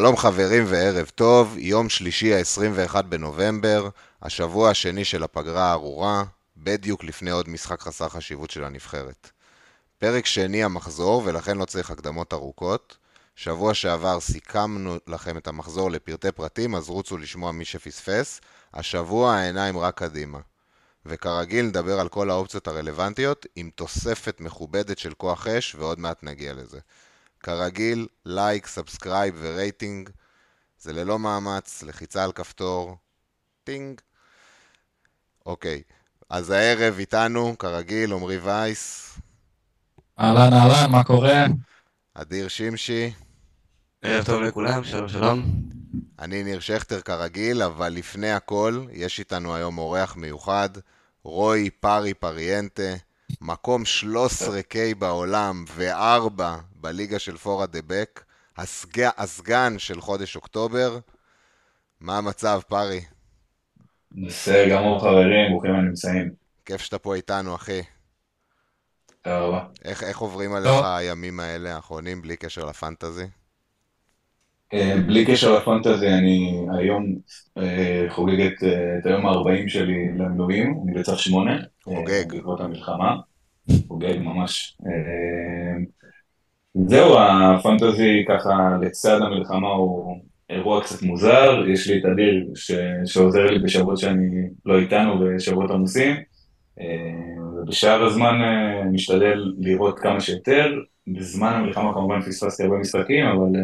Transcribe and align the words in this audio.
שלום 0.00 0.16
חברים 0.16 0.64
וערב 0.66 1.10
טוב, 1.14 1.54
יום 1.58 1.88
שלישי 1.88 2.34
ה-21 2.34 3.02
בנובמבר, 3.02 3.88
השבוע 4.22 4.70
השני 4.70 5.04
של 5.04 5.22
הפגרה 5.22 5.64
הארורה, 5.64 6.24
בדיוק 6.56 7.04
לפני 7.04 7.30
עוד 7.30 7.48
משחק 7.48 7.80
חסר 7.80 8.08
חשיבות 8.08 8.50
של 8.50 8.64
הנבחרת. 8.64 9.30
פרק 9.98 10.26
שני 10.26 10.64
המחזור, 10.64 11.22
ולכן 11.24 11.58
לא 11.58 11.64
צריך 11.64 11.90
הקדמות 11.90 12.32
ארוכות. 12.32 12.96
שבוע 13.36 13.74
שעבר 13.74 14.20
סיכמנו 14.20 14.96
לכם 15.06 15.36
את 15.36 15.48
המחזור 15.48 15.90
לפרטי 15.90 16.32
פרטים, 16.32 16.74
אז 16.74 16.88
רוצו 16.88 17.18
לשמוע 17.18 17.52
מי 17.52 17.64
שפספס. 17.64 18.40
השבוע 18.74 19.34
העיניים 19.34 19.78
רק 19.78 19.98
קדימה. 19.98 20.38
וכרגיל 21.06 21.64
נדבר 21.66 22.00
על 22.00 22.08
כל 22.08 22.30
האופציות 22.30 22.68
הרלוונטיות, 22.68 23.46
עם 23.56 23.70
תוספת 23.74 24.40
מכובדת 24.40 24.98
של 24.98 25.14
כוח 25.14 25.46
אש, 25.46 25.74
ועוד 25.74 26.00
מעט 26.00 26.22
נגיע 26.22 26.52
לזה. 26.52 26.78
כרגיל, 27.42 28.06
like, 28.26 28.66
subscribe 28.66 29.34
ורייטינג. 29.38 30.10
זה 30.78 30.92
ללא 30.92 31.18
מאמץ, 31.18 31.82
לחיצה 31.82 32.24
על 32.24 32.32
כפתור, 32.32 32.96
טינג. 33.64 34.00
אוקיי, 35.46 35.82
אז 36.30 36.50
הערב 36.50 36.98
איתנו, 36.98 37.58
כרגיל, 37.58 38.12
עמרי 38.12 38.38
וייס. 38.38 39.14
אהלן, 40.20 40.52
אהלן, 40.52 40.90
מה 40.90 41.04
קורה? 41.04 41.44
אדיר 42.14 42.48
שמשי. 42.48 43.12
ערב 44.02 44.24
טוב 44.24 44.42
לכולם, 44.42 44.84
שלום 44.84 45.08
שלום. 45.08 45.42
אני 46.18 46.42
ניר 46.42 46.60
שכטר 46.60 47.00
כרגיל, 47.00 47.62
אבל 47.62 47.88
לפני 47.88 48.32
הכל, 48.32 48.84
יש 48.92 49.18
איתנו 49.18 49.54
היום 49.54 49.78
אורח 49.78 50.16
מיוחד, 50.16 50.68
רוי 51.24 51.70
פארי 51.70 52.14
פריאנטה, 52.14 52.92
מקום 53.40 53.82
13K 53.82 54.94
בעולם 54.98 55.64
ו-4 55.74 56.42
בליגה 56.80 57.18
של 57.18 57.36
פורה 57.36 57.66
דה 57.66 57.78
בק, 57.86 58.24
הסג... 58.56 59.08
הסגן 59.16 59.78
של 59.78 60.00
חודש 60.00 60.36
אוקטובר. 60.36 60.98
מה 62.00 62.18
המצב, 62.18 62.60
פארי? 62.68 63.00
בסדר 64.12 64.68
גמור 64.70 65.00
חברים, 65.00 65.50
ברוכים 65.50 65.74
הנמצאים. 65.74 66.30
כיף 66.64 66.80
שאתה 66.80 66.98
פה 66.98 67.14
איתנו, 67.14 67.54
אחי. 67.54 67.82
תודה 69.22 69.38
רבה. 69.38 69.64
איך, 69.84 70.02
איך 70.02 70.18
עוברים 70.18 70.54
עליך 70.54 70.70
טוב. 70.70 70.84
הימים 70.84 71.40
האלה 71.40 71.74
האחרונים, 71.74 72.22
בלי 72.22 72.36
קשר 72.36 72.64
לפנטזי? 72.64 73.24
אה, 74.74 74.94
בלי 75.06 75.26
קשר 75.26 75.58
לפנטזי, 75.58 76.08
אני 76.08 76.66
היום 76.78 77.16
אה, 77.58 78.06
חוגג 78.08 78.40
את, 78.40 78.62
אה, 78.62 78.98
את 78.98 79.06
היום 79.06 79.26
ה-40 79.26 79.68
שלי 79.68 80.08
למילואים, 80.18 80.80
אני 80.84 81.00
בצו 81.00 81.16
8. 81.16 81.56
חוגג. 81.84 82.28
בעקבות 82.28 82.60
המלחמה. 82.60 83.16
חוגג 83.88 84.18
ממש. 84.18 84.76
אה, 86.76 86.82
זהו, 86.86 87.18
הפנטזי 87.18 88.24
ככה 88.28 88.78
לצד 88.82 89.20
המלחמה 89.22 89.68
הוא 89.68 90.20
אירוע 90.50 90.82
קצת 90.82 91.02
מוזר, 91.02 91.64
יש 91.68 91.88
לי 91.88 91.98
את 91.98 92.04
אדיר 92.04 92.46
ש... 92.54 92.72
שעוזר 93.04 93.46
לי 93.46 93.58
בשבועות 93.58 93.98
שאני 93.98 94.48
לא 94.66 94.78
איתנו, 94.78 95.18
בשבועות 95.18 95.70
עמוסים, 95.70 96.16
אה, 96.80 97.42
ובשאר 97.62 98.04
הזמן 98.04 98.40
אה, 98.42 98.84
משתדל 98.84 99.52
לראות 99.58 99.98
כמה 99.98 100.20
שיותר, 100.20 100.72
בזמן 101.06 101.52
המלחמה 101.52 101.94
כמובן 101.94 102.20
פספסתי 102.20 102.62
הרבה 102.62 102.76
משחקים, 102.76 103.26
אבל 103.26 103.56
אה, 103.56 103.62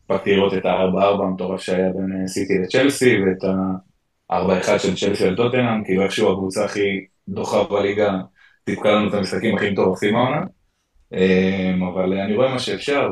הספקתי 0.00 0.36
לראות 0.36 0.54
את 0.54 0.64
ה-4-4 0.64 1.22
המטורף 1.22 1.60
שהיה 1.60 1.92
בין 1.92 2.20
אה, 2.22 2.28
סיטי 2.28 2.58
לצ'לסי, 2.58 3.18
ואת 3.22 3.44
ה-4-1 3.44 4.78
של 4.78 4.96
צ'לסי 4.96 5.30
לטוטנאם, 5.30 5.84
כאילו 5.84 6.02
איכשהו 6.02 6.32
הקבוצה 6.32 6.64
הכי 6.64 7.04
דוחה 7.28 7.64
בליגה 7.64 8.18
סיפקה 8.70 8.90
לנו 8.92 9.08
את 9.08 9.14
המשחקים 9.14 9.56
הכי 9.56 9.70
מטורפים 9.70 10.16
העונה. 10.16 10.40
אמ, 11.16 11.82
אבל 11.82 12.12
אני 12.12 12.36
רואה 12.36 12.48
מה 12.48 12.58
שאפשר 12.58 13.08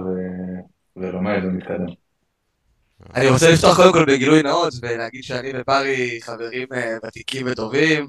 ולומד 0.97 1.41
ומתקדם. 1.45 2.05
אני 3.15 3.29
רוצה 3.29 3.51
לפתוח 3.51 3.77
קודם 3.77 3.93
כל 3.93 4.05
בגילוי 4.05 4.43
נאות 4.43 4.73
ולהגיד 4.83 5.25
שאני 5.25 5.53
ופרי 5.61 6.19
חברים 6.23 6.69
אה, 6.73 6.97
ותיקים 7.07 7.47
וטובים. 7.51 8.07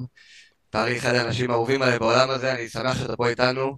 פרי 0.70 0.98
אחד 0.98 1.16
האנשים 1.16 1.52
האהובים 1.52 1.82
עליי 1.82 2.00
בעולם 2.00 2.30
הזה, 2.30 2.54
אני 2.54 2.70
שמח 2.70 2.98
שאתה 2.98 3.16
פה 3.16 3.28
איתנו. 3.28 3.78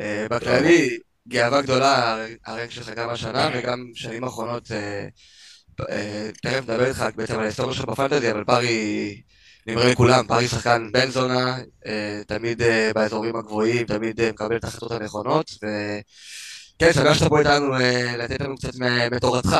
אה, 0.00 0.26
בכללי, 0.30 0.98
גאווה 1.28 1.62
גדולה 1.62 2.16
הרנק 2.46 2.70
שלך 2.70 2.88
גם 2.88 3.08
השנה 3.10 3.50
וגם 3.54 3.86
שנים 3.94 4.24
האחרונות. 4.24 4.72
אה, 4.72 6.28
תכף 6.42 6.62
נדבר 6.62 6.86
איתך 6.86 7.04
בעצם 7.16 7.34
על 7.34 7.40
ההיסטוריה 7.40 7.74
שלך 7.74 7.84
בפנטזי, 7.84 8.30
אבל 8.30 8.44
פרי, 8.44 9.22
אני 9.66 9.76
אומר 9.76 9.88
לכולם, 9.88 10.26
פרי 10.26 10.48
שחקן 10.48 10.92
בן 10.92 11.10
זונה, 11.10 11.58
אה, 11.86 12.20
תמיד 12.26 12.62
אה, 12.62 12.90
באזורים 12.94 13.36
הגבוהים, 13.36 13.86
תמיד 13.86 14.20
אה, 14.20 14.30
מקבל 14.30 14.56
את 14.56 14.64
ההחלטות 14.64 14.92
הנכונות, 14.92 15.50
וכן, 15.56 16.92
שמח 16.92 17.14
שאתה 17.14 17.28
פה 17.28 17.38
איתנו 17.38 17.74
לתת 18.18 18.40
לנו 18.40 18.56
קצת 18.56 18.72
מתורתך. 19.10 19.56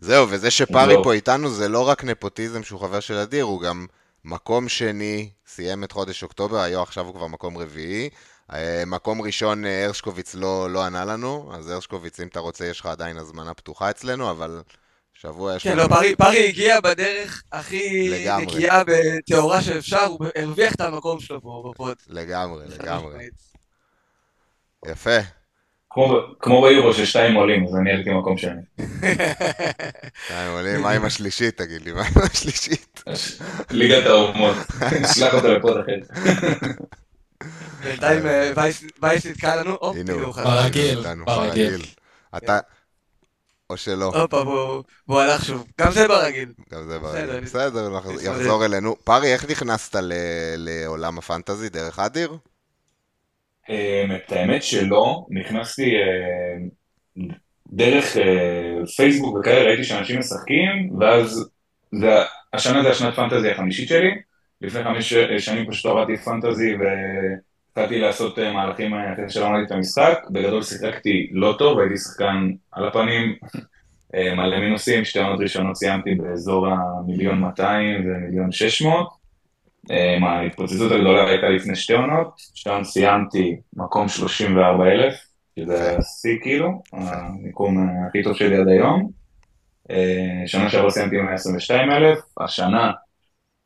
זהו, 0.00 0.26
וזה 0.30 0.50
שפארי. 0.50 0.94
פה 1.02 1.12
איתנו 1.12 1.50
זה 1.50 1.68
לא 1.68 1.88
רק 1.88 2.04
נפוטיזם 2.04 2.62
שהוא 2.62 2.80
חבר 2.80 3.00
של 3.00 3.14
אדיר, 3.14 3.44
הוא 3.44 3.60
גם 3.60 3.86
מקום 4.24 4.68
שני, 4.68 5.30
סיים 5.46 5.84
את 5.84 5.92
חודש 5.92 6.22
אוקטובר, 6.22 6.60
היום 6.60 6.82
עכשיו 6.82 7.06
הוא 7.06 7.14
כבר 7.14 7.26
מקום 7.26 7.58
רביעי. 7.58 8.08
מקום 8.86 9.22
ראשון, 9.22 9.64
הרשקוביץ 9.64 10.34
לא, 10.34 10.70
לא 10.70 10.84
ענה 10.84 11.04
לנו, 11.04 11.50
אז 11.54 11.68
הרשקוביץ, 11.68 12.20
אם 12.20 12.26
אתה 12.26 12.40
רוצה, 12.40 12.66
יש 12.66 12.80
לך 12.80 12.86
עדיין 12.86 13.18
הזמנה 13.18 13.54
פתוחה 13.54 13.90
אצלנו, 13.90 14.30
אבל 14.30 14.62
שבוע 15.22 15.56
יש 15.56 15.62
כן. 15.62 15.76
לא, 15.76 15.88
פרי, 15.88 16.16
פרי 16.16 16.48
הגיע 16.48 16.80
בדרך 16.80 17.42
הכי 17.52 18.08
לגמרי. 18.10 18.46
נקייה 18.46 18.82
וטהורה 18.86 19.62
שאפשר, 19.62 20.04
הוא 20.04 20.26
הרוויח 20.36 20.74
את 20.74 20.80
המקום 20.80 21.20
שלו 21.20 21.42
פה 21.42 21.70
בפוד. 21.70 21.96
לגמרי, 22.08 22.64
לגמרי. 22.68 23.26
יפה. 24.86 25.18
כמו, 25.90 26.16
כמו 26.40 26.62
ביורו 26.62 26.94
ששתיים 26.94 27.34
עולים, 27.34 27.66
אז 27.66 27.76
אני 27.76 27.92
הייתי 27.92 28.10
מקום 28.10 28.38
שני. 28.38 28.60
שתיים 30.26 30.52
עולים, 30.52 30.80
מה 30.82 30.90
עם 30.90 31.04
השלישית, 31.04 31.56
תגיד 31.56 31.82
לי, 31.82 31.92
מה 31.92 32.00
עם 32.06 32.22
השלישית? 32.32 33.02
ליגת 33.70 34.06
האומות, 34.06 34.56
שלח 35.14 35.34
אותו 35.34 35.48
לפוד 35.48 35.76
אחר. 35.76 36.24
בינתיים 37.82 38.26
אה, 38.26 38.52
וייס- 39.02 39.26
נתקע 39.26 39.56
לנו, 39.56 39.76
הופ. 39.80 39.96
ברגיל, 40.44 41.00
ברגיל. 41.24 41.82
או 43.70 43.76
שלא, 43.76 44.04
הופה, 44.04 44.44
בוא 45.06 45.22
הלך 45.22 45.44
שוב. 45.44 45.66
גם 45.80 45.90
זה 45.92 46.08
ברגיל. 46.08 46.52
גם 46.72 46.88
זה 46.88 46.98
ברגיל. 46.98 47.40
בסדר, 47.40 47.90
יחזור 48.22 48.64
אלינו. 48.64 48.96
פארי, 49.04 49.32
איך 49.32 49.50
נכנסת 49.50 49.96
ל- 49.96 50.12
לעולם 50.56 51.18
הפנטזי? 51.18 51.68
דרך 51.68 51.98
אדיר? 51.98 52.36
אמ, 53.68 54.16
את 54.16 54.32
האמת 54.32 54.62
שלא, 54.62 55.26
נכנסתי 55.30 55.82
אה, 55.96 56.68
דרך 57.72 58.16
אה, 58.16 58.86
פייסבוק 58.96 59.38
וכאלה, 59.38 59.64
ראיתי 59.68 59.84
שאנשים 59.84 60.18
משחקים, 60.18 60.90
ואז 61.00 61.48
השנה 62.52 62.82
זה 62.82 62.90
השנת 62.90 63.14
פנטזי 63.16 63.50
החמישית 63.50 63.88
שלי, 63.88 64.10
לפני 64.60 64.84
חמש 64.84 65.12
שנים 65.38 65.70
פשוט 65.70 65.86
הורדתי 65.86 66.16
פנטזי 66.16 66.72
והתחלתי 67.78 68.00
לעשות 68.00 68.38
אה, 68.38 68.52
מהלכים 68.52 68.94
אה, 68.94 69.12
אחרי 69.12 69.30
שלמדתי 69.30 69.66
את 69.66 69.70
המשחק, 69.70 70.18
בגדול 70.30 70.62
שיחקתי 70.62 71.28
לא 71.32 71.54
טוב, 71.58 71.78
הייתי 71.78 71.96
שחקן 71.96 72.50
על 72.72 72.88
הפנים, 72.88 73.34
אה, 74.14 74.34
מלא 74.34 74.58
מינוסים, 74.60 75.04
שתי 75.04 75.18
עונות 75.18 75.40
ראשונות 75.40 75.76
סיימתי 75.76 76.14
באזור 76.14 76.66
המיליון 76.66 77.40
200 77.40 78.00
ומיליון 78.04 78.52
600, 78.52 79.08
אה, 79.90 80.18
ההתפוצצות 80.22 80.92
הגדולה 80.92 81.28
הייתה 81.28 81.48
לפני 81.48 81.76
שתי 81.76 81.92
עונות, 81.92 82.32
שם 82.54 82.80
סיימתי 82.84 83.56
מקום 83.76 84.08
34,000, 84.08 85.14
שזה 85.58 85.96
השיא 85.98 86.38
כאילו, 86.42 86.82
המיקום 86.92 87.88
הכי 88.08 88.22
טוב 88.22 88.36
שלי 88.36 88.56
עד 88.56 88.68
היום. 88.68 89.10
שנה 90.46 90.70
שעברה 90.70 90.90
סיימתי 90.90 91.16
122,000, 91.16 92.18
השנה, 92.40 92.92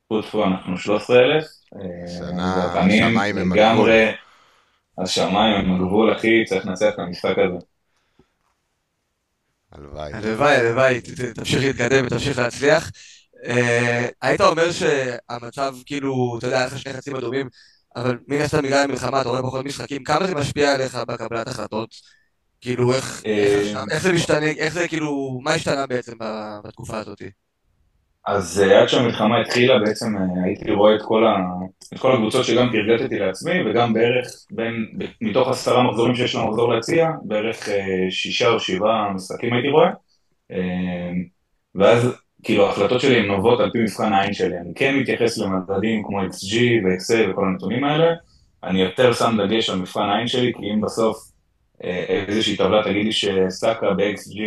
טפו 0.06 0.22
טפו 0.22 0.44
אנחנו 0.44 0.78
13,000. 0.78 1.61
אה, 1.76 2.08
שנה, 2.18 2.70
והפנים 2.74 3.04
השמיים 3.04 3.38
הם 3.38 3.52
לגמרי, 3.52 4.12
השמיים 4.98 5.54
הם 5.54 5.74
הגבול, 5.74 6.16
אחי, 6.16 6.44
צריך 6.44 6.66
לנצח 6.66 6.88
את 6.94 6.98
המשחק 6.98 7.34
הזה. 7.38 7.66
הלוואי. 9.72 10.12
הלוואי, 10.12 10.56
הלוואי, 10.56 11.00
תמשיך 11.34 11.62
להתקדם 11.62 12.06
ותמשיך 12.06 12.38
להצליח. 12.38 12.90
אה, 13.46 14.08
היית 14.22 14.40
אומר 14.40 14.72
שהמצב, 14.72 15.74
כאילו, 15.86 16.36
אתה 16.38 16.46
יודע, 16.46 16.56
היה 16.58 16.66
לך 16.66 16.78
שני 16.78 16.92
חצים 16.92 17.16
אדומים, 17.16 17.48
אבל 17.96 18.18
מן 18.28 18.40
הסתם 18.40 18.62
בגלל 18.62 18.84
המלחמה, 18.84 19.20
אתה 19.20 19.28
רואה 19.28 19.42
פחות 19.42 19.64
משחקים, 19.64 20.04
כמה 20.04 20.26
זה 20.26 20.34
משפיע 20.34 20.74
עליך 20.74 20.94
בקבלת 20.94 21.48
החלטות? 21.48 21.94
כאילו, 22.60 22.94
איך 22.94 23.22
אה, 23.26 23.98
זה 23.98 24.12
משתנה, 24.12 24.46
איך 24.46 24.74
זה 24.74 24.88
כאילו, 24.88 25.40
מה 25.42 25.54
השתנה 25.54 25.86
בעצם 25.86 26.12
בתקופה 26.64 26.98
הזאת? 26.98 27.22
אז 28.26 28.62
אה, 28.62 28.82
עד 28.82 28.88
שהמלחמה 28.88 29.40
התחילה 29.40 29.78
בעצם 29.78 30.16
אה, 30.16 30.44
הייתי 30.44 30.70
רואה 30.70 30.94
את 30.96 31.02
כל, 31.02 31.26
ה... 31.26 31.36
את 31.94 31.98
כל 31.98 32.12
הקבוצות 32.12 32.44
שגם 32.44 32.68
תרגטתי 32.72 33.18
לעצמי 33.18 33.52
וגם 33.62 33.92
בערך 33.92 34.26
בין, 34.50 34.86
מתוך 35.20 35.48
עשרה 35.48 35.82
מחזורים 35.82 36.14
שיש 36.14 36.34
למחזור 36.34 36.74
להציע, 36.74 37.10
בערך 37.22 37.68
אה, 37.68 38.06
שישה 38.10 38.48
או 38.48 38.60
שבעה 38.60 39.12
משחקים 39.12 39.52
הייתי 39.52 39.68
רואה. 39.68 39.90
אה, 40.52 41.12
ואז 41.74 42.16
כאילו 42.42 42.66
ההחלטות 42.66 43.00
שלי 43.00 43.16
הן 43.16 43.26
נובעות 43.26 43.60
על 43.60 43.70
פי 43.70 43.78
מבחן 43.78 44.12
העין 44.12 44.32
שלי, 44.32 44.58
אני 44.58 44.72
כן 44.74 44.96
מתייחס 44.96 45.38
למדדים 45.38 46.02
כמו 46.04 46.22
XG 46.22 46.54
ו-Excel 46.84 47.30
וכל 47.30 47.44
הנתונים 47.44 47.84
האלה, 47.84 48.14
אני 48.64 48.82
יותר 48.82 49.12
שם 49.12 49.36
דגש 49.46 49.70
על 49.70 49.78
מבחן 49.78 50.08
העין 50.08 50.28
שלי, 50.28 50.52
כי 50.52 50.70
אם 50.74 50.80
בסוף 50.80 51.16
איזושהי 52.28 52.56
טבלה 52.56 52.82
תגיד 52.84 53.04
לי 53.04 53.12
שסאקה 53.12 53.90
ב-XG 53.90 54.38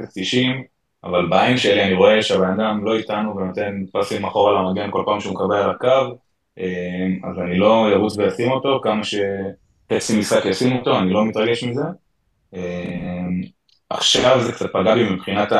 0.90, 0.00 0.73
אבל 1.04 1.26
בעין 1.26 1.56
שלי 1.56 1.84
אני 1.84 1.94
רואה 1.94 2.22
שהבן 2.22 2.60
אדם 2.60 2.84
לא 2.84 2.96
איתנו 2.96 3.36
ונותן 3.36 3.84
פסים 3.92 4.24
אחורה 4.24 4.62
למגן 4.62 4.90
כל 4.90 5.02
פעם 5.06 5.20
שהוא 5.20 5.34
מקבל 5.34 5.56
על 5.56 5.70
הקו, 5.70 6.16
אה, 6.58 7.28
אז 7.30 7.38
אני 7.38 7.58
לא 7.58 7.88
ארוץ 7.92 8.16
ואשים 8.18 8.50
אותו, 8.50 8.80
כמה 8.82 9.00
שטקסטים 9.04 10.18
משחק 10.18 10.44
ישים 10.44 10.76
אותו, 10.76 10.98
אני 10.98 11.10
לא 11.10 11.24
מתרגש 11.24 11.64
מזה. 11.64 11.84
עכשיו 13.90 14.40
זה 14.40 14.52
קצת 14.52 14.72
פגע 14.72 14.94
בי 14.94 15.10
מבחינת 15.10 15.52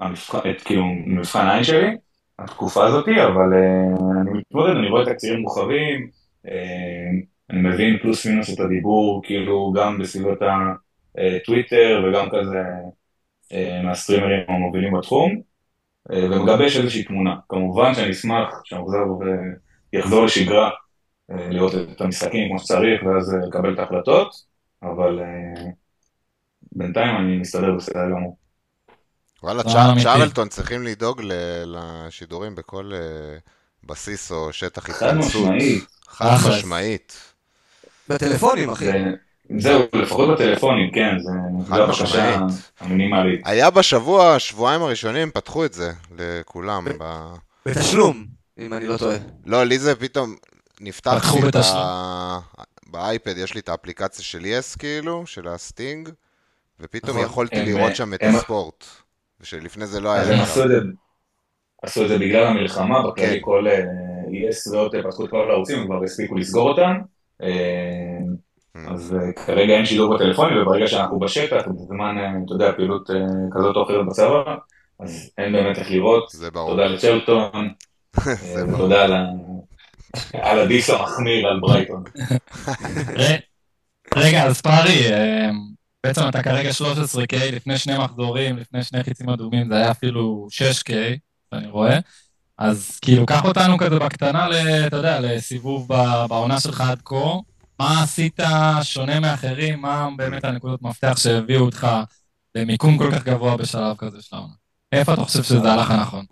המבחן, 0.00 0.38
כאילו, 0.64 0.84
מבחן 1.06 1.46
העין 1.46 1.64
שלי, 1.64 1.96
התקופה 2.38 2.86
הזאת, 2.86 3.08
אבל 3.08 3.54
אני 4.20 4.30
מתמודד, 4.38 4.76
אני 4.76 4.88
רואה 4.88 5.04
תקצירים 5.04 5.40
מורחבים, 5.40 6.10
אני 7.50 7.60
מבין 7.68 7.98
פלוס 7.98 8.26
מינוס 8.26 8.54
את 8.54 8.60
הדיבור, 8.60 9.22
כאילו 9.24 9.72
גם 9.76 9.98
בסביבות 9.98 10.38
הטוויטר 11.16 12.04
וגם 12.04 12.28
כזה 12.30 12.58
אה, 12.58 12.99
מהסטרימרים 13.82 14.40
המובילים 14.48 14.98
בתחום, 14.98 15.40
אה, 16.12 16.24
ומגבש 16.24 16.76
איזושהי 16.76 17.04
תמונה. 17.04 17.34
כמובן 17.48 17.94
שאני 17.94 18.10
אשמח 18.10 18.60
שהמחזר 18.64 18.98
יחזור 19.92 20.24
לשגרה, 20.24 20.70
אה, 21.30 21.48
לראות 21.50 21.72
את 21.74 22.00
המשחקים 22.00 22.48
כמו 22.48 22.58
שצריך 22.58 23.02
ואז 23.02 23.36
לקבל 23.48 23.74
את 23.74 23.78
ההחלטות, 23.78 24.34
אבל 24.82 25.18
בינתיים 26.72 27.16
אני 27.16 27.36
מסתדר 27.36 27.74
בסדר 27.76 28.10
גמור. 28.10 28.36
וואלה, 29.42 29.62
צ'ארלטון 30.02 30.48
צריכים 30.48 30.82
לדאוג 30.82 31.22
לשידורים 31.66 32.54
בכל 32.54 32.92
בסיס 33.84 34.32
או 34.32 34.52
שטח 34.52 34.90
התכנסות. 34.90 35.00
חד 35.00 35.16
משמעית. 35.16 35.86
חד 36.08 36.36
משמעית. 36.48 37.34
בטלפונים, 38.08 38.70
אחי. 38.70 38.90
זהו, 39.58 39.82
לפחות 39.92 40.28
בטלפונים, 40.28 40.90
כן, 40.90 41.16
זה 41.18 41.30
הבקשה 41.74 42.38
המינימלית. 42.80 43.40
היה 43.44 43.70
בשבוע, 43.70 44.38
שבועיים 44.38 44.82
הראשונים, 44.82 45.30
פתחו 45.30 45.64
את 45.64 45.72
זה 45.72 45.92
לכולם. 46.18 46.86
בתשלום, 47.66 48.26
אם 48.58 48.74
אני 48.74 48.86
לא 48.86 48.96
טועה. 48.96 49.16
לא, 49.46 49.64
לי 49.64 49.78
זה 49.78 49.94
פתאום, 49.94 50.34
נפתח 50.80 51.34
לי 51.34 51.48
את 51.48 51.56
ה... 51.56 52.38
באייפד 52.86 53.38
יש 53.38 53.54
לי 53.54 53.60
את 53.60 53.68
האפליקציה 53.68 54.24
של 54.24 54.46
יס, 54.46 54.76
כאילו, 54.76 55.26
של 55.26 55.48
הסטינג, 55.48 56.08
ופתאום 56.80 57.16
נכון. 57.16 57.26
יכולתי 57.26 57.62
לראות 57.64 57.96
שם 57.96 58.14
את 58.14 58.22
הספורט, 58.22 58.84
ושלפני 59.40 59.86
זה 59.86 60.00
לא 60.00 60.12
היה 60.12 60.24
לי. 60.24 60.40
עשו 61.82 62.04
את 62.04 62.08
זה 62.08 62.18
בגלל 62.18 62.46
המלחמה, 62.46 63.10
בכללי 63.10 63.28
כן. 63.28 63.38
כל 63.40 63.66
יס 64.30 64.66
ועוד 64.66 64.94
פתחו 65.06 65.24
את 65.24 65.30
כל 65.30 65.50
הערוצים, 65.50 65.78
הם 65.78 65.86
כבר 65.86 66.04
הספיקו 66.04 66.34
לסגור 66.38 66.68
אותם. 66.68 66.92
אה. 68.76 68.92
אז 68.92 69.14
אה, 69.14 69.32
כרגע 69.46 69.74
אין 69.74 69.86
שידור 69.86 70.14
בטלפונים, 70.14 70.62
וברגע 70.62 70.86
שאנחנו 70.86 71.18
בשטח, 71.18 71.62
בזמן, 71.68 72.18
אה, 72.18 72.30
אתה 72.44 72.54
יודע, 72.54 72.72
פעילות 72.76 73.10
כזאת 73.54 73.76
או 73.76 73.82
אחרת 73.82 74.06
בצבא, 74.06 74.54
אז 75.00 75.30
אין 75.38 75.52
באמת 75.52 75.78
איך 75.78 75.90
לראות. 75.90 76.30
זה 76.30 76.50
ברור. 76.50 76.70
תודה 76.70 76.86
לצ'רלטון, 76.86 77.72
ותודה 78.74 79.04
על 80.32 80.58
הדיס 80.58 80.90
המחמיר 80.90 81.46
על 81.46 81.60
ברייטון. 81.60 82.04
רגע, 84.16 84.44
אז 84.44 84.60
פארי, 84.60 85.02
בעצם 86.06 86.28
אתה 86.28 86.42
כרגע 86.42 86.70
13K, 86.70 87.36
לפני 87.52 87.78
שני 87.78 87.98
מחזורים, 87.98 88.56
לפני 88.56 88.84
שני 88.84 89.02
חיצים 89.04 89.28
אדומים, 89.28 89.68
זה 89.68 89.76
היה 89.76 89.90
אפילו 89.90 90.48
6K, 90.50 90.92
אני 91.52 91.66
רואה. 91.68 91.98
אז 92.58 92.98
כאילו, 93.02 93.26
קח 93.26 93.44
אותנו 93.44 93.78
כזה 93.78 93.98
בקטנה, 93.98 94.48
אתה 94.86 94.96
יודע, 94.96 95.20
לסיבוב 95.20 95.88
בעונה 96.28 96.60
שלך 96.60 96.80
עד 96.80 97.00
כה. 97.04 97.16
מה 97.80 98.02
עשית 98.02 98.40
שונה 98.82 99.20
מאחרים? 99.20 99.80
מה 99.80 100.08
באמת 100.16 100.44
הנקודות 100.44 100.82
מפתח 100.82 101.16
שהביאו 101.16 101.64
אותך 101.64 101.86
למיקום 102.54 102.98
כל 102.98 103.10
כך 103.12 103.24
גבוה 103.24 103.56
בשלב 103.56 103.96
כזה 103.96 104.22
של 104.22 104.36
העונה? 104.36 104.52
איפה 104.92 105.14
אתה 105.14 105.20
חושב 105.20 105.42
שזה 105.42 105.72
הלך 105.72 105.90
הנכון? 105.90 106.24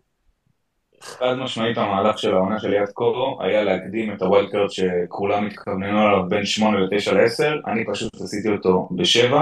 חד 1.01 1.35
משמעית 1.35 1.79
המהלך 1.79 2.19
של 2.19 2.35
העונה 2.35 2.61
שלי 2.61 2.79
עד 2.79 2.89
כה 2.95 3.05
היה 3.41 3.65
להקדים 3.65 4.13
את 4.13 4.23
ה 4.23 4.51
wildcard 4.51 4.71
שכולם 4.71 5.47
התכווננו 5.47 6.01
עליו 6.01 6.29
בין 6.29 6.45
8 6.45 6.79
ל-9 6.79 7.13
ל-10, 7.13 7.71
אני 7.71 7.85
פשוט 7.93 8.15
עשיתי 8.15 8.49
אותו 8.49 8.89
ב-7, 8.91 9.35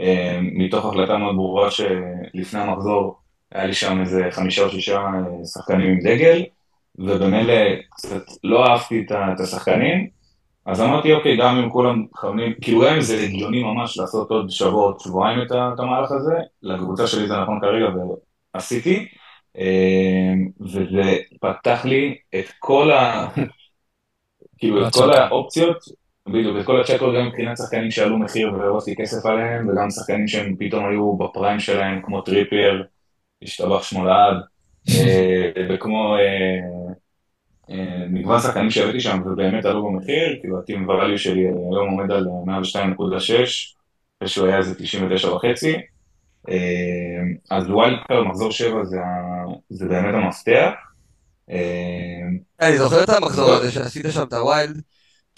אה, 0.00 0.38
מתוך 0.42 0.84
החלטה 0.84 1.16
מאוד 1.16 1.36
ברורה 1.36 1.70
שלפני 1.70 2.60
המחזור 2.60 3.18
היה 3.52 3.66
לי 3.66 3.74
שם 3.74 4.00
איזה 4.00 4.28
חמישה 4.30 4.62
או 4.62 4.70
שישה 4.70 4.96
אה, 4.96 5.44
שחקנים 5.44 5.90
עם 5.90 6.00
דגל, 6.00 6.44
ובמילא 6.98 7.54
קצת 7.90 8.22
לא 8.44 8.66
אהבתי 8.66 9.06
את 9.10 9.40
השחקנים, 9.40 10.17
אז 10.68 10.80
אמרתי, 10.80 11.12
אוקיי, 11.12 11.36
גם 11.36 11.56
אם 11.56 11.70
כולם 11.70 12.02
מכוונים, 12.02 12.54
כאילו 12.60 12.80
גם 12.80 12.94
אם 12.94 13.00
זה 13.00 13.20
הגיוני 13.20 13.62
ממש 13.62 13.98
לעשות 13.98 14.30
עוד 14.30 14.50
שבוע, 14.50 14.82
עוד 14.82 15.00
שבועיים 15.00 15.38
את 15.42 15.78
המהלך 15.78 16.12
הזה, 16.12 16.34
לקבוצה 16.62 17.06
שלי 17.06 17.28
זה 17.28 17.40
נכון 17.40 17.60
כרגע 17.60 17.86
ועשיתי, 18.54 19.08
אה, 19.58 20.32
וזה 20.60 21.16
פתח 21.40 21.84
לי 21.84 22.18
את 22.38 22.44
כל 22.58 22.90
ה... 22.90 23.28
כאילו, 24.58 24.88
את 24.88 24.92
כל 24.92 25.12
האופציות, 25.12 25.76
בדיוק, 26.28 26.56
את 26.60 26.66
כל 26.66 26.80
הצ'קות 26.80 27.14
גם 27.14 27.26
מבחינת 27.26 27.56
שחקנים 27.56 27.90
שעלו 27.90 28.18
מחיר 28.18 28.52
והרווחתי 28.54 28.96
כסף 28.96 29.26
עליהם, 29.26 29.68
וגם 29.68 29.90
שחקנים 29.90 30.28
שהם 30.28 30.56
פתאום 30.58 30.86
היו 30.88 31.16
ב 31.16 31.23
prime 31.23 31.60
שלהם, 31.60 32.02
כמו 32.02 32.20
טריפייר, 32.20 32.84
השתבח 33.42 33.82
שמו 33.82 34.04
לעד, 34.04 34.36
אה, 34.88 35.50
וכמו 35.70 36.16
אה, 36.16 36.92
מגוון 38.10 38.40
שחקנים 38.40 38.70
שהבאתי 38.70 39.00
שם 39.00 39.22
ובאמת 39.26 39.64
עלו 39.64 39.84
במחיר, 39.84 40.36
כאילו 40.40 40.58
ה 40.58 40.64
team 40.64 40.88
value 40.88 41.18
שלי 41.18 41.40
היום 41.48 41.90
עומד 41.90 42.10
על 42.10 42.26
102.6, 42.74 43.32
ושהוא 44.24 44.46
היה 44.46 44.58
איזה 44.58 44.74
99 44.74 45.32
וחצי, 45.32 45.76
אז 47.50 47.70
wildcard 47.70 48.26
מחזור 48.26 48.52
7 48.52 48.84
זה 49.70 49.86
באמת 49.88 50.14
המפתח. 50.14 50.70
אני 52.60 52.78
זוכר 52.78 53.04
את 53.04 53.08
המחזור 53.08 53.50
הזה 53.50 53.70
שעשית 53.72 54.06
שם 54.10 54.22
את 54.22 54.32
הווילד. 54.32 54.80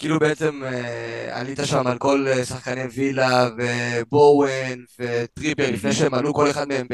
כאילו 0.00 0.18
בעצם 0.18 0.62
אה, 0.64 1.40
עלית 1.40 1.58
שם 1.64 1.86
על 1.86 1.98
כל 1.98 2.26
אה, 2.28 2.44
שחקני 2.44 2.82
וילה 2.82 3.48
ובואן 3.58 4.78
וטריפר 4.98 5.68
mm-hmm. 5.68 5.72
לפני 5.72 5.92
שהם 5.92 6.14
עלו 6.14 6.34
כל 6.34 6.50
אחד 6.50 6.68
מהם 6.68 6.86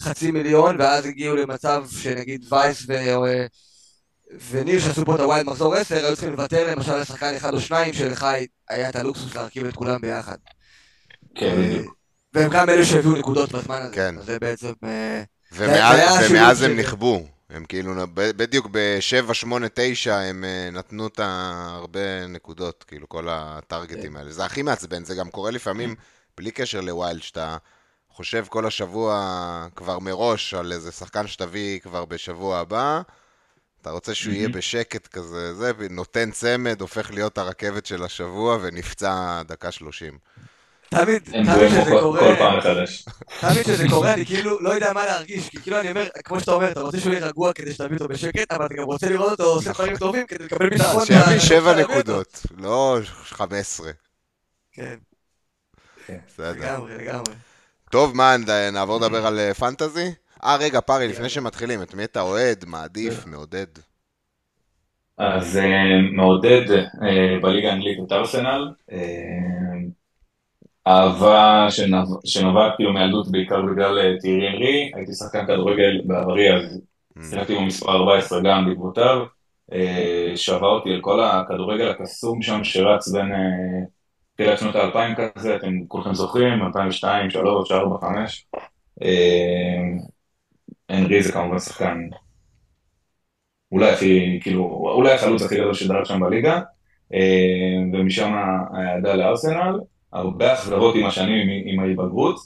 בחצי 0.00 0.30
מיליון 0.30 0.76
ואז 0.80 1.06
הגיעו 1.06 1.36
למצב 1.36 1.84
שנגיד 1.90 2.44
וייס 2.52 2.86
ו... 2.88 2.92
אה, 4.32 4.36
וניר 4.50 4.80
שעשו 4.80 5.04
פה 5.04 5.14
את 5.14 5.20
ה 5.20 5.25
wild 5.25 5.46
מחזור 5.46 5.74
10 5.74 5.94
היו 5.94 6.16
צריכים 6.16 6.30
לוותר 6.32 6.70
למשל 6.74 6.96
לשחקן 6.96 7.34
אחד 7.36 7.54
או 7.54 7.60
שניים 7.60 7.92
שלך 7.92 8.26
היה 8.68 8.88
את 8.88 8.96
הלוקסוס 8.96 9.34
להרכיב 9.34 9.66
את 9.66 9.74
כולם 9.74 10.00
ביחד. 10.00 10.36
כן, 11.34 11.56
בדיוק. 11.58 11.96
והם 12.34 12.50
גם 12.50 12.70
אלה 12.70 12.84
שהביאו 12.84 13.12
נקודות 13.12 13.52
בזמן 13.52 13.82
הזה. 13.82 13.94
כן. 13.94 14.14
זה 14.22 14.38
בעצם... 14.38 14.72
ומאז 15.52 16.62
הם 16.62 16.76
נכבו. 16.76 17.26
הם 17.52 17.64
כאילו, 17.64 17.92
בדיוק 18.14 18.66
ב-7, 18.70 19.34
8, 19.34 19.66
9 19.74 20.18
הם 20.18 20.44
אה, 20.44 20.70
נתנו 20.72 21.06
את 21.06 21.20
הרבה 21.20 22.26
נקודות, 22.26 22.84
כאילו 22.88 23.08
כל 23.08 23.28
הטרגטים 23.30 24.16
האלה. 24.16 24.32
זה 24.32 24.44
הכי 24.44 24.62
מעצבן, 24.62 25.04
זה 25.04 25.14
גם 25.14 25.30
קורה 25.30 25.50
לפעמים 25.50 25.94
בלי 26.36 26.50
קשר 26.50 26.80
לווילד, 26.80 27.22
שאתה 27.22 27.56
חושב 28.08 28.44
כל 28.48 28.66
השבוע 28.66 29.66
כבר 29.76 29.98
מראש 29.98 30.54
על 30.54 30.72
איזה 30.72 30.92
שחקן 30.92 31.26
שתביא 31.26 31.80
כבר 31.80 32.04
בשבוע 32.04 32.58
הבא, 32.58 33.02
אתה 33.82 33.90
רוצה 33.90 34.14
שהוא 34.14 34.34
יהיה 34.34 34.48
בשקט 34.48 35.06
כזה, 35.06 35.54
זה, 35.54 35.72
נותן 35.90 36.30
צמד, 36.30 36.80
הופך 36.80 37.10
להיות 37.10 37.38
הרכבת 37.38 37.86
של 37.86 38.04
השבוע 38.04 38.58
ונפצע 38.62 39.42
דקה 39.42 39.72
30. 39.72 40.18
תמיד, 40.88 41.22
תמיד 41.24 41.68
שזה 41.68 41.90
קורה, 42.00 42.20
כל 42.20 42.34
פעם 42.38 42.58
מחדש. 42.58 43.04
תמיד 43.40 43.62
שזה 43.66 43.84
קורה, 43.90 44.14
אני 44.14 44.26
כאילו 44.26 44.60
לא 44.60 44.70
יודע 44.70 44.92
מה 44.92 45.06
להרגיש, 45.06 45.48
כי 45.48 45.62
כאילו 45.62 45.80
אני 45.80 45.90
אומר, 45.90 46.08
כמו 46.24 46.40
שאתה 46.40 46.52
אומר, 46.52 46.70
אתה 46.70 46.80
רוצה 46.80 47.00
שהוא 47.00 47.12
יהיה 47.12 47.26
רגוע 47.26 47.52
כדי 47.52 47.72
שתביא 47.74 47.96
אותו 47.96 48.08
בשקט, 48.08 48.52
אבל 48.52 48.66
אתה 48.66 48.74
גם 48.74 48.84
רוצה 48.84 49.08
לראות 49.08 49.30
אותו 49.30 49.44
עושה 49.44 49.72
דברים 49.72 49.96
טובים 49.96 50.26
כדי 50.26 50.44
לקבל 50.44 50.70
ביטחון. 50.70 51.06
שיביא 51.06 51.38
שבע 51.38 51.74
נקודות, 51.74 52.42
לא 52.58 52.98
חמש 53.24 53.52
עשרה. 53.52 53.90
כן. 54.72 54.96
בסדר. 56.28 56.50
לגמרי, 56.50 56.94
לגמרי. 56.98 57.34
טוב, 57.90 58.16
מה, 58.16 58.36
נעבור 58.72 59.00
לדבר 59.00 59.26
על 59.26 59.38
אה, 59.38 59.54
פנטזי? 59.54 60.12
אה, 60.44 60.56
רגע, 60.56 60.80
פארי, 60.80 61.08
לפני 61.08 61.28
שמתחילים, 61.28 61.82
את 61.82 61.94
מי 61.94 62.04
אתה 62.04 62.20
אוהד, 62.20 62.64
מעדיף, 62.66 63.26
מעודד? 63.26 63.66
אז 65.18 65.56
אה, 65.56 66.00
מעודד 66.12 66.70
אה, 66.70 67.38
בליגה 67.42 67.70
האנגלית 67.70 67.98
את 68.06 68.12
ארסנל. 68.12 68.72
אהבה 70.86 71.66
שנובעת 72.24 72.72
כאילו 72.76 72.92
מילדות 72.92 73.30
בעיקר 73.30 73.62
בגלל 73.62 73.98
אה, 73.98 74.18
תיארי 74.20 74.48
אנרי, 74.48 74.90
הייתי 74.94 75.12
שחקן 75.12 75.46
כדורגל 75.46 76.00
בעברי 76.04 76.56
אז 76.56 76.80
mm. 77.18 77.22
שיחקתי 77.30 77.54
במספר 77.56 77.92
14 77.92 78.40
גם 78.44 78.66
בעקבותיו, 78.66 79.24
אה, 79.72 80.32
שווה 80.36 80.68
אותי 80.68 80.90
על 80.90 81.00
כל 81.00 81.20
הכדורגל 81.20 81.90
הקסום 81.90 82.42
שם 82.42 82.64
שרץ 82.64 83.08
בין 83.08 83.32
אה, 83.32 83.84
תחילת 84.34 84.58
שנות 84.58 84.74
האלפיים 84.74 85.14
כזה, 85.14 85.56
אתם 85.56 85.86
כולכם 85.88 86.14
זוכרים, 86.14 86.62
2002, 86.62 87.24
2003, 87.24 87.72
2004, 87.72 88.08
2005. 88.08 88.46
אנרי 90.92 91.22
זה 91.22 91.32
כמובן 91.32 91.58
שחקן 91.58 91.98
אולי 93.72 93.90
הכי, 93.90 94.38
כאילו, 94.42 94.64
אולי 94.94 95.12
החלוץ 95.12 95.42
הכי 95.42 95.56
גדול 95.56 95.74
שדרך 95.74 96.06
שם 96.06 96.20
בליגה, 96.20 96.60
ומשם 97.92 98.32
האהדה 98.34 99.14
לארסנל. 99.14 99.78
הרבה 100.12 100.52
אכזבות 100.54 100.94
עם 100.94 101.06
השנים 101.06 101.48
עם- 101.64 101.80
ההתבגרות, 101.80 102.36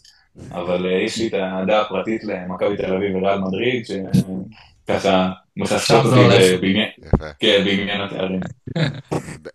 אבל 0.51 0.87
אה, 0.87 0.93
יש 0.93 1.19
לי 1.19 1.27
את 1.29 1.35
האהדה 1.35 1.81
הפרטית 1.81 2.25
למכבי 2.25 2.77
תל 2.77 2.95
אביב 2.95 3.17
וריאל 3.17 3.39
מדריד, 3.39 3.87
שככה 3.87 4.33
אותי. 5.99 6.57
בעניין. 6.61 6.89
כן, 7.39 7.63
התארים. 8.01 8.41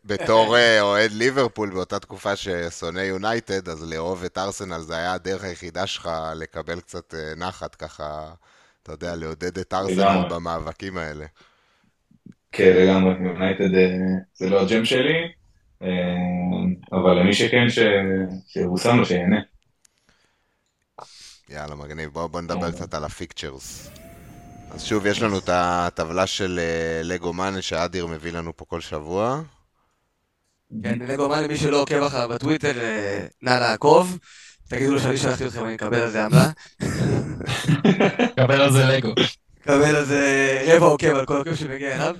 בתור 0.05 0.57
אה, 0.57 0.81
אוהד 0.81 1.11
ליברפול 1.11 1.69
באותה 1.69 1.99
תקופה 1.99 2.35
ששונא 2.35 2.99
יונייטד, 2.99 3.69
אז 3.69 3.91
לאהוב 3.91 4.23
את 4.23 4.37
ארסנל 4.37 4.79
זה 4.79 4.95
היה 4.97 5.13
הדרך 5.13 5.43
היחידה 5.43 5.87
שלך 5.87 6.09
לקבל 6.35 6.79
קצת 6.79 7.13
אה, 7.13 7.33
נחת, 7.37 7.75
ככה, 7.75 8.31
אתה 8.83 8.91
יודע, 8.91 9.15
לעודד 9.15 9.57
את 9.57 9.73
ארסנל. 9.73 10.25
במאבקים 10.29 10.97
האלה. 10.97 11.25
כן, 12.51 12.73
לגמרי, 12.77 13.11
יונייטד 13.27 13.73
אה, 13.75 13.97
זה 14.33 14.49
לא 14.49 14.61
ה 14.61 14.67
jam 14.67 14.85
שלי, 14.85 15.17
אה, 15.81 15.87
אבל 16.91 17.19
למי 17.19 17.33
שכן, 17.33 17.69
ש- 17.69 17.79
שיבושם 18.47 18.97
לו, 18.97 19.05
שיהנה. 19.05 19.39
יאללה, 21.49 21.75
מגניב. 21.75 22.09
בואו 22.13 22.29
בוא 22.29 22.41
נדבר 22.41 22.71
קצת 22.71 22.93
על 22.93 23.03
ה 23.03 23.12
fixtures. 23.12 23.89
אז 24.71 24.83
שוב, 24.83 25.05
יש 25.05 25.21
לנו 25.21 25.39
את 25.39 25.49
הטבלה 25.53 26.27
של 26.27 26.59
אה, 26.59 27.01
לגו 27.03 27.33
מאנה 27.33 27.61
שאדיר 27.61 28.07
מביא 28.07 28.31
לנו 28.31 28.57
פה 28.57 28.65
כל 28.65 28.81
שבוע. 28.81 29.41
כן, 30.83 30.99
לגו 30.99 31.29
מאנה, 31.29 31.41
למי 31.41 31.57
שלא 31.57 31.81
עוקב 31.81 32.03
אחריו 32.03 32.29
בטוויטר, 32.29 32.71
נא 33.41 33.49
לעקוב. 33.51 34.17
תגידו 34.71 34.93
לו 34.93 34.99
שאני 34.99 35.17
שלחתי 35.17 35.45
אתכם, 35.45 35.65
אני 35.65 35.75
אקבל 35.75 35.99
על 35.99 36.11
זה 36.11 36.23
עמלה. 36.25 36.49
קבל 38.35 38.61
על 38.61 38.71
זה 38.71 38.85
לגו. 38.85 39.13
מקבל 39.61 39.95
על 39.95 40.05
זה 40.05 40.63
רבע 40.67 40.85
עוקב 40.85 41.15
על 41.15 41.25
כל 41.25 41.37
עוקב 41.37 41.55
שמגיע 41.55 41.95
אליו. 41.95 42.15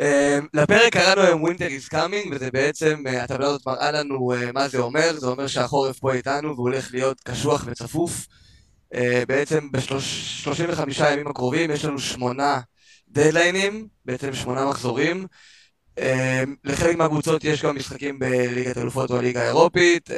אה, 0.00 0.38
לפרק 0.54 0.92
קראנו 0.92 1.20
היום 1.22 1.46
Winter 1.46 1.58
is 1.58 1.94
coming, 1.94 2.28
וזה 2.30 2.50
בעצם, 2.50 3.04
אה, 3.06 3.22
הטבלה 3.22 3.46
הזאת 3.46 3.66
מראה 3.66 3.92
לנו 3.92 4.32
אה, 4.32 4.52
מה 4.52 4.68
זה 4.68 4.78
אומר. 4.78 5.12
זה 5.18 5.26
אומר 5.26 5.46
שהחורף 5.46 5.98
פה 5.98 6.12
איתנו 6.12 6.48
והוא 6.54 6.68
הולך 6.68 6.88
להיות 6.94 7.20
קשוח 7.24 7.64
וצפוף. 7.66 8.26
אה, 8.94 9.22
בעצם 9.28 9.72
ב-35 9.72 11.04
הימים 11.04 11.26
הקרובים 11.26 11.70
יש 11.70 11.84
לנו 11.84 11.98
שמונה 11.98 12.60
דדליינים, 13.08 13.86
בעצם 14.04 14.34
שמונה 14.34 14.66
מחזורים. 14.66 15.26
אה, 15.98 16.42
לחלק 16.64 16.96
מהקבוצות 16.96 17.44
יש 17.44 17.62
גם 17.62 17.76
משחקים 17.76 18.18
בליגת 18.18 18.78
אלופות 18.78 19.10
או 19.10 19.16
הליגה 19.16 19.42
האירופית, 19.42 20.10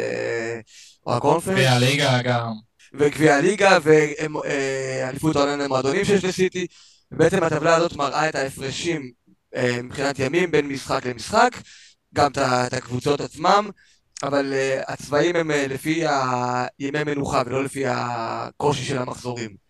הקונפרנס. 1.07 1.59
והליגה 1.59 2.23
גם. 2.23 2.53
וגביע 2.95 3.37
הליגה 3.37 3.79
ואליפות 3.83 5.37
העולם 5.37 5.59
למועדונים 5.59 6.05
שיש 6.05 6.25
לסיטי. 6.25 6.67
ובעצם 7.13 7.43
הטבלה 7.43 7.77
הזאת 7.77 7.97
מראה 7.97 8.29
את 8.29 8.35
ההפרשים 8.35 9.11
אה, 9.57 9.83
מבחינת 9.83 10.19
ימים 10.19 10.51
בין 10.51 10.69
משחק 10.69 11.07
למשחק, 11.07 11.57
גם 12.15 12.31
את 12.31 12.73
הקבוצות 12.73 13.21
עצמם, 13.21 13.71
אבל 14.23 14.53
אה, 14.53 14.83
הצבעים 14.89 15.37
הם 15.37 15.51
אה, 15.51 15.67
לפי 15.67 16.05
הימי 16.07 17.05
מנוחה 17.07 17.43
ולא 17.47 17.65
לפי 17.65 17.85
הקושי 17.87 18.85
של 18.85 18.99
המחזורים. 18.99 19.70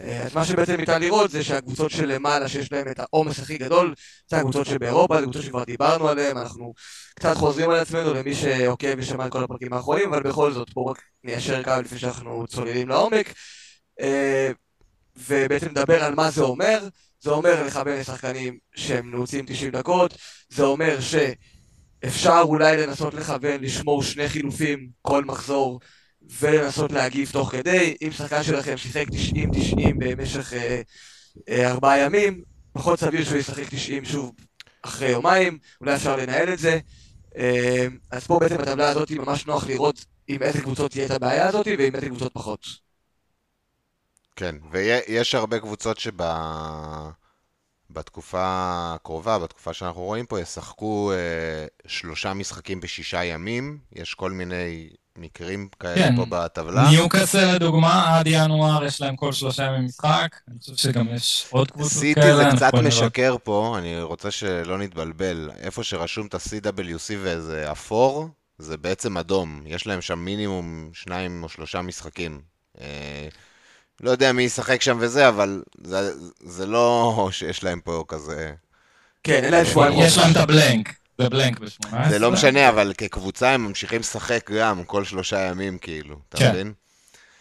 אה, 0.00 0.22
אז 0.22 0.34
מה 0.34 0.44
שבעצם 0.44 0.76
ניתן 0.76 1.00
לראות 1.00 1.30
זה 1.30 1.44
שהקבוצות 1.44 1.90
שלמעלה 1.90 2.48
שיש 2.48 2.72
להן 2.72 2.88
את 2.90 2.98
העומס 2.98 3.38
הכי 3.38 3.58
גדול, 3.58 3.94
זה 4.30 4.36
הקבוצות 4.36 4.66
שבאירופה, 4.66 5.16
זה 5.16 5.22
קבוצות 5.22 5.42
שכבר 5.42 5.64
דיברנו 5.64 6.08
עליהן, 6.08 6.36
אנחנו 6.36 6.74
קצת 7.14 7.36
חוזרים 7.36 7.70
על 7.70 7.76
עצמנו 7.76 8.14
למי 8.14 8.34
שעוקב 8.34 8.94
ושמע 8.98 9.26
את 9.26 9.32
כל 9.32 9.44
הפרקים 9.44 9.72
האחרונים, 9.72 10.14
אבל 10.14 10.22
בכל 10.22 10.52
זאת 10.52 10.74
בואו 10.74 10.86
רק 10.86 11.02
ניישר 11.24 11.62
קו 11.62 11.72
לפני 11.84 11.98
שאנחנו 11.98 12.46
צוללים 12.46 12.88
לעומק. 12.88 13.34
אה, 14.00 14.50
ובעצם 15.16 15.68
נדבר 15.68 16.04
על 16.04 16.14
מה 16.14 16.30
זה 16.30 16.42
אומר. 16.42 16.88
זה 17.20 17.30
אומר 17.30 17.66
לכוון 17.66 17.98
לשחקנים 17.98 18.58
שהם 18.74 19.10
נעוצים 19.10 19.44
90 19.46 19.70
דקות, 19.70 20.14
זה 20.48 20.64
אומר 20.64 20.98
שאפשר 21.00 22.40
אולי 22.44 22.76
לנסות 22.76 23.14
לכוון 23.14 23.60
לשמור 23.60 24.02
שני 24.02 24.28
חילופים 24.28 24.88
כל 25.02 25.24
מחזור 25.24 25.80
ולנסות 26.30 26.92
להגיב 26.92 27.30
תוך 27.32 27.50
כדי. 27.50 27.96
אם 28.02 28.12
שחקן 28.12 28.42
שלכם 28.42 28.76
שיחק 28.76 29.06
90-90 29.08 29.14
במשך 29.98 30.52
אה, 30.52 30.82
אה, 31.48 31.70
ארבעה 31.70 31.98
ימים, 31.98 32.42
פחות 32.72 32.98
סביר 32.98 33.24
שהוא 33.24 33.38
ישחק 33.38 33.64
90 33.70 34.04
שוב 34.04 34.32
אחרי 34.82 35.08
יומיים, 35.08 35.58
אולי 35.80 35.94
אפשר 35.94 36.16
לנהל 36.16 36.52
את 36.52 36.58
זה. 36.58 36.78
אה, 37.36 37.86
אז 38.10 38.26
פה 38.26 38.38
בעצם 38.38 38.56
בטבלה 38.56 38.88
הזאת 38.88 39.10
ממש 39.10 39.46
נוח 39.46 39.66
לראות 39.66 40.04
עם 40.28 40.42
איזה 40.42 40.60
קבוצות 40.60 40.90
תהיה 40.90 41.06
את 41.06 41.10
הבעיה 41.10 41.48
הזאת 41.48 41.66
ועם 41.78 41.94
איזה 41.94 42.06
קבוצות 42.06 42.32
פחות. 42.34 42.66
כן, 44.36 44.56
ויש 44.70 45.34
הרבה 45.34 45.58
קבוצות 45.58 45.98
שב... 45.98 46.22
בתקופה 47.90 48.42
הקרובה, 48.94 49.38
בתקופה 49.38 49.72
שאנחנו 49.72 50.02
רואים 50.02 50.26
פה, 50.26 50.40
ישחקו 50.40 51.12
אה, 51.12 51.66
שלושה 51.86 52.34
משחקים 52.34 52.80
בשישה 52.80 53.24
ימים. 53.24 53.78
יש 53.92 54.14
כל 54.14 54.30
מיני 54.30 54.90
מקרים 55.18 55.68
כאלה 55.80 55.94
כן. 55.94 56.16
פה 56.16 56.26
בטבלה. 56.28 56.90
ניוקאסל 56.90 57.54
לדוגמה, 57.54 58.18
עד 58.18 58.26
ינואר 58.26 58.84
יש 58.84 59.00
להם 59.00 59.16
כל 59.16 59.32
שלושה 59.32 59.64
ימים 59.64 59.84
משחק. 59.84 60.36
אני 60.48 60.58
חושב 60.60 60.76
שגם 60.76 61.08
יש 61.14 61.46
עוד 61.50 61.70
קבוצות 61.70 61.92
סיטי 61.92 62.20
כאלה. 62.20 62.36
זה 62.36 62.42
אנחנו 62.42 62.56
קצת 62.56 62.68
יכולים 62.68 62.90
לראות. 62.90 63.04
משקר 63.04 63.36
פה, 63.42 63.74
אני 63.78 64.02
רוצה 64.02 64.30
שלא 64.30 64.78
נתבלבל. 64.78 65.50
איפה 65.60 65.82
שרשום 65.82 66.26
את 66.26 66.34
ה-CWC 66.34 67.14
ואיזה 67.22 67.72
אפור, 67.72 68.28
זה 68.58 68.76
בעצם 68.76 69.18
אדום. 69.18 69.62
יש 69.66 69.86
להם 69.86 70.00
שם 70.00 70.18
מינימום 70.18 70.90
שניים 70.92 71.42
או 71.42 71.48
שלושה 71.48 71.82
משחקים. 71.82 72.40
אה, 72.80 73.28
לא 74.00 74.10
יודע 74.10 74.32
מי 74.32 74.42
ישחק 74.42 74.82
שם 74.82 74.96
וזה, 75.00 75.28
אבל 75.28 75.62
זה, 75.84 76.10
זה 76.40 76.66
לא 76.66 77.14
שיש 77.32 77.64
להם 77.64 77.80
פה 77.80 78.04
כזה... 78.08 78.52
כן, 79.22 79.50
להם 79.50 79.64
שבועיים 79.66 79.98
יש 79.98 80.18
להם. 80.18 80.32
את 80.32 80.36
הבלנק. 80.36 81.03
זה 81.18 81.28
בלנק 81.28 81.58
ב-18. 81.58 82.08
זה 82.08 82.18
לא 82.18 82.30
משנה, 82.30 82.68
אבל 82.68 82.92
כקבוצה 82.98 83.50
הם 83.50 83.64
ממשיכים 83.64 84.00
לשחק 84.00 84.50
גם 84.50 84.84
כל 84.84 85.04
שלושה 85.04 85.40
ימים, 85.40 85.78
כאילו, 85.78 86.16
אתה 86.28 86.38
כן. 86.38 86.50
מבין? 86.50 86.72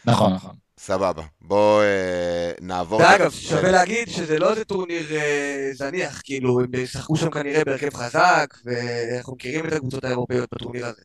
נכון, 0.05 0.33
נכון. 0.33 0.55
סבבה. 0.79 1.23
בוא 1.41 1.81
אה, 1.81 2.51
נעבור... 2.61 3.01
ואגב. 3.01 3.31
שווה 3.31 3.71
להגיד 3.71 4.09
שזה 4.09 4.39
לא 4.39 4.51
איזה 4.51 4.65
טורניר 4.65 5.15
אה, 5.15 5.69
זניח, 5.73 6.21
כאילו, 6.23 6.59
הם 6.59 6.75
ישחקו 6.75 7.15
שם 7.15 7.29
כנראה 7.29 7.63
בהרכב 7.65 7.93
חזק, 7.93 8.53
ואנחנו 8.65 9.33
מכירים 9.33 9.67
את 9.67 9.73
הקבוצות 9.73 10.03
האירופאיות 10.03 10.49
בטורניר 10.53 10.85
הזה. 10.85 11.01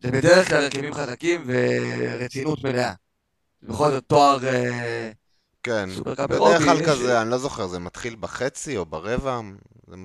זה 0.00 0.10
בדרך 0.10 0.48
כלל 0.48 0.64
הרכבים 0.64 0.94
חזקים 0.94 1.44
ורצינות 1.46 2.64
מלאה. 2.64 2.92
בכל 3.62 3.90
זאת 3.90 4.04
תואר 4.06 4.38
אה, 4.44 5.10
כן, 5.62 5.88
בדרך 6.04 6.62
כלל 6.62 6.86
כזה, 6.86 7.22
אני 7.22 7.30
לא 7.30 7.38
זוכר, 7.38 7.66
זה 7.66 7.78
מתחיל 7.78 8.16
בחצי 8.20 8.76
או 8.76 8.84
ברבע? 8.84 9.40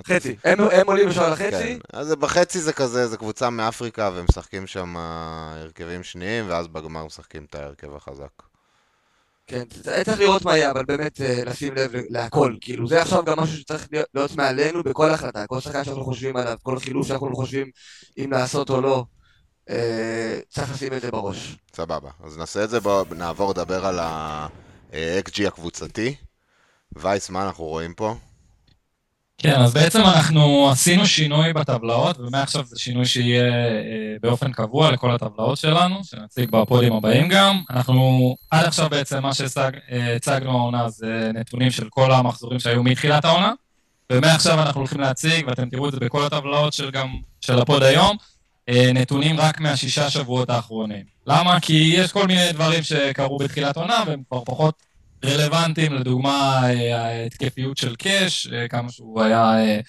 חצי. 0.07 0.35
הם 0.43 0.87
עולים 0.87 1.09
ישר 1.09 1.35
כן, 1.35 1.47
לחצי, 1.47 1.79
אז 1.93 2.11
בחצי 2.15 2.61
זה 2.61 2.73
כזה, 2.73 3.07
זה 3.07 3.17
קבוצה 3.17 3.49
מאפריקה 3.49 4.09
והם 4.15 4.25
משחקים 4.29 4.67
שם 4.67 4.95
הרכבים 4.97 6.03
שניים, 6.03 6.45
ואז 6.47 6.67
בגמר 6.67 7.05
משחקים 7.05 7.45
את 7.49 7.55
ההרכב 7.55 7.95
החזק. 7.95 8.43
כן, 9.47 9.63
צריך 10.05 10.19
לראות 10.19 10.45
מה 10.45 10.57
יהיה, 10.57 10.71
אבל 10.71 10.85
באמת 10.85 11.21
אה, 11.21 11.43
לשים 11.45 11.75
לב 11.75 11.91
להכל. 12.09 12.55
כאילו, 12.61 12.87
זה 12.87 13.01
עכשיו 13.01 13.23
גם 13.25 13.39
משהו 13.39 13.57
שצריך 13.57 13.87
להיות- 14.13 14.35
מעלינו 14.35 14.83
בכל 14.83 15.09
החלטה. 15.09 15.47
כל 15.47 15.59
שחקן 15.59 15.83
שאנחנו 15.83 16.03
חושבים 16.03 16.37
עליו, 16.37 16.57
כל 16.63 16.79
חילוף 16.79 17.07
שאנחנו 17.07 17.35
חושבים 17.35 17.69
אם 18.17 18.31
לעשות 18.31 18.69
או 18.69 18.81
לא, 18.81 19.05
אה, 19.69 20.39
צריך 20.49 20.71
לשים 20.71 20.93
את 20.93 21.01
זה 21.01 21.11
בראש. 21.11 21.57
סבבה, 21.75 22.09
אז 22.23 22.37
נעשה 22.37 22.63
את 22.63 22.69
זה, 22.69 22.79
בואו 22.79 23.05
נעבור 23.15 23.51
לדבר 23.51 23.85
על 23.85 23.99
ה-XG 24.93 25.47
הקבוצתי. 25.47 26.15
וייס, 26.95 27.29
מה 27.29 27.47
אנחנו 27.47 27.63
רואים 27.63 27.93
פה? 27.93 28.15
כן, 29.37 29.55
אז 29.55 29.73
בעצם 29.73 30.01
אנחנו 30.01 30.69
עשינו 30.71 31.05
שינוי 31.05 31.53
בטבלאות, 31.53 32.19
ומעכשיו 32.19 32.65
זה 32.65 32.79
שינוי 32.79 33.05
שיהיה 33.05 33.43
אה, 33.43 34.15
באופן 34.21 34.51
קבוע 34.51 34.91
לכל 34.91 35.11
הטבלאות 35.11 35.57
שלנו, 35.57 36.03
שנציג 36.03 36.51
בפודים 36.51 36.93
הבאים 36.93 37.29
גם. 37.29 37.61
אנחנו, 37.69 38.35
עד 38.51 38.65
עכשיו 38.65 38.89
בעצם 38.89 39.23
מה 39.23 39.33
שהצגנו 39.33 40.51
העונה 40.51 40.89
זה 40.89 41.31
נתונים 41.33 41.71
של 41.71 41.89
כל 41.89 42.11
המחזורים 42.11 42.59
שהיו 42.59 42.83
מתחילת 42.83 43.25
העונה, 43.25 43.53
ומעכשיו 44.11 44.61
אנחנו 44.61 44.81
הולכים 44.81 44.99
להציג, 44.99 45.47
ואתם 45.47 45.69
תראו 45.69 45.87
את 45.87 45.93
זה 45.93 45.99
בכל 45.99 46.25
הטבלאות 46.25 46.73
של 46.73 46.91
גם, 46.91 47.07
של 47.41 47.59
ה 47.59 47.65
pod 47.65 47.83
היום, 47.83 48.09
אה, 48.09 48.36
נתונים 48.69 49.39
רק 49.39 49.59
מהשישה 49.59 50.09
שבועות 50.09 50.49
האחרונים. 50.49 51.03
למה? 51.27 51.59
כי 51.59 51.93
יש 51.97 52.11
כל 52.11 52.27
מיני 52.27 52.51
דברים 52.51 52.83
שקרו 52.83 53.37
בתחילת 53.37 53.77
עונה, 53.77 54.03
והם 54.07 54.23
כבר 54.29 54.41
פחות 54.45 54.83
רלוונטיים, 55.25 55.93
לדוגמה 55.93 56.61
אה, 56.63 57.05
ההתקפיות 57.05 57.77
של 57.77 57.95
קאש, 57.95 58.47
אה, 58.47 58.67
כמה 58.67 58.91
שהוא 58.91 59.21
היה 59.21 59.59
אה, 59.59 59.79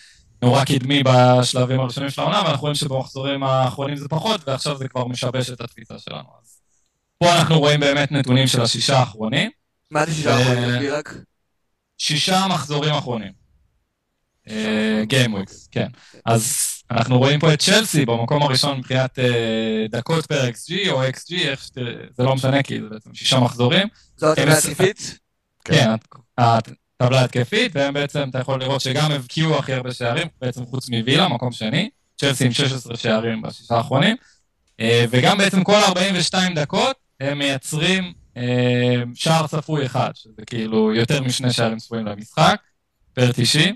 נורא 0.42 0.64
קדמי 0.64 1.02
בשלבים 1.02 1.80
הראשונים 1.80 2.10
של 2.10 2.20
העונה, 2.20 2.42
ואנחנו 2.44 2.60
רואים 2.60 2.74
שבמחזורים 2.74 3.42
האחרונים 3.42 3.96
זה 3.96 4.08
פחות, 4.08 4.48
ועכשיו 4.48 4.76
זה 4.76 4.88
כבר 4.88 5.06
משבש 5.06 5.50
את 5.50 5.60
התפיסה 5.60 5.98
שלנו. 5.98 6.28
אז 6.42 6.60
פה 7.18 7.36
אנחנו 7.36 7.58
רואים 7.58 7.80
באמת 7.80 8.12
נתונים 8.12 8.46
של 8.46 8.60
השישה 8.60 8.98
האחרונים, 8.98 9.50
מה 9.90 10.06
זה 10.06 10.14
שישה 10.14 10.30
אה, 10.30 10.42
אחרונים? 10.42 10.74
תסביר 10.74 10.96
רק. 10.96 11.14
שישה 11.98 12.46
מחזורים 12.50 12.94
אחרונים. 12.94 13.32
גיימוויקס, 15.06 15.68
כן. 15.72 15.88
אז 16.24 16.77
אנחנו 16.90 17.18
רואים 17.18 17.40
פה 17.40 17.52
את 17.54 17.58
צ'לסי 17.60 18.06
במקום 18.06 18.42
הראשון 18.42 18.78
מבחינת 18.78 19.18
אה, 19.18 19.86
דקות 19.90 20.26
פר 20.26 20.48
XG 20.48 20.90
או 20.90 21.04
XG, 21.08 21.34
איך 21.34 21.62
שתראה, 21.64 21.92
זה 22.16 22.22
לא 22.22 22.34
משנה 22.34 22.62
כי 22.62 22.80
זה 22.80 22.88
בעצם 22.88 23.14
שישה 23.14 23.40
מחזורים. 23.40 23.88
זו 24.16 24.32
הטבלה 24.32 24.52
הם- 24.52 24.58
הטבעית? 24.72 25.18
כן, 25.64 25.90
הטבלה 26.38 27.24
התקפית, 27.24 27.72
והם 27.74 27.94
בעצם, 27.94 28.28
אתה 28.30 28.38
יכול 28.38 28.60
לראות 28.60 28.80
שגם 28.80 29.12
הבקיעו 29.12 29.58
הכי 29.58 29.72
הרבה 29.72 29.92
שערים, 29.92 30.26
בעצם 30.40 30.66
חוץ 30.66 30.88
מווילה, 30.88 31.28
מקום 31.28 31.52
שני, 31.52 31.90
צ'לסי 32.20 32.46
עם 32.46 32.52
16 32.52 32.96
שערים 32.96 33.42
בשישה 33.42 33.74
האחרונים, 33.74 34.16
אה, 34.80 35.04
וגם 35.10 35.38
בעצם 35.38 35.64
כל 35.64 35.74
42 35.74 36.54
דקות 36.54 36.96
הם 37.20 37.38
מייצרים 37.38 38.12
אה, 38.36 38.42
שער 39.14 39.46
צפוי 39.46 39.86
אחד, 39.86 40.10
שזה 40.14 40.42
כאילו 40.46 40.94
יותר 40.94 41.22
משני 41.22 41.52
שערים 41.52 41.78
צפויים 41.78 42.06
למשחק, 42.06 42.56
פר 43.14 43.32
90. 43.32 43.74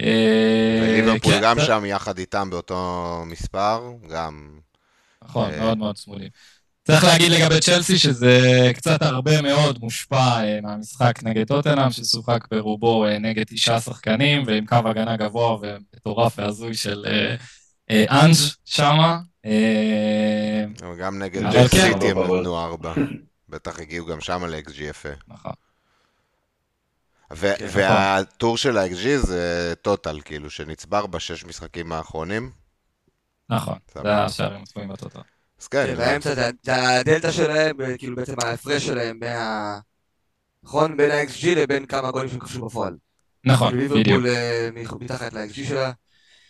אה, 0.00 0.80
וליברפול 0.82 1.32
כן, 1.32 1.40
גם 1.42 1.58
זה- 1.60 1.66
שם 1.66 1.82
יחד 1.86 2.18
איתם 2.18 2.50
באותו 2.50 3.22
מספר, 3.26 3.80
גם... 4.10 4.58
נכון, 5.24 5.50
אה, 5.50 5.58
מאוד 5.60 5.78
מאוד 5.78 5.94
צמודים. 5.96 6.28
צריך 6.86 7.04
להגיד 7.04 7.32
לגבי 7.32 7.60
צ'לסי 7.60 7.98
שזה 7.98 8.40
קצת 8.74 9.02
הרבה 9.02 9.42
מאוד 9.42 9.78
מושפע 9.80 10.40
אה, 10.44 10.58
מהמשחק 10.62 11.18
נגד 11.22 11.46
טוטנאם, 11.46 11.90
ששוחק 11.90 12.44
ברובו 12.50 13.06
נגד 13.20 13.44
תשעה 13.44 13.80
שחקנים, 13.80 14.42
ועם 14.46 14.66
קו 14.66 14.76
הגנה 14.84 15.16
גבוה 15.16 15.56
ומטורף 15.62 16.38
והזוי 16.38 16.74
של 16.74 17.04
אה, 17.08 17.34
אה, 17.90 18.24
אנג' 18.24 18.34
שמה. 18.64 19.18
אה, 19.46 20.64
גם 21.00 21.18
נגד 21.22 21.42
אבל 21.42 21.68
כן. 21.68 21.92
סיטי 21.92 22.10
הם 22.10 22.18
נתנו 22.18 22.58
ארבע. 22.64 22.94
בטח 23.48 23.80
הגיעו 23.80 24.06
גם 24.06 24.20
שם 24.20 24.44
ל-XG 24.44 24.82
יפה. 24.82 25.08
נכון. 25.28 25.52
ו- 27.32 27.54
כן, 27.58 27.66
והטור 27.72 28.56
של 28.56 28.78
ה-XG 28.78 29.16
זה 29.16 29.72
טוטל, 29.82 30.20
כאילו, 30.24 30.50
שנצבר 30.50 31.06
בשש 31.06 31.44
משחקים 31.44 31.92
האחרונים. 31.92 32.50
נכון. 33.50 33.78
זה 34.02 34.16
השערים 34.16 34.62
הצפויים 34.62 34.88
בטוטו. 34.88 35.20
אז 35.60 35.68
כן, 35.68 35.86
כן, 35.86 35.96
זה- 35.96 36.04
באמצע 36.04 36.34
זה 36.34 36.50
זה 36.62 36.98
הדלתא 36.98 37.32
שלהם, 37.32 37.76
כאילו 37.98 38.16
בעצם 38.16 38.34
ההפרש 38.44 38.86
שלהם 38.86 39.18
מה... 39.20 39.78
נכון? 40.62 40.96
בין 40.96 41.10
ה-XG 41.10 41.46
לבין 41.56 41.86
כמה 41.86 42.10
גולים 42.10 42.28
שהם 42.28 42.38
כבשו 42.38 42.66
בפועל. 42.66 42.96
נכון, 43.44 43.70
כאילו 43.70 43.94
בדיוק. 43.94 44.06
ליברפול 44.06 44.26
אה, 44.28 44.68
מתחת 45.00 45.32
ל-XG 45.32 45.54
שלה. 45.68 45.92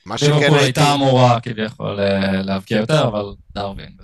מה 0.07 0.19
שכן 0.19 0.27
ליברפול 0.33 0.59
הייתי... 0.59 0.81
הייתה 0.81 0.95
אמורה 0.95 1.41
כביכול 1.41 2.01
אה, 2.01 2.43
להבקיע 2.43 2.79
יותר, 2.79 3.09
אבל 3.09 3.25
דרווין. 3.55 3.97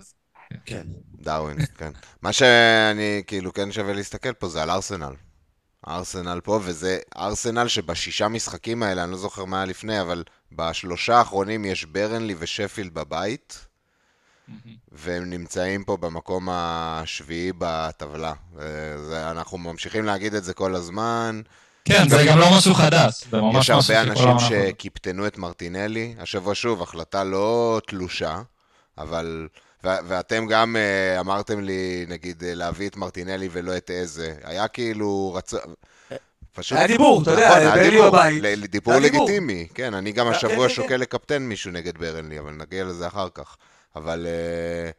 כן. 0.64 0.86
דרווין, 1.20 1.58
כן. 1.78 1.90
מה 2.22 2.32
שאני, 2.32 3.22
כאילו, 3.26 3.52
כן 3.52 3.72
שווה 3.72 3.92
להסתכל 3.92 4.32
פה 4.32 4.48
זה 4.48 4.62
על 4.62 4.70
ארסנל. 4.70 5.12
ארסנל 5.88 6.40
פה, 6.44 6.60
וזה 6.62 6.98
ארסנל 7.16 7.68
שבשישה 7.68 8.28
משחקים 8.28 8.82
האלה, 8.82 9.04
אני 9.04 9.10
לא 9.10 9.16
זוכר 9.16 9.44
מה 9.44 9.56
היה 9.56 9.66
לפני, 9.66 10.00
אבל 10.00 10.24
בשלושה 10.52 11.16
האחרונים 11.16 11.64
יש 11.64 11.84
ברנלי 11.84 12.34
ושפילד 12.38 12.94
בבית, 12.94 13.66
והם 14.92 15.30
נמצאים 15.30 15.84
פה 15.84 15.96
במקום 15.96 16.48
השביעי 16.50 17.52
בטבלה. 17.58 18.32
וזה, 18.54 19.30
אנחנו 19.30 19.58
ממשיכים 19.58 20.04
להגיד 20.04 20.34
את 20.34 20.44
זה 20.44 20.54
כל 20.54 20.74
הזמן. 20.74 21.40
כן, 21.84 22.08
זה 22.08 22.24
גם 22.28 22.38
לא 22.38 22.46
משהו 22.58 22.74
חדש, 22.74 23.24
זה 23.30 23.40
ממש 23.40 23.68
יש 23.68 23.90
הרבה 23.90 24.02
אנשים. 24.02 24.38
שקיפטנו 24.38 25.26
את 25.26 25.38
מרטינלי. 25.38 26.14
השבוע 26.18 26.54
שוב, 26.54 26.82
החלטה 26.82 27.24
לא 27.24 27.80
תלושה, 27.86 28.42
אבל... 28.98 29.48
ואתם 29.84 30.46
גם 30.46 30.76
uh, 30.76 31.20
אמרתם 31.20 31.60
לי, 31.60 32.06
נגיד, 32.08 32.42
uh, 32.42 32.44
להביא 32.46 32.88
את 32.88 32.96
מרטינלי 32.96 33.48
ולא 33.52 33.76
את 33.76 33.90
איזה. 33.90 34.34
היה 34.42 34.68
כאילו 34.68 35.32
רצון... 35.34 35.60
פשוט... 36.54 36.78
היה 36.78 36.86
דיבור, 36.86 37.22
אתה 37.22 37.30
יודע, 37.30 37.48
נכון, 37.48 37.58
היה 37.58 37.70
ברנלי 37.70 37.90
דיבור. 37.90 38.08
בבית. 38.08 38.70
דיבור. 38.70 38.94
לגיטימי, 38.94 39.68
כן, 39.74 39.94
אני 39.94 40.12
גם 40.12 40.26
כן, 40.26 40.32
השבוע 40.32 40.68
כן, 40.68 40.74
שוקל 40.74 40.96
לקפטן 40.96 41.42
מישהו 41.42 41.70
נגד 41.70 41.98
ברנלי, 41.98 42.38
אבל 42.38 42.52
נגיע 42.52 42.84
לזה 42.84 43.06
אחר 43.06 43.28
כך. 43.34 43.56
אבל 43.96 44.26
אה, 44.26 44.90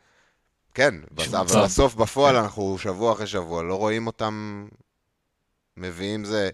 כן, 0.73 0.95
אבל. 1.31 1.63
בסוף 1.65 1.95
בפועל 1.95 2.35
אנחנו 2.35 2.77
שבוע 2.77 3.13
אחרי 3.13 3.27
שבוע 3.27 3.63
לא 3.63 3.75
רואים 3.75 4.07
אותם 4.07 4.65
מביאים 5.77 6.25
זה, 6.25 6.49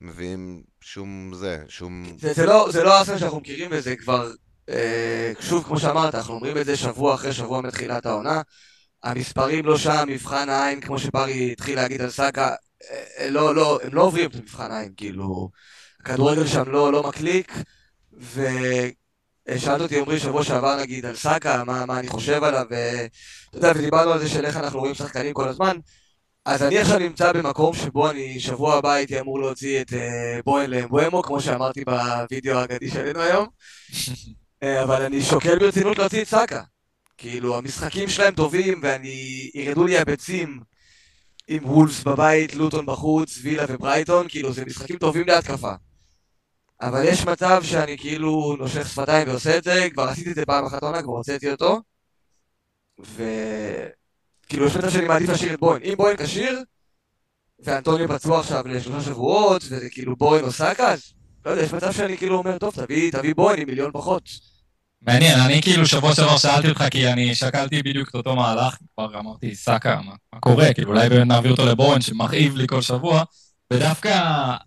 מביאים 0.00 0.62
שום 0.80 1.32
זה, 1.34 1.64
שום... 1.68 2.04
זה, 2.18 2.32
זה 2.32 2.46
לא, 2.46 2.68
לא 2.84 2.98
ארסנל 2.98 3.18
שאנחנו 3.18 3.40
מכירים 3.40 3.68
וזה 3.72 3.96
כבר, 3.96 4.26
אה, 4.26 4.32
שוב, 5.40 5.64
כמו 5.64 5.80
שאמרת, 5.80 6.14
אנחנו 6.14 6.34
אומרים 6.34 6.58
את 6.58 6.66
זה 6.66 6.76
שבוע 6.76 7.14
אחרי 7.14 7.32
שבוע 7.32 7.60
מתחילת 7.60 8.06
העונה. 8.06 8.42
המספרים 9.02 9.66
לא 9.66 9.78
שם, 9.78 10.04
מבחן 10.08 10.48
העין, 10.48 10.80
כמו 10.80 10.98
שברי 10.98 11.52
התחיל 11.52 11.76
להגיד 11.76 12.02
על 12.02 12.10
סאקה, 12.10 12.54
אה, 12.90 13.30
לא, 13.30 13.54
לא, 13.54 13.78
הם 13.82 13.94
לא 13.94 14.02
עוברים 14.02 14.30
את 14.30 14.36
מבחן 14.36 14.70
העין, 14.70 14.92
כאילו, 14.96 15.50
הכדורגל 16.00 16.46
שם 16.46 16.70
לא, 16.70 16.92
לא 16.92 17.02
מקליק, 17.02 17.52
ושאלת 18.12 19.80
אותי, 19.80 20.00
עמרי, 20.00 20.20
שבוע 20.20 20.44
שעבר 20.44 20.80
נגיד 20.80 21.06
על 21.06 21.16
סאקה, 21.16 21.64
מה, 21.64 21.86
מה 21.86 21.98
אני 21.98 22.08
חושב 22.08 22.44
עליו, 22.44 22.64
ואתה 22.70 23.56
יודע, 23.58 23.72
ודיברנו 23.74 24.10
על 24.10 24.18
זה 24.18 24.28
של 24.28 24.44
איך 24.44 24.56
אנחנו 24.56 24.78
רואים 24.78 24.94
שחקנים 24.94 25.32
כל 25.32 25.48
הזמן, 25.48 25.76
אז 26.44 26.62
אני 26.62 26.78
עכשיו 26.78 26.98
נמצא 26.98 27.32
במקום 27.32 27.74
שבו 27.74 28.10
אני 28.10 28.40
שבוע 28.40 28.74
הבא 28.74 28.92
הייתי 28.92 29.20
אמור 29.20 29.40
להוציא 29.40 29.80
את 29.80 29.92
אה, 29.92 30.40
בוהן 30.44 30.70
לאמבואמו, 30.70 31.22
כמו 31.22 31.40
שאמרתי 31.40 31.84
בווידאו 31.84 32.58
האגדי 32.58 32.90
שלנו 32.90 33.20
היום, 33.20 33.46
אה, 34.08 34.14
אבל 34.64 35.02
אני 35.02 35.22
שוקל 35.22 35.58
ברצינות 35.58 35.98
להוציא 35.98 36.22
את 36.22 36.28
סאקה. 36.28 36.62
כאילו, 37.18 37.58
המשחקים 37.58 38.08
שלהם 38.08 38.34
טובים, 38.34 38.80
ואני... 38.82 39.50
ירדו 39.54 39.84
לי 39.84 39.98
הביצים 39.98 40.60
עם 41.48 41.64
וולס 41.64 42.02
בבית, 42.02 42.54
לוטון 42.54 42.86
בחוץ, 42.86 43.38
וילה 43.42 43.64
וברייטון, 43.68 44.28
כאילו, 44.28 44.52
זה 44.52 44.64
משחקים 44.64 44.98
טובים 44.98 45.26
להתקפה. 45.26 45.72
אבל 46.80 47.04
יש 47.04 47.26
מצב 47.26 47.62
שאני 47.62 47.98
כאילו 47.98 48.56
נושך 48.58 48.88
שפתיים 48.88 49.28
ועושה 49.28 49.58
את 49.58 49.64
זה, 49.64 49.88
כבר 49.92 50.02
עשיתי 50.02 50.30
את 50.30 50.34
זה 50.34 50.46
פעם 50.46 50.64
אחת 50.64 50.82
עונה, 50.82 51.02
כבר 51.02 51.12
הוצאתי 51.12 51.50
אותו, 51.50 51.80
ו... 53.00 53.22
כאילו, 54.48 54.66
יש 54.66 54.76
מצב 54.76 54.90
שאני 54.90 55.06
מעדיף 55.06 55.28
להשאיר 55.28 55.54
את 55.54 55.60
בוהן. 55.60 55.82
אם 55.82 55.94
בוהן 55.96 56.16
כשיר, 56.16 56.62
ואנטוניו 57.58 58.08
פצוע 58.08 58.40
עכשיו 58.40 58.68
לשלושה 58.68 59.06
שבועות, 59.06 59.62
וזה 59.64 59.90
כאילו 59.90 60.16
בוהן 60.16 60.44
או 60.44 60.52
סאקה, 60.52 60.92
אז 60.92 61.12
לא 61.46 61.50
יודע, 61.50 61.62
יש 61.62 61.72
מצב 61.72 61.92
שאני 61.92 62.16
כאילו 62.16 62.36
אומר, 62.36 62.58
טוב, 62.58 62.74
תביא, 62.74 63.12
תביא 63.12 63.34
בוהן 63.34 63.60
עם 63.60 63.68
מיליון 63.68 63.90
פחות. 63.92 64.22
מעניין, 65.02 65.40
אני 65.40 65.62
כאילו 65.62 65.86
שבוע 65.86 66.14
שעבר 66.14 66.36
שאלתי 66.36 66.68
אותך, 66.68 66.84
כי 66.90 67.12
אני 67.12 67.34
שקלתי 67.34 67.82
בדיוק 67.82 68.08
את 68.08 68.14
אותו 68.14 68.36
מהלך, 68.36 68.76
כבר 68.94 69.18
אמרתי, 69.18 69.54
סאקה, 69.54 69.96
מה, 69.96 70.12
מה 70.32 70.40
קורה? 70.40 70.74
כאילו, 70.74 70.90
אולי 70.90 71.08
באמת 71.08 71.26
נעביר 71.26 71.50
אותו 71.50 71.66
לבורן, 71.66 72.00
שמכאיב 72.00 72.56
לי 72.56 72.66
כל 72.66 72.82
שבוע, 72.82 73.22
ודווקא 73.72 74.20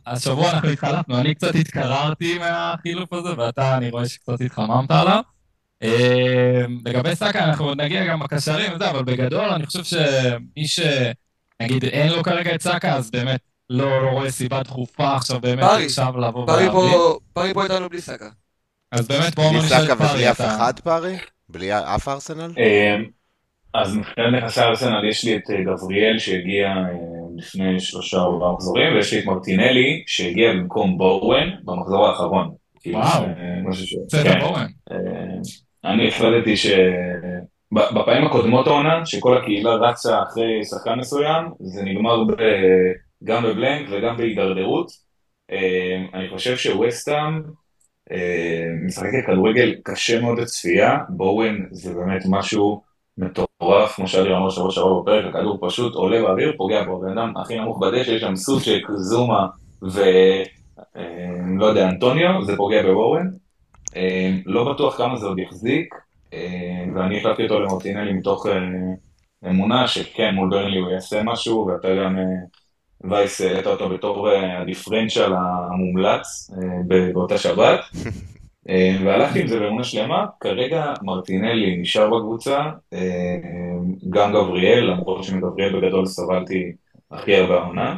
השבוע 0.08 0.52
אנחנו 0.52 0.70
התחלפנו, 0.70 1.18
אני 1.18 1.36
קצת 1.36 1.56
התקררתי 1.56 2.38
מהחילוף 2.38 3.14
הזה, 3.14 3.30
ואתה, 3.38 3.78
אני 3.78 3.90
רואה 3.90 4.08
שקצת 4.08 4.42
התחממת 4.42 4.92
עליו. 4.92 5.22
אה, 5.84 6.62
לגבי 6.86 7.16
סאקה, 7.16 7.44
אנחנו 7.44 7.76
נגיע 7.76 8.06
גם 8.06 8.20
בקשרים 8.20 8.74
וזה, 8.76 8.90
אבל 8.90 9.04
בגדול, 9.04 9.50
אני 9.50 9.66
חושב 9.66 9.84
שמי 9.84 10.68
ש... 10.68 10.80
נגיד, 11.62 11.84
אין 11.84 12.12
לו 12.12 12.24
כרגע 12.24 12.56
את 12.56 12.62
סאקה, 12.62 12.94
אז 12.94 13.12
באמת 13.12 13.40
לא, 13.70 14.04
לא 14.04 14.10
רואה 14.10 14.32
סיבה 14.32 14.64
דחופה 14.64 15.16
עכשיו 15.16 15.42
באמת 15.42 15.64
עכשיו 15.86 16.18
לבוא 16.18 16.44
ולהביא. 16.44 16.70
פרי 17.34 17.54
פה 17.54 17.64
איתנו 17.64 17.90
בלי 17.90 18.02
סאקה. 18.02 18.30
אז 18.94 19.08
באמת, 19.08 19.36
בואו 19.36 19.50
בלי 19.50 19.60
נשאל 19.60 19.92
את 19.92 19.98
פרי, 19.98 20.08
ובלי 20.08 20.32
אף 20.32 20.42
אחד 20.42 20.80
פארי? 20.80 21.16
בלי 21.50 21.74
אף 21.74 22.08
ארסנל? 22.08 22.52
אה, 22.58 22.98
אז 23.74 23.96
מבחינת 23.96 24.44
נכסי 24.44 24.62
ארסנל 24.62 25.10
יש 25.10 25.26
לי 25.26 25.36
את 25.36 25.42
אה, 25.50 25.64
גבריאל 25.64 26.20
שהגיע 26.20 26.68
אה, 26.68 26.84
לפני 27.38 27.80
שלושה 27.80 28.18
או 28.18 28.34
ארבעה 28.34 28.54
מחזורים, 28.54 28.94
ויש 28.94 29.14
לי 29.14 29.20
את 29.20 29.26
מרטינלי 29.26 30.04
שהגיע 30.08 30.52
במקום 30.54 30.98
בואוין 30.98 31.50
במחזור 31.64 32.08
האחרון. 32.08 32.52
כאילו, 32.80 33.00
וואו. 33.00 33.24
אה. 33.24 34.06
בסדר, 34.08 34.34
כן. 34.34 34.40
בורן. 34.40 34.68
אה, 34.92 35.92
אני 35.92 36.08
החלטתי 36.08 36.58
ש... 36.58 36.68
בפעמים 37.72 38.26
הקודמות 38.26 38.68
העונה, 38.68 39.06
שכל 39.06 39.38
הקהילה 39.38 39.76
רצה 39.76 40.24
אחרי 40.24 40.64
שחקן 40.64 41.00
מסוים, 41.00 41.46
זה 41.60 41.84
נגמר 41.84 42.24
ב... 42.24 42.34
גם 43.24 43.44
בבלנק 43.44 43.88
וגם 43.92 44.18
בהידרדרות. 44.18 44.88
אה, 45.52 46.04
אני 46.14 46.30
חושב 46.30 46.58
שווסטהאם 46.58 47.42
אה, 48.12 48.68
משחקת 48.86 49.26
כדורגל 49.28 49.76
קשה 49.84 50.22
מאוד 50.22 50.40
לצפייה, 50.40 50.98
בואוין 51.10 51.68
זה 51.72 51.94
באמת 51.94 52.22
משהו 52.30 52.82
מטורף, 53.18 53.96
כמו 53.96 54.08
שאלי 54.08 54.36
אמר 54.36 54.50
שבוע 54.50 54.72
שעבר 54.72 55.02
בפרק, 55.02 55.26
הכדור 55.26 55.58
פשוט 55.62 55.96
עולה 55.96 56.22
באוויר, 56.22 56.54
פוגע 56.58 56.84
בו, 56.84 56.98
הבן 56.98 57.18
אדם 57.18 57.38
הכי 57.38 57.60
נמוך 57.60 57.80
בדשא, 57.80 58.12
יש 58.12 58.22
שם 58.22 58.36
סוצ'ק, 58.36 58.82
זומה 58.96 59.48
ו... 59.84 60.02
אה, 60.98 61.66
יודע, 61.66 61.90
אנטוניו, 61.90 62.46
זה 62.46 62.56
פוגע 62.56 62.84
בבואוין. 62.84 63.32
אה, 63.96 64.32
לא 64.46 64.74
בטוח 64.74 64.98
כמה 64.98 65.18
זה 65.18 65.26
עוד 65.26 65.40
יחזיק, 65.40 65.96
ואני 66.96 67.20
החלפתי 67.20 67.44
אותו 67.44 67.60
למרטינלי 67.60 68.14
מתוך 68.14 68.46
אמונה 69.50 69.88
שכן, 69.88 70.36
מול 70.36 70.50
ברנלי 70.50 70.80
הוא 70.80 70.92
יעשה 70.92 71.24
משהו, 71.24 71.68
ואתה 71.68 71.88
גם, 71.96 72.18
וייס, 73.04 73.42
העלית 73.42 73.68
אותו 73.68 73.90
בתור 73.90 74.32
אה, 74.32 74.62
הדיפרנציאל 74.62 75.34
המומלץ 75.34 76.52
אה, 76.54 76.68
באותה 77.14 77.38
שבת. 77.38 77.80
אה, 78.70 78.98
והלכתי 79.06 79.42
עם 79.42 79.48
זה 79.48 79.60
באמונה 79.60 79.84
שלמה, 79.84 80.26
כרגע 80.40 80.94
מרטינלי 81.02 81.78
נשאר 81.78 82.10
בקבוצה, 82.10 82.60
אה, 82.94 83.38
גם 84.10 84.34
גבריאל, 84.34 84.84
למרות 84.84 85.24
שמגבריאל 85.24 85.80
בגדול 85.80 86.06
סבלתי 86.06 86.72
הכי 87.12 87.36
הרבה 87.36 87.54
העונה. 87.54 87.96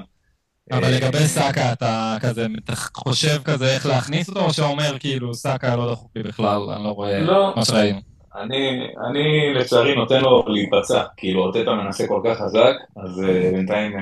אבל 0.72 0.84
אה, 0.84 0.92
לגבי 0.92 1.18
סאקה, 1.18 1.72
אתה 1.74 2.18
כזה 2.22 2.48
חושב 2.96 3.44
כזה 3.44 3.74
איך 3.74 3.86
להכניס 3.86 4.30
אותו, 4.30 4.40
או 4.40 4.54
שאומר 4.54 5.00
כאילו 5.00 5.34
סאקה 5.34 5.76
לא 5.76 5.92
דחוף 5.92 6.12
לי 6.16 6.24
בכלל, 6.24 6.62
אני 6.76 6.84
לא 6.84 6.90
רואה 6.90 7.20
לא. 7.20 7.54
מה 7.56 7.66
שראינו. 7.66 8.00
אני, 8.36 8.88
אני 9.10 9.54
לצערי 9.54 9.96
נותן 9.96 10.22
לו 10.22 10.44
להיפצע, 10.48 11.04
כאילו 11.18 11.42
אורטטה 11.42 11.74
מנסה 11.74 12.08
כל 12.08 12.22
כך 12.26 12.38
חזק, 12.38 12.74
אז 12.96 13.22
בינתיים 13.52 13.92
uh, 13.92 14.00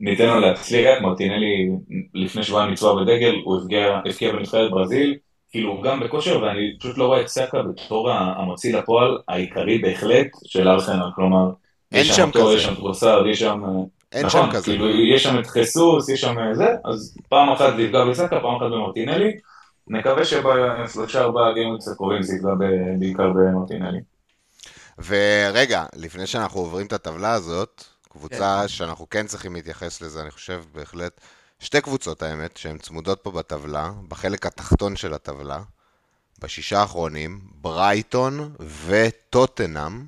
ניתן 0.00 0.26
לו 0.26 0.40
להצליח, 0.40 1.02
מרטינלי 1.02 1.68
לפני 2.14 2.42
שבועיים 2.42 2.72
נצבע 2.72 2.94
בדגל, 2.94 3.34
הוא 3.44 3.60
הבקיע, 3.60 4.00
הבקיע 4.04 4.32
בנבחרת 4.32 4.70
ברזיל, 4.70 5.16
כאילו 5.50 5.82
גם 5.82 6.00
בכושר, 6.00 6.42
ואני 6.42 6.78
פשוט 6.78 6.98
לא 6.98 7.06
רואה 7.06 7.20
את 7.20 7.28
סאקה 7.28 7.62
בתור 7.62 8.10
המוציא 8.10 8.76
לפועל 8.76 9.18
העיקרי 9.28 9.78
בהחלט 9.78 10.26
של 10.44 10.68
ארסנל, 10.68 11.10
כלומר, 11.14 11.50
אין 11.92 12.04
שם 12.04 12.30
כזה. 12.30 12.54
יש 12.54 12.64
שם 12.64 12.74
טרוסארד, 12.74 13.26
יש 13.26 13.40
שם... 13.40 13.62
אין 14.12 14.26
נכון, 14.26 14.46
שם 14.46 14.52
כזה. 14.52 14.64
כאילו, 14.64 14.90
יש 14.90 15.22
שם 15.22 15.38
את 15.38 15.46
חיסוס, 15.46 16.08
יש 16.08 16.20
שם 16.20 16.36
זה, 16.52 16.68
אז 16.84 17.18
פעם 17.28 17.48
אחת 17.48 17.76
זה 17.76 17.82
יפגע 17.82 18.04
בסאקה, 18.04 18.40
פעם 18.40 18.56
אחת 18.56 18.66
במרטינלי. 18.66 19.32
נקווה 19.88 20.24
שבשלושה 20.24 21.20
ארבעה 21.20 21.52
גיימריקס 21.52 21.88
הקרובים 21.88 22.22
זה 22.22 22.36
יפגע 22.36 22.50
בעיקר 22.98 23.28
במרטינלי. 23.28 23.98
ורגע, 25.06 25.84
לפני 25.96 26.26
שאנחנו 26.26 26.60
עוברים 26.60 26.86
את 26.86 26.92
הטבלה 26.92 27.32
הזאת, 27.32 27.84
קבוצה 28.18 28.58
כן. 28.62 28.68
שאנחנו 28.68 29.10
כן 29.10 29.26
צריכים 29.26 29.54
להתייחס 29.54 30.00
לזה, 30.00 30.22
אני 30.22 30.30
חושב 30.30 30.64
בהחלט, 30.72 31.20
שתי 31.58 31.80
קבוצות 31.80 32.22
האמת, 32.22 32.56
שהן 32.56 32.78
צמודות 32.78 33.20
פה 33.22 33.30
בטבלה, 33.30 33.90
בחלק 34.08 34.46
התחתון 34.46 34.96
של 34.96 35.14
הטבלה, 35.14 35.62
בשישה 36.38 36.80
האחרונים, 36.80 37.40
ברייטון 37.60 38.54
וטוטנאם, 38.86 40.04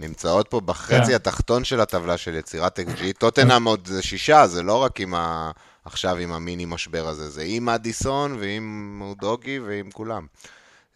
נמצאות 0.00 0.48
פה 0.48 0.60
בחצי 0.60 1.06
כן. 1.06 1.14
התחתון 1.14 1.64
של 1.64 1.80
הטבלה 1.80 2.16
של 2.16 2.34
יצירת 2.34 2.78
XG. 2.78 3.02
טוטנאם 3.18 3.64
עוד 3.64 3.86
זה 3.86 4.02
שישה, 4.02 4.46
זה 4.46 4.62
לא 4.62 4.82
רק 4.82 5.00
עם 5.00 5.14
ה... 5.14 5.50
עכשיו 5.84 6.16
עם 6.16 6.32
המיני 6.32 6.64
משבר 6.64 7.08
הזה, 7.08 7.30
זה 7.30 7.42
עם 7.46 7.68
אדיסון 7.68 8.36
ועם 8.40 8.98
אודוגי 9.04 9.58
ועם 9.58 9.90
כולם. 9.90 10.26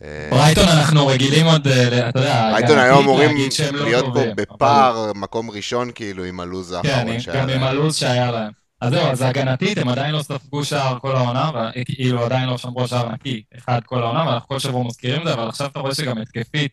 אה, 0.03 0.29
ברייטון 0.31 0.69
אנחנו 0.69 1.07
רגילים 1.07 1.47
עוד, 1.47 1.69
אה, 1.69 2.09
אתה 2.09 2.19
יודע, 2.19 2.51
ברייטון 2.53 2.79
היו 2.79 3.01
אמורים 3.01 3.37
לא 3.73 3.85
להיות 3.85 4.05
פה 4.15 4.21
בפער 4.37 5.13
מקום 5.15 5.51
ראשון 5.51 5.91
כאילו 5.95 6.25
עם 6.25 6.41
הלו"ז 6.41 6.77
כן, 6.83 6.89
האחרון 6.91 7.21
שהיה 7.21 7.43
גם 7.43 7.49
עם 7.49 7.61
להם. 7.61 7.63
הלו"ז 7.63 7.97
שהיה 7.97 8.31
להם. 8.31 8.53
אז 8.81 8.93
זהו, 8.93 9.07
אז 9.07 9.23
הגנתית, 9.23 9.79
הם 9.79 9.89
עדיין 9.89 10.15
לא 10.15 10.23
ספגו 10.23 10.65
שער 10.65 10.99
כל 10.99 11.17
העונה, 11.17 11.51
וכאילו 11.81 12.25
עדיין 12.25 12.49
לא 12.49 12.59
שמרו 12.59 12.89
שער 12.89 13.13
נקי 13.13 13.43
אחד 13.59 13.81
כל 13.87 14.03
העונה, 14.03 14.27
ואנחנו 14.27 14.49
כל 14.49 14.59
שבוע 14.59 14.85
מזכירים 14.85 15.21
את 15.21 15.27
זה, 15.27 15.33
אבל 15.33 15.49
עכשיו 15.49 15.67
אתה 15.67 15.81
רואה 15.81 15.95
שגם 15.95 16.19
התקפית, 16.19 16.73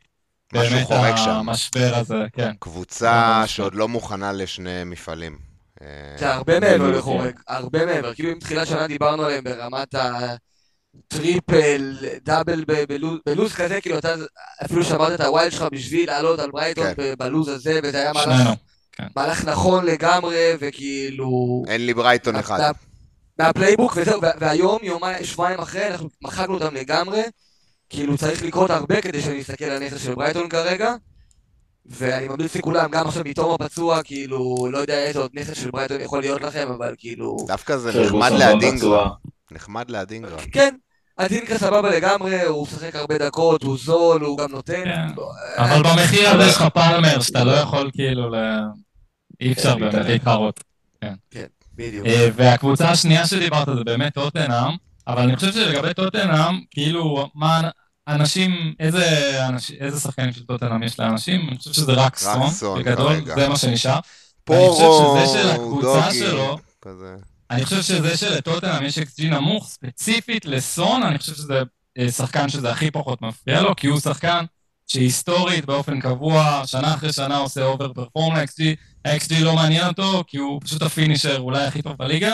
משהו 0.54 0.80
חורק 0.84 1.16
שם. 1.16 1.30
המשבר 1.30 1.96
הזה, 1.96 2.24
כן. 2.34 2.52
קבוצה 2.60 3.40
ממש. 3.42 3.56
שעוד 3.56 3.76
לא 3.76 3.88
מוכנה 3.88 4.32
לשני 4.32 4.84
מפעלים. 4.84 5.38
אה, 5.82 5.88
זה 6.18 6.34
הרבה 6.34 6.60
מעבר 6.60 6.84
בדיוק, 6.84 6.98
לחורג, 6.98 7.40
הרבה 7.48 7.86
מעבר. 7.86 8.14
כאילו 8.14 8.32
אם 8.32 8.40
תחילת 8.40 8.68
שנה 8.68 8.88
דיברנו 8.88 9.24
עליהם 9.24 9.44
ברמת 9.44 9.96
ה 11.08 11.19
triple, 11.19 11.96
double 12.24 12.64
בלוז- 12.90 13.20
בלוז 13.26 13.54
כזה, 13.54 13.82
כאילו 13.82 13.98
אתה 13.98 14.16
אפילו 14.66 14.84
שמרת 14.84 15.14
את 15.22 15.26
ה 15.26 15.31
wild 15.31 15.52
שלך 15.52 15.66
בשביל 15.72 16.08
לעלות 16.10 16.40
על 16.40 16.52
ברייטון 16.52 16.94
כן. 16.96 17.14
בלוז 17.18 17.48
הזה, 17.48 17.80
וזה 17.84 17.98
היה 18.02 18.14
מהלך, 18.14 18.26
שנינו. 18.38 18.52
מהלך 19.16 19.46
נכון 19.46 19.86
לגמרי, 19.86 20.52
וכאילו... 20.60 21.64
אין 21.68 21.86
לי 21.86 21.94
ברייטון 21.94 22.36
אחד. 22.36 22.60
מה- 22.60 22.72
מה 23.40 23.50
playbook, 23.50 23.94
וזהו, 23.96 24.22
וה- 24.22 24.32
והיום, 24.40 24.78
יומיים, 24.84 25.24
שבועיים 25.26 25.60
אחרי, 25.60 25.88
אנחנו 25.88 26.10
מחקנו 26.24 26.54
אותם 26.54 26.76
לגמרי. 26.76 27.22
כאילו 27.90 28.18
צריך 28.18 28.44
לקרות 28.44 28.70
הרבה 28.70 29.02
כדי 29.02 29.22
שאני 29.22 29.42
אסתכל 29.42 29.66
על 29.66 29.82
הנכס 29.84 30.04
של 30.04 30.16
ברייטון 30.16 30.50
כרגע. 30.50 30.96
ואני 31.86 32.28
ממליץ 32.28 32.56
לכולם, 32.56 32.92
גם 32.92 33.08
עכשיו 33.08 33.24
מתום 33.26 33.54
הפצוע, 33.54 34.04
כאילו, 34.04 34.68
לא 34.72 34.78
יודע 34.78 35.04
איזה 35.06 35.20
עוד 35.20 35.32
נכס 35.34 35.58
של 35.58 35.72
ברייטון 35.72 36.02
יכול 36.02 36.22
להיות 36.22 36.42
לכם, 36.42 36.68
אבל 36.78 36.96
כאילו... 36.98 37.38
דווקא 37.48 37.78
זה 37.78 37.94
פרגוסון 37.94 38.20
נחמד 38.20 38.32
לא 38.32 38.40
לאדינגרה. 38.40 38.78
פצוע. 38.78 39.10
נחמד 39.52 39.92
לאדינגרה. 39.92 40.38
כן, 40.52 40.76
הדינקה 41.18 41.58
סבבה 41.58 41.90
לגמרי, 41.90 42.42
הוא 42.42 42.68
משחק 42.68 42.96
הרבה 42.96 43.18
דקות, 43.18 43.64
הוא 43.64 43.78
זול, 43.78 44.22
הוא 44.22 44.38
גם 44.38 44.52
נותן. 44.52 44.84
כן. 44.84 45.22
אה, 45.58 45.76
אבל 45.76 45.84
במחיר 45.84 46.30
הזה 46.30 46.44
יש 46.44 46.56
לך 46.56 46.64
פלמר, 46.74 47.22
שאתה 47.22 47.44
לא 47.44 47.52
יכול 47.52 47.92
כאילו 47.94 48.30
ל... 48.30 48.36
אי 49.42 49.52
אפשר 49.52 49.74
כן, 49.74 49.80
באמת. 49.80 50.06
להתחרות. 50.06 50.64
בדיוק. 51.76 52.06
אה, 52.06 52.30
והקבוצה 52.36 52.90
השנייה 52.90 53.28
שדיברת 53.28 53.68
זה 53.78 53.84
באמת 53.84 54.14
טוטנאם, 54.14 54.76
אבל 55.08 55.22
אני 55.22 55.36
חושב 55.36 55.52
שלגבי 55.52 55.94
טוטנאם, 55.94 56.60
כאילו, 56.72 57.30
מה 57.36 57.70
אנשים, 58.08 58.74
איזה, 58.80 59.06
אנש, 59.48 59.72
איזה 59.72 60.00
שחקנים 60.00 60.32
של 60.32 60.46
טוטנאם 60.46 60.84
יש 60.84 61.00
לאנשים? 61.00 61.50
אני 61.50 61.58
חושב 61.58 61.74
שזה 61.74 61.92
רק 61.92 62.18
סון, 62.18 62.50
בגדול. 62.80 63.14
זה 63.36 63.50
מה 63.50 63.58
שנשאר. 63.58 64.00
פורו, 64.44 65.18
דוגי, 65.82 66.26
כזה. 66.82 67.16
אני 67.52 67.66
חושב 67.66 67.82
שזה 67.82 68.18
שלטוטנאם 68.18 68.84
יש 68.86 68.98
XG 68.98 69.24
נמוך, 69.24 69.68
ספציפית 69.70 70.46
לסון, 70.46 71.04
אני 71.04 71.18
חושב 71.18 71.34
שזה 71.34 71.62
אה, 71.98 72.12
שחקן 72.12 72.50
שזה 72.50 72.72
הכי 72.72 72.92
פחות 72.92 73.22
מפריע 73.22 73.62
לו, 73.62 73.76
כי 73.76 73.88
הוא 73.88 74.00
שחקן 74.00 74.46
שהיסטורית 74.88 75.66
באופן 75.66 76.00
קבוע, 76.00 76.62
שנה 76.66 76.94
אחרי 76.94 77.14
שנה 77.14 77.38
עושה 77.38 77.64
over 77.64 77.94
perform 77.94 78.36
ל-XG, 78.36 78.64
ה-XG 79.06 79.44
לא 79.44 79.56
מעניין 79.56 79.88
אותו, 79.88 80.24
כי 80.28 80.38
הוא 80.38 80.62
פשוט 80.64 80.82
ה 80.82 80.88
finisher 80.88 81.38
אולי 81.38 81.64
הכי 81.64 81.82
טוב 81.82 81.94
בליגה. 81.98 82.34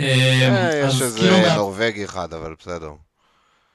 אה, 0.00 0.48
אה, 0.52 0.86
יש 0.88 1.02
איזה 1.02 1.18
כאילו 1.20 1.38
מה- 1.38 1.54
נורבגי 1.54 2.04
אחד, 2.04 2.32
אבל 2.34 2.54
בסדר. 2.60 2.90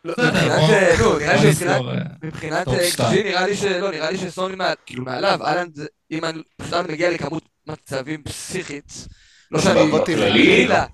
לא, 0.05 0.13
מבחינת, 0.17 1.59
לא, 1.67 1.91
מבחינת 2.23 2.67
XG. 2.67 3.03
נראה 3.23 3.47
לי 3.47 3.57
שלא, 3.57 3.91
נראה 3.91 4.11
לי 4.11 4.17
מעל- 4.55 4.75
כאילו 4.85 5.03
מעליו, 5.03 5.39
אהלנד, 5.45 5.79
אם 6.11 6.25
אני 6.25 6.41
פשוט 6.57 6.73
מגיע 6.89 7.11
לכמות 7.11 7.43
מצבים 7.67 8.23
פסיכית, 8.23 9.07
לא 9.51 9.61
שאני... 9.61 9.91
בכללי, 9.91 10.15
חלילה. 10.31 10.85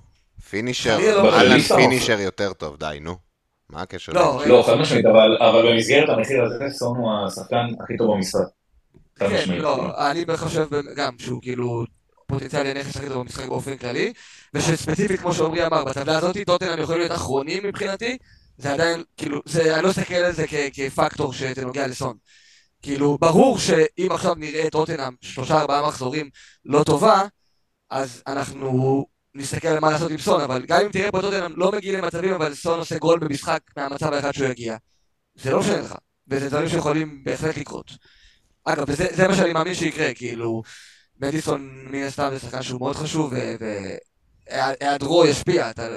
פינישר, 0.49 0.97
לא 0.97 1.33
אהלן 1.33 1.59
בכללי, 1.59 1.83
פינישר 1.83 2.19
יותר 2.19 2.53
טוב, 2.53 2.77
די, 2.77 2.97
נו. 3.01 3.15
מה 3.69 3.81
הקשר? 3.81 4.11
לא? 4.13 4.41
לא, 4.45 4.63
חד 4.67 4.75
משמעית, 4.75 5.05
אבל, 5.05 5.37
אבל 5.39 5.71
במסגרת 5.71 6.09
המחיר 6.09 6.43
הזה, 6.43 6.65
סון 6.69 6.97
הוא 6.97 7.11
השחקן 7.27 7.65
הכי 7.83 7.97
טוב 7.97 8.15
במשחק. 8.15 8.41
כן. 9.19 9.45
לא, 9.57 9.91
אני 10.11 10.25
חושב 10.37 10.67
גם 10.95 11.13
שהוא 11.19 11.41
כאילו 11.41 11.83
פוטנציאל 12.27 12.67
הנכס 12.67 12.95
הכי 12.97 13.07
טוב 13.07 13.17
במשחק 13.23 13.47
באופן 13.47 13.77
כללי, 13.77 14.13
ושספציפית, 14.53 15.19
כמו 15.19 15.33
שעמרי 15.33 15.65
אמר, 15.65 15.83
בטבלה 15.85 16.17
הזאת, 16.17 16.37
טוטנאם 16.45 16.79
יכולים 16.79 16.99
להיות 17.01 17.11
אחרונים 17.11 17.63
מבחינתי, 17.63 18.17
זה 18.57 18.73
עדיין, 18.73 19.03
כאילו, 19.17 19.41
זה, 19.45 19.75
אני 19.75 19.83
לא 19.83 19.89
אסתכל 19.89 20.13
על 20.13 20.31
זה 20.31 20.47
כ- 20.47 20.69
כפקטור 20.73 21.33
שזה 21.33 21.65
נוגע 21.65 21.87
לסון. 21.87 22.17
כאילו, 22.81 23.17
ברור 23.21 23.59
שאם 23.59 24.07
עכשיו 24.11 24.35
נראה 24.35 24.69
טוטנאם 24.69 25.13
שלושה 25.21 25.61
ארבעה 25.61 25.87
מחזורים 25.87 26.29
לא 26.65 26.83
טובה, 26.83 27.21
אז 27.93 28.23
אנחנו 28.27 29.05
נסתכל 29.35 29.67
על 29.67 29.79
מה 29.79 29.91
לעשות 29.91 30.11
עם 30.11 30.17
סון, 30.17 30.41
אבל 30.41 30.65
גם 30.65 30.81
אם 30.81 30.91
תראה 30.91 31.11
פה 31.11 31.21
טוטנאם 31.21 31.53
לא 31.55 31.71
מגיעים 31.71 31.99
למצבים, 31.99 32.33
אבל 32.33 32.55
סון 32.55 32.79
עושה 32.79 32.97
גול 32.97 33.19
במשחק 33.19 33.59
מהמצב 33.77 34.13
האחד 34.13 34.31
שהוא 34.31 34.47
יגיע. 34.47 34.77
זה 35.35 35.51
לא 35.51 35.59
משנה 35.59 35.81
לך, 35.81 35.95
וזה 36.27 36.49
דברים 36.49 36.69
שיכולים 36.69 37.23
בהחלט 37.23 37.57
לקרות. 37.57 37.91
אגב, 38.65 38.83
וזה 38.87 39.07
זה 39.11 39.27
מה 39.27 39.35
שאני 39.35 39.53
מאמין 39.53 39.75
שיקרה, 39.75 40.13
כאילו, 40.13 40.63
מדיסון 41.19 41.87
מן 41.91 42.03
הסתם 42.03 42.29
זה 42.33 42.39
שחקן 42.39 42.63
שהוא 42.63 42.79
מאוד 42.79 42.95
חשוב, 42.95 43.33
והיעדרו 44.49 45.25
ישפיע, 45.25 45.69
אתה, 45.69 45.87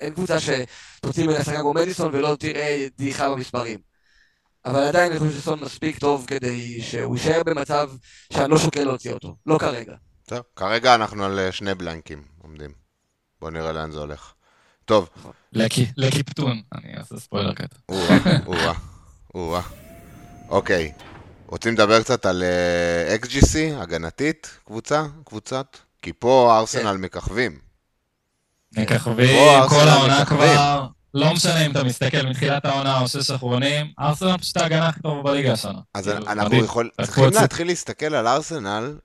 אין 0.00 0.14
קבוצה 0.14 0.36
שתוציא 0.40 1.24
ממנה 1.24 1.44
שחקן 1.44 1.60
כמו 1.60 1.74
מדיסון 1.74 2.14
ולא 2.14 2.36
תראה 2.40 2.86
דעיכה 2.98 3.30
במספרים. 3.30 3.78
אבל 4.64 4.82
עדיין 4.82 5.12
אני 5.12 5.20
חושב 5.20 5.40
שסון 5.40 5.60
מספיק 5.60 5.98
טוב 5.98 6.24
כדי 6.26 6.80
שהוא 6.80 7.16
יישאר 7.16 7.42
במצב 7.46 7.90
שאני 8.32 8.50
לא 8.50 8.58
שוקל 8.58 8.84
להוציא 8.84 9.12
אותו, 9.12 9.36
לא 9.46 9.58
כרגע. 9.58 9.94
טוב, 10.26 10.40
כרגע 10.56 10.94
אנחנו 10.94 11.24
על 11.24 11.38
אה, 11.38 11.52
שני 11.52 11.74
בלנקים 11.74 12.22
עומדים. 12.42 12.70
בוא 13.40 13.50
נראה 13.50 13.72
לאן 13.72 13.90
זה 13.90 13.98
הולך. 13.98 14.32
טוב, 14.84 15.08
לקי- 15.52 15.92
לקפטן, 15.96 16.62
אני 16.74 16.96
אעשה 16.98 17.16
ספוילר 17.20 17.54
קטע. 17.54 17.76
או-אה, 17.88 18.16
או-אה, 18.46 18.72
או-אה. 19.34 19.62
אוקיי, 20.48 20.92
רוצים 21.46 21.74
לדבר 21.74 22.02
קצת 22.02 22.26
על 22.26 22.42
אה, 22.42 23.16
XGC, 23.16 23.56
הגנתית, 23.82 24.58
קבוצה, 24.64 25.02
קבוצות? 25.24 25.80
כי 26.02 26.12
פה 26.18 26.58
ארסנל 26.58 26.96
מככבים. 26.96 27.58
מככבים, 28.78 29.38
ארסנל 29.48 29.68
כל 29.80 29.88
העונה 29.88 30.20
מככבים. 30.22 30.38
כבר, 30.38 30.86
לא 31.14 31.32
משנה 31.32 31.66
אם 31.66 31.70
אתה 31.70 31.84
מסתכל 31.84 32.22
מתחילת 32.26 32.64
העונה 32.64 33.00
או 33.00 33.08
שש 33.08 33.30
אחרונים, 33.30 33.92
ארסנל 34.00 34.36
פשוט 34.38 34.56
ההגנה 34.56 34.88
הכי 34.88 35.00
טובה 35.02 35.22
בליגה 35.30 35.52
השנה. 35.52 35.78
אז 35.94 36.08
כאילו, 36.08 36.26
אנחנו 36.26 36.44
מדהים. 36.46 36.64
יכול, 36.64 36.90
לקחו 36.98 37.04
צריכים 37.06 37.24
את 37.28 37.32
זה. 37.32 37.40
להתחיל 37.40 37.66
להסתכל 37.66 38.14
על 38.14 38.26
ארסנל, 38.26 38.96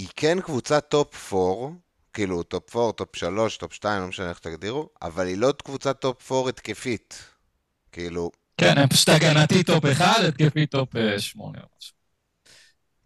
היא 0.00 0.08
כן 0.16 0.40
קבוצה 0.40 0.80
top 0.80 1.34
4, 1.34 1.72
כאילו 2.12 2.42
top 2.42 2.76
4, 2.76 2.92
top 2.92 3.16
3, 3.16 3.56
top 3.56 3.72
2, 3.74 4.02
לא 4.02 4.08
משנה 4.08 4.28
איך 4.28 4.38
תגדירו, 4.38 4.88
אבל 5.02 5.26
היא 5.26 5.38
לא 5.38 5.52
קבוצה 5.64 5.92
top 5.92 6.32
4 6.32 6.48
התקפית. 6.48 7.24
כאילו, 7.92 8.30
כן, 8.56 8.78
הם 8.78 8.88
פשוט 8.88 9.08
הגנתי 9.08 9.64
top 9.64 9.84
1, 9.84 10.24
התקפי 10.28 10.66
top 10.66 10.88
8 11.18 11.58
או 11.58 11.66
משהו. 11.78 11.94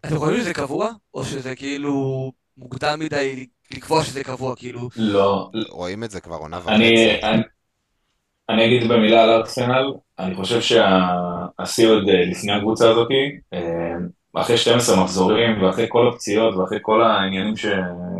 אתם 0.05 0.17
חושבים 0.17 0.41
שזה 0.41 0.53
קבוע? 0.53 0.91
או 1.13 1.25
שזה 1.25 1.55
כאילו 1.55 2.31
מוקדם 2.57 2.99
מדי 2.99 3.47
לקבוע 3.71 4.03
שזה 4.03 4.23
קבוע, 4.23 4.55
כאילו... 4.55 4.89
לא, 4.95 5.49
רואים 5.69 6.03
את 6.03 6.11
זה 6.11 6.21
כבר 6.21 6.35
עונה 6.35 6.57
אני, 6.67 6.91
וחצי. 6.91 7.25
אני, 7.27 7.41
אני 8.49 8.65
אגיד 8.65 8.91
במילה 8.91 9.23
על 9.23 9.29
ארסנל, 9.29 9.93
אני 10.19 10.35
חושב 10.35 10.61
שהשיא 10.61 11.87
עוד 11.87 12.09
אה, 12.09 12.25
לפני 12.31 12.51
הקבוצה 12.51 12.89
הזאת, 12.89 13.07
אה, 14.37 14.41
אחרי 14.41 14.57
12 14.57 15.03
מחזורים 15.03 15.63
ואחרי 15.63 15.85
כל 15.89 16.07
הפציעות 16.07 16.55
ואחרי 16.55 16.77
כל 16.81 17.01
העניינים 17.01 17.57
ש, 17.57 17.65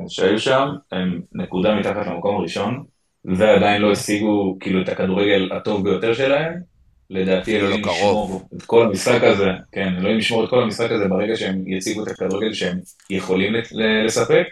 שהיו 0.07 0.39
שם, 0.39 0.67
הם 0.91 1.21
נקודה 1.33 1.75
מתחת 1.75 2.07
למקום 2.07 2.37
הראשון, 2.37 2.83
ועדיין 3.25 3.81
לא 3.81 3.91
השיגו 3.91 4.57
כאילו 4.59 4.81
את 4.81 4.89
הכדורגל 4.89 5.49
הטוב 5.51 5.83
ביותר 5.83 6.13
שלהם. 6.13 6.75
לדעתי 7.09 7.53
לא 7.53 7.57
אלוהים 7.57 7.81
קרוב. 7.81 8.25
ישמור 8.25 8.49
את 8.57 8.63
כל 8.65 8.85
המשחק 8.85 9.23
הזה, 9.23 9.49
כן, 9.71 9.93
אלוהים 9.97 10.19
ישמור 10.19 10.43
את 10.43 10.49
כל 10.49 10.63
המשחק 10.63 10.91
הזה 10.91 11.07
ברגע 11.07 11.35
שהם 11.35 11.67
יציגו 11.67 12.03
את 12.03 12.07
הכדורגל 12.07 12.53
שהם 12.53 12.79
יכולים 13.09 13.53
לספק. 14.05 14.47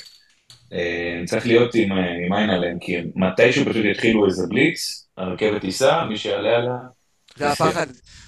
אה, 0.74 1.22
צריך 1.26 1.48
להיות 1.48 1.76
עם, 1.76 1.92
אה, 1.92 2.26
עם 2.26 2.34
עין 2.34 2.50
עליהם, 2.50 2.78
כי 2.82 2.98
מתישהו 3.16 3.66
פשוט 3.66 3.86
יתחילו 3.86 4.26
איזה 4.26 4.48
בליץ, 4.48 5.08
הרכבת 5.18 5.62
תיסע, 5.62 6.06
מי 6.06 6.18
שיעלה 6.18 6.56
עליה, 6.56 6.78
זה 7.36 7.52
הפחד, 7.52 7.88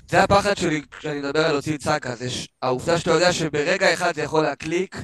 זה 0.09 0.23
הפחד 0.23 0.57
שלי 0.57 0.81
כשאני 0.99 1.19
מדבר 1.19 1.45
על 1.45 1.51
להוציא 1.51 1.77
סאקה, 1.83 2.15
זה 2.15 2.29
ש- 2.29 2.47
העובדה 2.61 2.97
שאתה 2.99 3.11
יודע 3.11 3.33
שברגע 3.33 3.93
אחד 3.93 4.15
זה 4.15 4.21
יכול 4.21 4.43
להקליק, 4.43 4.95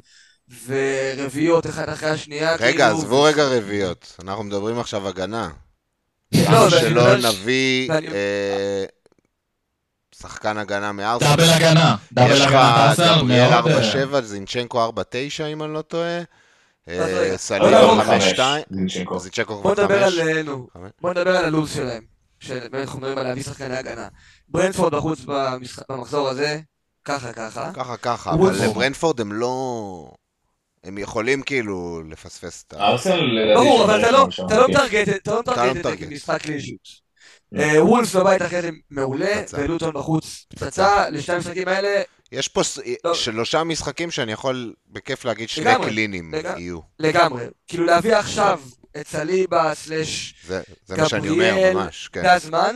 ורביעיות 0.67 1.65
אחת 1.67 1.89
אחרי 1.89 2.09
השנייה, 2.09 2.55
רגע, 2.55 2.61
כאילו- 2.87 2.97
עזבו 2.99 3.23
רגע 3.23 3.43
רביעיות. 3.47 4.15
אנחנו 4.23 4.43
מדברים 4.43 4.79
עכשיו 4.79 5.07
הגנה. 5.07 5.49
לא, 6.33 6.41
למה 6.43 6.59
ואני 6.59 6.71
שלא 6.71 7.17
נביא 7.29 7.91
אה, 7.91 8.85
שחקן 10.15 10.57
הגנה 10.57 10.91
מארסנל? 10.91 11.27
דאבל 11.29 11.49
הגנה, 11.49 11.95
דאבל 12.13 12.31
יש 12.31 12.39
לך 12.41 12.47
הגנה, 12.47 13.21
גבריאל 13.21 13.49
מאוד... 13.49 13.67
אה, 13.67 14.19
4-7, 14.19 14.21
זינצ'נקו 14.21 14.89
4-9 14.89 14.93
אם 15.53 15.63
אני 15.63 15.73
לא 15.73 15.81
טועה. 15.81 16.19
אה, 16.87 17.33
סליב 17.37 17.61
בוא 17.61 17.71
נעבור 17.71 18.01
5-2. 18.01 18.39
זינצ'נקו. 18.71 19.19
כבר 19.61 19.71
נדבר 19.71 20.05
5. 20.09 20.19
על, 20.19 20.27
אה, 20.37 20.43
נו, 20.43 20.67
חמש. 20.73 20.91
בוא 21.01 21.11
נדבר 21.11 21.35
על 21.37 21.45
הלו"ז 21.45 21.73
שלהם, 21.73 22.03
שבאמת 22.39 22.73
אנחנו 22.75 22.99
מדברים 22.99 23.17
על 23.17 23.23
להביא 23.23 23.43
שחקני 23.43 23.77
הגנה. 23.77 24.07
ברנדפורד 24.51 24.95
בחוץ 24.95 25.19
במחזור 25.89 26.29
הזה, 26.29 26.59
ככה 27.05 27.33
ככה. 27.33 27.71
ככה 27.73 27.97
ככה, 27.97 28.29
אבל 28.31 28.37
ברור. 28.37 28.51
לברנפורד 28.51 29.21
הם 29.21 29.33
לא... 29.33 30.11
הם 30.83 30.97
יכולים 30.97 31.41
כאילו 31.41 32.01
לפספס 32.09 32.63
את 32.67 32.73
ה... 32.73 32.77
ארסנל 32.87 33.13
לדעתי 33.15 33.59
ברור, 33.59 33.83
אבל 33.83 33.99
אתה 34.01 34.11
לא- 34.11 34.27
אתה 34.45 34.59
לא 34.59 34.67
כן. 34.67 34.73
מטרגט 34.73 35.07
אתה 35.15 35.31
לא 35.31 35.39
אתה 35.39 35.65
לא 35.65 35.73
מטרגט 35.73 35.93
את 35.93 35.99
זה. 35.99 36.05
כמשחק 36.05 36.41
קלישות. 36.41 36.79
לא. 37.51 37.63
אה, 37.63 37.85
וולס 37.85 38.15
בבית 38.15 38.41
אחרי 38.41 38.61
זה 38.61 38.69
מעולה. 38.89 39.41
ולוטון 39.53 39.93
בחוץ 39.93 40.45
פצצה, 40.49 41.09
לשני 41.09 41.35
המשחקים 41.35 41.67
האלה 41.67 42.01
יש 42.31 42.47
פה 42.47 42.61
לא. 43.05 43.13
שלושה 43.13 43.63
משחקים 43.63 44.11
שאני 44.11 44.31
יכול 44.31 44.73
בכיף 44.87 45.25
להגיד 45.25 45.49
שני 45.49 45.73
קלינים. 45.83 46.33
יהיו. 46.57 46.79
לגמרי. 46.99 47.45
כאילו 47.67 47.85
להביא 47.85 48.15
עכשיו 48.15 48.59
את 48.97 49.07
סליבה 49.07 49.75
סלאש 49.75 50.35
זה 50.47 50.61
זה 50.85 50.97
מה 50.97 51.09
שאני 51.09 51.29
אומר 51.29 51.49
גבריאל, 51.51 51.73
ממש, 51.73 52.09
כן. 52.13 52.21
זה 52.21 52.33
הזמן. 52.33 52.75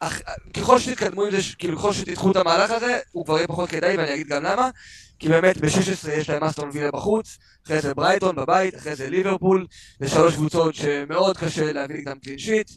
אך- 0.00 0.20
ככל 0.54 0.78
שתתקדמו 0.78 1.24
עם 1.24 1.30
זה, 1.30 1.36
כאילו 1.58 1.78
ככל 1.78 1.92
שתדחו 1.92 2.30
את 2.30 2.36
המהלך 2.36 2.70
הזה, 2.70 2.98
הוא 3.12 3.24
כבר 3.24 3.36
יהיה 3.36 3.46
פחות 3.48 3.70
כדאי, 3.70 3.96
ואני 3.96 4.14
אגיד 4.14 4.28
גם 4.28 4.42
למה. 4.42 4.70
כי 5.18 5.28
באמת 5.28 5.58
ב-16 5.58 6.10
יש 6.10 6.30
להם 6.30 6.44
אסטון 6.44 6.70
וילה 6.72 6.90
בחוץ, 6.90 7.38
אחרי 7.66 7.80
זה 7.80 7.94
ברייטון 7.94 8.36
בבית, 8.36 8.76
אחרי 8.76 8.96
זה 8.96 9.10
ליברפול, 9.10 9.66
זה 10.00 10.08
שלוש 10.08 10.34
קבוצות 10.34 10.74
שמאוד 10.74 11.36
קשה 11.38 11.72
להביא 11.72 11.96
נגדם 11.96 12.18
קלין 12.18 12.38
שיט. 12.38 12.70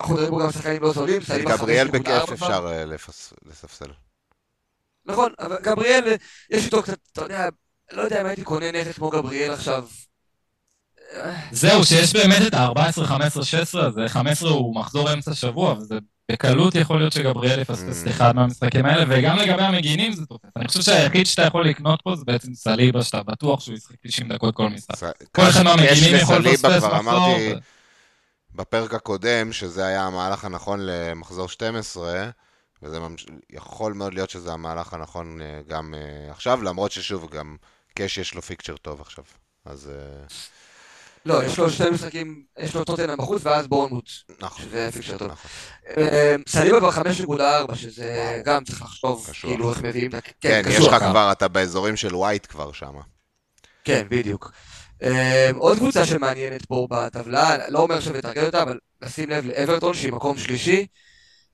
אנחנו 0.00 0.14
מדברים 0.14 0.30
פה 0.30 0.40
גם 0.42 0.52
שחקנים 0.52 0.82
לא 0.82 0.92
זולים, 0.92 1.20
את 1.20 1.26
סליבה 1.26 1.56
גבריאל 1.56 1.88
5.4 1.88 1.92
בכיף. 1.98 2.32
אפשר 2.32 2.66
אה, 2.72 2.84
לספסל. 3.50 3.90
נכון, 5.06 5.32
אבל 5.38 5.56
גבריאל, 5.62 6.14
יש 6.50 6.64
איתו 6.64 6.82
קצת, 6.82 6.98
אתה 7.12 7.22
יודע, 7.22 7.48
לא 7.92 8.02
יודע 8.02 8.20
אם 8.20 8.26
הייתי 8.26 8.42
קונה 8.44 8.72
נכס 8.72 8.94
כמו 8.96 9.10
גבריאל 9.10 9.50
עכשיו. 9.52 9.86
זהו, 11.52 11.84
שיש 11.84 12.12
באמת 12.12 12.42
את 12.46 12.54
ה-14, 12.54 13.04
15, 13.04 13.44
16 13.44 13.86
הזה, 13.86 14.08
15 14.08 14.50
הוא 14.50 14.74
מחזור 14.74 15.12
אמצע 15.12 15.34
שבוע, 15.34 15.72
וזה 15.72 15.98
בקלות 16.32 16.74
יכול 16.74 16.98
להיות 16.98 17.12
שגבריאל 17.12 17.60
יפספס 17.60 18.04
Mm. 18.06 18.10
אחד 18.10 18.36
מהמשחקים 18.36 18.86
האלה, 18.86 19.04
וגם 19.08 19.36
לגבי 19.36 19.62
המגינים 19.62 20.12
זה 20.12 20.26
תופס. 20.26 20.50
אני 20.56 20.68
חושב 20.68 20.82
שהיחיד 20.82 21.26
שאתה 21.26 21.42
יכול 21.42 21.68
לקנות 21.68 22.00
פה 22.04 22.16
זה 22.16 22.24
בעצם 22.24 22.54
סליבה, 22.54 23.02
שאתה 23.02 23.22
בטוח 23.22 23.60
שהוא 23.60 23.74
ישחק 23.76 23.94
90 24.06 24.28
דקות 24.28 24.54
כל 24.54 24.68
משחק. 24.68 25.12
כל 25.32 25.42
אחד 25.42 25.62
מהמגינים 25.62 26.14
יכול 26.22 26.36
לפספס 26.38 26.82
מחזור. 26.84 27.36
בפרק 28.54 28.94
הקודם 28.94 29.52
שזה 29.52 29.86
היה 29.86 30.06
המהלך 30.06 30.44
הנכון 30.44 30.80
למחזור 30.82 31.48
12, 31.48 32.30
וזה 32.82 33.00
ממש- 33.00 33.26
יכול 33.50 33.92
מאוד 33.92 34.14
להיות 34.14 34.30
שזה 34.30 34.52
המהלך 34.52 34.92
הנכון 34.92 35.38
אה, 35.42 35.60
גם 35.68 35.94
אה, 35.94 36.30
עכשיו, 36.32 36.62
למרות 36.62 36.92
ששוב, 36.92 37.30
גם 37.30 37.56
קאש 37.94 38.18
יש 38.18 38.34
לו 38.34 38.42
פיקצ'ר 38.42 38.76
טוב 38.76 39.00
עכשיו. 39.00 39.24
אז 39.64 39.90
אה, 39.92 40.24
לא, 41.26 41.44
יש 41.44 41.58
לו 41.58 41.70
שני 41.70 41.90
משחקים, 41.90 42.42
יש 42.58 42.74
לו 42.74 42.84
טוטנאם 42.84 43.16
בחוץ 43.16 43.42
ואז 43.44 43.66
בורנמוט, 43.66 44.10
נכון. 44.40 44.64
שזה 44.64 44.88
פיקצ'ר 44.92 45.18
טוב. 45.18 45.28
נכון. 45.30 45.50
אה, 45.96 46.36
סליבה 46.48 46.78
כבר 46.78 46.90
5.4, 46.90 47.74
שזה 47.74 48.40
גם 48.44 48.64
צריך 48.64 48.82
לחשוב. 48.82 49.30
כאילו 49.40 49.70
איך 49.70 49.82
מביאים 49.82 50.10
ה... 50.14 50.18
כן, 50.40 50.62
יש. 50.68 50.84
לך 50.84 50.94
כבר, 50.94 51.32
אתה 51.32 51.48
באזורים 51.48 51.96
של 51.96 52.14
ווייט 52.14 52.46
כבר 52.46 52.72
שם. 52.72 52.94
כן, 53.84 54.06
בדיוק. 54.10 54.52
אה, 55.02 55.50
עוד 55.56 55.78
קבוצה 55.78 56.06
שמעניינת 56.06 56.66
פה 56.66 56.86
בטבלה, 56.90 57.68
לא 57.68 57.78
אומר 57.78 58.00
שלתרגל 58.00 58.46
אותה, 58.46 58.62
אבל 58.62 58.78
לשים 59.02 59.30
לב 59.30 59.46
לאברטון 59.46 59.94
שהיא 59.94 60.12
מקום 60.12 60.38
שלישי, 60.38 60.86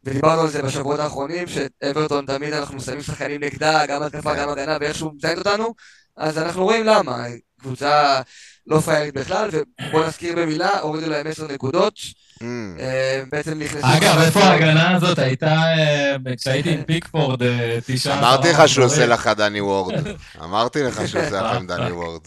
ודיברנו 0.05 0.41
על 0.41 0.49
זה 0.49 0.63
בשבועות 0.63 1.01
האחרונים, 1.01 1.47
שאברטון 1.49 2.27
תמיד 2.27 2.53
אנחנו 2.53 2.81
שמים 2.81 3.03
שחקנים 3.03 3.45
נגדה, 3.45 3.87
גם 3.87 4.03
התקפה, 4.03 4.35
כן. 4.35 4.43
גם 4.43 4.49
הגנה, 4.49 4.77
ואיכשהו 4.81 5.13
מזיינת 5.15 5.39
אותנו, 5.39 5.75
אז 6.17 6.39
אנחנו 6.39 6.65
רואים 6.65 6.87
למה. 6.87 7.27
קבוצה 7.61 8.21
לא 8.67 8.81
פיירית 8.81 9.15
בכלל, 9.15 9.49
ובוא 9.53 10.07
נזכיר 10.07 10.37
במילה, 10.37 10.79
הורידו 10.81 11.11
להם 11.11 11.27
10 11.27 11.47
נקודות, 11.53 11.95
אמ, 12.43 12.77
אה, 12.81 13.23
בעצם 13.33 13.59
נכנסו... 13.59 13.87
אגב, 13.87 14.19
איפה 14.19 14.41
ההגנה 14.41 14.97
הזאת 14.97 15.19
הייתה 15.19 15.47
אה, 15.57 16.17
כשהייתי 16.37 16.71
עם 16.71 16.83
פיקפורד 16.83 17.43
אה, 17.43 17.79
תשעה... 17.87 18.19
אמרתי 18.19 18.49
לך 18.51 18.69
שהוא 18.69 18.85
עושה? 18.85 19.07
לך 19.07 19.27
דני 19.37 19.61
וורד. 19.61 19.95
אמרתי 20.45 20.83
לך 20.83 21.09
שהוא 21.09 21.23
עושה 21.23 21.43
לכם 21.43 21.67
דני 21.67 21.93
וורד. 21.93 22.21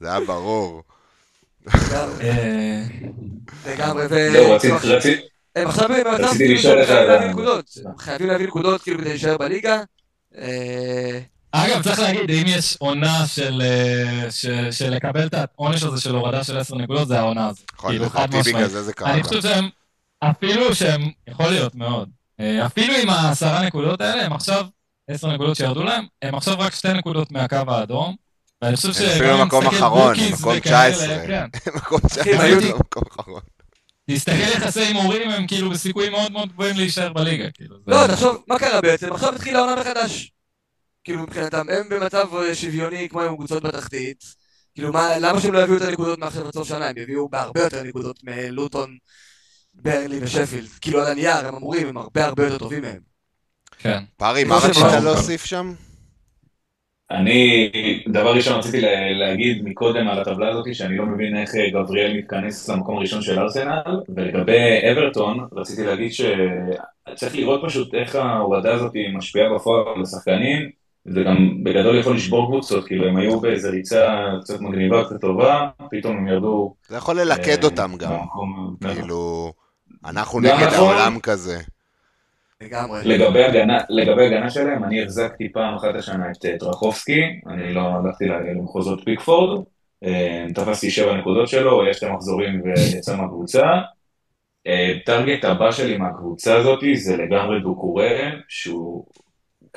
זה 0.00 0.10
היה 0.10 0.20
ברור. 0.20 0.82
לגמרי, 3.66 4.04
ו... 4.10 4.28
רציתי- 4.54 5.20
הם 5.56 5.68
עכשיו 5.68 5.88
במצב 5.88 6.24
רציתי 6.24 6.62
כאילו 6.62 6.82
חייבים 7.98 8.26
להביא 8.28 8.46
נקודות 8.46 8.82
כאילו 8.82 8.98
כדי 8.98 9.08
להישאר 9.08 9.36
בליגה. 9.36 9.82
אגב, 11.64 11.82
צריך 11.82 11.98
להגיד, 11.98 12.30
אם 12.30 12.44
יש 12.46 12.76
עונה 12.78 13.26
של, 13.26 13.62
אה, 13.64 14.30
של, 14.30 14.68
של 14.72 14.90
לקבל 14.90 15.26
את 15.26 15.34
העונש 15.34 15.82
הזה 15.82 16.00
של 16.00 16.14
הורדה 16.14 16.44
של 16.44 16.58
10 16.58 16.76
נקודות, 16.76 17.08
זה 17.08 17.18
העונה 17.18 17.46
הזאת. 17.48 17.70
נכון, 17.74 17.90
כאילו, 17.90 18.10
חד 18.10 18.34
לדעתי. 18.34 18.52
בגלל 18.52 18.68
זה 18.68 18.82
זה 18.82 18.92
קרה. 18.92 19.12
אני. 19.14 19.22
חושב 19.22 19.42
שהם, 19.42 19.68
אפילו 20.24 20.74
שהם, 20.74 21.10
יכול 21.28 21.46
להיות 21.46 21.74
מאוד, 21.74 22.08
אה, 22.40 22.66
אפילו 22.66 22.94
עם 23.02 23.10
העשרה 23.10 23.62
נקודות 23.66 24.00
האלה, 24.00 24.24
הם 24.26 24.32
עכשיו, 24.32 24.66
עשר 25.10 25.32
נקודות 25.32 25.56
שירדו 25.56 25.82
להם, 25.82 26.04
הם 26.22 26.34
עכשיו 26.34 26.58
רק 26.58 26.74
שתי 26.74 26.92
נקודות 26.92 27.32
מהקו 27.32 27.56
האדום, 27.68 28.14
ואני 28.62 28.76
חושב 28.76 28.88
הם 28.88 28.94
שגם 28.94 29.06
אפילו 29.08 29.34
אם 29.42 29.46
מקום 29.46 29.64
נסתכל 29.64 29.76
אחרון, 29.78 30.14
מקום 30.32 30.52
וכאלה, 30.56 30.90
19. 30.90 31.26
כן. 31.26 31.46
מקום 31.76 32.00
אחי, 32.06 32.14
שהיה 32.24 32.42
הייתי- 32.42 32.72
מקום 32.72 33.02
אחרון. 33.20 33.40
תסתכל 34.10 34.32
יחסי 34.56 34.80
הימורים, 34.80 35.30
הם 35.30 35.46
כאילו 35.46 35.70
בסיכויים 35.70 36.12
מאוד 36.12 36.32
מאוד 36.32 36.48
גבוהים 36.48 36.76
להישאר 36.76 37.12
בליגה, 37.12 37.50
כאילו. 37.50 37.76
לא, 37.86 38.06
תחשוב, 38.06 38.42
מה 38.48 38.58
קרה 38.58 38.80
בעצם? 38.80 39.12
עכשיו 39.12 39.34
התחילה 39.34 39.58
העונה 39.58 39.80
מחדש. 39.80 40.32
כאילו 41.06 41.22
מבחינתם, 41.22 41.66
הם 41.68 41.88
במצב 41.88 42.26
אה, 42.36 42.54
שוויוני 42.54 43.08
כמו 43.08 43.20
עם 43.20 43.36
קבוצות 43.36 43.62
בתחתית. 43.62 44.24
כאילו, 44.74 44.92
מה- 44.92 45.18
למה 45.20 45.40
שהם 45.40 45.52
לא 45.52 45.58
יביאו 45.58 45.76
את 45.76 45.82
הנקודות 45.82 46.18
מעכשיו 46.18 46.46
עד 46.46 46.52
סוף 46.52 46.68
שנה? 46.68 46.88
הם 46.88 46.98
יביאו 46.98 47.28
בהרבה 47.28 47.60
יותר 47.60 47.82
נקודות 47.82 48.20
מלוטון, 48.24 48.96
ברלי 49.74 50.18
ושפילד. 50.22 50.68
כאילו, 50.80 51.00
על 51.00 51.06
הנייר, 51.06 51.46
הם 51.48 51.54
אמורים, 51.54 51.88
הם 51.88 51.96
הרבה 51.96 52.24
הרבה 52.24 52.44
יותר 52.44 52.58
טובים 52.58 52.82
מהם. 52.82 53.00
כן. 53.78 54.02
פרי, 54.16 54.44
כמו 54.44 54.54
מה 54.54 54.60
רצית. 54.68 55.02
להוסיף 55.04 55.44
שם? 55.44 55.72
אני, 57.10 57.70
דבר 58.08 58.34
ראשון 58.34 58.58
רציתי 58.58 58.80
לה- 58.80 59.12
להגיד 59.12 59.62
מקודם 59.64 60.08
על 60.08 60.20
הטבלה 60.20 60.48
הזאת, 60.50 60.74
שאני 60.74 60.96
לא 60.96 61.06
מבין 61.06 61.36
איך 61.36 61.50
אה, 61.54 61.70
גבריאל 61.70 62.16
מתכנס 62.18 62.68
למקום 62.68 62.96
הראשון 62.96 63.22
של 63.22 63.38
ארסנל, 63.38 63.82
ולגבי 64.08 64.58
אברטון, 64.92 65.48
רציתי 65.52 65.84
להגיד 65.84 66.10
שצריך 66.12 67.34
לראות 67.34 67.60
פשוט 67.66 67.94
איך 67.94 68.14
ההורדה 68.14 68.74
הזאת 68.74 68.92
משפיעה 69.14 69.54
בפועל 69.54 69.84
על 69.96 70.02
השחקנים, 70.02 70.70
זה 71.08 71.22
גם 71.22 71.64
בגדול 71.64 71.98
יכול 71.98 72.16
לשבור 72.16 72.46
קבוצות, 72.46 72.86
כאילו 72.86 73.06
הם 73.08 73.16
היו 73.16 73.40
באיזה 73.40 73.70
ריצה 73.70 74.26
קצת 74.40 74.60
מגניבה, 74.60 75.04
קצת 75.04 75.20
טובה, 75.20 75.68
פתאום 75.90 76.16
הם 76.16 76.28
ירדו... 76.28 76.74
זה 76.88 76.96
יכול 76.96 77.20
ללכד 77.20 77.58
אה, 77.64 77.64
אותם 77.64 77.92
גם. 77.98 78.10
במקום- 78.10 78.76
כאילו, 78.94 79.52
אנחנו 80.04 80.40
נגד 80.40 80.52
נכון. 80.52 80.68
העולם 80.78 81.20
כזה. 81.20 81.58
לגמרי. 82.60 83.00
לגבי 83.04 83.44
הגנה, 83.44 83.78
לגבי 83.88 84.26
הגנה 84.26 84.50
שלהם, 84.50 84.84
אני 84.84 85.02
החזקתי 85.02 85.52
פעם 85.52 85.74
אחת 85.74 85.94
השנה 85.94 86.30
את 86.30 86.44
אה, 86.46 86.58
טרחובסקי, 86.58 87.20
אני 87.46 87.74
לא 87.74 87.80
הלכתי 87.80 88.24
למחוזות 88.24 89.04
פיקפורד, 89.04 89.64
אה, 90.04 90.46
תפסתי 90.54 90.90
שבע 90.90 91.16
נקודות 91.16 91.48
שלו, 91.48 91.86
יש 91.86 91.96
שתי 91.96 92.06
מחזורים 92.10 92.62
ויצא 92.64 93.16
מהקבוצה. 93.16 93.66
אה, 94.66 94.92
טרגט 95.06 95.44
הבא 95.44 95.70
שלי 95.70 95.96
מהקבוצה 95.98 96.56
הזאת 96.56 96.80
זה 96.94 97.16
לגמרי 97.16 97.60
דוקורן, 97.60 98.30
שהוא 98.48 99.04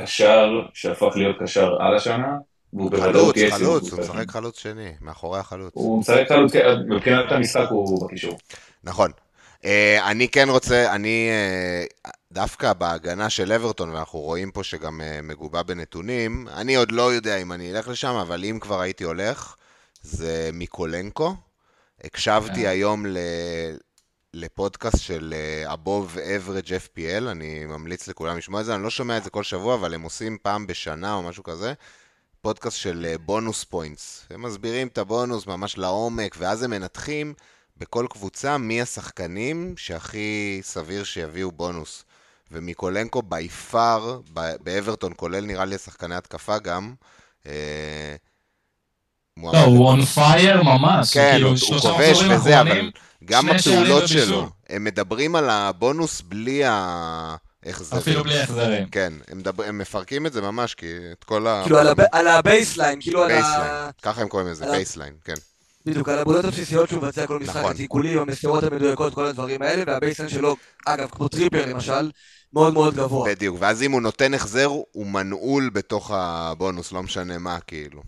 קשר 0.02 0.50
שהפך 0.74 1.16
להיות 1.16 1.36
קשר 1.40 1.76
על 1.80 1.96
השנה, 1.96 2.38
והוא 2.74 2.92
בוודאות 2.92 3.38
יהיה 3.38 3.58
סיום 3.58 3.60
חלוץ, 3.60 3.92
הוא. 3.92 4.00
משחק 4.00 4.32
חלוץ 4.32 4.60
שני, 4.60 4.92
מאחורי 5.02 5.40
החלוץ. 5.40 5.72
הוא 5.76 6.00
משחק 6.00 6.26
חלוץ, 6.28 6.54
כן, 6.54 6.66
מבחינת 6.90 7.32
המשחק 7.32 7.66
הוא 7.70 8.08
בקישור. 8.08 8.38
נכון. 8.84 9.12
אה, 9.66 10.12
אני 10.12 10.28
כן 10.28 10.50
רוצה, 10.50 10.96
אני 10.96 11.30
אה, 11.30 12.12
דווקא 12.32 12.74
בהגנה 12.74 13.30
של 13.30 13.54
אברטון, 13.54 13.90
ואנחנו 13.90 14.20
רואים 14.20 14.52
פה 14.52 14.64
שגם 14.64 15.02
אה, 15.02 15.20
מגובה 15.24 15.64
בנתונים, 15.64 16.48
אני 16.48 16.76
עוד 16.76 16.92
לא 16.92 17.14
יודע 17.14 17.38
אם 17.38 17.52
אני 17.52 17.72
אלך 17.72 17.88
לשם, 17.88 18.16
אבל 18.16 18.46
אם 18.46 18.58
כבר 18.62 18.82
הייתי 18.82 19.04
הולך, 19.04 19.56
זה 20.02 20.50
מיקולנקו. 20.54 21.36
הקשבתי. 22.04 22.68
היום. 22.68 23.06
לפודקאסט 24.34 25.00
של 25.00 25.34
אה, 25.38 25.74
Above 25.74 26.16
Average 26.16 26.70
FPL, 26.70 27.32
אני 27.32 27.66
ממליץ 27.66 28.08
לכולם 28.08 28.38
לשמוע 28.38 28.62
את 28.62 28.66
זה, 28.66 28.76
אני 28.76 28.84
לא 28.84 28.90
שומע 28.90 29.18
את 29.18 29.24
זה 29.24 29.30
כל 29.30 29.44
שבוע, 29.44 29.76
אבל 29.76 29.94
הם 29.94 30.02
עושים 30.02 30.38
פעם 30.42 30.68
בשנה 30.68 31.14
או 31.14 31.24
משהו 31.24 31.44
כזה, 31.44 31.74
פודקאסט 32.42 32.78
של 32.78 33.16
bonus 33.26 33.64
points. 33.64 34.26
הם 34.30 34.42
מסבירים 34.42 34.88
את 34.88 34.98
הבונוס 34.98 35.48
ממש 35.48 35.78
לעומק, 35.78 36.36
ואז 36.38 36.64
הם 36.64 36.70
מנתחים 36.70 37.34
בכל 37.78 38.08
קבוצה 38.10 38.58
מי 38.58 38.82
השחקנים 38.82 39.74
שהכי 39.78 40.60
סביר 40.64 41.04
שיביאו 41.04 41.52
בונוס. 41.52 42.04
ומיקולנקו 42.52 43.22
by 43.22 43.50
far, 43.50 44.22
באברטון, 44.64 45.14
כולל 45.16 45.46
נראה 45.46 45.66
לי 45.66 45.78
שחקני 45.78 46.16
התקפה 46.16 46.60
גם. 46.60 46.94
לא, 49.44 49.64
הוא 49.64 49.88
on 49.88 50.06
fire 50.06 50.64
ממש. 50.64 51.14
כן, 51.14 51.32
כאילו, 51.32 51.50
הוא 51.50 51.80
כובש 51.82 52.18
וזה, 52.30 52.62
אבל 52.62 52.92
גם 53.26 53.50
הפעולות. 53.50 54.08
שלו, 54.08 54.50
הם 54.70 54.84
מדברים 54.84 55.36
על 55.36 55.50
הבונוס 55.50 56.22
בלי 56.22 56.62
ההחזרים. 56.66 58.02
אפילו 58.02 58.24
בלי 58.24 58.40
החזרים. 58.40 58.88
כן, 58.90 59.14
הם, 59.28 59.38
מדבר, 59.38 59.64
הם 59.64 59.78
מפרקים 59.78 60.26
את 60.26 60.34
זה 60.34 60.42
ממש, 60.42 60.74
כי 60.76 60.86
את 61.12 61.24
כל 61.24 61.48
ה... 61.48 61.62
כאילו 61.64 61.78
על 61.80 61.88
הב- 61.88 62.06
על 62.12 62.28
ה 62.28 62.35
baseline, 62.35 63.02
כאילו 63.02 63.24
על 63.24 63.32
ה... 63.32 63.34
baseline, 63.34 63.92
ככה 64.02 64.22
הם 64.22 64.28
קוראים 64.28 64.48
לזה, 64.48 64.64
על 64.66 64.70
ה- 64.72 64.74
baseline, 64.74 65.14
כן. 65.24 65.34
בדיוק, 65.86 66.10
על 66.10 66.20
הפעולות 66.20 66.46
הבסיסיות 66.46 66.90
שהוא 66.90 67.04
מבצע 67.04 67.28
כל 67.28 67.40
משחק, 67.40 67.56
נכון. 67.56 67.72
התיקולים, 67.72 68.20
המסירות 68.20 68.64
המדויקות, 68.64 69.14
כל 69.14 69.26
הדברים 69.26 69.62
האלה, 69.62 69.84
וה 69.88 69.96
baseline 69.96 70.30
שלו, 70.30 70.56
אגב, 70.86 71.10
כמו 71.10 71.28
טריפייר 71.28 71.66
למשל, 71.66 72.12
מאוד 72.54 72.74
מאוד 72.74 72.96
גבוה. 72.96 73.30
בדיוק, 73.30 73.58
ואז 73.60 73.84
אם 73.84 73.92
הוא 73.92 74.02
נותן 74.02 74.34
החזר, 74.34 74.66
הוא 74.92 75.08
מנעול 75.08 75.70
בתוך 75.74 76.12
הבונוס, 76.14 76.92
לא 76.92 77.04
משנה 77.04 77.38
מה, 77.38 77.60
כאילו. 77.68 78.02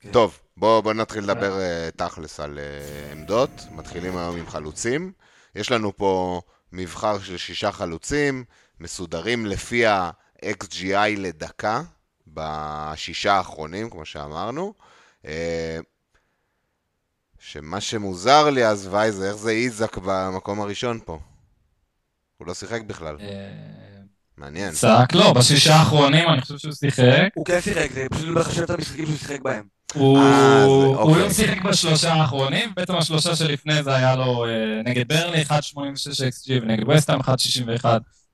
כן. 0.00 0.10
טוב, 0.12 0.38
בואו 0.56 0.82
בוא 0.82 0.92
נתחיל 0.92 1.24
לדבר 1.24 1.60
אה, 1.60 1.88
תכלס 1.96 2.40
על 2.40 2.58
אה, 2.58 3.12
עמדות. 3.12 3.50
מתחילים 3.70 4.16
היום 4.16 4.36
עם 4.36 4.46
חלוצים. 4.46 5.12
יש 5.54 5.72
לנו 5.72 5.96
פה 5.96 6.40
מבחר 6.72 7.18
של 7.18 7.36
שישה 7.36 7.72
חלוצים, 7.72 8.44
מסודרים 8.80 9.46
לפי 9.46 9.86
ה-XGI 9.86 11.18
לדקה, 11.18 11.82
בשישה 12.26 13.32
האחרונים, 13.32 13.90
כמו 13.90 14.04
שאמרנו. 14.04 14.74
אה, 15.26 15.78
שמה 17.38 17.80
שמוזר 17.80 18.50
לי 18.50 18.66
אז, 18.66 18.88
וייזר, 18.90 19.24
איך 19.28 19.36
זה 19.36 19.50
איזק 19.50 19.98
במקום 19.98 20.60
הראשון 20.60 21.00
פה? 21.04 21.18
הוא 22.36 22.46
לא 22.46 22.54
שיחק 22.54 22.82
בכלל, 22.82 23.16
מעניין. 24.36 24.72
צעק 24.72 25.14
לא, 25.14 25.32
בשישה 25.32 25.74
האחרונים 25.74 26.28
אני 26.28 26.40
חושב 26.40 26.58
שהוא 26.58 26.72
שיחק. 26.72 27.28
הוא 27.34 27.46
כן 27.46 27.60
שיחק, 27.60 27.92
זה 27.92 28.06
פשוט 28.10 28.28
לא 28.28 28.40
מחשב 28.40 28.62
את 28.62 28.70
המשחקים 28.70 29.06
שהוא 29.06 29.16
שיחק 29.16 29.40
בהם. 29.40 29.73
הוא 29.94 30.18
אה, 30.18 30.58
זה- 30.60 30.64
הוא 30.64 30.96
אוקיי. 30.96 31.22
לא 31.22 31.30
שיחק 31.32 31.62
בשלושה 31.62 32.12
האחרונים, 32.12 32.72
בעצם 32.76 32.94
השלושה 32.96 33.36
שלפני 33.36 33.82
זה 33.82 33.94
היה 33.94 34.16
לו 34.16 34.44
אה, 34.44 34.50
נגד 34.84 35.08
ברלי 35.08 35.42
1.86 35.42 35.50
XG 35.52 36.62
ונגד 36.62 36.88
וסטהאם 36.88 37.20
1.61. 37.20 37.84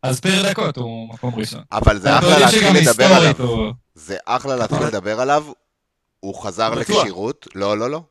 אז 0.02 0.20
פר 0.20 0.50
דקות 0.50 0.76
הוא 0.76 1.08
מקום 1.08 1.34
ראשון. 1.34 1.62
אבל 1.72 1.98
זה 1.98 2.18
אחלה 2.18 2.38
להתחיל 2.38 2.76
לדבר 2.80 3.04
עליו. 3.06 3.34
הוא... 3.38 3.72
זה 3.94 4.16
אחלה 4.24 4.56
להתחיל 4.56 4.86
לדבר 4.86 5.20
עליו. 5.20 5.44
הוא 6.20 6.42
חזר. 6.42 6.74
לכשירות. 6.74 7.46
לא, 7.54 7.78
לא, 7.78 7.90
לא. 7.90 8.02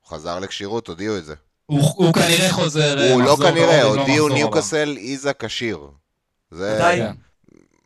הוא 0.00 0.08
חזר 0.10 0.38
לכשירות, 0.38 0.88
הודיעו 0.88 1.16
את 1.16 1.24
זה. 1.24 1.34
הוא 1.66 1.80
הוא 1.96 2.14
כנראה 2.14 2.52
חוזר 2.52 2.98
אה, 3.00 3.12
הוא 3.12 3.22
לא 3.22 3.36
כנראה, 3.42 3.82
לא 3.82 3.88
הודיעו. 4.00 4.28
ניוקאסל 4.28 4.96
איזה 5.00 5.32
כשיר. 5.38 5.78
זה 6.50 6.74
מתי? 6.80 6.96
כן. 7.00 7.12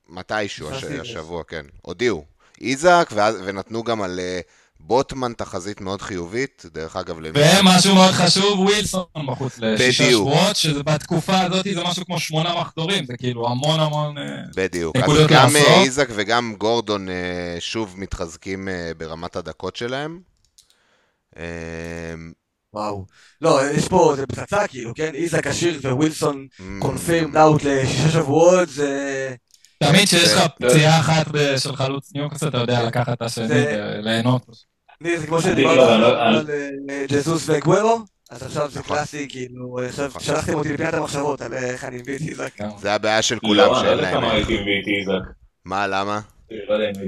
מתישהו. 0.08 0.68
השבוע, 1.00 1.42
כן. 1.48 1.64
הודיעו. 1.82 2.24
איזק, 2.60 3.10
ונתנו 3.44 3.82
גם 3.84 4.02
על 4.02 4.20
אה, 4.20 4.40
בוטמן 4.86 5.32
תחזית 5.32 5.80
מאוד 5.80 6.02
חיובית. 6.02 6.62
דרך 6.72 6.96
אגב, 6.96 7.20
למי... 7.20 7.38
ומשהו 7.60 7.94
מאוד 7.94 8.10
חשוב, 8.12 8.60
ווילסון 8.60 9.04
בחוץ 9.26 9.58
לשישה. 9.58 10.10
שבועות, 10.10 10.56
שבתקופה 10.56 11.40
הזאת 11.40 11.66
זה 11.74 11.84
משהו 11.84 12.04
כמו 12.06 12.20
שמונה 12.20 12.60
מחזורים, 12.60 13.06
זה 13.06 13.16
כאילו 13.16 13.48
המון 13.48 13.80
המון... 13.80 14.18
אה, 14.18 14.24
בדיוק. 14.56 14.96
אז 14.96 15.02
גם 15.28 15.54
לעשות. 15.54 15.68
אה, 15.68 15.82
איזק 15.82 16.08
וגם 16.14 16.54
גורדון 16.58 17.08
אה, 17.08 17.56
שוב 17.60 17.94
מתחזקים 17.98 18.68
ברמת 18.98 19.36
הדקות 19.36 19.76
שלהם. 19.76 20.20
אה, 21.38 21.44
וואו. 22.74 23.04
לא, 23.40 23.60
יש 23.70 23.88
פה, 23.88 24.12
זה 24.16 24.26
פצצה 24.26 24.68
כאילו, 24.68 24.94
כן? 24.94 25.14
איזק 25.14 25.46
עשיר 25.46 25.80
ווילסון 25.84 26.46
mm, 26.52 26.62
קונפירם 26.78 27.36
אאוט 27.36 27.62
לשישה 27.64 28.10
שבועות, 28.10 28.68
זה... 28.68 29.34
תמיד 29.82 30.04
כשיש 30.04 30.32
לך 30.32 30.42
פציעה 30.60 31.00
אחת 31.00 31.26
של 31.56 31.76
חלוץ 31.76 32.10
ניוקאסל, 32.14 32.48
אתה 32.48 32.58
יודע 32.58 32.82
לקחת 32.82 33.12
את 33.12 33.22
השני 33.22 33.48
זה- 33.48 34.00
לי 35.00 35.18
זה 35.18 35.26
כמו 35.26 35.36
לא, 35.36 35.42
שדיברת 35.42 35.88
אני 35.90 36.00
לא- 36.00 36.22
על 36.22 36.46
אה, 36.90 37.04
ג'זוס 37.08 37.48
וגוורו, 37.48 37.98
אז 38.30 38.42
עכשיו 38.42 38.70
זה 38.70 38.80
נכון. 38.80 38.96
קלאסי, 38.96 39.28
כאילו, 39.28 39.78
עכשיו. 39.86 40.10
שלחתם 40.20 40.54
אותי 40.54 40.72
לפינת 40.72 40.94
המחשבות 40.94 41.40
על 41.40 41.54
איך 41.54 41.84
אני 41.84 41.96
מביא 41.96 42.16
את 42.16 42.20
איזק. 42.20 42.50
זה 42.78 42.92
הבעיה 42.92 43.22
של 43.22 43.38
כולם, 43.38 43.56
לא, 43.56 43.64
אני 43.64 43.72
לא 43.72 43.80
שאין 43.80 43.92
יודע 43.92 44.02
להם. 44.02 44.20
כמה 44.20 44.26
איך. 44.26 44.48
הייתי 44.48 44.62
מביא 44.62 44.82
את 44.82 44.88
איזק. 45.00 45.30
מה, 45.64 45.86
למה? 45.86 46.20
לא 46.50 46.74
יודע. 46.74 47.00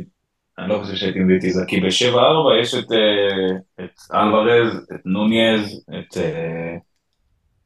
אני 0.58 0.68
לא 0.68 0.78
חושב 0.82 0.96
שהייתי 0.96 1.18
מביא 1.18 1.38
את 1.38 1.44
איזק, 1.44 1.64
כי 1.68 1.80
ב-7-4 1.80 2.62
יש 2.62 2.74
את, 2.74 2.92
אה, 2.92 3.84
את 3.84 4.14
אלוורז, 4.14 4.84
את 4.94 5.00
נוניז, 5.04 5.80
את... 5.88 6.16
אה, 6.16 6.76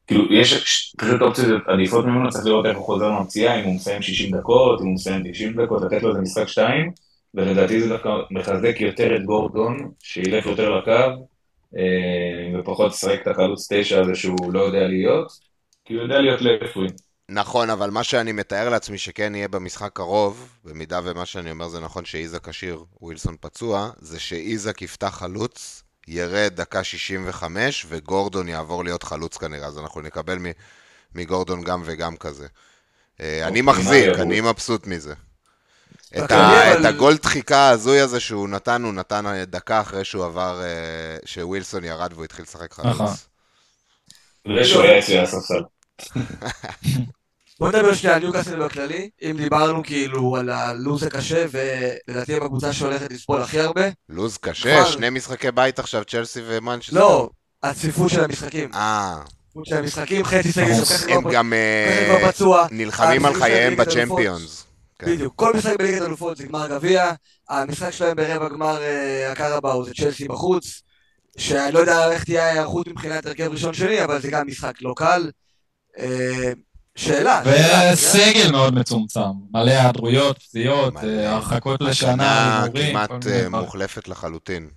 כאילו, 0.07 0.33
יש 0.33 0.93
פשוט 0.97 1.21
אופציות 1.21 1.61
עדיפות 1.67 2.05
ממנו, 2.05 2.29
צריך 2.29 2.45
לראות 2.45 2.65
איך 2.65 2.77
הוא 2.77 2.85
חוזר 2.85 3.11
מהפציעה, 3.11 3.59
אם 3.59 3.65
הוא 3.65 3.75
מסיים 3.75 4.01
60 4.01 4.37
דקות, 4.37 4.81
אם 4.81 4.85
הוא 4.85 4.93
מסיים 4.93 5.23
90 5.31 5.61
דקות, 5.61 5.81
לתת 5.83 6.03
לו 6.03 6.09
איזה 6.09 6.21
משחק 6.21 6.47
2, 6.47 6.91
ולדעתי 7.33 7.81
זה 7.81 7.89
דווקא 7.89 8.09
מחזק 8.31 8.75
יותר 8.79 9.15
את 9.15 9.25
גורדון, 9.25 9.91
שילך 9.99 10.45
יותר 10.45 10.69
לקו, 10.69 11.27
אה, 11.77 12.59
ופחות 12.59 12.91
ישחק 12.91 13.19
את 13.21 13.27
החלוץ 13.27 13.67
9 13.69 14.01
הזה 14.01 14.15
שהוא 14.15 14.53
לא 14.53 14.59
יודע 14.59 14.87
להיות, 14.87 15.31
כי 15.85 15.93
הוא 15.93 16.03
יודע 16.03 16.21
להיות 16.21 16.41
לפרי. 16.41 16.87
נכון, 17.29 17.69
אבל 17.69 17.89
מה 17.89 18.03
שאני 18.03 18.31
מתאר 18.31 18.69
לעצמי 18.69 18.97
שכן 18.97 19.35
יהיה 19.35 19.47
במשחק 19.47 19.89
קרוב, 19.93 20.49
במידה 20.65 20.99
ומה 21.03 21.25
שאני 21.25 21.51
אומר 21.51 21.67
זה 21.67 21.79
נכון 21.79 22.05
שאיזק 22.05 22.49
כשיר, 22.49 22.83
ווילסון 23.01 23.35
פצוע, 23.39 23.89
זה 23.99 24.19
שאיזק 24.19 24.81
יפתח 24.81 25.17
חלוץ, 25.19 25.83
ירד 26.07 26.51
דקה 26.55 26.83
65, 26.83 27.85
וגורדון 27.89 28.47
יעבור 28.47 28.83
להיות 28.83 29.03
חלוץ 29.03 29.37
כנראה, 29.37 29.67
אז 29.67 29.79
אנחנו 29.79 30.01
נקבל 30.01 30.37
מגורדון 31.15 31.63
גם 31.63 31.81
וגם 31.85 32.17
כזה. 32.17 32.47
אה, 33.21 33.47
אני 33.47 33.61
מחזיק, 33.61 34.09
אני? 34.19 34.41
מבסוט 34.41 34.87
מזה. 34.87 35.13
את, 36.17 36.21
אוקיי, 36.21 36.37
ה, 36.37 36.73
אבל- 36.73 36.79
את 36.81 36.85
הגול 36.85 37.17
דחיקה 37.17 37.57
ההזוי 37.57 37.99
הזה 37.99 38.19
שהוא 38.19 38.49
נתן, 38.49 38.83
הוא 38.83 38.93
נתן 38.93 39.43
דקה 39.47 39.81
אחרי 39.81 40.03
שהוא 40.03 40.25
עבר, 40.25 40.61
אה, 40.63 41.17
שווילסון 41.25 41.83
ירד 41.83 42.13
והוא 42.13 42.25
התחיל 42.25 42.43
לשחק 42.43 42.79
נכון. 42.79 42.93
חלוץ. 42.93 43.27
ושהוא 44.57 44.83
היה 44.83 44.99
אצלי 44.99 45.17
על 45.17 45.23
הספסל. 45.23 45.61
בוא 47.59 47.69
נדבר 47.69 47.93
שנייה 47.93 48.15
על 48.15 48.21
ניוקאסל 48.21 48.59
בכללי, 48.65 49.09
אם 49.21 49.37
דיברנו 49.37 49.83
כאילו 49.83 50.35
על 50.35 50.49
הלו"ז 50.49 51.03
הקשה, 51.03 51.45
ולדעתי 51.51 52.35
הם 52.35 52.43
הקבוצה 52.43 52.73
שהולכת 52.73 53.11
לסבול 53.11 53.41
הכי 53.41 53.59
הרבה. 53.59 53.85
לוז 54.09 54.37
קשה, 54.37 54.79
נכון. 54.81 54.91
שני 54.91 55.09
משחקי 55.09 55.51
בית 55.51 55.79
עכשיו, 55.79 56.05
צ'לסי 56.05 56.41
ומנצ'סטר. 56.47 56.99
לא, 56.99 57.29
הצפיפות 57.63 58.09
של 58.09 58.23
המשחקים. 58.23 58.73
אה, 58.73 59.17
הצפיפות 59.21 59.65
של 59.65 59.77
המשחקים, 59.77 60.25
חצי 60.25 60.51
סגל 60.51 61.13
הם 61.13 61.31
גם 61.31 61.53
אה. 61.53 62.67
נלחמים 62.71 63.25
על 63.25 63.33
חייהם. 63.33 63.75
בצ'מפיונס. 63.75 64.65
כן. 65.01 65.11
בדיוק, 65.11 65.33
כל 65.35 65.53
משחק 65.53 65.77
בליגת 65.79 66.01
אלופות 66.01 66.37
זה 66.37 66.43
גמר 66.43 66.67
גביע, 66.67 67.11
המשחק 67.49 67.91
שלהם 67.91 68.15
ברבע 68.17 68.49
גמר 68.49 68.81
אה, 68.81 69.31
הקרבאו 69.31 69.85
זה 69.85 69.93
צ'לסי 69.93 70.27
בחוץ, 70.27 70.81
שאני 71.37 71.71
לא 71.71 71.79
יודע 71.79 72.11
איך 72.11 72.23
תהיה 72.23 72.45
ההיערכות 72.45 72.87
מבחינת 72.87 73.25
הרכב 73.25 73.51
ראשון 73.51 73.73
שני, 73.73 74.03
אבל 74.03 74.21
זה 74.21 74.31
גם 74.31 74.47
משחק 74.47 74.81
לא 74.81 74.93
קל. 74.97 75.29
אה, 75.99 76.51
שאלה? 76.95 77.41
וסגל 77.45 78.51
מאוד 78.51 78.73
מצומצם, 78.73 79.19
מלא 79.53 79.71
היעדרויות, 79.71 80.37
פציעות. 80.37 80.97
אה, 80.97 81.31
הרחקות 81.31 81.81
לשנה, 81.81 82.13
שנה 82.13 82.63
הימורים, 82.63 82.89
כמעט. 82.89 83.11
מוחלפת 83.51 84.07
לחלוטין. 84.07 84.69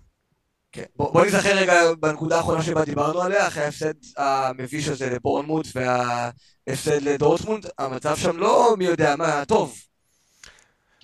כן. 0.72 0.84
בוא, 0.96 1.12
בוא 1.12 1.26
נזכר 1.26 1.56
רגע 1.56 1.74
בנקודה 2.00 2.36
האחרונה 2.36 2.62
שבה 2.62 2.84
דיברנו 2.84 3.22
עליה, 3.22 3.46
אחרי 3.48 3.64
ההפסד 3.64 3.92
המביש 4.16 4.88
הזה 4.88 5.10
לבורנמוט 5.10 5.68
וההפסד 5.74 7.02
לדורטמונד, 7.02 7.66
המצב 7.78 8.16
שם 8.16 8.36
לא 8.36 8.74
מי 8.78 8.84
יודע 8.84 9.16
מה, 9.16 9.44
טוב. 9.44 9.74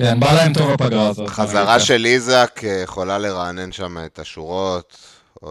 כן, 0.03 0.21
בא 0.21 0.33
להם 0.33 0.53
טוב 0.53 0.71
הפגרה 0.71 1.09
הזאת. 1.09 1.29
חזרה 1.29 1.75
אני 1.75 1.83
של 1.83 2.07
איזק 2.07 2.61
אה, 2.65 2.81
יכולה 2.85 3.19
לרענן 3.19 3.73
שם 3.73 4.05
את 4.07 4.19
השורות. 4.19 4.97
אה, 5.45 5.51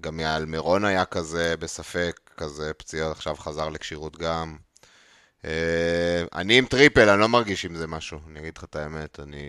גם 0.00 0.20
אלמירון 0.20 0.84
היה 0.84 1.04
כזה 1.04 1.54
בספק, 1.58 2.20
כזה 2.36 2.74
פציעות, 2.74 3.16
עכשיו 3.16 3.36
חזר 3.36 3.68
לכשירות 3.68 4.16
גם. 4.16 4.56
אה, 5.44 6.24
אני 6.34 6.58
עם 6.58 6.66
טריפייר, 6.66 7.08
אני 7.08 7.20
לא 7.20 7.28
מרגיש 7.28 7.64
עם 7.64 7.74
זה 7.74 7.86
משהו, 7.86 8.18
אני 8.30 8.40
אגיד 8.40 8.58
לך 8.58 8.64
את 8.64 8.76
האמת, 8.76 9.20
אני 9.20 9.42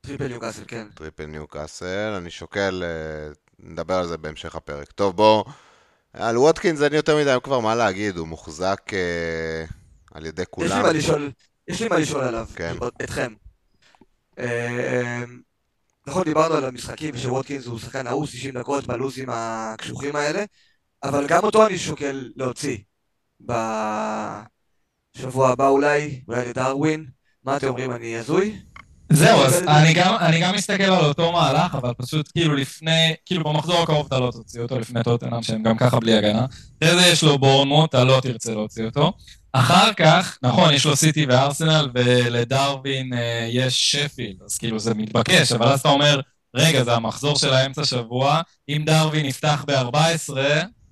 טריפייר 0.00 0.28
ניוקאסל, 0.28 0.62
כן. 0.68 0.86
טריפייר 0.94 1.26
ניוקאסל, 1.26 2.14
אני 2.16 2.30
שוקל, 2.30 2.82
נדבר 3.58 3.94
על 3.94 4.06
זה 4.06 4.16
בהמשך 4.16 4.54
הפרק. 4.54 4.92
טוב, 4.92 5.16
בוא, 5.16 5.44
על 6.12 6.38
ווטקינס 6.38 6.82
אין 6.82 6.94
יותר 6.94 7.16
מדי 7.16 7.36
כבר 7.42 7.60
מה 7.60 7.74
להגיד, 7.74 8.16
הוא 8.16 8.28
מוחזק 8.28 8.90
על 10.14 10.26
ידי 10.26 10.42
יש 10.42 10.48
לי 10.48 10.50
כולם. 10.50 10.82
מה 10.82 10.92
לשאול, 10.92 11.30
יש 11.70 11.82
לי 11.82 11.88
מה 11.88 11.98
לשאול 11.98 12.24
עליו, 12.24 12.46
כן. 12.56 12.74
אתכם. 13.02 13.34
אה, 14.38 15.24
נכון, 16.06 16.24
דיברנו 16.24 16.54
על 16.54 16.64
המשחקים 16.64 17.16
שווטקינס 17.16 17.66
הוא 17.66 17.78
שחקן 17.78 18.06
אהוב 18.06 18.26
60 18.26 18.58
דקות 18.58 18.86
בלוזים 18.86 19.28
הקשוחים 19.32 20.16
האלה, 20.16 20.44
אבל 21.02 21.26
גם 21.26 21.44
אותו 21.44 21.66
אני 21.66 21.78
שוקל 21.78 22.30
להוציא 22.36 22.78
בשבוע 23.40 24.40
הבא 25.50 25.68
אולי, 25.68 26.22
אולי 26.28 26.48
לדרווין. 26.48 27.06
מה 27.44 27.56
אתם 27.56 27.68
אומרים, 27.68 27.92
אני 27.92 28.16
הזוי? 28.16 28.62
זהו, 29.12 29.44
אז 29.44 29.62
אני 29.68 29.94
גם, 29.94 30.16
אני 30.20 30.40
גם 30.40 30.54
מסתכל 30.54 30.82
על 30.82 31.04
אותו 31.04 31.32
מהלך, 31.32 31.74
אבל 31.74 31.92
פשוט 31.96 32.30
כאילו 32.32 32.54
לפני, 32.54 33.14
כאילו 33.26 33.44
במחזור 33.44 33.82
הקרוב 33.82 34.06
אתה 34.06 34.18
לא 34.18 34.30
תוציא 34.30 34.60
אותו 34.60 34.78
לפני 34.78 35.02
טוטנאם, 35.02 35.42
שהם 35.42 35.62
גם 35.62 35.76
ככה 35.76 36.00
בלי 36.00 36.14
הגנה. 36.14 36.46
אחרי 36.82 37.00
זה 37.00 37.06
יש 37.06 37.22
לו 37.22 37.38
בורנמוט, 37.38 37.88
אתה 37.88 38.04
לא 38.04 38.20
תרצה 38.22 38.52
להוציא 38.52 38.84
אותו. 38.84 39.12
אחר 39.52 39.92
כך, 39.92 40.38
נכון, 40.42 40.74
יש 40.74 40.86
לו 40.86 40.96
סיטי 40.96 41.26
וארסנל, 41.26 41.88
ולדרווין 41.94 43.12
אה, 43.12 43.48
יש 43.50 43.90
שפילד, 43.90 44.36
אז 44.44 44.58
כאילו 44.58 44.78
זה 44.78 44.94
מתבקש, 44.94 45.52
אבל 45.52 45.66
אז 45.66 45.80
אתה 45.80 45.88
אומר, 45.88 46.20
רגע, 46.54 46.84
זה 46.84 46.94
המחזור 46.94 47.36
של 47.36 47.52
האמצע 47.52 47.84
שבוע, 47.84 48.40
אם 48.68 48.82
דרווין 48.86 49.26
יפתח 49.26 49.64
ב-14, 49.66 50.36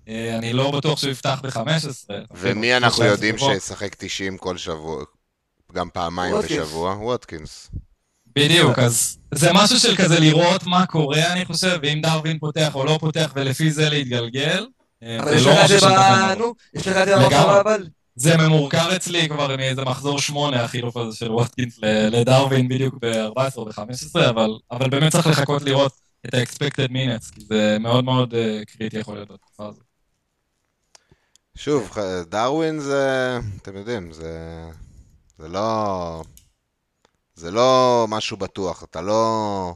אה, 0.08 0.38
אני 0.38 0.52
לא 0.52 0.70
בטוח 0.70 0.98
שהוא 0.98 1.10
יפתח 1.10 1.40
ב-15. 1.42 2.12
ומי 2.34 2.76
אנחנו 2.76 3.04
יודעים 3.04 3.38
שישחק 3.38 3.94
90 3.98 4.38
כל 4.38 4.56
שבוע, 4.56 5.04
גם 5.72 5.88
פעמיים. 5.92 6.34
בשבוע? 6.38 6.94
ווטקינס. 6.94 7.70
בדיוק, 8.44 8.78
אז 8.78 9.18
זה 9.34 9.50
משהו 9.52 9.78
של 9.78 9.96
כזה 9.96 10.20
לראות 10.20 10.66
מה 10.66 10.86
קורה, 10.86 11.32
אני 11.32 11.44
חושב, 11.44 11.78
ואם 11.82 12.00
דרווין 12.02 12.38
פותח 12.38 12.74
או 12.74 12.84
לא 12.84 12.98
פותח, 13.00 13.32
ולפי 13.36 13.70
זה 13.70 13.90
להתגלגל. 13.90 14.66
אה, 15.02 15.20
אבל 15.20 15.30
זה 15.30 15.36
יש 15.36 15.46
לא 15.46 15.52
לך 15.52 15.64
את 15.64 15.68
זה 15.68 15.76
ב... 15.76 15.80
שנתן 15.80 16.34
נו, 16.38 16.54
יש 16.74 16.88
לך 16.88 16.96
את 16.96 17.06
זה 17.06 17.14
לגמרי. 17.16 17.24
במחשבה 17.24 17.60
אבל? 17.60 17.86
זה 18.16 18.36
ממורכר 18.36 18.96
אצלי 18.96 19.28
כבר 19.28 19.56
מאיזה 19.56 19.84
מחזור 19.84 20.18
שמונה, 20.18 20.64
החילוף 20.64 20.96
הזה 20.96 21.16
של 21.16 21.32
ווטקינס 21.32 21.78
ל- 21.82 22.08
לדרווין 22.16 22.68
בדיוק 22.68 22.94
ב-14 23.00 23.56
או 23.56 23.64
ב-15, 23.64 24.30
אבל, 24.30 24.50
אבל 24.70 24.90
באמת 24.90 25.12
צריך 25.12 25.26
לחכות 25.26 25.62
לראות 25.62 25.92
את 26.26 26.34
ה-expected 26.34 26.90
minutes, 26.90 27.34
כי 27.34 27.40
זה 27.40 27.76
מאוד 27.80 28.04
מאוד 28.04 28.34
uh, 28.34 28.64
קריטי 28.66 28.98
יכול 28.98 29.14
להיות 29.14 29.30
בתקופה 29.30 29.66
הזאת. 29.68 29.82
שוב, 31.54 31.96
דרווין 32.30 32.80
זה, 32.80 33.38
אתם 33.62 33.76
יודעים, 33.76 34.12
זה, 34.12 34.62
זה 35.38 35.48
לא, 35.48 36.22
זה 37.38 37.50
לא 37.50 38.06
משהו 38.08 38.36
בטוח, 38.36 38.82
אתה 38.82 39.00
לא, 39.00 39.74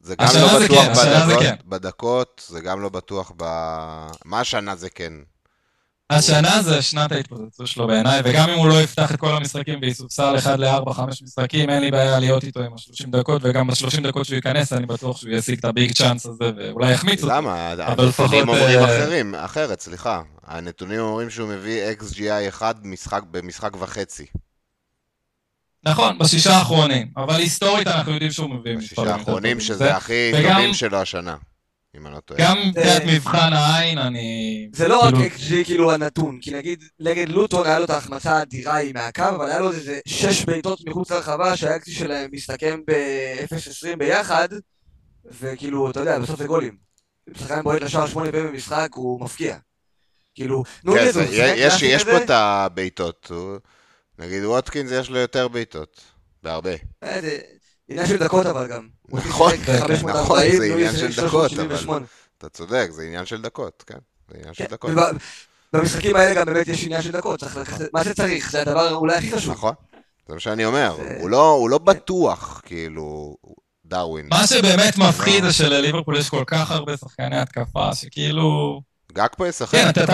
זה 0.00 0.14
גם 0.16 0.26
לא 0.34 0.58
זה 0.58 0.64
בטוח 0.64 0.84
כן, 0.84 0.90
השנה 0.90 1.26
זה 1.26 1.34
בדקות, 1.34 1.42
כן. 1.42 1.54
בדקות, 1.66 2.44
זה 2.48 2.60
גם 2.60 2.82
לא 2.82 2.88
בטוח 2.88 3.32
ב... 3.36 3.44
מה 4.24 4.40
השנה 4.40 4.76
זה 4.76 4.90
כן? 4.90 5.12
השנה 6.10 6.62
זה 6.62 6.82
שנת 6.82 7.12
ההתפוצצות 7.12 7.66
שלו 7.66 7.86
בעיניי, 7.86 8.20
וגם 8.24 8.50
אם 8.50 8.58
הוא 8.58 8.68
לא 8.68 8.82
יפתח 8.82 9.14
את 9.14 9.20
כל 9.20 9.36
המשחקים 9.36 9.78
ויסופסל 9.82 10.36
1 10.38 10.58
ל-4-5 10.58 11.00
משחקים, 11.22 11.70
אין 11.70 11.80
לי 11.82 11.90
בעיה 11.90 12.18
להיות 12.18 12.44
איתו 12.44 12.60
עם 12.60 12.72
ה-30 12.72 13.10
דקות, 13.10 13.42
וגם 13.44 13.66
ב-30 13.66 14.00
דקות 14.02 14.26
שהוא 14.26 14.36
ייכנס, 14.36 14.72
אני 14.72 14.86
בטוח 14.86 15.16
שהוא 15.16 15.32
ישיג 15.32 15.58
את 15.58 15.64
הביג 15.64 15.92
צ'אנס 15.92 16.26
הזה, 16.26 16.50
ואולי 16.56 16.92
יחמיץ 16.92 17.22
אותו. 17.22 17.34
למה? 17.34 17.70
הנתונים 17.70 18.08
לפחות, 18.08 18.32
אומרים 18.32 18.78
אה, 18.78 18.84
אחרים, 18.84 19.34
אחרת, 19.34 19.80
סליחה. 19.80 20.22
הנתונים 20.46 21.00
אומרים 21.00 21.30
שהוא 21.30 21.48
מביא 21.48 21.82
XGI 22.00 22.48
1 22.48 22.76
משחק, 22.82 23.22
במשחק 23.30 23.76
וחצי. 23.78 24.26
נכון, 25.84 26.18
בשישה 26.18 26.50
האחרונים, 26.56 27.08
אבל 27.16 27.34
היסטורית 27.34 27.86
אנחנו 27.86 28.12
יודעים 28.12 28.30
שהוא 28.32 28.50
מביא 28.50 28.76
בשישה 28.76 28.92
מספרים 28.92 29.08
יותר 29.08 29.18
האחרונים. 29.20 29.60
שזה 29.60 29.74
זה- 29.74 29.96
הכי 29.96 30.32
טובים 30.48 30.74
שלו 30.74 30.98
השנה, 30.98 31.36
אם 31.96 32.06
אני 32.06 32.14
לא 32.14 32.20
טועה. 32.20 32.40
גם 32.40 32.58
מבחינת 32.68 33.02
אה, 33.02 33.14
מבחן 33.16 33.52
העין, 33.52 33.98
אני... 33.98 34.68
זה 34.72 34.88
לא 34.88 35.00
רק 35.04 35.14
כאילו- 35.14 35.24
XG 35.62 35.64
כאילו 35.64 35.92
הנתון, 35.92 36.38
כי 36.42 36.50
נגיד 36.50 36.84
נגד 37.00 37.28
לוטון 37.28 37.66
היה 37.66 37.78
לו 37.78 37.84
את 37.84 37.90
ההחמצה 37.90 38.32
האדירה 38.38 38.74
היא 38.74 38.94
מהקו, 38.94 39.22
אבל 39.28 39.50
היה 39.50 39.58
לו 39.60 39.72
איזה 39.72 40.00
שש 40.08 40.44
בעיטות 40.44 40.80
מחוץ 40.88 41.10
לרחבה 41.10 41.56
שה-XG 41.56 41.90
שלהם 41.90 42.30
מסתכם 42.32 42.80
ב-0.20 42.86 43.96
ביחד, 43.96 44.48
וכאילו, 45.40 45.90
אתה 45.90 46.00
יודע, 46.00 46.18
בסוף 46.18 46.38
זה 46.38 46.46
גולים. 46.46 46.76
שחקן 47.38 47.62
בועט 47.62 47.82
לשער 47.82 48.06
שמונה 48.06 48.32
פעמים 48.32 48.46
במשחק, 48.52 48.88
הוא 48.94 49.20
מפקיע. 49.24 49.56
כאילו, 50.34 50.64
נו, 50.84 50.92
כן, 50.94 51.10
יש 51.82 52.04
פה 52.04 52.16
את 52.24 52.30
הבעיטות. 52.30 53.30
נגיד 54.18 54.44
ווטקינס 54.44 54.90
יש 54.90 55.10
לו 55.10 55.18
יותר 55.18 55.48
בעיטות. 55.48 56.00
בהרבה. 56.42 56.70
אה, 57.02 57.20
זה 57.20 57.38
עניין 57.88 58.06
של 58.06 58.16
דקות 58.16 58.46
אבל 58.46 58.66
גם. 58.68 58.88
נכון, 59.12 59.52
כן, 59.56 59.78
540, 59.80 60.06
נכון, 60.24 60.38
זה 60.56 60.72
עניין 60.72 60.96
של 60.96 61.12
378. 61.12 62.06
אתה 62.38 62.48
צודק, 62.48 62.88
זה 62.90 63.02
עניין 63.02 63.26
של 63.26 63.42
דקות, 63.42 63.84
כן. 63.86 63.98
זה 64.30 64.38
עניין 64.38 64.54
של 64.54 64.64
כן, 64.64 64.70
דקות. 64.70 64.90
במשחקים 65.72 66.16
האלה 66.16 66.34
גם 66.34 66.46
באמת 66.46 66.68
יש 66.68 66.84
עניין 66.84 67.02
של 67.02 67.10
דקות, 67.12 67.40
צריך 67.40 67.56
לקחת, 67.56 67.80
מה 67.94 68.04
שצריך, 68.04 68.50
זה 68.50 68.62
הדבר 68.62 68.94
אולי 68.94 69.16
הכי 69.16 69.32
חשוב. 69.32 69.52
נכון, 69.52 69.74
זה 70.28 70.34
מה 70.34 70.40
שאני 70.40 70.64
אומר. 70.64 70.96
זה- 70.96 71.16
הוא 71.20 71.30
לא- 71.30 71.50
הוא 71.50 71.70
לא 71.70 71.78
בטוח, 71.78 72.60
כאילו, 72.64 73.36
דרווין. 73.84 74.26
מה 74.30 74.46
שבאמת 74.46 74.98
מפחיד 74.98 75.44
זה 75.44 75.52
שלליברפול 75.52 76.16
יש 76.18 76.30
כל 76.30 76.44
כך 76.46 76.70
הרבה 76.70 76.96
שחקני 76.96 77.38
התקפה, 77.38 77.94
שכאילו... 77.94 78.80
גג 79.12 79.28
פה 79.36 79.48
ישחק. 79.48 79.78
כן, 79.78 79.88
אתה 79.88 80.06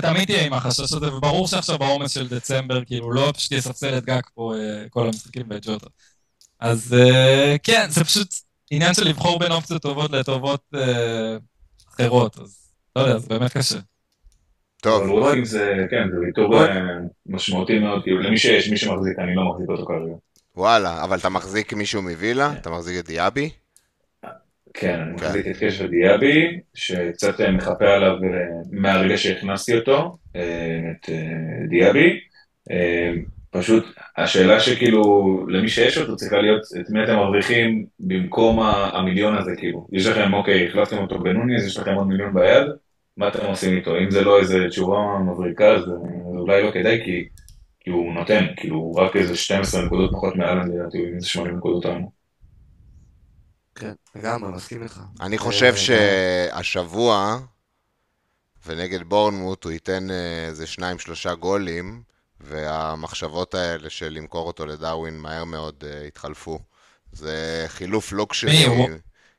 תמיד 0.00 0.24
תהיה 0.24 0.46
עם- 0.46 0.52
החשש 0.52 0.80
הזה, 0.92 1.14
וברור 1.14 1.48
שעכשיו 1.48 1.78
בעומס 1.78 2.10
של 2.10 2.28
דצמבר, 2.28 2.84
כאילו, 2.84 3.12
לא 3.12 3.32
פשוט 3.36 3.52
יספסל 3.52 3.98
את 3.98 4.04
גג 4.04 4.20
פה 4.34 4.54
אה, 4.56 4.88
כל 4.90 5.06
המשחקים 5.06 5.48
בג'וטה. 5.48 5.86
אז 6.60 6.94
אה, 6.98 7.56
כן, 7.62 7.86
זה 7.88 8.04
פשוט 8.04 8.28
עניין 8.70 8.94
של 8.94 9.08
לבחור 9.08 9.38
בין 9.38 9.52
אופציות 9.52 9.82
טובות 9.82 10.10
לטובות 10.10 10.60
אה, 10.74 11.36
אחרות, 11.94 12.38
אז 12.38 12.70
לא 12.96 13.00
יודע, 13.00 13.18
זה 13.18 13.28
באמת 13.28 13.52
קשה. 13.56 13.78
טוב, 14.82 15.02
אבל 15.02 15.10
ווטקינס 15.10 15.48
זה, 15.48 15.86
כן, 15.90 16.08
זה 16.12 16.18
ויתור 16.20 16.54
משמעותי 17.26 17.78
מאוד, 17.78 18.02
כאילו 18.02 18.20
למי 18.20 18.38
שיש, 18.38 18.68
מי 18.68 18.76
שמחזיק, 18.76 19.18
אני 19.18 19.34
לא 19.34 19.44
מחזיק 19.52 19.68
אותו 19.68 19.86
כרגע. 19.86 20.14
וואלה, 20.56 21.04
אבל 21.04 21.18
אתה 21.18 21.28
מחזיק 21.28 21.72
מישהו 21.72 22.02
מווילה? 22.02 22.52
אתה 22.52 22.70
מחזיק 22.70 22.98
את 22.98 23.06
דיאבי? 23.06 23.50
כן, 24.74 25.00
אני 25.00 25.18
כן. 25.18 25.24
מחזיק 25.24 25.46
את 25.46 25.56
קשר 25.60 25.86
דיאבי, 25.86 26.60
שקצת 26.74 27.40
אה, 27.40 27.50
מחפה 27.50 27.88
עליו 27.88 28.12
אה, 28.12 28.28
מהרגע 28.70 29.16
שהכנסתי 29.16 29.76
אותו, 29.76 30.18
אה, 30.36 30.90
את 30.90 31.10
דיאבי. 31.68 32.20
פשוט 33.50 33.84
השאלה 34.16 34.60
שכאילו, 34.60 35.46
למי 35.48 35.68
שיש 35.68 35.98
אותו 35.98 36.16
צריכה 36.16 36.36
להיות, 36.36 36.62
את 36.80 36.90
מי 36.90 37.04
אתם 37.04 37.16
מרוויחים 37.16 37.86
במקום 38.00 38.60
המיליון 38.62 39.36
הזה, 39.36 39.50
כאילו. 39.56 39.86
יש 39.92 40.06
לכם, 40.06 40.34
אוקיי, 40.34 40.68
החלפתם 40.68 40.98
אותו 40.98 41.18
בנוניז, 41.18 41.66
יש 41.66 41.78
לכם 41.78 41.94
עוד 41.94 42.06
מיליון 42.06 42.34
ביד, 42.34 42.66
מה 43.16 43.28
אתם 43.28 43.46
עושים 43.46 43.76
איתו? 43.76 43.98
אם 43.98 44.10
זה 44.10 44.24
לא 44.24 44.40
איזה 44.40 44.66
תשובה 44.68 45.18
מבריקה, 45.26 45.68
אז 45.74 45.84
אולי 46.24 46.62
לא 46.62 46.70
כדאי, 46.70 47.00
כי, 47.04 47.28
כי 47.80 47.90
הוא 47.90 48.14
נותן, 48.14 48.46
כאילו, 48.56 48.92
רק 48.92 49.16
איזה 49.16 49.36
12 49.36 49.84
נקודות 49.84 50.12
פחות 50.12 50.36
מאלן, 50.36 50.72
לדעתי, 50.72 50.98
הוא 50.98 51.06
עם 51.06 51.14
איזה 51.14 51.28
80 51.28 51.56
נקודות 51.56 51.84
היום. 51.84 52.19
כן, 53.80 53.92
לגמרי, 54.14 54.52
מסכים 54.52 54.82
איתך. 54.82 55.00
אני 55.20 55.38
חושב 55.38 55.72
אה, 55.76 56.50
שהשבוע, 56.56 57.38
ונגד 58.66 59.02
בורנמוט, 59.02 59.64
הוא 59.64 59.72
ייתן 59.72 60.10
אה, 60.10 60.46
איזה 60.48 60.66
שניים 60.66 60.98
שלושה 60.98 61.34
גולים, 61.34 62.02
והמחשבות 62.40 63.54
האלה 63.54 63.90
של 63.90 64.08
למכור 64.08 64.46
אותו 64.46 64.66
לדרווין 64.66 65.18
מהר 65.18 65.44
מאוד 65.44 65.84
אה, 65.86 66.06
התחלפו. 66.06 66.58
זה 67.12 67.64
חילוף 67.68 68.12
לא 68.12 68.26
כשרי. 68.30 68.66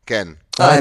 כן? 0.06 0.28
כן, 0.52 0.74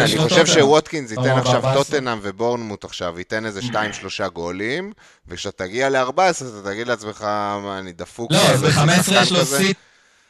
אני 0.00 0.16
לו 0.16 0.22
חושב. 0.22 0.46
שווטקינס 0.46 1.10
ייתן 1.10 1.30
או, 1.30 1.38
עכשיו 1.38 1.62
ב-14. 1.62 1.74
טוטנאם 1.74 2.18
ובורנמוט 2.22 2.84
עכשיו, 2.84 3.18
ייתן 3.18 3.46
איזה 3.46 3.62
שניים 3.62 3.92
שלושה 4.00 4.28
גולים, 4.28 4.92
וכשאתה 5.28 5.64
תגיע 5.64 5.88
ל-14 5.88 6.18
אתה 6.18 6.70
תגיד 6.70 6.86
לעצמך, 6.86 7.26
אני 7.78 7.92
דפוק. 7.92 8.32
לא, 8.32 8.38
אז 8.38 8.60
כאילו, 8.60 8.72
ב-15 8.72 9.02
שחקן 9.02 9.22
יש 9.22 9.32
לו 9.32 9.40
כזה?" 9.40 9.58
סיט... 9.58 9.76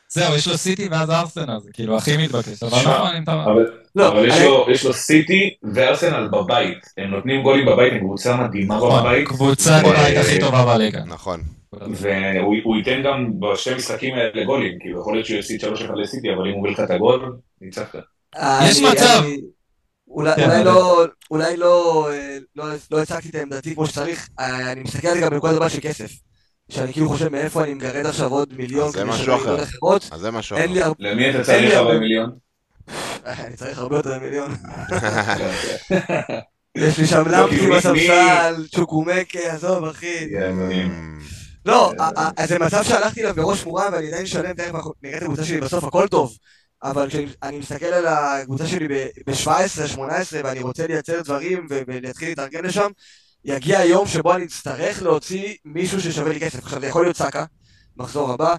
זהו, 0.09 0.34
יש 0.34 0.48
לו 0.48 0.57
סיטי 0.57 0.88
ואז 0.90 1.11
ארסנל, 1.11 1.59
זה 1.61 1.70
כאילו 1.72 1.96
הכי 1.96 2.16
מתבקש, 2.16 2.62
אבל 2.62 2.78
שמע, 2.78 2.98
נכון, 2.98 3.16
אם 3.16 3.22
אתה... 3.22 3.44
אבל, 3.44 3.66
לא, 3.96 4.09
אבל 4.09 4.28
יש, 4.68 4.84
לו, 4.84 4.92
סיטי 4.92 5.50
וארסנל 5.74 6.28
בבית. 6.28 6.78
הם 6.98 7.11
נותנים 7.11 7.42
גולים 7.42 7.66
בבית, 7.66 7.92
הם 7.92 7.98
קבוצה 7.98 8.36
מדהימה 8.36 8.76
נכון, 8.76 9.02
בבית. 9.02 9.28
קבוצת 9.28 9.80
נכון. 9.80 9.96
בית 9.96 10.16
הכי 10.18 10.40
טובה 10.40 10.64
בליגה. 10.64 11.05
נכון. 11.07 11.40
והוא 11.72 12.55
הוא 12.64 12.76
ייתן 12.76 13.02
גם 13.05 13.40
בשתי 13.40 13.74
משחקים 13.74 14.14
האלה 14.14 14.44
גולים. 14.44 14.78
כאילו, 14.80 15.00
יכול 15.00 15.14
להיות 15.14 15.26
שהוא 15.26 15.38
יפסיד 15.38 15.64
3-1 15.64 15.66
לסיטי, 15.96 16.32
אבל 16.34 16.48
אם 16.48 16.55
הוא 16.55 16.62
מביא 16.62 16.72
לך 16.72 16.80
את 16.80 16.90
הגול, 16.90 17.36
ניצחת. 17.61 17.98
יש 18.64 18.82
מצב. 18.82 19.22
אולי 20.09 20.34
כן, 20.36 20.64
לא, 20.64 21.05
לא, 21.30 22.09
אה, 22.11 22.38
לא, 22.57 22.66
לא 22.90 23.02
הצגתי 23.02 23.28
את 23.28 23.34
עמדתי 23.34 23.74
כמו 23.74 23.86
שצריך, 23.86 24.28
אה, 24.40 24.72
אני 24.72 24.80
מסתכל 24.80 25.09
על 25.09 25.14
זה 25.14 25.20
גם 25.20 25.30
בנקודת 25.30 25.57
מבט 25.57 25.70
של 25.70 25.80
כסף. 25.80 26.12
שאני 26.68 26.92
כאילו 26.92 27.08
חושב 27.08 27.28
מאיפה 27.28 27.64
אני 27.64 27.74
מגרד 27.74 28.06
עכשיו 28.06 28.30
עוד 28.30 28.48
מיליון 28.56 28.92
כדי 28.92 29.02
אחר. 29.10 29.20
ליגות 29.46 29.62
אחרות. 29.62 30.08
אז 30.12 30.20
זה 30.20 30.30
משהו 30.30 30.56
אחר. 30.56 30.92
למי 30.98 31.30
אתה 31.30 31.42
צריך 31.44 31.74
הרבה. 31.74 31.80
40 31.90 32.00
מיליון? 32.00 32.30
אני 33.26 33.56
צריך 33.56 33.78
הרבה 33.78 33.96
יותר 33.96 34.18
מיליון. 34.18 34.54
יש 36.76 36.98
לי 36.98 37.06
שם 37.06 37.28
לא, 37.28 37.38
למפי 37.38 37.66
מי- 37.66 37.76
בספסל, 37.76 38.66
צ'וקומקה, 38.74 39.38
עזוב 39.52 39.84
אחי. 39.84 40.30
כן, 40.30 40.54
לא, 41.66 41.92
ה- 41.98 42.20
ה- 42.42 42.46
זה 42.46 42.58
מצב 42.58 42.82
שהלכתי 42.82 43.20
אליו 43.20 43.34
בראש 43.34 43.64
מורם 43.64 43.92
ואני 43.92 44.08
עדיין 44.08 44.26
שלם, 44.26 44.52
תכף 44.52 44.74
אנחנו 44.74 44.92
נראה 45.02 45.16
את 45.18 45.22
הקבוצה 45.22 45.44
שלי 45.44 45.60
בסוף, 45.60 45.84
הכל 45.84 46.08
טוב. 46.08 46.36
אבל 46.82 47.08
כשאני 47.08 47.58
מסתכל 47.58 47.86
על 47.86 48.06
הקבוצה 48.06 48.66
שלי 48.66 48.88
ב-17, 48.88 49.48
18, 49.86 50.40
ואני 50.44 50.60
רוצה 50.60 50.86
לייצר 50.86 51.20
דברים 51.22 51.66
ולהתחיל 51.70 52.28
להתארגן 52.28 52.64
לשם, 52.64 52.90
יגיע 53.45 53.78
היום 53.78 54.07
שבו 54.07 54.34
אני 54.34 54.45
אצטרך 54.45 55.03
להוציא 55.03 55.55
מישהו 55.64 56.01
ששווה 56.01 56.32
לי 56.32 56.40
כסף. 56.40 56.59
עכשיו, 56.59 56.80
זה 56.80 56.86
יכול 56.86 57.05
להיות 57.05 57.16
סאקה, 57.16 57.45
מחזור 57.97 58.32
הבא, 58.32 58.55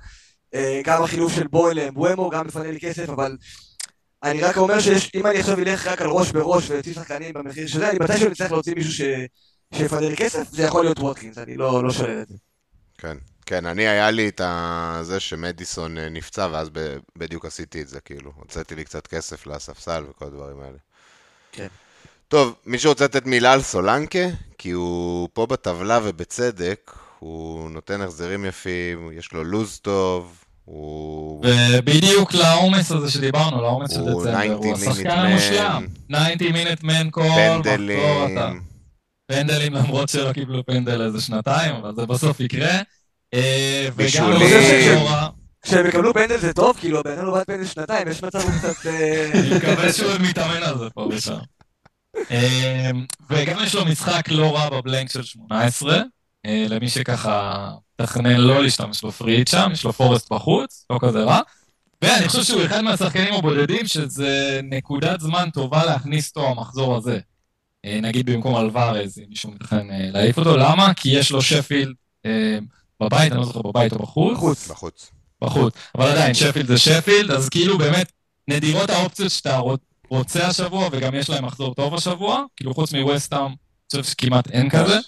אה, 0.54 0.82
גם 0.84 1.04
החילוף 1.04 1.34
של 1.36 1.48
בויל 1.48 1.78
לאמבואמו, 1.78 2.30
גם 2.30 2.48
מפנה 2.48 2.72
לי 2.72 2.80
כסף, 2.80 3.10
אבל 3.10 3.38
אני 4.24 4.42
רק 4.42 4.58
אומר 4.58 4.80
שאם 4.80 5.28
אני 5.28 5.40
עכשיו 5.40 5.60
אלך 5.60 5.88
רק 5.88 6.02
על 6.02 6.08
ראש 6.08 6.32
בראש 6.32 6.70
ואוציא 6.70 6.94
שחקנים 6.94 7.34
במחיר 7.34 7.68
שזה, 7.68 7.90
אני 7.90 8.00
מתישהו 8.02 8.32
אצטרך 8.32 8.52
להוציא 8.52 8.76
מישהו 8.76 8.92
ש... 8.94 9.02
שיפנה 9.74 10.10
לי 10.10 10.16
כסף, 10.18 10.50
זה 10.52 10.64
יכול 10.64 10.86
להיות 10.86 11.00
ווטקינס, 11.00 11.38
אני 11.38 11.58
לא 11.58 11.84
לא 11.84 11.92
שולל 11.92 12.22
את 12.22 12.28
זה. 12.28 12.36
כן. 12.98 13.18
כן, 13.46 13.66
אני 13.66 13.88
היה 13.88 14.12
לי 14.12 14.30
את 14.30 14.42
זה 15.02 15.20
שמדיסון 15.20 15.98
אה, 15.98 16.10
נפצע, 16.10 16.48
ואז 16.52 16.70
ב- 16.74 16.98
בדיוק 17.18 17.46
עשיתי 17.46 17.82
את 17.82 17.88
זה, 17.88 18.02
כאילו. 18.02 18.32
הוצאתי 18.36 18.76
לי 18.76 18.84
קצת 18.84 19.08
כסף 19.08 19.48
לספסל 19.48 20.06
וכל 20.10 20.26
הדברים 20.26 20.60
האלה. 20.60 20.78
כן. 21.52 21.68
טוב, 22.28 22.56
מישהו 22.66 22.90
רוצה 22.90 23.06
לתת 23.06 23.26
מילה 23.26 23.54
על 23.54 23.62
סולנקה? 23.62 24.28
כי 24.58 24.72
הוא 24.72 25.30
פה 25.34 25.46
בטבלה 25.46 26.00
ובצדק, 26.04 26.92
הוא 27.20 27.70
נותן 27.70 28.02
החזרים 28.02 28.46
יפים, 28.46 29.12
יש 29.18 29.34
לו 29.34 29.44
לוז 29.44 29.80
טוב, 29.80 30.44
הוא... 30.66 31.46
ובדיוק 31.46 32.34
לעומס 32.34 32.92
הזה 32.92 33.12
שדיברנו, 33.12 33.62
לעומס 33.62 33.92
של 33.92 34.02
דצמבר, 34.02 34.32
90 34.32 34.52
הוא 34.52 34.74
השחקן 34.74 35.10
המושלם. 35.10 35.86
90 36.36 36.54
מינט 36.54 36.84
מן 36.84 37.08
כל 37.12 37.22
מחזור, 37.22 37.60
אתה. 37.60 37.64
פנדלים, 37.64 38.62
פנדלים 39.28 39.74
למרות 39.74 40.10
שלא 40.10 40.34
קיבלו 40.34 40.66
פנדל 40.66 41.02
איזה 41.02 41.22
שנתיים, 41.22 41.76
אבל 41.76 41.96
זה 41.96 42.06
בסוף 42.06 42.40
יקרה. 42.40 42.80
אה, 43.34 43.88
בישולים. 43.96 44.40
לא 44.42 45.04
לא. 45.04 45.28
כשהם 45.62 45.86
יקבלו 45.86 46.14
פנדל 46.14 46.38
זה 46.38 46.54
טוב, 46.54 46.78
כאילו, 46.80 47.00
הבן 47.00 47.12
אדם 47.12 47.26
לא 47.26 47.34
בעט 47.34 47.48
פנדל 47.48 47.66
שנתיים, 47.66 48.08
יש 48.08 48.24
מצב 48.24 48.40
הוא 48.40 48.52
קצת... 48.52 48.86
אה, 48.86 49.32
אני 49.34 49.58
מקווה 49.58 49.94
שהוא 49.94 50.12
מתאמן 50.22 50.64
על 50.64 50.78
זה 50.78 50.90
פה 50.90 51.10
ושם. 51.12 51.38
אה, 52.32 52.90
וגם 53.30 53.58
יש 53.64 53.76
לו 53.76 53.86
משחק 53.86 54.30
לא 54.32 54.56
רע 54.56 54.70
בבלנק 54.70 55.12
של 55.12 55.24
18, 55.24 56.02
אה, 56.46 56.66
למי 56.70 56.90
שככה 56.90 57.70
תכנן 57.96 58.38
לא 58.38 58.64
להשתמש 58.64 59.04
בפריט 59.04 59.48
שם, 59.48 59.70
יש 59.74 59.84
לו 59.84 59.94
פורסט 59.94 60.32
בחוץ, 60.34 60.86
לא 60.90 61.00
כזה 61.02 61.24
רע. 61.24 61.40
ואני 62.02 62.28
חושב 62.28 62.44
שהוא 62.44 62.66
אחד 62.66 62.82
מהשחקנים 62.82 63.34
הבודדים 63.34 63.88
שזה 63.88 64.60
נקודת 64.64 65.20
זמן 65.22 65.50
טובה 65.54 65.86
להכניס 65.86 66.30
אותו 66.30 66.48
המחזור 66.50 66.96
הזה. 66.96 67.20
אה, 67.86 68.00
נגיד 68.02 68.26
במקום 68.30 68.58
אלוורז, 68.58 69.20
אם 69.20 69.24
מישהו 69.30 69.52
מתכנן 69.52 69.92
אה, 69.92 70.10
להעיף 70.12 70.38
אותו. 70.38 70.58
למה? 70.58 70.94
כי 70.94 71.10
יש 71.10 71.32
לו 71.32 71.42
שפילד 71.42 71.94
בבית, 73.04 73.32
אני 73.32 73.40
לא 73.40 73.46
זוכר 73.46 73.62
בבית 73.62 73.94
או 73.94 74.00
בחוץ. 74.00 74.34
בחוץ. 74.38 74.68
בחוץ. 74.72 75.12
בחוץ. 75.42 75.74
אבל 75.98 76.08
עדיין, 76.08 76.34
שפילד 76.34 76.68
זה 76.68 76.78
שפילד, 76.78 77.32
אז 77.32 77.50
כאילו 77.50 77.78
באמת, 77.78 78.12
נדירות 78.48 78.90
האופציות 78.90 79.32
שאתה 79.32 79.58
רוצ- 79.60 79.95
רוצה 80.10 80.48
השבוע, 80.48 80.90
וגם 80.92 81.16
יש 81.16 81.30
להם 81.30 81.46
מחזור 81.46 81.74
טוב 81.76 81.94
השבוע, 81.94 82.44
כאילו 82.56 82.74
חוץ 82.74 82.94
מווסטהאם, 82.94 83.46
אני 83.46 83.56
חושב 84.02 84.04
שכמעט 84.04 84.52
אין 84.52 84.70
כזה. 84.70 85.00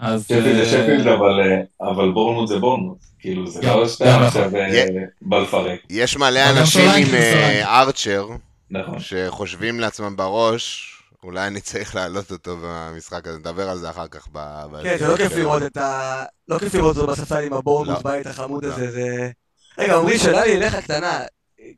אז... 0.00 0.24
שפילד 0.24 0.44
זה 0.44 0.60
אה, 0.62 0.66
שפילד, 0.66 1.06
אבל, 1.06 1.40
אה, 1.40 1.90
אבל 1.90 2.12
בורנמוט 2.12 2.48
זה 2.48 2.58
בורנמוט. 2.58 2.98
כאילו, 3.18 3.50
זה 3.50 3.62
לא 3.62 3.88
שאתה 3.88 4.04
גם 4.04 4.22
עכשיו 4.22 4.56
אה, 4.56 4.68
יה- 4.68 4.86
בא 5.22 5.38
לפרק. 5.38 5.80
יש 5.90 6.16
מלא 6.16 6.40
אנשים 6.50 6.90
עם 6.96 7.14
אה. 7.14 7.80
ארצ'ר, 7.82 8.26
נכון. 8.70 9.00
שחושבים 9.00 9.80
לעצמם 9.80 10.16
בראש, 10.16 10.88
אולי 11.24 11.46
אני 11.46 11.60
צריך 11.60 11.94
להעלות 11.94 12.30
אותו 12.30 12.56
במשחק 12.62 13.26
הזה, 13.26 13.38
נדבר 13.38 13.68
על 13.68 13.78
זה 13.78 13.90
אחר 13.90 14.06
כך 14.08 14.28
ב... 14.32 14.38
כן, 14.82 14.96
זה 14.98 15.08
לא 15.08 15.16
כיף 15.16 15.32
לראות 15.36 15.62
את 15.62 15.76
ה... 15.76 16.22
לא 16.48 16.58
כיף 16.58 16.74
לראות 16.74 16.96
אותו 16.96 17.12
בספסל 17.12 17.44
עם 17.44 17.52
הבורנמוט 17.52 18.04
לא. 18.04 18.10
בית 18.10 18.26
החמוד 18.26 18.64
לא. 18.64 18.72
הזה, 18.72 18.90
זה... 18.90 19.30
רגע, 19.78 19.96
עמרי, 19.96 20.18
שאלה 20.18 20.44
לי 20.44 20.56
אליך 20.56 20.74
קטנה. 20.74 21.20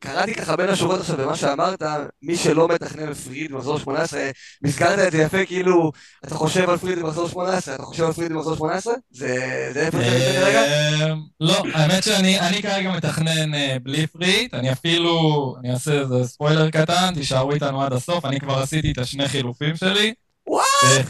קראתי 0.01 0.35
ככה 0.35 0.57
בין 0.57 0.68
השורות 0.68 1.01
עכשיו 1.01 1.16
במה 1.16 1.37
שאמרת, 1.37 1.82
מי 2.22 2.37
שלא 2.37 2.68
מתכנן 2.68 3.14
פריד 3.14 3.53
במחזור 3.53 3.78
18, 3.78 4.30
הזכרת 4.64 4.99
את 4.99 5.12
זה 5.12 5.18
יפה, 5.22 5.45
כאילו, 5.47 5.93
אתה 6.24 6.35
חושב 6.35 6.70
על 6.70 6.76
פריד 6.76 6.99
במחזור 6.99 7.28
18, 7.28 7.74
אתה 7.74 7.82
חושב 7.82 8.05
על 8.05 8.12
פריד 8.12 8.32
במחזור 8.32 8.57
18? 8.57 8.95
זה 9.11 9.37
זה 9.74 9.87
איפה 9.87 9.99
שאתה 9.99 10.14
נמצא 10.14 10.41
כרגע? 10.41 10.62
אה, 10.62 11.12
לא, 11.41 11.62
האמת 11.74 12.03
שאני 12.05 12.41
אני 12.41 12.62
כרגע 12.62 12.93
מתכנן 12.93 13.55
אה, 13.55 13.76
בלי 13.82 14.07
פריט, 14.07 14.55
אני 14.55 14.72
אפילו, 14.72 15.55
אני 15.61 15.72
אעשה 15.72 15.93
איזה 15.93 16.24
ספוילר 16.24 16.70
קטן, 16.70 17.14
תישארו 17.14 17.53
איתנו 17.53 17.82
עד 17.82 17.93
הסוף, 17.93 18.24
אני 18.24 18.41
כבר 18.41 18.59
עשיתי 18.59 18.93
את 18.93 18.99
השני 18.99 19.28
חילופים 19.28 19.76
שלי. 19.76 20.14
וואט? 20.47 20.64
אה, 20.85 21.03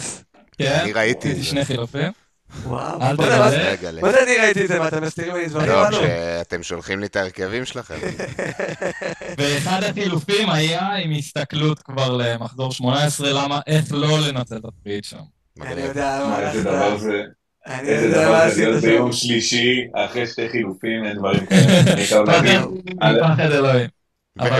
כן, 0.58 0.78
אני 0.82 0.92
ראיתי 0.92 1.18
את 1.18 1.24
עשיתי 1.24 1.42
זה. 1.42 1.44
שני 1.50 1.64
חילופים. 1.64 2.23
וואו. 2.62 3.02
אל 3.02 3.16
מה 3.38 3.50
זה- 3.50 3.74
תגלה. 3.78 4.00
אני 4.22 4.36
ראיתי 4.40 4.62
את 4.62 4.68
זה? 4.68 4.78
מה, 4.78 4.88
אתם 4.88 5.02
מסתירים 5.02 5.36
לי 5.36 5.46
דברים? 5.46 5.68
לא? 5.68 5.88
כשאתם 5.90 6.62
שולחים 6.62 7.00
לי 7.00 7.06
את 7.06 7.16
ההרכבים 7.16 7.64
שלכם. 7.64 7.94
ואחד 9.38 9.82
החילופים 9.82 10.50
היה 10.50 10.94
עם 10.94 11.12
הסתכלות 11.18 11.78
כבר 11.82 12.16
למחזור 12.16 12.72
18, 12.72 13.32
למה, 13.32 13.60
איך 13.66 13.84
לא 13.90 14.18
לנצל 14.20 14.56
את 14.56 14.64
ה 14.64 14.69
free 14.69 14.89
hit 14.89 15.04
שם. 15.04 15.16
אני. 15.62 15.80
יודע 15.80 16.24
מה 16.64 16.96
זה, 16.98 17.22
אני 17.66 17.88
איזה 17.88 18.06
יודע 18.06 18.18
מה 18.18 18.24
דבר 18.26 18.38
זה 18.38 18.46
עשית 18.46 18.58
להיות 18.64 18.82
שם. 18.82 18.88
ביום 18.88 19.12
שלישי, 19.12 19.86
אחרי 19.94 20.26
שתי 20.26 20.48
חילופים, 20.48 21.04
אין 21.04 21.16
דברים 21.18 21.46
כאלה. 21.46 21.94
מפחד 23.14 23.50
אלוהים. 23.52 23.88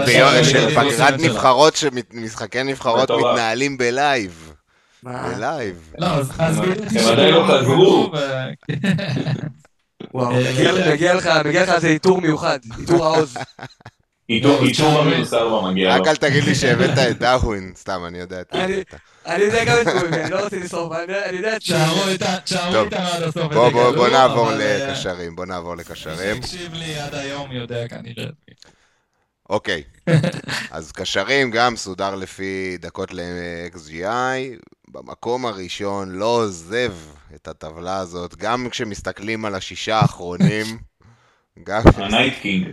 ביום- 0.06 0.44
של 0.44 0.70
פגרת. 0.74 1.20
נבחרות, 1.20 1.76
שמת- 1.76 2.14
משחקי 2.14 2.62
נבחרות. 2.62 3.10
מתנהלים 3.10 3.78
ב 3.78 3.91
live. 3.91 4.53
מה? 5.04 5.28
ב 5.36 5.46
live. 5.46 5.92
לא, 5.98 6.06
אז 6.06 6.30
הם 6.58 6.72
הם 6.72 7.12
עדיין 7.12 7.34
לא 7.34 7.46
חזרו. 7.48 8.12
וואו, 10.14 10.30
אה, 10.34 10.52
מגיע 10.52 10.72
לך- 10.72 10.86
מגיע 10.92 11.14
לך 11.14 11.30
מגיע 11.44 11.62
לך 11.62 11.68
איזה 11.68 11.88
עיטור 11.88 12.20
מיוחד, 12.20 12.58
עיטור 12.78 13.04
העוז. 13.06 13.36
תשמע, 14.70 15.00
במינוס 15.00 15.34
ארבע 15.34 15.70
מגיע 15.70 15.94
רק 15.94 16.00
לו. 16.00 16.06
אל 16.06 16.16
תגיד 16.16 16.44
לי 16.44 16.54
שהבאת 16.54 16.98
את 16.98 17.18
דארווין, 17.18 17.72
סתם, 17.76 18.00
אני 18.06 18.18
יודע 18.18 18.40
את 18.40 18.46
זה. 18.52 18.82
אני 19.26 19.42
יודע 19.44 19.64
גם 19.64 19.76
את 19.82 19.88
קוראים, 19.88 20.14
אני 20.14 20.30
לא 20.30 20.44
רוצה 20.44 20.56
לשרוף, 20.56 20.92
אני 20.92 21.02
יודע- 21.36 21.56
את 21.56 21.60
איתה- 22.08 22.36
תשארו. 22.38 22.82
איתנו 22.84 23.00
עד 23.06 23.22
הסוף 23.22 23.42
בוא, 23.52 23.68
בוא, 23.68 23.70
בוא 23.70 23.88
ותגלו, 23.88 24.06
נעבור 24.08 24.50
אה, 24.52 24.86
לקשרים, 24.88 25.36
בוא 25.36 25.46
נעבור 25.46 25.74
מי 25.74 25.80
לקשרים. 25.80 26.42
שהקשיב 26.42 26.74
לי 26.74 26.98
עד 26.98 27.14
היום 27.14 27.52
יודע 27.52 27.88
כנראה. 27.88 28.26
אוקיי, 29.50 29.82
אז 30.70 30.92
קשרים 30.92 31.50
גם 31.50 31.76
סודר 31.76 32.14
לפי 32.14 32.76
דקות 32.80 33.12
ל-XGI. 33.14 34.58
במקום 34.94 35.46
הראשון 35.46 36.10
לא 36.10 36.24
עוזב 36.24 36.92
את 37.34 37.48
הטבלה 37.48 37.96
הזאת, 37.96 38.36
גם 38.36 38.68
כשמסתכלים 38.70 39.44
על 39.44 39.54
השישה 39.54 39.96
האחרונים. 39.96 40.66
גם 41.66 41.82
ה 41.94 42.01
Night 42.01 42.34
King. 42.42 42.66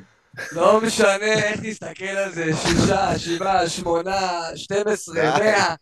לא 0.52 0.82
משנה 0.82 1.34
איך 1.34 1.60
תסתכל 1.64 2.06
על 2.06 2.32
זה, 2.32 2.52
שישה, 2.56 3.20
שבעה, 3.20 3.70
שמונה, 3.70 4.42
12, 4.56 5.16
די. 5.16 5.22
100. 5.22 5.76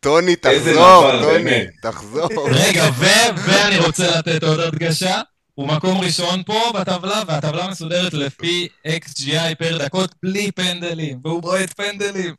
טוני, 0.00 0.36
תחזור, 0.36 1.10
טוני. 1.22 1.64
תחזור. 1.82 2.48
רגע, 2.50 2.84
ו- 2.98 3.40
ואני 3.46 3.78
רוצה 3.78 4.18
לתת 4.18 4.44
עוד 4.44 4.60
הדגשה. 4.60 5.20
הוא 5.54 5.68
מקום 5.68 6.00
ראשון 6.00 6.42
פה 6.42 6.72
בטבלה, 6.74 7.22
והטבלה 7.26 7.68
מסודרת 7.68 8.14
לפי 8.14 8.68
XGI 8.86 9.54
per 9.58 9.78
דקות 9.78 10.14
בלי 10.22 10.52
פנדלים, 10.52 11.20
והוא 11.24 11.42
בועט 11.42 11.72
פנדלים. 11.72 12.34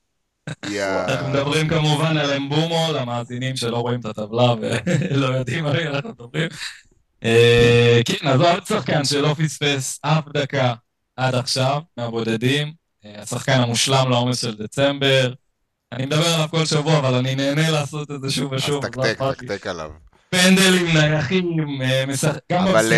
אנחנו 0.50 1.30
מדברים 1.30 1.68
כמובן 1.68 2.18
על 2.18 2.34
אמבומו, 2.34 2.88
למאזינים 2.94 3.56
שלא 3.56 3.78
רואים 3.78 4.00
את 4.00 4.06
הטבלה 4.06 4.54
ולא 4.62 5.26
יודעים 5.26 5.66
על 5.66 5.78
מי 5.78 5.88
אנחנו 5.88 6.10
מדברים. 6.10 6.50
אה, 7.24 8.00
כן, 8.06 8.28
אז 8.28 8.42
עוד 8.42 8.66
שחקן 8.66 9.06
שלא 9.06 9.36
פספס 9.38 10.00
אף 10.02 10.24
דקה 10.34 10.74
עד 11.16 11.36
עכשיו, 11.36 11.82
מהבודדים. 11.98 12.74
אה, 13.06 13.22
השחקן 13.22 13.60
המושלם 13.60 14.10
לעומס 14.10 14.42
של 14.42 14.56
דצמבר. 14.58 15.34
אני 15.92 16.06
מדבר 16.06 16.34
עליו 16.34 16.48
כל 16.52 16.66
שבוע, 16.66 16.98
אבל 16.98 17.14
אני 17.14 17.36
נהנה 17.36 17.70
לעשות 17.70 18.12
את 18.12 18.22
זה 18.22 18.32
שוב 18.32 18.54
אז 18.54 18.60
ושוב. 18.64 18.86
תקתק, 18.86 19.22
לא. 19.22 19.34
תקתק 19.34 19.68
עליו. 19.68 19.92
פנדלים 20.30 20.98
נייחים, 20.98 21.82
אה. 21.82 22.04
גם 22.06 22.08
במשחקים 22.08 22.58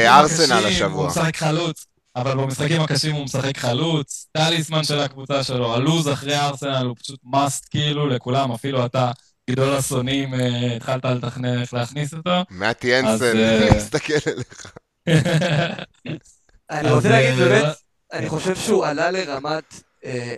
הקשים. 0.09 0.91
הוא 0.91 1.07
משחק 1.07 1.35
חלוץ, 1.35 1.85
אבל 2.15 2.37
במשחקים 2.37 2.81
הקשים 2.81 3.15
הוא 3.15 3.23
משחק 3.23 3.57
חלוץ, 3.57 4.27
טליסמן 4.31 4.83
של 4.83 4.99
הקבוצה 4.99 5.43
שלו, 5.43 5.73
הלוז 5.73 6.09
אחרי 6.09 6.35
ארסנל 6.35 6.85
הוא 6.85 6.95
פשוט 7.03 7.19
מאסט 7.23 7.67
כאילו 7.71 8.07
לכולם, 8.07 8.51
אפילו 8.51 8.85
אתה, 8.85 9.11
גדול 9.49 9.73
השונאים, 9.73 10.33
אה, 10.33 10.75
התחלת 10.75 11.05
לתכנן 11.05 11.61
איך 11.61 11.73
להכניס 11.73 12.13
אותו. 12.13 12.31
מתי 12.49 12.95
אז, 12.95 13.05
אנסן, 13.05 13.37
אה, 13.37 13.69
מסתכל 13.77 14.13
אליך. 14.27 14.73
אני 16.71 16.91
רוצה 16.91 17.09
להגיד 17.09 17.39
אה, 17.39 17.49
באמת, 17.49 17.75
אני 18.13 18.29
חושב 18.29 18.55
שהוא 18.55 18.85
עלה 18.85 19.11
לרמת 19.11 19.73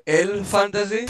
אל 0.07 0.43
פנטזי, 0.43 1.05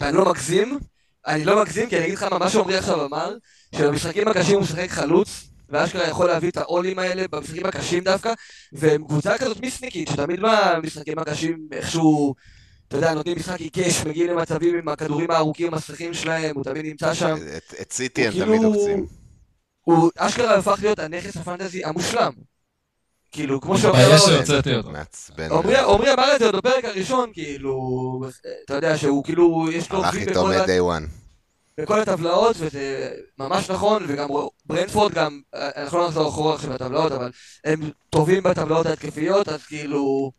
ואני 0.00 0.16
לא 0.16 0.30
מגזים, 0.30 0.78
אני 1.26 1.44
לא 1.44 1.62
מגזים, 1.62 1.88
כי 1.88 1.96
אני 1.96 2.04
אגיד 2.04 2.14
לך 2.14 2.22
מה, 2.22 2.38
מה 2.38 2.50
שעמרי 2.50 2.76
עכשיו 2.76 3.04
אמר, 3.04 3.34
שבמשחקים 3.74 4.28
הקשים 4.28 4.54
הוא 4.54 4.62
משחק 4.62 4.90
חלוץ, 4.90 5.47
ואשכרה 5.68 6.08
יכול 6.08 6.26
להביא 6.26 6.50
את 6.50 6.56
העולים 6.56 6.98
האלה 6.98 7.24
במשחקים 7.32 7.66
הקשים 7.66 8.04
דווקא, 8.04 8.32
והם 8.72 9.04
קבוצה 9.04 9.38
כזאת 9.38 9.60
מיסניקית, 9.60 10.08
שתמיד 10.08 10.40
במשחקים 10.42 11.18
הקשים 11.18 11.68
איכשהו, 11.72 12.34
אתה 12.88 12.96
יודע, 12.96 13.14
נותנים 13.14 13.36
משחק 13.36 13.60
עיקש, 13.60 14.04
מגיעים 14.06 14.30
למצבים 14.30 14.78
עם 14.78 14.88
הכדורים 14.88 15.30
הארוכים, 15.30 15.74
המסכים 15.74 16.14
שלהם, 16.14 16.54
הוא 16.56 16.64
תמיד 16.64 16.84
נמצא 16.86 17.14
שם. 17.14 17.36
את- 17.56 17.74
את 17.80 17.92
סיטי 17.92 18.26
הם 18.26 18.32
תמיד 18.32 18.44
כאילו- 18.60 18.74
עוקצים. 18.74 19.06
הוא 19.80 20.10
אשכרה 20.16 20.54
הפך 20.54 20.78
להיות 20.82 20.98
הנכס 20.98 21.36
הפנטזי 21.36 21.84
המושלם. 21.84 22.32
כאילו, 23.30 23.60
כמו 23.60 23.78
שאומר 23.78 23.98
מתבייש. 24.04 24.22
שהוצאתי 24.22 24.74
אותו. 24.74 24.90
מעצבן. 24.90 25.52
עמרי 25.52 26.12
אמר 26.12 26.34
את 26.34 26.38
זה 26.38 26.46
עוד 26.46 26.56
בפרק 26.56 26.84
הראשון, 26.84 27.30
כאילו, 27.32 27.70
אתה 28.64 28.74
יודע 28.74 28.98
שהוא 28.98 29.24
כאילו, 29.24 29.66
יש 29.72 29.90
לו 29.92 30.04
הלך 30.04 30.14
איתו 30.16 30.46
מ-day 30.46 31.00
one. 31.00 31.17
בכל 31.78 32.00
הטבלאות, 32.00 32.56
וזה 32.58 33.10
ממש 33.38 33.70
נכון, 33.70 34.04
וגם 34.08 34.28
ברנפורד 34.66 35.12
גם, 35.12 35.40
אנחנו 35.54 35.98
לא 35.98 36.06
נחזור 36.06 36.28
אחורה 36.28 36.54
עכשיו 36.54 36.70
בטבלאות, 36.70 37.12
אבל 37.12 37.30
הם 37.64 37.90
טובים 38.10 38.42
בטבלאות 38.42 38.86
ההתקפיות, 38.86 39.48
אז 39.48 39.66
כאילו, 39.66 40.32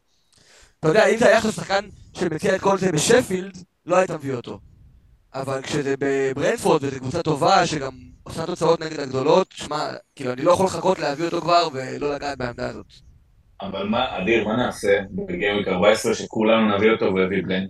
אתה 0.80 0.88
יודע, 0.88 1.08
אם 1.08 1.18
זה 1.18 1.28
היה 1.28 1.38
עכשיו 1.38 1.52
שחקן 1.52 1.86
שמציע 2.14 2.56
את 2.56 2.62
כל 2.62 2.78
זה 2.78 2.92
בשפילד, 2.92 3.58
לא 3.86 3.96
היית 3.96 4.12
מביא 4.12 4.34
אותו. 4.34 4.60
אבל 5.34 5.62
כשזה 5.62 5.96
בברנפורד, 6.00 6.84
וזו 6.84 7.00
קבוצה 7.00 7.24
טובה, 7.24 7.68
שגם 7.68 7.92
עושה 8.24 8.46
תוצאות 8.46 8.80
נגד 8.80 9.00
הגדולות, 9.00 9.48
שמע, 9.52 9.90
כאילו, 10.16 10.34
אני 10.34 10.42
לא 10.42 10.52
יכול 10.52 10.66
לחכות 10.66 11.00
להביא 11.00 11.26
אותו 11.26 11.42
כבר 11.42 11.68
ולא 11.74 12.16
לגעת 12.16 12.38
בעמדה 12.38 12.70
הזאת. 12.70 12.86
אבל 13.62 13.88
מה, 13.88 14.18
אדיר, 14.18 14.48
מה 14.48 14.56
נעשה 14.56 15.00
בגיימוויק 15.12 15.68
14 15.68 16.16
שכולנו 16.16 16.78
נביא 16.78 16.92
אותו 16.92 17.14
ויביא 17.14 17.44
בלנק? 17.44 17.70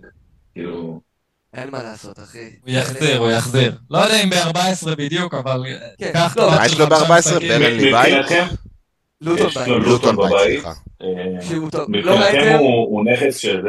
כאילו... 0.52 1.09
אין 1.54 1.70
מה 1.70 1.82
לעשות, 1.82 2.18
אחי. 2.18 2.50
הוא 2.62 2.70
יחזיר, 2.70 3.18
הוא 3.18 3.30
יחזיר. 3.30 3.72
לא 3.90 3.98
יודע 3.98 4.22
אם 4.22 4.30
ב-14 4.30 4.94
בדיוק, 4.98 5.34
אבל 5.34 5.62
כן, 5.98 6.10
קח 6.12 6.36
לא, 6.36 6.50
מה 6.50 6.66
יש 6.66 6.78
לו 6.80 6.86
חמישה 6.86 7.04
ב-14? 7.04 7.18
משחקים. 7.18 7.48
ברנלי 7.48 7.92
בית? 7.92 8.26
לוטון 9.20 9.80
לוטון 9.82 10.16
בבית. 10.16 10.64
אה, 10.64 11.08
לא 11.72 11.86
מבחינתכם 11.88 12.08
ראיתם? 12.08 12.58
הוא 12.58 13.04
נכס 13.04 13.36
של 13.36 13.62
זה. 13.62 13.68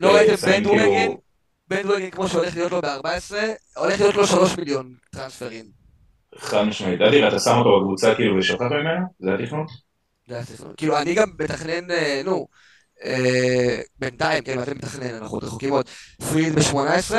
לא 0.00 0.08
אה, 0.08 0.14
ראיתם 0.14 0.36
שמים 0.36 0.54
בנדווגן? 0.54 0.78
כאילו- 0.82 1.20
בנדווגן 1.68 2.10
כמו 2.10 2.28
שהולך 2.28 2.56
להיות 2.56 2.72
לו 2.72 2.80
ב-14, 2.80 3.34
הולך 3.76 4.00
להיות 4.00 4.14
לו 4.14 4.26
3 4.26 4.56
מיליון 4.58 4.94
טרנספרים. 5.10 5.64
חד 6.38 6.62
משמעית. 6.62 7.00
אדיר, 7.00 7.28
אתה 7.28 7.38
שם 7.38 7.54
אותו 7.58 7.80
בקבוצה 7.80 8.14
כאילו 8.14 8.38
ושוכח 8.38 8.62
ממנו? 8.62 9.06
זה 9.20 9.34
התכנון? 9.34 9.66
זה 10.28 10.38
הספר. 10.38 10.72
כאילו, 10.76 10.98
אני 10.98 11.14
גם 11.14 11.28
מתכנן, 11.40 11.90
אה, 11.90 12.22
נו, 12.24 12.32
אה, 12.36 12.44
בינתיים, 13.98 14.44
כן, 14.44 14.58
ואתם 14.58 14.76
מתכנן, 14.76 15.14
אנחנו 15.14 15.36
עוד 15.36 15.44
רחוקים 15.44 15.72
עוד. 15.72 15.86
פריד 16.30 16.54
ב-18, 16.54 17.14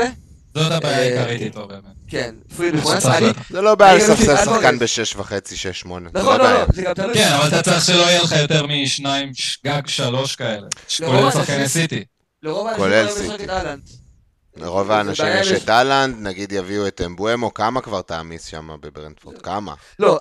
זאת 0.56 0.72
הבעיה 0.72 0.98
אה, 0.98 1.20
העיקרית 1.20 1.42
איתו 1.42 1.68
באמת. 1.68 1.84
כן, 2.08 2.36
פריד 2.58 2.76
ב-18, 2.76 3.00
שצריך 3.00 3.06
אני... 3.06 3.30
לקחת. 3.30 3.52
זה 3.52 3.62
לא 3.62 3.76
בעיה 3.76 3.96
לספסל 3.96 4.38
שחקן 4.38 4.52
אלוורז. 4.52 4.80
בשש 4.80 5.16
וחצי, 5.16 5.56
שש 5.56 5.80
שמונה. 5.80 6.10
זה 6.14 6.20
נכון, 6.20 6.38
לא 6.38 6.44
לא. 6.44 6.54
לא, 6.54 6.66
זה 6.74 6.82
גם 6.82 6.94
תלוי. 6.94 7.14
כן, 7.14 7.32
אבל 7.34 7.48
אתה 7.48 7.62
צריך 7.62 7.86
שלא 7.86 8.02
יהיה 8.02 8.24
לך 8.24 8.32
יותר 8.42 8.68
משניים, 8.68 9.32
גג 9.66 9.88
שלוש 9.88 10.36
כאלה. 10.36 10.68
כולל 11.06 11.32
שחקני 11.32 11.70
סיטי. 11.70 12.04
כולל 12.78 13.06
לא 13.06 13.12
סיטי. 13.12 13.46
לרוב 14.56 14.92
האנשים 14.92 15.26
יש 15.40 15.52
את 15.52 15.70
אהלנד, 15.70 16.16
נגיד 16.20 16.52
יביאו 16.52 16.88
את 16.88 17.02
אמבואמו, 17.06 17.54
כמה 17.54 17.82
כבר 17.82 18.02
תעמיס 18.02 18.46
שם 18.46 18.70
בברנדפורד? 18.82 19.42
כמה? 19.42 19.74
לא, 20.00 20.20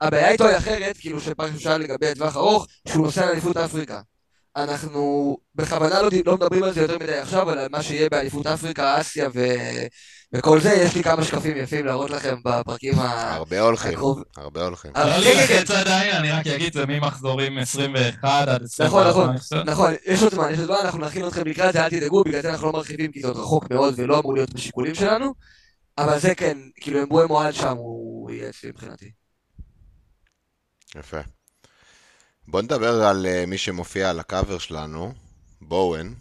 הבעיה 0.00 0.30
איתו 0.30 0.46
היא 0.46 0.56
אחרת, 0.56 0.96
כאילו 0.98 1.20
שפעם 1.20 1.58
שאל 1.58 1.76
לגבי 1.76 2.08
הטווח 2.08 2.36
ארוך, 2.36 2.66
שהוא 2.88 3.06
נוסע 3.06 3.26
לאליפות 3.26 3.56
אפריקה. 3.56 4.00
אנחנו 4.56 5.36
בכוונה 5.54 6.02
לא, 6.02 6.08
לא 6.26 6.34
מדברים 6.34 6.62
על 6.62 6.72
זה 6.72 6.80
יותר 6.80 6.98
מדי 6.98 7.18
עכשיו, 7.18 7.42
אבל 7.42 7.58
על 7.58 7.68
מה 7.72 7.82
שיהיה 7.82 8.08
באליפות 8.08 8.46
אפריקה, 8.46 9.00
אסיה 9.00 9.28
ו... 9.34 9.40
וכל 10.34 10.60
זה, 10.60 10.72
יש 10.72 10.94
לי 10.94 11.02
כמה 11.02 11.24
שקפים 11.24 11.56
יפים 11.56 11.86
להראות 11.86 12.10
לכם 12.10 12.36
בפרקים 12.44 12.98
ה... 12.98 13.34
הרבה 13.34 13.60
הולכים, 13.60 13.92
הקרוב- 13.92 14.22
הרבה 14.36 14.64
הולכים. 14.64 14.90
אה, 14.96 15.18
לא 15.18 15.24
כן, 15.24 15.46
כן, 15.48 15.64
כן. 15.84 16.12
אני 16.16 16.30
רק 16.30 16.46
אגיד, 16.46 16.72
זה 16.72 16.86
ממחזורים 16.86 17.58
21 17.58 18.48
עד 18.48 18.62
24. 18.62 19.10
נכון, 19.10 19.34
נכון. 19.34 19.58
נכון, 19.66 19.94
יש 20.06 20.22
עוד 20.22 20.32
זמן, 20.34 20.50
יש 20.52 20.58
עוד 20.58 20.66
זמן, 20.66 20.76
אנחנו 20.84 20.98
נכין 20.98 21.26
אתכם 21.26 21.46
לקראת 21.46 21.72
זה, 21.72 21.84
אל 21.84 21.90
תדאגו, 21.90 22.24
בגלל 22.24 22.42
זה 22.42 22.50
אנחנו 22.50 22.66
לא 22.66 22.72
מרחיבים, 22.72 23.12
כי 23.12 23.20
זה 23.20 23.28
עוד 23.28 23.36
רחוק 23.36 23.70
מאוד 23.70 23.94
ולא 23.96 24.18
אמור 24.18 24.34
להיות 24.34 24.54
בשיקולים 24.54 24.94
שלנו, 24.94 25.34
אבל 25.98 26.18
זה 26.18 26.34
כן, 26.34 26.58
כאילו, 26.80 27.02
אמבואי 27.02 27.26
מועד 27.26 27.54
שם, 27.54 27.76
הוא 27.76 28.30
יהיה 28.30 28.48
אצלי 28.48 28.70
מבחינתי. 28.70 29.10
יפה. 30.96 31.20
בוא 32.48 32.62
נדבר 32.62 33.02
על 33.02 33.26
אה, 33.26 33.44
מי 33.46 33.58
שמופיע 33.58 34.10
על 34.10 34.20
הקאבר 34.20 34.58
שלנו, 34.58 35.12
בואן. 35.60 36.12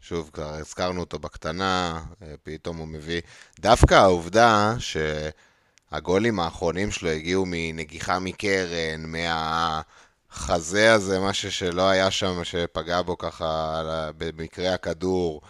שוב, 0.00 0.30
כבר 0.32 0.54
הזכרנו 0.54 1.00
אותו 1.00 1.18
בקטנה, 1.18 2.00
אה, 2.22 2.34
פתאום 2.42 2.76
הוא 2.76 2.88
מביא... 2.88 3.20
דווקא 3.60 3.94
העובדה 3.94 4.74
שהגולים 4.78 6.40
האחרונים 6.40 6.90
שלו 6.90 7.10
הגיעו 7.10 7.44
מנגיחה 7.46 8.18
מקרן, 8.18 9.04
מהחזה 9.06 10.92
הזה, 10.94 11.20
משהו 11.20 11.52
שלא 11.52 11.88
היה 11.88 12.10
שם, 12.10 12.44
שפגע 12.44 13.02
בו 13.02 13.18
ככה 13.18 13.82
במקרה 14.18 14.74
הכדור. 14.74 15.40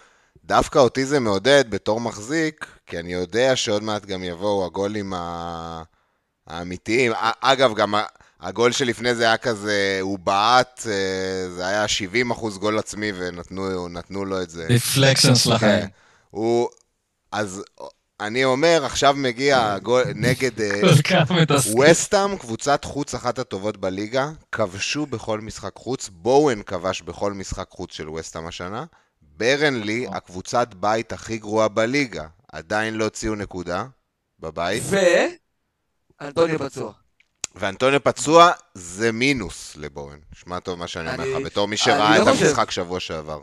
דווקא 0.44 0.78
אותי 0.78 1.06
זה 1.06 1.20
מעודד 1.20 1.64
בתור 1.70 2.00
מחזיק, 2.00 2.66
כי 2.86 2.98
אני 2.98 3.12
יודע 3.12 3.56
שעוד 3.56 3.82
מעט 3.82 4.06
גם 4.06 4.24
יבואו 4.24 4.64
הגולים. 4.64 5.12
האמיתיים. 6.48 7.12
אגב, 7.40 7.74
גם 7.74 7.94
הגול 8.40 8.72
שלפני 8.72 9.14
זה 9.14 9.24
היה 9.24 9.36
כזה, 9.36 9.98
הוא 10.00 10.18
בעט, 10.18 10.86
אה, 10.86 11.50
זה 11.50 11.66
היה 11.66 11.88
70 11.88 12.30
אחוז 12.30 12.58
גול 12.58 12.78
עצמי 12.78 13.12
ונתנו 13.18 13.88
נתנו 13.88 14.24
לו 14.24 14.42
את 14.42 14.50
זה. 14.50 14.66
החיים. 15.52 15.80
כן. 15.80 15.86
הוא... 16.30 16.68
אז 17.32 17.62
אני 18.20 18.44
אומר, 18.44 18.84
עכשיו 18.84 19.14
מגיע 19.16 19.72
הגול 19.72 20.04
נגד 20.14 20.60
אה. 20.60 20.80
וסטאם, 21.80 22.36
קבוצת 22.36 22.84
חוץ 22.84 23.14
אחת 23.14 23.38
הטובות 23.38 23.76
בליגה, 23.76 24.30
כבשו 24.52 25.06
בכל 25.06 25.40
משחק 25.40 25.72
חוץ, 25.76 26.08
בואן 26.12 26.62
כבש 26.62 27.02
בכל 27.02 27.32
משחק 27.32 27.66
חוץ 27.70 27.92
של 27.92 28.08
וסטאם 28.08 28.46
השנה, 28.46 28.84
ברנלי, 29.22 30.04
נכון. 30.04 30.16
הקבוצת 30.16 30.74
בית 30.74 31.12
הכי 31.12 31.38
גרועה 31.38 31.68
בליגה, 31.68 32.26
עדיין 32.52 32.94
לא 32.94 33.04
הוציאו 33.04 33.34
נקודה 33.34 33.84
בבית, 34.40 34.82
ו... 34.86 34.96
אנטוניו 36.20 36.58
פצוע. 36.58 36.92
ואנטוניו 37.54 38.04
פצוע 38.04 38.50
זה 38.74 39.12
מינוס 39.12 39.76
לבואן. 39.76 40.18
שמע 40.34 40.60
טוב 40.60 40.78
מה 40.78 40.88
שאני 40.88 41.12
אומר 41.12 41.24
לך, 41.38 41.46
בתור 41.46 41.68
מי 41.68 41.76
שראה 41.76 42.18
לא 42.18 42.22
את 42.22 42.28
חושב. 42.28 42.46
המשחק 42.46 42.70
שבוע 42.70 43.00
שעבר. 43.00 43.40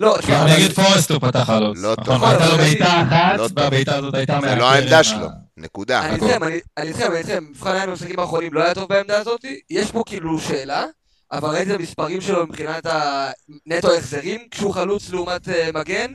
לא, 0.00 0.16
תשמע, 0.18 0.44
נגד 0.44 0.72
פורסט 0.72 1.10
הוא 1.10 1.18
פתח 1.20 1.42
חלוץ. 1.46 1.78
לא 1.82 1.92
נכון, 1.98 2.04
טוב. 2.04 2.24
הייתה 2.24 2.46
לו 2.48 2.56
בעיטה 2.56 3.02
אחת, 3.02 3.38
לא. 3.38 3.48
והבעיטה 3.56 3.96
הזאת 3.96 4.14
הייתה 4.14 4.32
זה 4.32 4.40
מהקרן. 4.40 4.58
לא 4.58 4.70
העמדה 4.70 5.04
שלו, 5.04 5.26
נקודה. 5.56 6.00
אני 6.06 6.14
איתכם, 6.14 6.42
אני 6.42 6.60
אני 6.76 6.88
איתכם, 6.88 7.06
אני 7.10 7.18
איתכם, 7.18 7.44
מבחן 7.50 7.70
היה 7.74 7.86
במשחקים 7.86 8.18
האחרונים 8.18 8.52
לא 8.54 8.62
היה 8.64 8.74
טוב 8.74 8.88
בעמדה 8.88 9.18
הזאת, 9.18 9.44
יש 9.70 9.90
פה 9.90 10.02
כאילו 10.06 10.40
שאלה, 10.40 10.84
אבל 11.32 11.48
ראיתי 11.48 11.74
את 11.74 11.80
המספרים 11.80 12.20
שלו 12.20 12.46
מבחינת 12.46 12.86
הנטו 12.86 13.94
החזרים, 13.96 14.40
כשהוא 14.50 14.74
חלוץ 14.74 15.10
לעומת 15.10 15.48
אה, 15.48 15.70
מגן, 15.74 16.12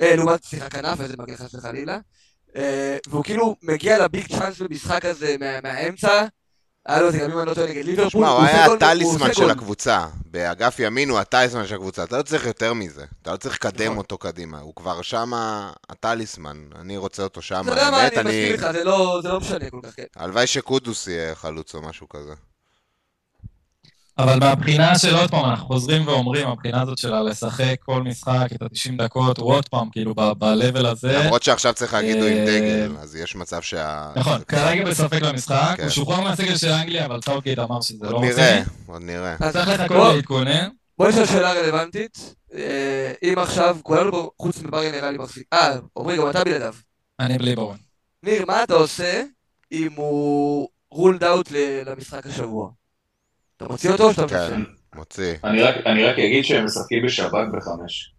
אה, 0.00 0.16
לעומת, 0.16 0.44
סליחה, 0.44 0.68
כנף, 0.68 1.00
איזה 1.00 1.14
מגן 1.18 1.36
חס 1.36 1.54
וחלילה, 1.54 1.98
אה, 2.56 2.96
והוא 3.08 3.24
כאילו 3.24 3.56
מגיע 3.62 3.98
לביג 4.04 4.26
צ'אנס 4.38 4.60
במשחק 4.60 5.04
הזה 5.04 5.36
מה- 5.40 5.60
מהאמצע, 5.62 6.24
היה 6.86 7.00
לו 7.00 7.08
את 7.08 7.12
זה 7.12 7.18
גם 7.18 7.30
אם 7.30 7.38
אני 7.38 7.48
לא 7.48 7.54
טועה 7.54 7.66
נגד 7.66 7.84
ליברפול, 7.84 8.10
שמע, 8.10 8.28
הוא 8.28 8.42
היה 8.42 8.64
הטליסמן 8.64 9.34
של. 9.34 9.50
הקבוצה. 9.50 10.06
באגף 10.26 10.78
ימין 10.78 11.10
הוא 11.10 11.18
הטליסמן 11.18 11.66
של 11.66 11.74
הקבוצה. 11.74 12.04
אתה 12.04 12.18
לא 12.18 12.22
צריך 12.22 12.46
יותר 12.46 12.74
מזה. 12.74 13.04
אתה 13.22 13.32
לא 13.32 13.36
צריך 13.36 13.54
לקדם 13.54 13.84
נכון. 13.84 13.98
אותו 13.98 14.18
קדימה. 14.18 14.58
הוא 14.58 14.74
כבר 14.76 15.02
שמה 15.02 15.72
הטליסמן. 15.90 16.56
אני 16.80 16.96
רוצה 16.96 17.22
אותו 17.22 17.42
שם. 17.42 17.62
אתה 17.64 17.72
יודע 17.72 17.90
מה, 17.90 18.06
אני 18.06 18.08
מסכים 18.08 18.52
איתך, 18.52 18.66
זה 18.72 18.84
לא 18.84 19.20
לא 19.24 19.40
משנה 19.40 19.70
כל 19.70 19.80
כך, 19.82 19.96
כן. 19.96 20.04
הלוואי 20.16 20.46
שקודוס 20.46 21.06
יהיה 21.06 21.34
חלוץ 21.34 21.74
או 21.74 21.82
משהו 21.82 22.08
כזה. 22.08 22.32
אבל 24.18 24.38
מהבחינה 24.38 24.98
של 24.98 25.16
עוד 25.16 25.30
פעם, 25.30 25.44
אנחנו 25.44 25.66
חוזרים 25.66 26.06
ואומרים, 26.08 26.48
הבחינה 26.48 26.82
הזאת 26.82 26.98
של 26.98 27.22
לשחק 27.22 27.76
כל 27.80 28.02
משחק, 28.02 28.46
את 28.54 28.62
ה-90 28.62 29.02
דקות, 29.02 29.38
הוא 29.38 29.52
עוד 29.52 29.68
פעם, 29.68 29.90
כאילו, 29.90 30.14
ב-level 30.14 30.86
הזה. 30.86 31.18
למרות 31.18 31.42
שעכשיו 31.42 31.74
צריך 31.74 31.94
להגיד 31.94 32.16
הוא 32.16 32.26
עם 32.26 32.36
אה, 32.36 32.44
דגל, 32.44 32.96
אז 32.98 33.16
יש 33.16 33.36
מצב 33.36 33.62
שה... 33.62 34.12
נכון, 34.16 34.40
כרגע 34.48 34.84
בספק 34.84 35.22
למשחק, 35.22 35.74
כן. 35.76 35.82
הוא 35.82 35.90
שוחרר 35.90 36.20
מהסגל 36.20 36.56
של 36.56 36.70
אנגליה, 36.70 37.06
אבל 37.06 37.20
סאוטגייט 37.24 37.58
אמר 37.58 37.80
שזה 37.80 38.04
לא 38.04 38.16
עוד 38.16 38.24
רוצה. 38.24 38.36
נראה, 38.36 38.62
עוד 38.86 39.02
נראה. 39.02 39.36
אז 39.40 39.52
צריך 39.52 39.68
לחכות 39.68 40.14
להתכונן. 40.14 40.68
בוא 40.98 41.08
נשאל 41.08 41.26
שאלה 41.26 41.52
רלוונטית, 41.52 42.34
אה, 42.54 43.12
אם 43.22 43.34
עכשיו, 43.38 43.76
כולנו 43.82 44.12
פה, 44.12 44.30
חוץ 44.42 44.62
מבריה 44.62 44.92
נראה 44.92 45.10
לי 45.10 45.18
מחזיק, 45.18 45.46
אה, 45.52 45.76
עמרי, 45.98 46.16
גם 46.16 46.30
אתה 46.30 46.44
בלעדיו. 46.44 46.74
אני 47.20 47.38
בלי 47.38 47.54
בורן. 47.54 47.76
ניר, 48.22 48.44
מה 48.46 48.62
אתה 48.62 48.74
עושה 48.74 49.22
אם 49.72 49.88
הוא 49.96 50.68
רולד 50.90 51.24
אאוט 51.24 51.48
למשחק 51.86 52.26
השבוע? 52.26 52.70
אתה 53.56 53.64
מוציא 53.68 53.90
אותו 53.90 54.04
או 54.08 54.12
שאתה 54.14 54.28
כן. 54.28 54.36
מפרסם? 54.36 54.64
מוציא. 54.94 55.34
אני 55.44 55.62
רק, 55.62 55.74
אני 55.86 56.04
רק 56.04 56.18
אגיד 56.18 56.44
שהם 56.44 56.64
משחקים 56.64 57.06
בשבת 57.06 57.48
בחמש. 57.52 58.12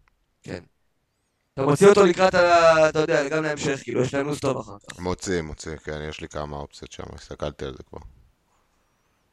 אתה 1.54 1.66
מוציא 1.66 1.88
אותו 1.88 2.06
לקראת, 2.06 2.36
ה- 2.36 2.90
אתה 2.90 3.00
יודע, 3.00 3.30
גם 3.30 3.44
להמשך, 3.44 3.80
כאילו, 3.84 4.02
יש 4.02 4.14
להם 4.14 4.28
לו"ז 4.28 4.40
טוב 4.40 4.58
אחר 4.58 4.78
כך. 4.92 5.00
מוציא, 5.00 5.42
מוציא, 5.42 5.76
כן, 5.76 6.00
יש 6.10 6.22
לי 6.22 6.28
כמה 6.28 6.58
אופציות 6.58 6.92
שם, 6.92 7.04
הסתכלתי 7.16 7.66
על 7.66 7.74
זה 7.78 7.84
כבר. 7.90 8.00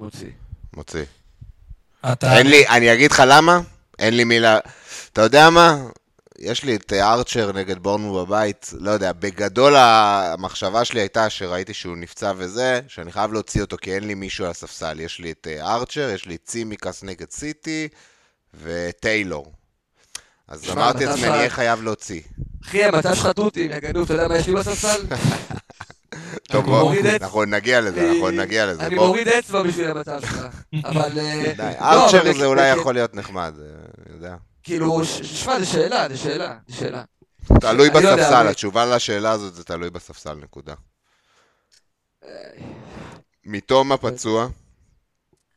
מוציא. 0.00 0.30
מוציא. 0.76 1.04
אתה... 2.12 2.38
אין 2.38 2.46
לי, 2.46 2.68
אני 2.68 2.92
אגיד 2.94 3.10
לך 3.10 3.22
למה? 3.26 3.60
אין 3.98 4.16
לי 4.16 4.24
מילה... 4.24 4.58
אתה 5.12 5.22
יודע 5.22 5.50
מה? 5.50 5.76
יש 6.38 6.64
לי 6.64 6.76
את 6.76 6.92
אה, 6.92 7.12
ארצ'ר 7.12 7.52
נגד 7.52 7.78
בורנו 7.78 8.14
בבית, 8.14 8.70
לא 8.80 8.90
יודע, 8.90 9.12
בגדול 9.12 9.74
המחשבה 9.76 10.84
שלי 10.84 11.00
הייתה 11.00 11.30
שראיתי 11.30 11.74
שהוא 11.74 11.96
נפצע 11.96 12.32
וזה, 12.36 12.80
שאני 12.88 13.12
חייב 13.12 13.32
להוציא 13.32 13.60
אותו 13.60 13.76
כי 13.80 13.94
אין 13.94 14.06
לי 14.06 14.14
מישהו 14.14 14.44
על 14.44 14.50
הספסל. 14.50 15.00
יש 15.00 15.18
לי 15.18 15.32
את 15.32 15.46
אה, 15.50 15.74
ארצ'ר, 15.74 16.10
יש 16.14 16.26
לי 16.26 16.34
את 16.34 16.40
צימקס 16.44 17.02
נגד 17.02 17.30
סיטי 17.30 17.88
וטיילור. 18.62 19.52
אז 20.48 20.70
אמרתי 20.70 21.04
לעצמי, 21.06 21.26
אני 21.28 21.36
אהיה 21.36 21.50
חייב 21.50 21.82
להוציא. 21.82 22.20
אחי, 22.64 22.84
המצב 22.84 23.14
שלך 23.14 23.26
תותים, 23.26 23.70
יא 23.70 23.78
גנוב, 23.78 24.04
אתה 24.04 24.14
יודע 24.14 24.28
מה 24.28 24.36
יש 24.38 24.46
לי 24.46 24.54
בספסל? 24.54 25.02
טוב, 26.52 26.64
בוא, 26.64 26.94
אנחנו 27.20 27.44
נגיע 27.44 27.80
לזה, 27.80 28.10
אנחנו 28.10 28.30
נגיע 28.30 28.66
לזה. 28.66 28.86
אני. 28.86 28.94
מוריד 28.94 29.28
אצבע 29.28 29.62
בשביל 29.62 29.90
המצב 29.90 30.20
שלך. 30.20 30.46
אבל... 30.84 31.18
אה, 31.18 31.52
לא, 31.58 31.64
ארצ'ר 31.64 32.20
אבל 32.20 32.32
זה 32.32 32.38
בכ- 32.38 32.44
אולי 32.44 32.72
בכ- 32.72 32.78
יכול 32.78 32.94
להיות 32.94 33.14
נחמד, 33.14 33.54
אה. 33.60 33.83
כאילו, 34.64 35.04
שמע, 35.04 35.60
זו 35.60 35.66
שאלה, 35.66 36.08
זו 36.08 36.18
שאלה, 36.18 36.56
זו 36.68 36.76
שאלה. 36.76 37.04
תלוי 37.60 37.88
לא 37.88 37.94
בספסל, 37.94 38.48
התשובה 38.48 38.86
לשאלה 38.96 39.30
הזאת 39.30 39.54
זה 39.54 39.64
תלוי 39.64 39.90
בספסל, 39.90 40.34
נקודה. 40.34 40.74
אה, 42.24 42.28
מתום 43.44 43.92
הפצוע, 43.92 44.48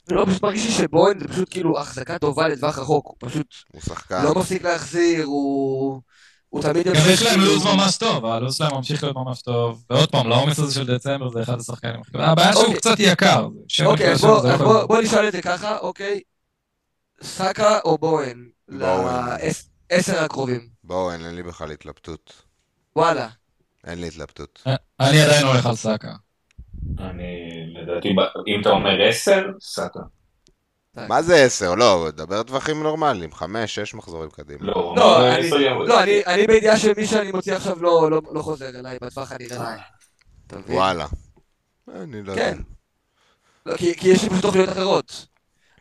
לא, 0.10 0.26
פשוט 0.26 0.44
מרגיש 0.44 0.66
לי 0.66 0.72
שבוין 0.72 1.20
זה 1.20 1.28
פשוט 1.28 1.48
כאילו 1.52 1.80
החזקה 1.80 2.20
טובה 2.20 2.48
לטווח 2.48 2.80
רחוק, 2.80 3.06
הוא 3.06 3.30
פשוט 3.30 3.48
הוא 3.74 3.82
שחקן. 3.82 4.24
לא 4.24 4.36
מפסיק 4.36 4.64
להחזיר, 4.64 5.26
הוא... 5.26 6.02
הוא 6.50 6.62
תמיד... 6.62 6.88
גם 6.88 6.94
יש 7.10 7.22
להם 7.22 7.40
לו"ז 7.40 7.66
ממש 7.66 7.98
טוב, 7.98 8.26
הלו"ז 8.26 8.56
שלהם 8.56 8.76
ממשיך 8.76 9.04
להיות 9.04 9.16
ממש 9.16 9.42
טוב. 9.42 9.84
ועוד 9.90 10.12
פעם, 10.12 10.30
לעומס 10.30 10.60
הזה 10.60 10.74
של 10.74 10.96
דצמבר 10.96 11.30
זה 11.30 11.42
אחד 11.42 11.60
השחקנים 11.60 12.02
הכי. 12.02 12.12
הבעיה 12.18 12.54
שהוא 12.54 12.64
אוקיי. 12.64 12.78
קצת 12.78 12.96
יקר. 13.00 13.48
אוקיי, 13.86 14.16
בוא 14.88 15.02
נשאל 15.02 15.28
את 15.28 15.34
זה 15.34 15.42
ככה, 15.42 15.78
אוקיי. 15.78 16.22
סאקה 17.24 17.80
או 17.86 17.98
בוהן? 17.98 18.50
בואוין. 18.70 19.26
לעשר 19.92 20.24
הקרובים. 20.24 20.68
בואו, 20.84 21.12
אין 21.12 21.36
לי 21.36 21.44
בכלל 21.44 21.72
התלבטות. 21.72 22.34
וואלה. 22.96 23.28
אין 23.88 24.02
לי 24.02 24.08
התלבטות. 24.08 24.64
אה, 24.68 24.76
אני 25.00 25.22
עדיין 25.22 25.46
הולך 25.46 25.66
על 25.66 25.76
סאקה. 25.76 26.14
אני, 27.00 27.34
לדעתי, 27.74 28.08
אם 28.48 28.62
אתה 28.62 28.70
אומר 28.70 29.08
עשר, 29.10 29.46
סאקה. 29.62 30.00
מה 31.08 31.22
זה 31.22 31.36
עשר? 31.44 31.76
לא, 31.76 32.08
דבר 32.16 32.44
טווחים 32.44 32.84
נורמליים, 32.84 33.34
חמש, 33.34 33.76
שש 33.76 33.94
מחזורים 33.94 34.30
קדימה. 34.30 34.60
לא, 34.66 34.94
לא, 34.98 35.28
אני- 35.36 35.64
יעבוד. 35.64 35.88
לא, 35.88 36.04
אני- 36.04 36.48
בידיעה 36.48 36.78
שמי 36.80 37.08
שאני 37.08 37.32
מוציא 37.32 37.56
עכשיו 37.56 37.82
לא- 37.84 38.12
לא 38.12 38.22
לא 38.32 38.42
חוזר 38.42 38.70
אליי 38.80 38.98
בטווח 39.02 39.32
הנראה. 39.32 39.76
מבין? 40.54 40.76
וואלה. 40.76 41.08
אני 41.96 42.24
לא 42.24 42.32
יודע. 42.32 42.44
כן. 42.54 42.58
לא, 43.66 43.78
כי 43.78 43.96
כי 43.96 44.08
יש 44.10 44.24
לי 44.24 44.30
פשוט 44.30 44.42
תוכניות 44.42 44.70
אחרות. 44.70 45.26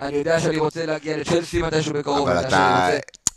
אני 0.00 0.16
יודע 0.16 0.40
שאני 0.40 0.58
רוצה 0.58 0.86
להגיע 0.86 1.16
לצ'לסי 1.16 1.62
מתישהו 1.62 1.92
בקרוב. 1.92 2.28
אבל 2.28 2.46
אתה... 2.46 2.88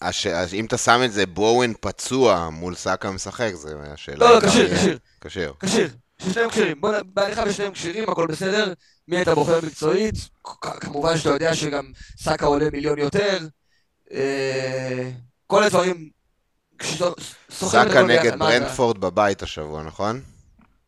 הש... 0.01 0.27
אם 0.53 0.65
אתה 0.65 0.77
שם 0.77 1.01
את 1.05 1.11
זה 1.11 1.25
בואוין 1.25 1.73
פצוע 1.81 2.49
מול 2.49 2.75
סאקה 2.75 3.11
משחק, 3.11 3.51
זה 3.53 3.75
השאלה. 3.93 4.17
לא, 4.17 4.35
לא, 4.35 4.49
כשיר, 4.49 4.75
כשיר. 4.75 4.97
כשיר. 5.21 5.53
כשיר. 5.59 5.89
ששניהם 6.21 6.49
כשירים. 6.49 6.81
בוא 6.81 6.91
בהנחה 7.05 7.43
ושניהם 7.47 7.73
כשירים, 7.73 8.09
הכל 8.09 8.27
בסדר. 8.27 8.73
מי 9.07 9.21
אתה 9.21 9.35
בוחר 9.35 9.59
מקצועית? 9.65 10.15
כמובן 10.61 11.17
שאתה 11.17 11.29
יודע 11.29 11.55
שגם 11.55 11.91
סאקה 12.17 12.45
עולה 12.45 12.69
מיליון 12.69 12.99
יותר. 12.99 13.37
אה, 14.11 15.09
כל 15.47 15.63
הדברים... 15.63 16.09
סאקה 17.51 18.03
נגד 18.03 18.39
ברנדפורד 18.39 18.97
בבית 18.97 19.43
השבוע, 19.43 19.83
נכון? 19.83 20.21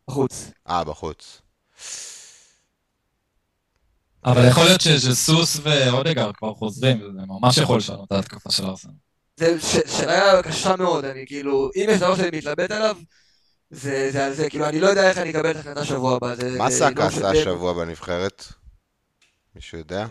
בחוץ. 0.07 0.51
אה, 0.69 0.84
בחוץ. 0.84 1.41
אבל 4.26 4.47
יכול 4.47 4.63
להיות 4.63 4.82
שסוס 4.82 5.57
ואודגר 5.63 6.32
כבר 6.34 6.53
חוזרים, 6.53 6.97
וזה 7.01 7.19
ממש 7.28 7.57
יכול 7.57 7.78
לשנות 7.78 8.07
את 8.07 8.11
ההתקפה 8.11 8.51
של 8.51 8.65
ארסנל. 8.65 8.91
זה 9.38 9.61
ש- 9.61 9.97
שאלה 9.99 10.43
קשה 10.43 10.76
מאוד, 10.76 11.05
אני 11.05 11.24
כאילו, 11.28 11.69
אם 11.76 11.86
יש 11.89 11.99
דבר 11.99 12.15
שאני 12.15 12.38
מתלבט 12.38 12.72
עליו, 12.72 12.97
זה 13.69 14.09
זה 14.11 14.26
על 14.26 14.34
זה, 14.34 14.49
כאילו, 14.49 14.65
אני 14.65 14.80
לא 14.80 14.88
יודע 14.88 15.09
איך 15.09 15.17
אני 15.17 15.30
אקבל 15.30 15.51
את 15.51 15.55
ההחלטה 15.55 15.86
שבוע 15.86 16.15
הבא. 16.15 16.36
זה- 16.36 16.57
מה 16.57 16.69
זה 16.72 16.78
סאקה 16.78 17.07
עשה. 17.07 17.30
השבוע 17.30 17.74
בנבחרת? 17.74 18.45
מישהו 19.55 19.78
יודע? 19.78 20.07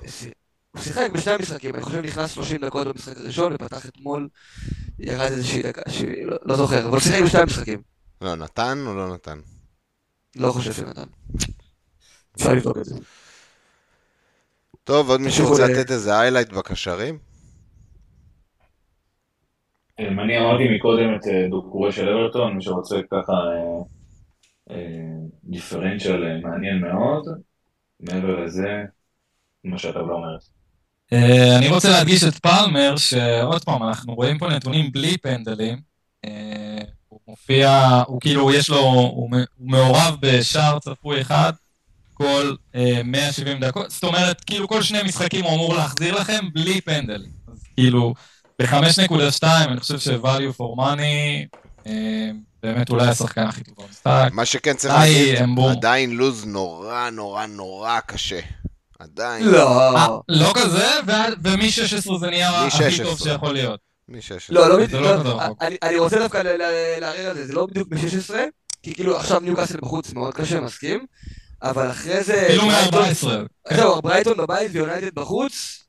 הוא 0.72 0.82
שיחק 0.82 1.10
בשני 1.14 1.32
המשחקים, 1.32 1.74
אני 1.74 1.82
חושב 1.82 1.96
נכנס 2.00 2.30
30 2.30 2.60
דקות 2.64 2.86
במשחק 2.86 3.16
הראשון 3.16 3.52
ופתח 3.52 3.86
אתמול, 3.86 4.28
ירד 4.98 5.32
איזושהי 5.32 5.62
דקה, 5.62 5.82
שהיא- 5.88 6.24
לא- 6.26 6.36
לא 6.44 6.56
זוכר, 6.56 6.80
אבל 6.80 6.90
הוא 6.90 7.00
שיחק 7.00 7.22
בשני 7.22 7.40
המשחקים. 7.40 7.82
לא, 8.20 8.34
נתן 8.34 8.84
או 8.86 8.94
לא 8.94 9.14
נתן? 9.14 9.38
לא 10.36 10.52
חושב 10.52 10.72
שנתן. 10.72 11.04
אפשר 12.36 12.52
לבדוק 12.52 12.78
את 12.78 12.84
זה. 12.84 12.94
טוב, 14.90 15.10
עוד 15.10 15.20
מישהו 15.20 15.48
רוצה 15.48 15.68
לתת 15.68 15.90
איזה 15.90 16.20
היילייט 16.20 16.52
בקשרים? 16.52 17.18
אמ, 20.00 20.20
אני 20.20 20.38
אמרתי 20.38 20.64
מקודם 20.76 21.14
את 21.14 21.26
אה, 21.26 21.46
דוקורי 21.50 21.92
של 21.92 22.08
אברטון, 22.08 22.56
מי 22.56 22.62
שרוצה 22.62 22.96
ככה 23.10 23.32
דיפרנציאל 25.44 26.24
אה, 26.24 26.50
מעניין 26.50 26.80
מאוד. 26.80 27.24
מעבר 28.00 28.44
לזה, 28.44 28.84
מה 29.64 29.78
שאתה 29.78 29.98
לא 29.98 30.14
אומרת. 30.14 30.40
אה, 31.12 31.58
אני 31.58 31.68
רוצה 31.68 31.88
להדגיש 31.90 32.24
את 32.24 32.34
פלמר, 32.34 32.96
שעוד 32.96 33.64
פעם, 33.64 33.82
אנחנו 33.82 34.14
רואים 34.14 34.38
פה 34.38 34.48
נתונים 34.48 34.92
בלי 34.92 35.18
פנדלים. 35.18 35.78
אה, 36.24 36.82
הוא 37.08 37.20
מופיע, 37.28 37.70
הוא 38.06 38.20
כאילו, 38.20 38.52
יש 38.52 38.70
לו, 38.70 38.78
הוא 38.78 39.30
מעורב 39.58 40.16
בשער 40.20 40.78
צפוי 40.78 41.20
אחד 41.20 41.52
כל 42.20 42.54
אה, 42.74 43.00
170 43.04 43.60
דקות, 43.60 43.90
זאת 43.90 44.04
אומרת, 44.04 44.44
כאילו 44.44 44.68
כל 44.68 44.82
שני 44.82 45.02
משחקים 45.02 45.44
הוא 45.44 45.54
אמור 45.54 45.74
להחזיר 45.74 46.14
לכם 46.20 46.44
בלי 46.52 46.80
פנדל. 46.80 47.22
אז 47.52 47.62
כאילו, 47.76 48.14
ב-5.2 48.62 49.42
אני 49.44 49.80
חושב 49.80 49.98
ש-value 49.98 50.56
for 50.60 50.78
money, 50.80 51.56
אה, 51.86 52.30
באמת 52.62 52.90
אולי 52.90 53.08
השחקן 53.08 53.42
הכי 53.46 53.64
טוב 53.64 53.74
במשחק. 53.86 54.28
מה 54.32 54.44
שכן 54.44 54.74
צריך 54.74 54.94
להגיד, 54.94 55.36
אמבור. 55.42 55.70
עדיין 55.70 56.10
לוז 56.16 56.44
נורא 56.46 57.10
נורא 57.10 57.46
נורא 57.46 58.00
קשה. 58.06 58.40
עדיין. 58.98 59.46
לא, 59.46 59.96
אה, 59.96 60.06
לא 60.28 60.52
כזה, 60.54 60.86
ועד- 61.06 61.34
ומ-16 61.46 62.18
זה 62.20 62.30
נהיה 62.30 62.66
הכי 62.66 62.78
מ-16. 62.84 63.02
טוב 63.04 63.18
שיכול 63.18 63.52
להיות. 63.52 63.80
מ-16. 64.08 64.18
לא, 64.48 64.68
לא 64.68 64.78
לא 64.92 65.00
לא, 65.24 65.40
רחוק. 65.40 65.62
אני- 65.62 65.76
אני 65.82 65.98
רוצה 65.98 66.18
דווקא 66.18 66.38
לערער 66.98 67.26
על 67.30 67.36
זה, 67.36 67.46
זה 67.46 67.52
לא 67.52 67.66
בדיוק 67.66 67.88
ב-16, 67.88 68.34
כי 68.82 68.94
כאילו 68.94 69.16
עכשיו 69.16 69.40
ניוקאסל 69.40 69.78
בחוץ 69.82 70.12
מאוד 70.12 70.34
קשה, 70.34 70.60
מסכים, 70.60 71.06
אבל 71.62 71.90
אחרי 71.90 72.22
זה... 72.24 72.48
ברייטון- 72.92 73.44
מ-14. 73.68 73.74
זהו, 73.76 74.02
ברייטון 74.02 74.36
בבית 74.36 74.70
ויונייטד 74.74 75.14
בחוץ. 75.14 75.82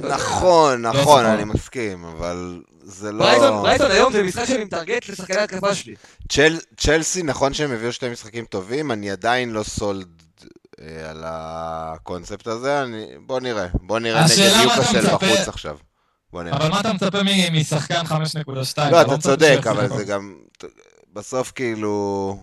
נכון, 0.00 0.82
נכון, 0.82 1.02
סבבה. 1.20 1.34
אני 1.34 1.44
מסכים, 1.44 2.04
אבל 2.04 2.62
זה 2.82 3.12
לא... 3.12 3.18
ברייטון, 3.24 3.62
ברייטון 3.62 3.90
היום 3.90 4.12
זה 4.12 4.22
משחק 4.22 4.44
שאני 4.44 4.64
מטרגט 4.64 5.08
לשחקני 5.08 5.36
התקפה 5.36 5.74
שלי. 5.74 5.94
צ'ל- 6.32 6.60
צ'לסי, 6.76 7.22
נכון 7.22 7.54
שהם 7.54 7.72
הביאו 7.72 7.92
שני 7.92 8.08
משחקים 8.08 8.44
טובים, 8.44 8.92
אני 8.92 9.10
עדיין 9.10 9.50
לא 9.50 9.62
סולד 9.62 10.22
אה, 10.80 11.10
על 11.10 11.22
הקונספט 11.26 12.46
הזה, 12.46 12.82
אני... 12.82 13.06
בוא 13.26 13.40
נראה. 13.40 13.66
בוא 13.74 13.98
נראה 13.98 14.24
נגד 14.24 14.56
ניוקאסל 14.60 15.00
מצפה- 15.00 15.16
בחוץ 15.26 15.48
עכשיו. 15.48 15.76
בוא 16.32 16.42
נראה. 16.42 16.56
אבל 16.56 16.68
מה 16.68 16.80
אתה 16.80 16.92
מצפה 16.92 17.18
מ- 17.22 17.60
משחקן 17.60 18.02
5.2? 18.06 18.14
לא, 18.90 19.00
אתה 19.00 19.10
מצפה 19.10 19.16
צודק, 19.18 19.58
אבל. 19.70 19.88
זה 19.96 20.04
גם... 20.04 20.34
בסוף 21.12 21.52
כאילו... 21.54 22.36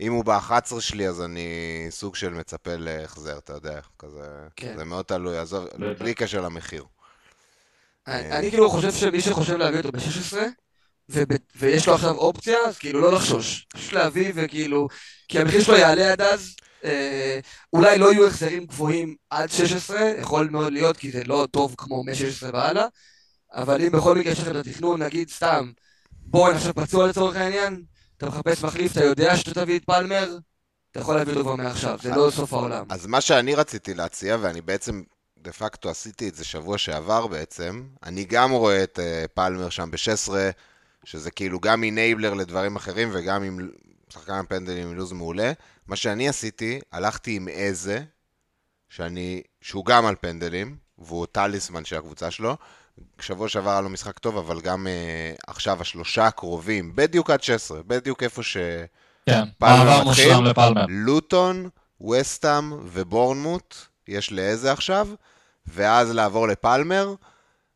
אם 0.00 0.12
הוא 0.12 0.24
ב-11 0.24 0.80
שלי, 0.80 1.08
אז 1.08 1.22
אני 1.22 1.48
סוג 1.90 2.16
של 2.16 2.28
מצפה 2.28 2.76
להחזר, 2.76 3.38
אתה 3.38 3.52
יודע, 3.52 3.80
כזה... 3.98 4.46
כן. 4.56 4.74
זה 4.76 4.84
מאוד 4.84 5.04
תלוי, 5.04 5.38
עזוב. 5.38 5.68
בלי 5.98 6.14
קשר 6.14 6.40
למחיר. 6.40 6.84
אני 8.06 8.32
אני 8.32 8.50
כאילו 8.50 8.70
חושב 8.70 8.92
שמי 8.92 9.20
שחושב 9.20 9.56
להביא 9.56 9.78
אותו 9.78 9.92
ב-16, 9.92 10.36
ויש 11.56 11.88
לו 11.88 11.94
עכשיו 11.94 12.14
אופציה, 12.14 12.58
אז 12.68 12.78
כאילו 12.78 13.00
לא 13.00 13.12
לחשוש. 13.12 13.66
פשוט 13.72 13.92
להביא 13.92 14.32
וכאילו... 14.34 14.88
כי 15.28 15.38
המחיר 15.38 15.62
שלו 15.62 15.76
יעלה 15.76 16.12
עד 16.12 16.20
אז. 16.20 16.54
אה, 16.84 17.40
אולי 17.72 17.98
לא 17.98 18.12
יהיו 18.12 18.26
החזרים 18.26 18.66
גבוהים 18.66 19.16
עד 19.30 19.50
16, 19.50 20.00
יכול 20.20 20.48
מאוד 20.50 20.72
להיות, 20.72 20.96
כי 20.96 21.10
זה 21.10 21.24
לא 21.24 21.46
טוב 21.50 21.74
כמו 21.78 22.04
מ-16 22.04 22.46
והלאה, 22.52 22.86
אבל 23.52 23.82
אם 23.82 23.92
בכל 23.92 24.18
מקרה 24.18 24.32
יש 24.32 24.40
לכם 24.40 24.50
את 24.50 24.56
התכנון, 24.56 25.02
נגיד 25.02 25.30
סתם, 25.30 25.70
בואו 26.12 26.52
עכשיו 26.52 26.74
פצוע 26.74 27.06
לצורך 27.06 27.36
העניין, 27.36 27.82
אתה 28.20 28.28
מחפש 28.28 28.64
מחליף, 28.64 28.92
אתה 28.92 29.04
יודע 29.04 29.36
שאתה 29.36 29.54
תביא 29.54 29.78
את 29.78 29.84
פלמר, 29.84 30.38
אתה 30.90 31.00
יכול 31.00 31.16
להביא 31.16 31.32
אותו 31.32 31.44
כבר 31.44 31.56
מעכשיו, 31.56 31.98
זה 32.02 32.10
לא 32.10 32.30
סוף 32.30 32.52
העולם. 32.52 32.86
אז 32.88 33.06
מה 33.06 33.20
שאני 33.20 33.54
רציתי 33.54 33.94
להציע, 33.94 34.36
ואני 34.40 34.60
בעצם 34.60 35.02
דה 35.38 35.52
פקטו 35.52 35.90
עשיתי 35.90 36.28
את 36.28 36.34
זה 36.34 36.44
שבוע 36.44 36.78
שעבר 36.78 37.26
בעצם, 37.26 37.86
אני 38.02 38.24
גם 38.24 38.50
רואה 38.50 38.82
את 38.82 38.98
uh, 38.98 39.28
פלמר 39.34 39.70
שם 39.70 39.90
ב-16, 39.90 40.32
שזה 41.04 41.30
כאילו 41.30 41.60
גם 41.60 41.82
enabler 41.82 42.34
לדברים 42.34 42.76
אחרים 42.76 43.10
וגם 43.12 43.42
עם 43.42 43.70
שחקן 44.08 44.32
הפנדלים 44.32 44.88
עם 44.88 44.96
לוז 44.96 45.12
מעולה. 45.12 45.52
מה 45.86 45.96
שאני 45.96 46.28
עשיתי, 46.28 46.80
הלכתי 46.92 47.36
עם 47.36 47.48
איזה, 47.48 48.02
שאני, 48.88 49.42
שהוא 49.60 49.84
גם 49.84 50.06
על 50.06 50.14
פנדלים, 50.20 50.76
והוא 50.98 51.26
טליסמן 51.32 51.84
של 51.84 51.96
הקבוצה 51.96 52.30
שלו. 52.30 52.56
שבוע 53.20 53.48
שעבר 53.48 53.70
היה 53.70 53.80
לו 53.80 53.88
משחק 53.88 54.18
טוב, 54.18 54.36
אבל 54.36 54.60
גם 54.60 54.86
אה, 54.86 55.42
עכשיו 55.46 55.80
השלושה 55.80 56.26
הקרובים, 56.26 56.92
בדיוק 56.94 57.30
עד 57.30 57.42
16, 57.42 57.80
בדיוק 57.86 58.22
איפה 58.22 58.42
ש... 58.42 58.56
כן, 59.26 59.42
מעבר. 59.60 60.04
מושלם 60.04 60.44
לפלמר. 60.44 60.84
לוטון, 60.88 61.68
ווסטהאם 62.10 62.72
ובורנמוט, 62.72 63.74
יש 64.08 64.32
לאיזה 64.32 64.72
עכשיו, 64.72 65.08
ואז 65.66 66.10
לעבור 66.10 66.48
לפלמר. 66.48 67.14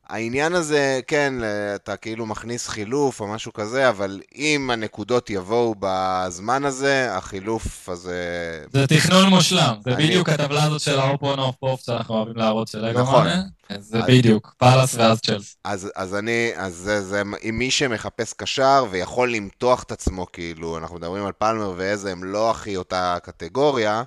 העניין 0.09 0.55
הזה, 0.55 1.01
כן, 1.07 1.35
אתה 1.75 1.97
כאילו 1.97 2.27
מכניס 2.27 2.69
חילוף 2.69 3.21
או 3.21 3.27
משהו 3.27 3.53
כזה, 3.53 3.89
אבל 3.89 4.21
אם 4.35 4.71
הנקודות 4.73 5.31
יבואו 5.31 5.75
בזמן 5.79 6.65
הזה, 6.65 7.17
החילוף 7.17 7.89
הזה... 7.89 8.25
זה 8.73 8.87
תכנון 8.87 9.29
מושלם, 9.29 9.75
זה 9.85 9.95
אני- 9.95 10.07
בדיוק 10.07 10.29
הטבלה 10.29 10.65
הזאת 10.65 10.81
של 10.81 10.99
האופון 10.99 11.39
אוף 11.39 11.57
פוף 11.57 11.81
שאנחנו 11.81 12.15
אוהבים 12.15 12.37
להראות 12.37 12.69
של 12.69 12.79
לגו 12.87 13.01
נכון. 13.01 13.27
זה 13.79 13.99
אז- 13.99 14.05
בדיוק, 14.09 14.55
פאלאס 14.59 14.95
ואז 14.95 15.21
צ'לס. 15.21 15.57
אז, 15.65 15.91
אז 15.97 16.15
אני, 16.15 16.51
אז 16.57 16.75
זה, 16.75 17.03
זה, 17.03 17.23
אם 17.49 17.55
מי 17.59 17.71
שמחפש 17.71 18.33
קשר 18.33 18.85
ויכול 18.91 19.33
למתוח 19.33 19.83
את 19.83 19.93
עצמו, 19.93 20.27
כאילו, 20.33 20.79
אנחנו 20.79 20.97
מדברים 20.97 21.27
על 21.27 21.33
פלמר 21.39 21.73
ואיזה, 21.77 22.13
הם 22.13 22.25
לא 22.25 22.51
הכי 22.51 22.77
אותה 22.77 23.17
קטגוריה, 23.23 24.03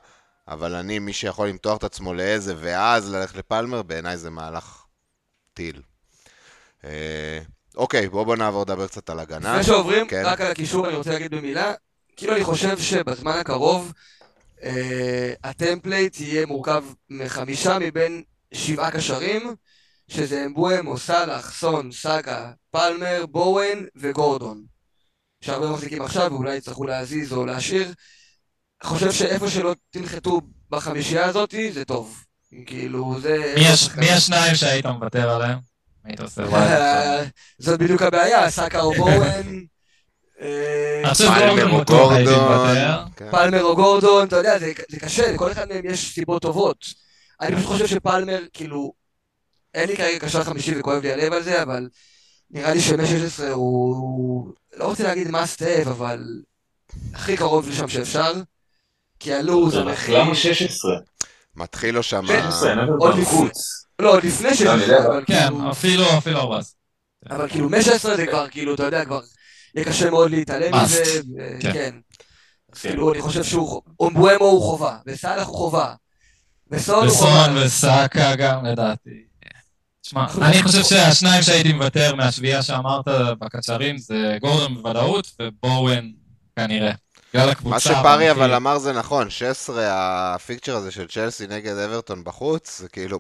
אבל 0.47 0.75
אני, 0.75 0.99
מי 0.99 1.13
שיכול 1.13 1.47
למתוח 1.47 1.77
את 1.77 1.83
עצמו 1.83 2.13
לאיזה 2.13 2.53
ואז 2.59 3.09
ללכת 3.11 3.35
לפלמר, 3.35 3.81
בעיניי 3.81 4.17
זה 4.17 4.29
מהלך 4.29 4.83
טיל. 5.53 5.81
אה, 6.85 7.39
אוקיי, 7.75 8.09
בואו 8.09 8.25
בוא 8.25 8.35
נעבור 8.35 8.61
לדבר 8.61 8.87
קצת 8.87 9.09
על 9.09 9.19
הגנה. 9.19 9.51
לפני 9.53 9.63
שעוברים, 9.63 10.07
כן. 10.07 10.23
רק 10.25 10.41
על 10.41 10.51
הקישור 10.51 10.87
אני 10.87 10.95
רוצה 10.95 11.09
להגיד 11.09 11.31
במילה, 11.31 11.73
כאילו 12.17 12.35
אני 12.35 12.43
חושב 12.43 12.79
שבזמן 12.79 13.31
הקרוב 13.39 13.93
אה, 14.63 15.33
ה 15.43 15.52
template 15.52 16.19
יהיה 16.19 16.45
מורכב 16.45 16.83
מחמישה 17.09 17.79
מבין 17.79 18.23
שבעה 18.53 18.91
קשרים, 18.91 19.55
שזה 20.07 20.45
אמבומו, 20.45 20.97
סאלח, 20.97 21.53
סון, 21.53 21.91
סאקה, 21.91 22.51
פלמר, 22.71 23.25
בואן 23.31 23.85
וגורדון. 23.95 24.63
שהרבה 25.41 25.69
מחזיקים 25.71 26.01
עכשיו 26.01 26.31
ואולי 26.31 26.55
יצטרכו 26.55 26.83
להזיז 26.85 27.33
או 27.33 27.45
להשאיר. 27.45 27.93
חושב 28.83 29.11
שאיפה 29.11 29.49
שלא 29.49 29.75
תנחתו 29.89 30.41
בחמישייה 30.69 31.25
הזאת, 31.25 31.53
זה 31.73 31.85
טוב. 31.85 32.23
כאילו, 32.65 33.19
זה... 33.21 33.53
מי 33.57 33.67
הש- 33.67 33.95
מי 33.95 34.09
השניים 34.09 34.55
שהיית 34.55 34.85
מוותר 34.85 35.29
עליהם? 35.29 35.59
היית 36.07 36.19
עושה 36.19 36.41
וואי. 36.41 36.61
אה, 36.61 37.23
זאת 37.59 37.79
בדיוק 37.79 38.01
הבעיה, 38.01 38.49
סאקה 38.49 38.81
או 38.81 38.93
בואן, 38.93 39.63
אה, 40.41 41.01
חושב 41.09 41.27
פלמר 41.27 41.69
גורדון 41.69 41.77
או 41.77 41.85
גורדון. 41.85 42.43
מוותר. 42.43 43.03
כן. 43.15 43.31
פלמר 43.31 43.63
או 43.63 43.75
גורדון, 43.75 44.27
אתה 44.27 44.35
יודע, 44.35 44.59
זה 44.59 44.71
זה 44.89 44.99
קשה, 44.99 45.31
לכל 45.31 45.51
אחד 45.51 45.69
מהם 45.69 45.85
יש 45.85 46.13
סיבות 46.13 46.41
טובות. 46.41 46.85
אני 47.41 47.55
פשוט 47.55 47.67
חושב 47.67 47.87
שפלמר, 47.87 48.39
כאילו, 48.53 48.93
אין 49.73 49.89
לי 49.89 49.97
כרגע 49.97 50.19
קשר 50.19 50.43
חמישי 50.43 50.79
וכואב 50.79 51.01
לי 51.01 51.13
הלב 51.13 51.33
על 51.33 51.43
זה, 51.43 51.63
אבל 51.63 51.89
נראה 52.51 52.73
לי 52.73 52.81
שמי 52.81 53.07
16 53.07 53.51
הוא, 53.51 54.53
לא 54.77 54.85
רוצה 54.85 55.03
להגיד 55.03 55.27
must 55.27 55.59
have, 55.59 55.89
אבל 55.89 56.23
הכי 57.13 57.37
קרוב 57.37 57.69
לשם 57.69 57.87
שאפשר. 57.87 58.33
כי 59.19 59.33
הלו"ז. 59.33 59.75
למה 60.09 60.35
16? 60.35 60.91
מתחיל 61.57 61.95
לו 61.95 62.03
שם... 62.03 62.25
16, 62.27 62.69
אין 62.69 62.79
עוד 62.79 62.89
עוד 62.99 63.13
לפני. 63.13 63.25
חוץ. 63.25 63.85
לא, 63.99 64.13
עוד 64.13 64.23
לפני 64.23 64.47
אני 64.47 64.57
16, 64.57 64.81
יודע, 64.81 65.05
אבל 65.07 65.23
כן, 65.27 65.47
כאילו... 65.47 65.71
אפילו 65.71 66.17
אפילו 66.17 66.39
14. 66.39 66.73
אבל 67.29 67.49
כאילו, 67.49 67.69
מ-16 67.69 68.15
זה 68.15 68.27
כבר, 68.27 68.47
כאילו, 68.47 68.73
אתה 68.75 68.83
יודע, 68.83 69.05
כבר 69.05 69.21
יהיה 69.75 69.85
קשה 69.85 70.09
מאוד 70.09 70.31
להתעלם. 70.31 70.83
מזה, 70.83 71.03
כן. 71.59 71.73
כן. 71.73 71.95
כאילו, 72.81 73.13
אני 73.13 73.21
חושב 73.21 73.43
שהוא, 73.43 73.81
אומבואמו 73.99 74.45
הוא 74.45 74.61
חובה, 74.61 74.97
וסאלח 75.07 75.47
הוא 75.47 75.55
חובה, 75.55 75.93
וסון 76.71 77.07
הוא 77.07 77.13
חובה. 77.13 77.29
וסון 77.29 77.57
וסאקה 77.57 78.35
גם 78.35 78.65
לדעתי. 78.65 79.27
תשמע, 80.01 80.25
אני 80.41 80.63
חושב 80.63 80.83
שהשניים 80.83 81.43
שהייתי 81.43 81.73
מוותר 81.73 82.15
מהשביעייה 82.15 82.63
שאמרת 82.63 83.07
בקצרים 83.39 83.97
זה 83.97 84.37
גורדון 84.41 84.75
בוודאות 84.75 85.31
ובואן 85.41 86.11
כנראה. 86.55 86.91
בגלל 87.37 87.49
הקבוצה. 87.49 87.73
מה 87.75 87.79
שפארי 87.79 88.31
אבל. 88.31 88.53
אמר 88.53 88.77
זה 88.77 88.93
נכון, 88.93 89.29
16, 89.29 89.83
הפיקצ'ר 89.89 90.75
הזה 90.75 90.91
של 90.91 91.07
צ'לסי 91.07 91.47
נגד 91.47 91.77
אברטון 91.77 92.23
בחוץ, 92.23 92.79
זה 92.79 92.89
כאילו... 92.89 93.19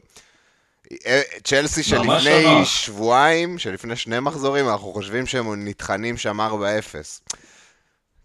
אה, 1.05 1.21
צ'לסי 1.43 1.83
שלפני. 1.83 2.65
שבועיים, 2.65 3.57
שלפני 3.57 3.95
שני 3.95 4.19
מחזורים, 4.19 4.69
אנחנו 4.69 4.93
חושבים 4.93 5.25
שהם 5.25 5.67
נטחנים 5.67 6.17
שם 6.17 6.41
4-0. 6.41 6.43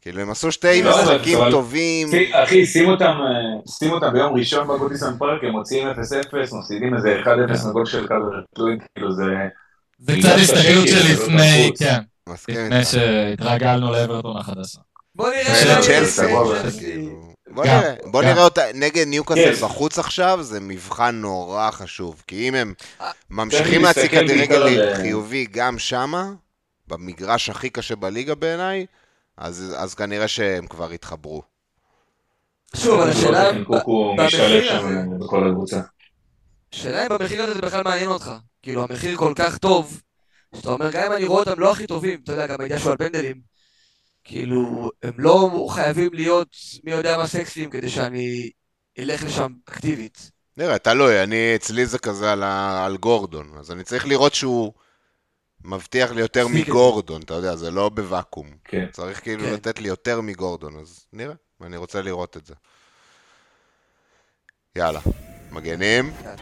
כאילו, 0.01 0.21
הם 0.23 0.31
עשו 0.31 0.53
שתי 0.53 0.83
לא, 0.83 0.91
משחקים 0.91 1.39
טובים. 1.51 2.09
אחי, 2.33 2.67
שים 2.67 2.89
אותם, 2.89 3.05
אה, 3.05 3.73
שים 3.73 3.91
אותם 3.91 4.13
ביום 4.13 4.35
ראשון 4.35 4.69
בגודיסון 4.69 5.19
פארק, 5.19 5.45
הם 5.45 5.51
מוציאים 5.51 5.89
0-0, 5.89 5.95
מפסידים 6.53 6.95
איזה 6.95 7.21
1-0 7.25 7.69
מגול 7.69 7.87
של 7.87 8.07
קלבר 8.07 8.41
טלוין, 8.55 8.79
כאילו 8.95 9.13
זה... 9.13 9.25
זה 9.99 10.13
קצת 10.19 10.35
הסתכלות 10.41 10.89
שלפני. 10.89 11.73
כן, 11.79 12.01
לפני. 12.33 12.85
שהתרגלנו 12.85 13.93
לאברטון 13.93 14.37
החדשה. 14.37 14.79
בוא 15.15 15.31
נראה. 15.31 15.83
צ'לסי, 15.83 16.23
בוא 17.51 17.65
גם, 17.67 17.71
נראה, 17.81 17.95
בוא 18.05 18.23
גם. 18.23 18.29
נראה 18.29 18.45
אותה 18.45 18.63
נגד 18.75 19.07
ניוקאסל 19.07 19.55
כן. 19.57 19.63
בחוץ 19.63 19.99
עכשיו, 19.99 20.39
זה 20.43 20.61
מבחן 20.61 21.15
נורא 21.15 21.71
חשוב, 21.71 22.23
כי 22.27 22.49
אם 22.49 22.55
הם 22.55 22.75
אה, 23.01 23.11
ממשיכים 23.31 23.83
להציג 23.83 24.11
כדורגל 24.11 24.37
בעיקר 24.37 24.63
על- 24.63 24.95
חיובי 24.97 25.47
גם 25.51 25.79
שמה, 25.79 26.31
במגרש 26.89 27.51
הכי 27.51 27.71
קשה 27.71 27.97
בליגה 27.97 28.35
בעיניי, 28.35 28.87
אז 29.37 29.75
אז 29.79 29.95
כנראה 29.95 30.29
שהם 30.29 30.67
כבר 30.67 30.91
התחברו. 30.91 31.43
שוב, 32.77 33.01
אבל 33.01 33.11
השאלה, 33.11 33.51
קוקו 33.67 34.15
במחיר 34.19 34.65
שם 34.69 34.87
הזה- 34.87 35.25
בכל 35.25 35.49
הקבוצה. 35.49 35.81
השאלה 36.73 37.03
אם 37.03 37.09
במחיר 37.09 37.43
הזה 37.43 37.55
זה 37.55 37.61
בכלל 37.61 37.83
מעניין 37.85 38.09
אותך. 38.09 38.31
כאילו, 38.63 38.83
המחיר 38.91 39.17
כל 39.17 39.33
כך 39.37 39.59
טוב, 39.59 40.01
שאתה 40.57 40.71
אומר, 40.71 40.91
גם 40.91 41.03
אם 41.07 41.13
אני 41.13 41.25
רואה 41.25 41.41
אותם 41.41 41.61
לא 41.61 41.73
הכי 41.73 41.87
טובים, 41.87 42.21
אתה 42.25 42.33
יודע, 42.33 42.47
גם 42.47 42.79
שהוא 42.79 42.91
על 42.91 42.97
פנדלים, 42.97 43.52
כאילו, 44.25 44.91
הם 45.03 45.13
לא 45.19 45.67
חייבים 45.71 46.11
להיות 46.13 46.57
מי 46.85 46.91
יודע 46.91 47.17
מה 47.17 47.27
סקסיים 47.27 47.71
כדי 47.71 47.89
שאני 47.89 48.51
אלך 48.99 49.23
לשם 49.25 49.53
אקטיבית. 49.69 50.31
נראה, 50.57 50.79
תלוי, 50.79 51.23
אני, 51.23 51.57
אצלי 51.57 51.87
זה 51.87 51.99
כזה 51.99 52.33
על, 52.33 52.43
ה, 52.43 52.85
על 52.87 52.97
גורדון, 52.97 53.57
אז 53.59 53.73
אני 53.73 53.85
צריך 53.85 54.07
לראות 54.07 54.35
שהוא 54.35 54.73
מבטיח 55.65 56.11
לי 56.11 56.21
יותר. 56.21 56.47
מגורדון, 56.49 57.23
אתה 57.23 57.35
יודע, 57.35 57.57
זה 57.57 57.71
לא 57.71 57.89
בוואקום. 57.89 58.51
כן. 58.65 58.87
צריך 58.93 59.23
כאילו 59.23 59.45
כן. 59.45 59.53
לתת 59.53 59.81
לי 59.81 59.89
יותר 59.89 60.21
מגורדון, 60.21 60.77
אז 60.77 61.07
נראה, 61.13 61.35
אני 61.63 61.77
רוצה 61.77 62.03
לראות 62.03 62.37
את 62.37 62.47
זה. 62.47 62.55
יאללה, 64.77 65.01
מגנים. 65.51 66.13
כן. 66.23 66.35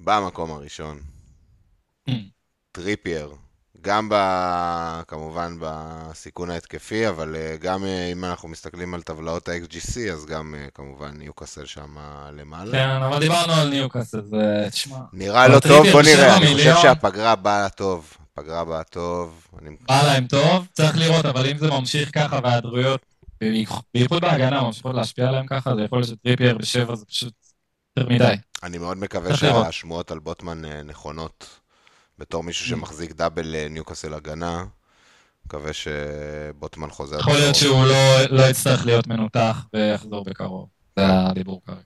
במקום 0.00 0.50
הראשון, 0.50 1.00
Hmm. 2.08 2.12
טריפייר. 2.72 3.34
גם 3.80 4.08
ב... 4.08 4.14
כמובן 5.08 5.56
בסיכון 5.60 6.50
ההתקפי, 6.50 7.08
אבל 7.08 7.36
אה, 7.36 7.56
גם 7.60 7.84
אה, 7.84 8.12
אם 8.12 8.24
אנחנו 8.24 8.48
מסתכלים 8.48 8.94
על 8.94 9.02
טבלאות 9.02 9.48
ה-XGC, 9.48 10.12
אז 10.12 10.26
גם 10.26 10.54
אה, 10.58 10.66
כמובן 10.74 11.16
ניוקאסל 11.16 11.66
שם 11.66 11.96
למעלה. 12.32 12.72
כן, 12.72 13.02
אבל 13.02 13.20
דיברנו 13.20 13.52
על 13.52 13.68
ניוקאסל, 13.68 14.20
זה, 14.24 14.66
תשמע, 14.70 14.98
נראה 15.12 15.48
לא 15.48 15.60
טוב, 15.60 15.86
בוא 15.92 16.02
נראה, 16.02 16.36
אני 16.36 16.46
חושב 16.46 16.56
מיליון. 16.56 16.82
שהפגרה 16.82 17.36
באה 17.36 17.68
טוב. 17.68 18.16
הפגרה 18.32 18.64
באה 18.64 18.82
טוב. 18.82 19.46
אני... 19.62 19.76
בא 19.88 20.02
להם 20.02 20.26
טוב, 20.26 20.66
צריך 20.72 20.96
לראות, 20.96 21.26
אבל 21.26 21.46
אם 21.46 21.58
זה 21.58 21.70
ממשיך 21.70 22.10
ככה 22.14 22.38
וההיעדרויות, 22.42 23.00
בייחוד 23.94 24.22
בהגנה, 24.22 24.62
ממשיכות 24.62 24.94
להשפיע 24.94 25.28
עליהם 25.28 25.46
ככה, 25.46 25.74
זה 25.74 25.82
יכול 25.82 25.98
להיות 25.98 26.08
שטריפייר 26.08 26.58
בשבע 26.58 26.94
זה 26.94 27.04
פשוט 27.04 27.32
יותר 27.96 28.10
מדי. 28.10 28.34
אני 28.62 28.78
מאוד 28.78 28.96
מקווה. 28.96 29.36
שהשמועות 29.36 30.10
על 30.10 30.18
בוטמן 30.18 30.62
נכונות. 30.84 31.61
בתור 32.18 32.42
מישהו. 32.42 32.66
שמחזיק 32.66 33.12
double 33.12 33.54
אה, 33.54 33.66
ניוקאסל 33.70 34.14
הגנה, 34.14 34.64
מקווה 35.46 35.70
שבוטמן 35.72 36.90
חוזר. 36.90 37.18
יכול 37.18 37.32
להיות. 37.32 37.54
שהוא 37.54 37.84
לא- 37.86 38.22
לא 38.30 38.42
יצטרך 38.42 38.86
להיות 38.86 39.06
מנותח 39.06 39.66
ויחזור 39.74 40.24
בקרוב. 40.24 40.68
זה 40.96 41.04
הדיבור 41.06 41.60
כרגע. 41.66 41.78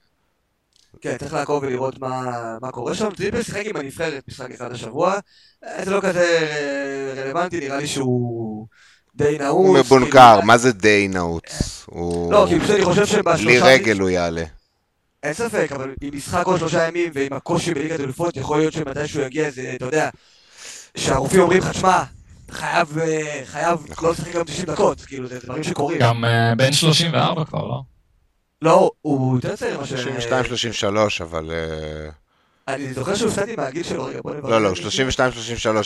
כן, 1.00 1.16
צריך 1.18 1.32
לעקוב 1.34 1.62
ולראות 1.62 1.98
מה, 1.98 2.32
מה 2.62 2.70
קורה 2.70 2.94
שם. 2.94 3.08
טריפייר 3.16 3.42
שיחק 3.42 3.66
עם 3.66 3.76
הנבחרת 3.76 4.24
משחק 4.28 4.50
אחד 4.50 4.72
השבוע. 4.72 5.14
אה, 5.64 5.84
זה 5.84 5.90
לא 5.90 6.00
כזה 6.00 6.38
אה, 6.40 7.22
רלוונטי, 7.22 7.60
נראה 7.60 7.76
לי 7.76 7.86
שהוא 7.86 8.66
די 9.14 9.36
נעוץ. 9.38 9.66
הוא 9.66 9.78
מבונקר, 9.78 10.40
מה 10.40 10.58
זה 10.58 10.72
די 10.72 11.08
נעוץ? 11.10 11.82
הוא... 11.86 12.32
לא, 12.32 12.46
כי 12.48 12.60
פשוט 12.60 12.70
אני 12.76 12.84
חושב 12.84 13.06
שבשלושה... 13.06 13.44
בלי 13.44 13.58
רגל 13.60 14.00
הוא 14.00 14.08
יעלה. 14.10 14.44
אין 15.26 15.34
ספק, 15.34 15.72
אבל 15.72 15.94
עם 16.00 16.16
משחק 16.16 16.46
עוד 16.46 16.58
שלושה 16.58 16.88
ימים 16.88 17.10
ועם 17.14 17.32
הקושי 17.32 17.74
בליגת 17.74 18.00
אלופות, 18.00 18.36
יכול 18.36 18.58
להיות 18.58 18.72
שמתישהו 18.72 19.20
יגיע 19.20 19.46
איזה, 19.46 19.72
אתה 19.76 19.84
יודע, 19.84 20.08
שהרופאים 20.96 21.42
אומרים 21.42 21.58
לך, 21.58 21.74
שמע, 21.74 22.02
חייב, 22.50 22.98
אה, 22.98 23.40
חייב 23.44 23.86
נכון. 23.88 24.04
לא 24.04 24.12
לשחק 24.12 24.34
גם 24.34 24.44
90 24.44 24.66
דקות, 24.66 25.00
כאילו, 25.00 25.28
זה 25.28 25.38
דברים 25.44 25.62
שקורים. 25.62 25.98
גם 25.98 26.24
אה, 26.24 26.54
בן 26.56 26.72
34 26.72 27.44
כבר, 27.44 27.66
לא? 27.66 27.82
לא, 28.62 28.90
הוא 29.02 29.36
יותר 29.36 29.56
צעיר 29.56 29.76
ממה 29.76 29.86
ש... 29.86 29.92
32-33, 31.20 31.22
אבל... 31.22 31.50
אה, 31.50 32.08
אני 32.68 32.92
זוכר 32.94 33.14
שהופתעתי 33.14 33.56
מהגיל 33.56 33.82
שלו, 33.82 34.04
רגע, 34.04 34.20
בוא 34.22 34.34
נברר. 34.34 34.58
לא, 34.58 34.62
לא, 34.62 34.72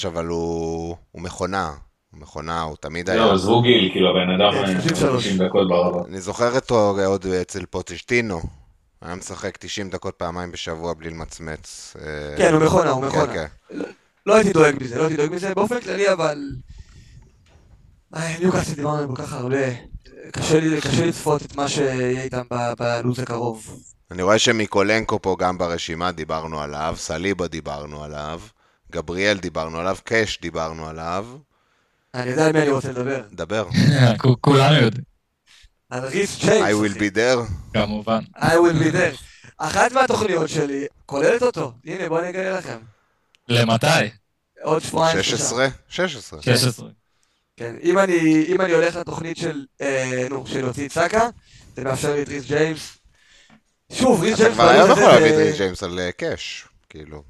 32-33, 0.04 0.08
אבל 0.08 0.26
הוא 0.26 0.96
מכונה. 1.14 1.70
הוא 2.10 2.20
מכונה, 2.20 2.62
הוא 2.62 2.76
תמיד 2.80 3.10
היה... 3.10 3.18
לא, 3.18 3.32
עזבו 3.32 3.62
גיל, 3.62 3.88
כאילו 3.92 4.10
הבן 4.10 4.30
אדם 4.30 4.52
כן, 4.52 4.76
אה, 4.76 4.82
33. 4.82 5.24
30 5.24 5.46
דקות 5.46 5.68
ברבע. 5.68 6.00
אני 6.08 6.20
זוכר 6.20 6.54
אותו 6.54 6.96
עוד 7.06 7.26
אצל 7.26 7.66
פוטשטינו. 7.66 8.59
היה 9.02 9.14
משחק 9.14 9.56
90 9.56 9.90
דקות 9.90 10.14
פעמיים 10.16 10.52
בשבוע 10.52 10.94
בלי 10.94 11.10
למצמץ. 11.10 11.96
אה, 12.00 12.34
כן, 12.38 12.54
הוא 12.54 12.62
מכונה, 12.64 12.90
הוא 12.90 13.02
כן, 13.02 13.08
מכונה. 13.08 13.32
כן. 13.32 13.46
לא 14.26 14.34
הייתי 14.34 14.52
דואג 14.52 14.74
מזה, 14.80 14.96
לא 14.98 15.02
הייתי 15.02 15.16
דואג 15.16 15.30
מזה 15.32 15.54
באופן 15.54 15.80
כללי, 15.80 16.12
אבל... 16.12 16.38
איי, 18.16 18.38
ניוקאסל 18.38 18.74
דיברנו 18.74 19.16
כל 19.16 19.22
כך 19.22 19.32
הרבה. 19.32 19.66
קשה 20.32 20.60
לי, 20.60 20.80
קשה 20.80 21.06
לצפות 21.06 21.42
את 21.42 21.56
מה 21.56 21.68
שיהיה 21.68 22.22
איתם 22.22 22.42
ב- 22.50 22.72
בלו"ז 22.78 23.18
הקרוב. 23.18 23.80
אני 24.10 24.22
רואה 24.22 24.38
שמיקולנקו 24.38 25.22
פה 25.22 25.36
גם 25.38 25.58
ברשימה, 25.58 26.12
דיברנו 26.12 26.60
עליו, 26.60 26.94
סליבה 26.98 27.48
דיברנו 27.48 28.04
עליו, 28.04 28.40
גבריאל 28.92 29.38
דיברנו 29.38 29.78
עליו, 29.78 29.96
קאש 30.04 30.40
דיברנו 30.40 30.86
עליו. 30.88 31.26
אני 32.14 32.30
יודע 32.30 32.46
על 32.46 32.52
מי 32.52 32.62
אני 32.62 32.70
רוצה 32.70 32.90
לדבר. 32.90 33.22
דבר. 33.32 33.68
כ- 34.18 34.26
כולנו 34.40 34.74
יודעים, 34.76 35.04
על 35.90 36.04
ריס 36.04 36.38
צ'יימס. 36.40 36.68
I 36.68 36.72
will 36.72 36.96
be 36.96 37.16
there. 37.16 37.52
כמובן. 37.74 38.20
I 38.36 38.40
will 38.40 38.82
be 38.82 38.92
there. 38.92 39.16
אחת 39.58 39.92
מהתוכניות 39.92 40.48
שלי 40.48 40.86
כוללת 41.06 41.42
אותו. 41.42 41.72
הנה, 41.84 42.08
בואו 42.08 42.20
אני 42.20 42.30
אגלה 42.30 42.58
לכם. 42.58 42.78
למתי? 43.48 43.86
עוד 44.62 44.82
שבועיים. 44.82 45.22
16? 45.22 45.68
16. 45.88 46.42
16. 46.42 46.88
כן, 47.56 47.76
אם 47.82 47.98
אני, 47.98 48.44
אם 48.48 48.60
אני 48.60 48.72
הולך 48.72 48.96
לתוכנית 48.96 49.36
של, 49.36 49.64
אה, 49.80 50.26
נו, 50.30 50.46
של 50.46 50.60
להוציא 50.60 50.86
את 50.86 50.92
סאקה, 50.92 51.28
זה 51.76 51.84
מאפשר 51.84 52.14
לי 52.14 52.22
את 52.22 52.28
ריס 52.28 52.44
ג'יימס. 52.46 52.98
שוב, 53.92 54.22
ריס 54.22 54.42
ג'יימס... 54.42 54.54
כבר 54.54 54.68
היום 54.68 54.84
בלו"ז 54.84 54.98
יכול 54.98 55.12
להביא 55.12 55.30
את 55.30 55.36
ריס 55.36 55.56
ג'יימס 55.56 55.82
על 55.82 55.98
אה, 55.98 56.12
קאש, 56.12 56.68
כאילו. 56.88 57.22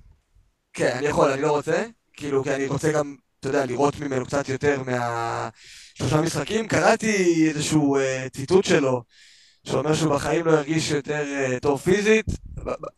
כן, 0.72 0.92
אני 0.96 1.06
יכול, 1.06 1.30
אני 1.30 1.42
לא 1.42 1.50
רוצה. 1.50 1.84
כאילו, 2.12 2.44
כי 2.44 2.54
אני 2.54 2.66
רוצה 2.66 2.92
גם, 2.92 3.16
אתה 3.40 3.48
יודע, 3.48 3.66
לראות 3.66 4.00
ממנו 4.00 4.26
קצת 4.26 4.48
יותר 4.48 4.82
מהשלושה 6.02 6.22
משחקים. 6.22 6.68
קראתי 6.68 7.46
איזשהו 7.48 7.96
אה, 7.96 8.26
ציטוט 8.32 8.64
שלו, 8.64 9.02
שאומר 9.64 9.94
שהוא 9.94 10.14
בחיים 10.14 10.46
לא 10.46 10.52
הרגיש 10.52 10.90
יותר 10.90 11.24
אה, 11.26 11.58
טוב 11.62 11.80
פיזית. 11.80 12.26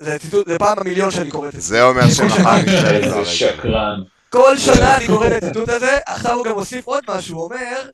זה 0.00 0.18
ציטוט, 0.18 0.48
זה 0.48 0.58
פעם 0.58 0.76
במיליון 0.76 1.10
שאני 1.10 1.30
קורא 1.30 1.48
את 1.48 1.52
זה. 1.52 1.60
זה 1.74 1.82
אומר 1.82 2.10
שמחר 2.10 2.94
איזה. 2.94 3.24
שקרן. 3.24 4.02
כל 4.28 4.58
שנה 4.58 4.96
אני 4.96 5.06
קורא 5.06 5.26
את 5.26 5.32
הציטוט 5.32 5.68
הזה, 5.68 5.98
עכשיו 6.06 6.32
הוא 6.34 6.44
גם 6.44 6.54
הוסיף 6.54 6.86
עוד 6.86 7.04
משהו, 7.08 7.36
הוא 7.36 7.44
אומר, 7.44 7.88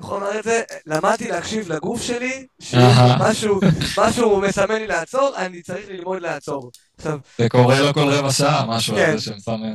הוא 0.00 0.16
אמר 0.16 0.38
את 0.38 0.44
זה? 0.44 0.62
למדתי 0.86 1.28
להקשיב 1.28 1.72
לגוף 1.72 2.02
שלי. 2.02 2.46
שמשהו 2.60 3.60
משהו 3.98 4.40
מסמן 4.40 4.74
לי 4.74 4.86
לעצור, 4.86 5.30
אני 5.36 5.62
צריך 5.62 5.86
ללמוד 5.88 6.22
לעצור. 6.22 6.70
עכשיו, 6.96 7.18
זה 7.38 7.48
קורה 7.48 7.80
לו 7.80 7.94
כל 7.94 8.08
רבע 8.08 8.32
שעה, 8.32 8.66
משהו 8.68 8.96
כן. 8.96 9.12
הזה 9.14 9.24
שמסמן. 9.24 9.74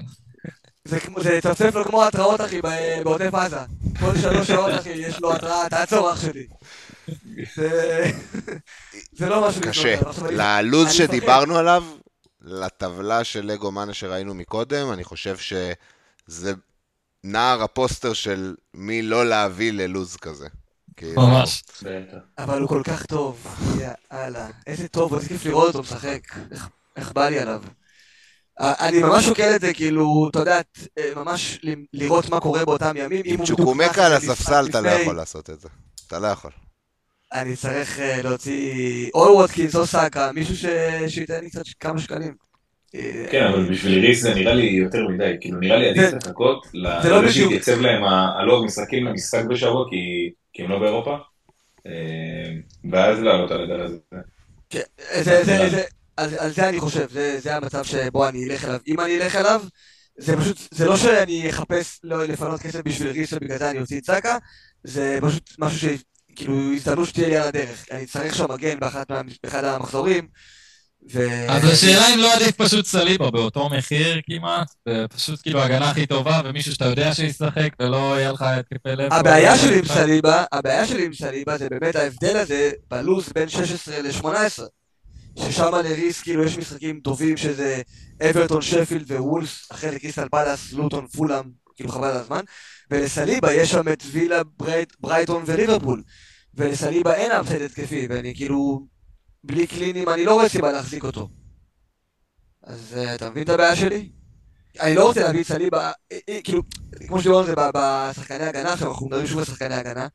זה 0.85 0.99
כמו- 0.99 1.23
זה 1.23 1.39
צפצף 1.43 1.75
לו 1.75 1.85
כמו 1.85 2.03
התראות, 2.05 2.41
אחי, 2.41 2.61
ב- 2.61 2.67
בעוטף 3.03 3.33
עזה. 3.35 3.57
כל 3.99 4.17
שלוש 4.21 4.47
שעות, 4.47 4.71
אחי, 4.79 4.89
יש 4.89 5.19
לו 5.19 5.33
התראה, 5.33 5.69
תעצור, 5.69 6.13
אח 6.13 6.21
שלי. 6.21 6.47
זה- 7.55 9.29
לא 9.29 9.47
משהו... 9.47 9.61
קשה. 9.61 9.99
ללוז 10.31 10.91
שדיברנו 10.91 11.57
עליו, 11.57 11.83
לטבלה 12.41 13.23
של 13.23 13.45
לגו 13.45 13.71
מאנה 13.71 13.93
שראינו 13.93 14.33
מקודם, 14.33 14.91
אני 14.91 15.03
חושב 15.03 15.37
שזה 15.37 16.53
נער 17.23 17.63
הפוסטר 17.63 18.13
של 18.13 18.55
מי 18.73 19.01
לא 19.01 19.25
להביא 19.25 19.71
ללוז 19.73 20.15
כזה. 20.15 20.47
כאילו, 20.97 21.21
ממש. 21.21 21.63
אבל 22.37 22.61
הוא 22.61 22.69
כל 22.69 22.81
כך 22.85 23.05
טוב, 23.05 23.57
יאללה. 24.11 24.47
איזה 24.67 24.87
טוב, 24.87 25.13
איזה 25.13 25.27
כיף 25.27 25.45
לראות 25.45 25.67
אותו 25.67 25.81
משחק. 25.81 26.19
איך 26.95 27.11
בא 27.11 27.29
לי 27.29 27.39
עליו. 27.39 27.63
אה, 28.59 28.73
אני 28.87 28.99
ממש 28.99 29.25
שוקל 29.25 29.51
את 29.55 29.61
זה, 29.61 29.73
כאילו, 29.73 30.27
אתה 30.31 30.39
יודע, 30.39 30.61
אה, 30.97 31.11
ממש 31.15 31.59
ל- 31.63 31.73
לראות 31.93 32.29
מה 32.29 32.39
קורה 32.39 32.65
באותם 32.65 32.93
ימים. 32.97 33.21
אם 33.25 33.45
צ'וקומקה 33.45 34.05
על 34.05 34.13
הספסל 34.13 34.65
אתה 34.69 34.81
לא 34.81 34.89
יכול 34.89 35.15
לעשות 35.15 35.49
את 35.49 35.59
זה. 35.59 35.69
אתה 36.07 36.19
לא 36.19 36.27
יכול. 36.27 36.51
אני 37.33 37.55
צריך 37.55 37.99
אה, 37.99 38.21
להוציא 38.21 39.09
או 39.13 39.19
ווטקינס 39.35 39.75
או 39.75 39.85
סאקה, 39.85 40.31
מישהו 40.31 40.55
ש- 40.57 40.65
שייתן 41.07 41.43
לי 41.43 41.49
קצת 41.49 41.61
כמה 41.79 41.99
שקלים. 41.99 42.33
כן, 43.31 43.43
אבל 43.53 43.69
בשביל 43.71 43.99
ריס 44.05 44.21
זה 44.21 44.33
נראה 44.33 44.53
לי 44.53 44.63
יותר 44.65 45.07
מדי, 45.07 45.33
כאילו 45.41 45.59
נראה 45.59 45.77
לי 45.77 45.89
עדיף 45.89 46.09
זה- 46.09 46.17
לחכות 46.17 46.67
זה 46.73 46.77
לא 47.09 47.17
בדיוק. 47.19 47.31
שיתייצב 47.33 47.79
להם 47.81 48.03
הלא 48.03 48.63
משחקים 48.63 49.05
למשחק 49.05 49.43
בשבוע, 49.49 49.85
כי- 49.89 50.31
כי 50.53 50.63
הם 50.63 50.69
לא 50.71 50.79
באירופה, 50.79 51.15
ואז 52.91 53.19
לעלות 53.19 53.51
על 53.51 53.63
הגל 53.63 53.81
הזה. 53.81 53.97
על, 56.19 56.29
על 56.37 56.51
זה 56.53 56.69
אני 56.69 56.79
חושב, 56.79 57.07
זה, 57.11 57.39
זה 57.39 57.55
המצב 57.55 57.83
שבו 57.83 58.27
אני 58.27 58.45
אלך 58.45 58.65
אליו. 58.65 58.79
אם 58.87 58.99
אני 58.99 59.17
אלך 59.17 59.35
אליו, 59.35 59.61
זה 60.17 60.37
פשוט, 60.37 60.57
זה 60.71 60.85
לא 60.85 60.97
שאני 60.97 61.49
אחפש 61.49 61.99
לא 62.03 62.25
לפנות 62.25 62.61
כסף 62.61 62.81
בשביל 62.85 63.09
ריס 63.09 63.33
ובגלל 63.33 63.57
זה 63.57 63.69
אני 63.69 63.79
אוציא 63.79 63.99
את 63.99 64.05
סאקה, 64.05 64.37
זה 64.83 65.19
פשוט 65.21 65.55
משהו 65.59 65.79
ש... 65.79 65.85
כאילו, 66.35 66.73
הזדמנות 66.75 67.07
שתהיה 67.07 67.27
לי 67.27 67.37
על 67.37 67.47
הדרך. 67.47 67.85
אני 67.91 68.05
צריך 68.05 68.35
שם 68.35 68.51
מגן 68.51 68.79
באחת 68.79 69.11
באחד 69.43 69.63
המחזורים, 69.63 70.27
ו... 71.13 71.19
אז 71.49 71.63
השאלה 71.65 72.13
אם 72.13 72.19
לא 72.19 72.33
עדיף 72.33 72.55
פשוט 72.55 72.85
סליבה 72.85 73.31
באותו 73.31 73.69
מחיר 73.69 74.21
כמעט, 74.25 74.67
ופשוט 74.89 75.41
כאילו 75.41 75.61
הגנה 75.61 75.89
הכי 75.89 76.05
טובה, 76.05 76.41
ומישהו 76.45 76.73
שאתה 76.73 76.85
יודע 76.85 77.13
שישחק, 77.13 77.69
ולא 77.81 78.15
יהיה 78.17 78.31
לך 78.31 78.41
התקפי 78.41 78.89
לב. 78.89 79.13
הבעיה 79.13 79.57
שלי 79.57 79.79
עם 79.79 79.85
סליבה, 79.85 80.43
הבעיה 80.51 80.87
שלי 80.87 81.05
עם 81.05 81.13
סליבה 81.13 81.57
זה 81.57 81.69
באמת 81.69 81.95
ההבדל 81.95 82.37
הזה 82.37 82.71
בלו"ז 82.91 83.29
בין 83.33 83.49
16 83.49 83.95
ל-18. 84.01 84.63
ששם 85.39 85.75
לריס 85.75 86.21
כאילו 86.21 86.43
יש 86.43 86.57
משחקים 86.57 86.99
טובים 86.99 87.37
שזה 87.37 87.81
אברטון, 88.29 88.61
שפילד 88.61 89.11
ווולבס, 89.11 89.67
אחרי 89.71 89.91
לקריסטל 89.91 90.29
פאלאס, 90.29 90.73
לוטון, 90.73 91.07
פולאם, 91.07 91.43
כאילו 91.75 91.89
חבל 91.89 92.07
על 92.07 92.17
הזמן. 92.17 92.41
ולסליבה 92.91 93.53
יש 93.53 93.71
שם 93.71 93.87
את 93.93 94.03
וילה, 94.11 94.43
ברייט, 94.57 94.93
ברייטון 94.99 95.43
וליברפול. 95.45 96.03
ולסליבה 96.53 97.13
אין 97.13 97.31
אפסט 97.31 97.61
התקפי, 97.61 98.07
ואני 98.09 98.35
כאילו, 98.35 98.87
בלי 99.43 99.67
קלינים 99.67 100.09
אני 100.09 100.25
לא 100.25 100.33
רואה 100.33 100.49
סיבה 100.49 100.71
להחזיק 100.71 101.03
אותו. 101.03 101.29
אז 102.63 102.97
אה, 102.97 103.15
אתה 103.15 103.29
מבין 103.29 103.43
את 103.43 103.49
הבעיה 103.49 103.75
שלי? 103.75 104.09
אני 104.79 104.95
לא 104.95 105.07
רוצה 105.07 105.23
להביא 105.23 105.41
את 105.41 105.47
סליבה, 105.47 105.91
אה, 106.11 106.17
אה, 106.29 106.39
כאילו, 106.43 106.61
כמו 107.07 107.19
שדיברנו 107.19 107.39
על 107.39 107.45
זה 107.45 107.53
בשחקני 107.55 108.45
הגנה, 108.45 108.73
עכשיו 108.73 108.91
אנחנו 108.91 109.07
מדברים 109.07 109.27
שוב 109.27 109.39
על 109.39 109.45
שחקני 109.45 109.75
הגנה, 109.75 110.07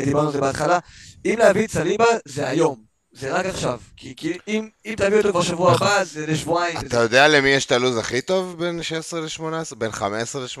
דיברנו 0.00 0.26
על 0.26 0.32
זה 0.32 0.40
בהתחלה, 0.40 0.78
אם 1.24 1.34
להביא 1.38 1.64
את 1.64 1.70
סליבה 1.70 2.04
זה 2.24 2.48
היום, 2.48 2.87
זה 3.12 3.34
רק 3.34 3.46
עכשיו, 3.46 3.80
כי, 3.96 4.14
כי 4.16 4.38
אם, 4.48 4.68
אם 4.86 4.94
תביא 4.96 5.18
אותו 5.18 5.30
כבר 5.30 5.42
שבוע 5.42 5.72
נכון. 5.72 5.86
הבא, 5.86 6.04
זה 6.04 6.26
לשבועיים. 6.26 6.78
אתה 6.78 6.88
זה... 6.88 6.96
יודע 6.96 7.28
למי 7.28 7.48
יש 7.48 7.66
את 7.66 7.72
הלו"ז 7.72 7.96
הכי 7.96 8.20
טוב 8.20 8.56
בין 8.58 8.82
16 8.82 9.20
ל-18? 9.20 9.74
בין 9.78 9.92
15 9.92 10.42
ל-18? 10.42 10.60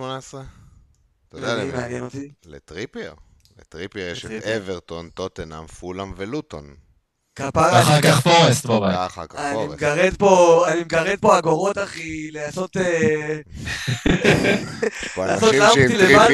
אתה 1.28 1.36
יודע 1.36 1.54
למי? 1.54 1.72
מעניין 1.72 2.02
אותי. 2.02 2.30
לטריפייר. 2.46 3.14
לטריפייר 3.58 4.12
יש 4.12 4.24
את 4.24 4.42
אברטון, 4.44 5.08
טוטנאם, 5.14 5.66
פולאם 5.66 6.12
ולוטון. 6.16 6.74
כפרה. 7.36 7.72
ואחר 7.72 8.00
כך 8.02 8.20
פורסט 8.20 8.66
בבית. 8.66 8.96
ואחר 8.96 9.26
כך 9.26 9.38
פורסט. 9.52 9.82
אני 10.72 10.80
מגרד 10.80 11.18
פה, 11.20 11.38
אגורות, 11.38 11.78
אחי, 11.78 12.30
לעשות... 12.30 12.76
אה, 12.76 13.38
לעשות 15.26 15.54
לאמפטי 15.54 15.96
לבד. 15.96 16.28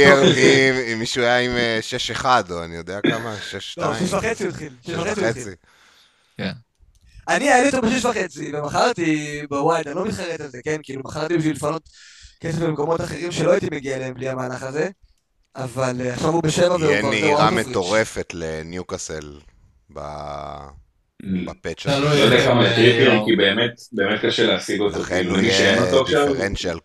אם 0.93 0.99
מישהו 0.99 1.23
היה 1.23 1.39
עם 1.39 1.51
אה, 1.57 1.81
6-1, 2.23 2.25
או 2.51 2.65
אני 2.65 2.77
יודע 2.77 3.01
כמה, 3.01 3.37
6-2. 3.51 3.81
לא, 3.81 3.93
6.5 3.93 4.15
הוא 4.15 4.49
התחיל. 4.49 4.73
6.5. 4.87 4.91
כן. 6.37 6.53
אני 7.29 7.51
העליתי 7.51 7.77
אותו 7.77 7.89
בשש 7.89 8.05
וחצי, 8.05 8.53
ומכרתי 8.55 9.41
בווייד, 9.51 9.89
אני 9.89 9.97
לא 9.97 10.07
מתחרט 10.07 10.41
על 10.41 10.49
זה, 10.49 10.59
כן? 10.65 10.81
כאילו, 10.83 11.03
מכרתי 11.05 11.37
בשביל 11.37 11.57
לפנות 11.57 11.89
כסף 12.41 12.59
במקומות 12.59 13.01
אחרים 13.01 13.33
שלא 13.33 13.51
הייתי 13.51 13.67
מגיע 13.73 13.97
אליהם 13.97 14.15
בלי 14.15 14.29
המהלך 14.29 14.63
הזה, 14.63 14.89
אבל 15.57 16.01
אה, 16.01 16.15
עכשיו 16.15 16.31
הוא 16.31 16.43
בשבע 16.43 16.69
והוא 16.69 16.79
כבר... 16.79 16.91
יהיה 16.91 17.03
נהירה 17.03 17.51
מטורפת 17.51 18.35
לניוקאסל 18.35 19.39
mm. 19.91 19.95
בפאצ' 21.47 21.87
הזה. 21.87 21.99
אתה 21.99 22.05
לא 22.05 22.09
יודע 22.09 22.45
כמה 22.45 22.75
טריפיון, 22.75 23.25
כי 23.25 23.37
באמת, 23.37 23.73
באמת 23.93 24.21
קשה 24.25 24.47
להשיג 24.47 24.81
אותו. 24.81 24.99
לכן 24.99 25.15
כאילו, 25.15 25.35
הוא 25.35 25.43
יהיה 25.43 25.81
דיפרנציאל. 26.15 26.79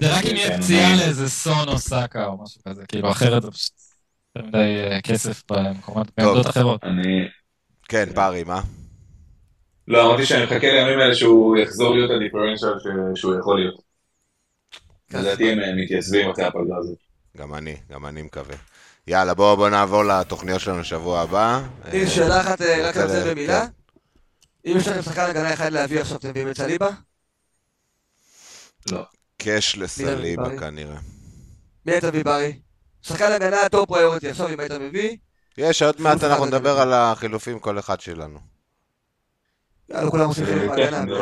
זה 0.00 0.18
רק 0.18 0.26
אם 0.26 0.36
יהיה 0.36 0.48
כן. 0.48 0.62
פציעה 0.62 0.96
לאיזה 0.96 1.28
סון 1.28 1.68
או 1.68 1.78
סאקה 1.78 2.26
או 2.26 2.42
משהו 2.42 2.60
כזה, 2.68 2.86
כאילו 2.88 3.10
אחרת 3.10 3.42
זה 3.42 3.50
פשוט 3.50 3.72
יותר 4.36 4.48
מדי 4.48 4.90
אה, 4.90 5.00
כסף 5.00 5.42
במקומות, 5.50 6.06
בעמדות 6.16 6.46
אחרות. 6.46 6.80
אני... 7.94 8.06
כן, 8.06 8.14
פארי, 8.14 8.44
מה? 8.44 8.60
לא, 9.88 10.06
אמרתי 10.06 10.26
שאני 10.26 10.44
מחכה 10.44 10.72
לימים 10.72 10.98
האלה 10.98 11.14
שהוא 11.14 11.56
יחזור 11.56 11.94
להיות 11.94 12.10
הדיפרנציאל 12.10 12.72
שהוא 13.14 13.38
יכול 13.38 13.60
להיות. 13.60 13.82
לדעתי 15.14 15.52
הם 15.52 15.76
מתייצבים 15.76 16.30
אחרי 16.30 16.44
הפגרה 16.44 16.78
הזאת. 16.78 16.98
גם 17.36 17.54
אני, 17.54 17.76
גם 17.90 18.06
אני 18.06 18.22
מקווה. 18.22 18.56
יאללה, 19.06 19.34
בואו 19.34 19.56
בוא 19.56 19.68
נעבור 19.68 20.04
לתוכניות 20.04 20.60
שלנו 20.60 20.80
לשבוע 20.80 21.20
הבא. 21.20 21.62
הנה, 21.84 22.02
אה, 22.02 22.10
שאלה 22.10 22.40
אחת 22.40 22.62
אה, 22.62 22.88
רק 22.88 22.96
על 22.96 23.08
זה 23.08 23.30
במילה. 23.30 23.66
כן. 23.66 24.70
אם 24.70 24.76
יש 24.76 24.88
לכם 24.88 25.02
שחקן 25.02 25.22
הגנה 25.30 25.54
אחד 25.54 25.72
להביא 25.72 26.00
עכשיו, 26.00 26.16
אתם 26.16 26.28
מביאים 26.30 26.50
את 26.50 26.56
סליבה? 26.56 26.88
לא. 28.92 29.02
קאש 29.38 29.78
לסליבה? 29.78 30.58
כנראה. 30.58 30.98
מי 31.86 31.92
היית 31.92 32.04
מביא 32.04 32.24
ברי? 32.24 32.58
שחקן 33.02 33.32
הגנה 33.32 33.68
top 33.70 33.88
priority, 33.88 34.28
עכשיו 34.28 34.48
אם 34.48 34.60
היית 34.60 34.72
מביא, 34.72 35.16
יש, 35.60 35.82
עוד 35.82 36.00
מעט 36.00 36.24
אנחנו 36.24 36.46
נדבר 36.46 36.80
על 36.80 36.92
החילופים 36.92 37.58
כל 37.58 37.78
אחד 37.78 38.00
שלנו. 38.00 38.38
יאללה 39.90 40.10
כולם 40.10 40.28
עושים 40.28 40.44
חילוף 40.44 40.76
כן, 40.76 40.94
הגנה. 40.94 41.14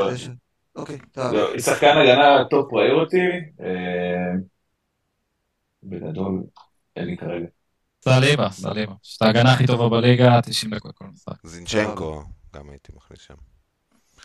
אוקיי, 0.77 0.99
טוב. 1.13 1.33
לא, 1.33 1.59
שחקן 1.59 1.97
הגנה 1.97 2.45
top 2.51 2.71
priority, 2.71 3.27
אה, 3.61 4.33
בגדול, 5.83 6.43
אין 6.97 7.05
לי 7.05 7.17
כרגע. 7.17 7.47
סליבה, 8.05 8.51
סליבה. 8.51 8.93
שאת 9.03 9.23
ההגנה 9.23 9.53
הכי 9.53 9.67
טובה 9.67 9.89
בליגה, 9.89 10.41
90 10.43 10.75
דקות 10.75 10.95
כל 10.95 11.05
משחק. 11.13 11.37
זינצ'נקו, 11.45 12.23
גם 12.55 12.71
הייתי 12.71 12.93
מכניס 12.97 13.21
שם. 13.21 13.35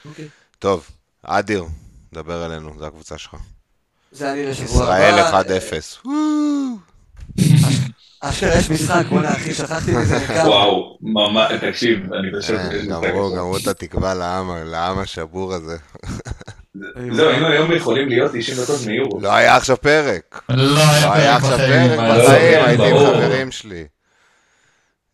אוקיי. 0.06 0.28
טוב, 0.60 0.90
אדיר, 1.24 1.64
דבר 2.14 2.46
אלינו, 2.46 2.80
זו 2.80 2.86
הקבוצה 2.86 3.18
שלך. 3.18 3.36
זה 4.12 4.34
אני 4.34 4.46
לשבוע 4.46 4.84
הבא. 4.84 4.98
ישראל 4.98 5.20
אה, 5.20 5.42
1-0. 5.42 6.08
אשכרה 8.22 8.58
יש 8.58 8.70
משחק, 8.70 9.06
בוא'נה 9.10 9.32
אחי, 9.32 9.54
שכחתי 9.54 9.92
מזה 9.92 10.16
לגמרי. 10.30 10.50
וואו, 10.50 10.98
ממש, 11.02 11.52
תקשיב, 11.62 12.14
אני 12.14 12.40
חושב... 12.40 12.54
אה, 12.54 12.72
שיש 12.72 12.86
משחק 12.86 13.04
גמרו. 13.04 13.36
גמרו 13.36 13.58
את 13.58 13.68
התקווה 13.68 14.14
לעם, 14.14 14.52
לעם 14.66 15.00
השבור 15.00 15.54
הזה. 15.54 15.78
זהו, 17.12 17.30
היינו 17.30 17.48
היום 17.48 17.72
יכולים 17.72 18.10
להיות 18.10 18.32
90 18.36 18.58
דקות 18.58 18.80
מיורו. 18.88 19.20
לא 19.20 19.34
היה 19.34 19.56
עכשיו 19.56 19.78
פרק. 19.82 20.42
לא 20.50 20.66
לא 20.66 21.14
היה 21.14 21.40
פרק 21.40 21.52
עכשיו. 21.52 21.58
פרק 21.58 22.00
בחיים, 22.00 22.66
הייתי 22.66 22.92
עם. 22.92 22.98
חברים 22.98 23.52
שלי. 23.52 23.86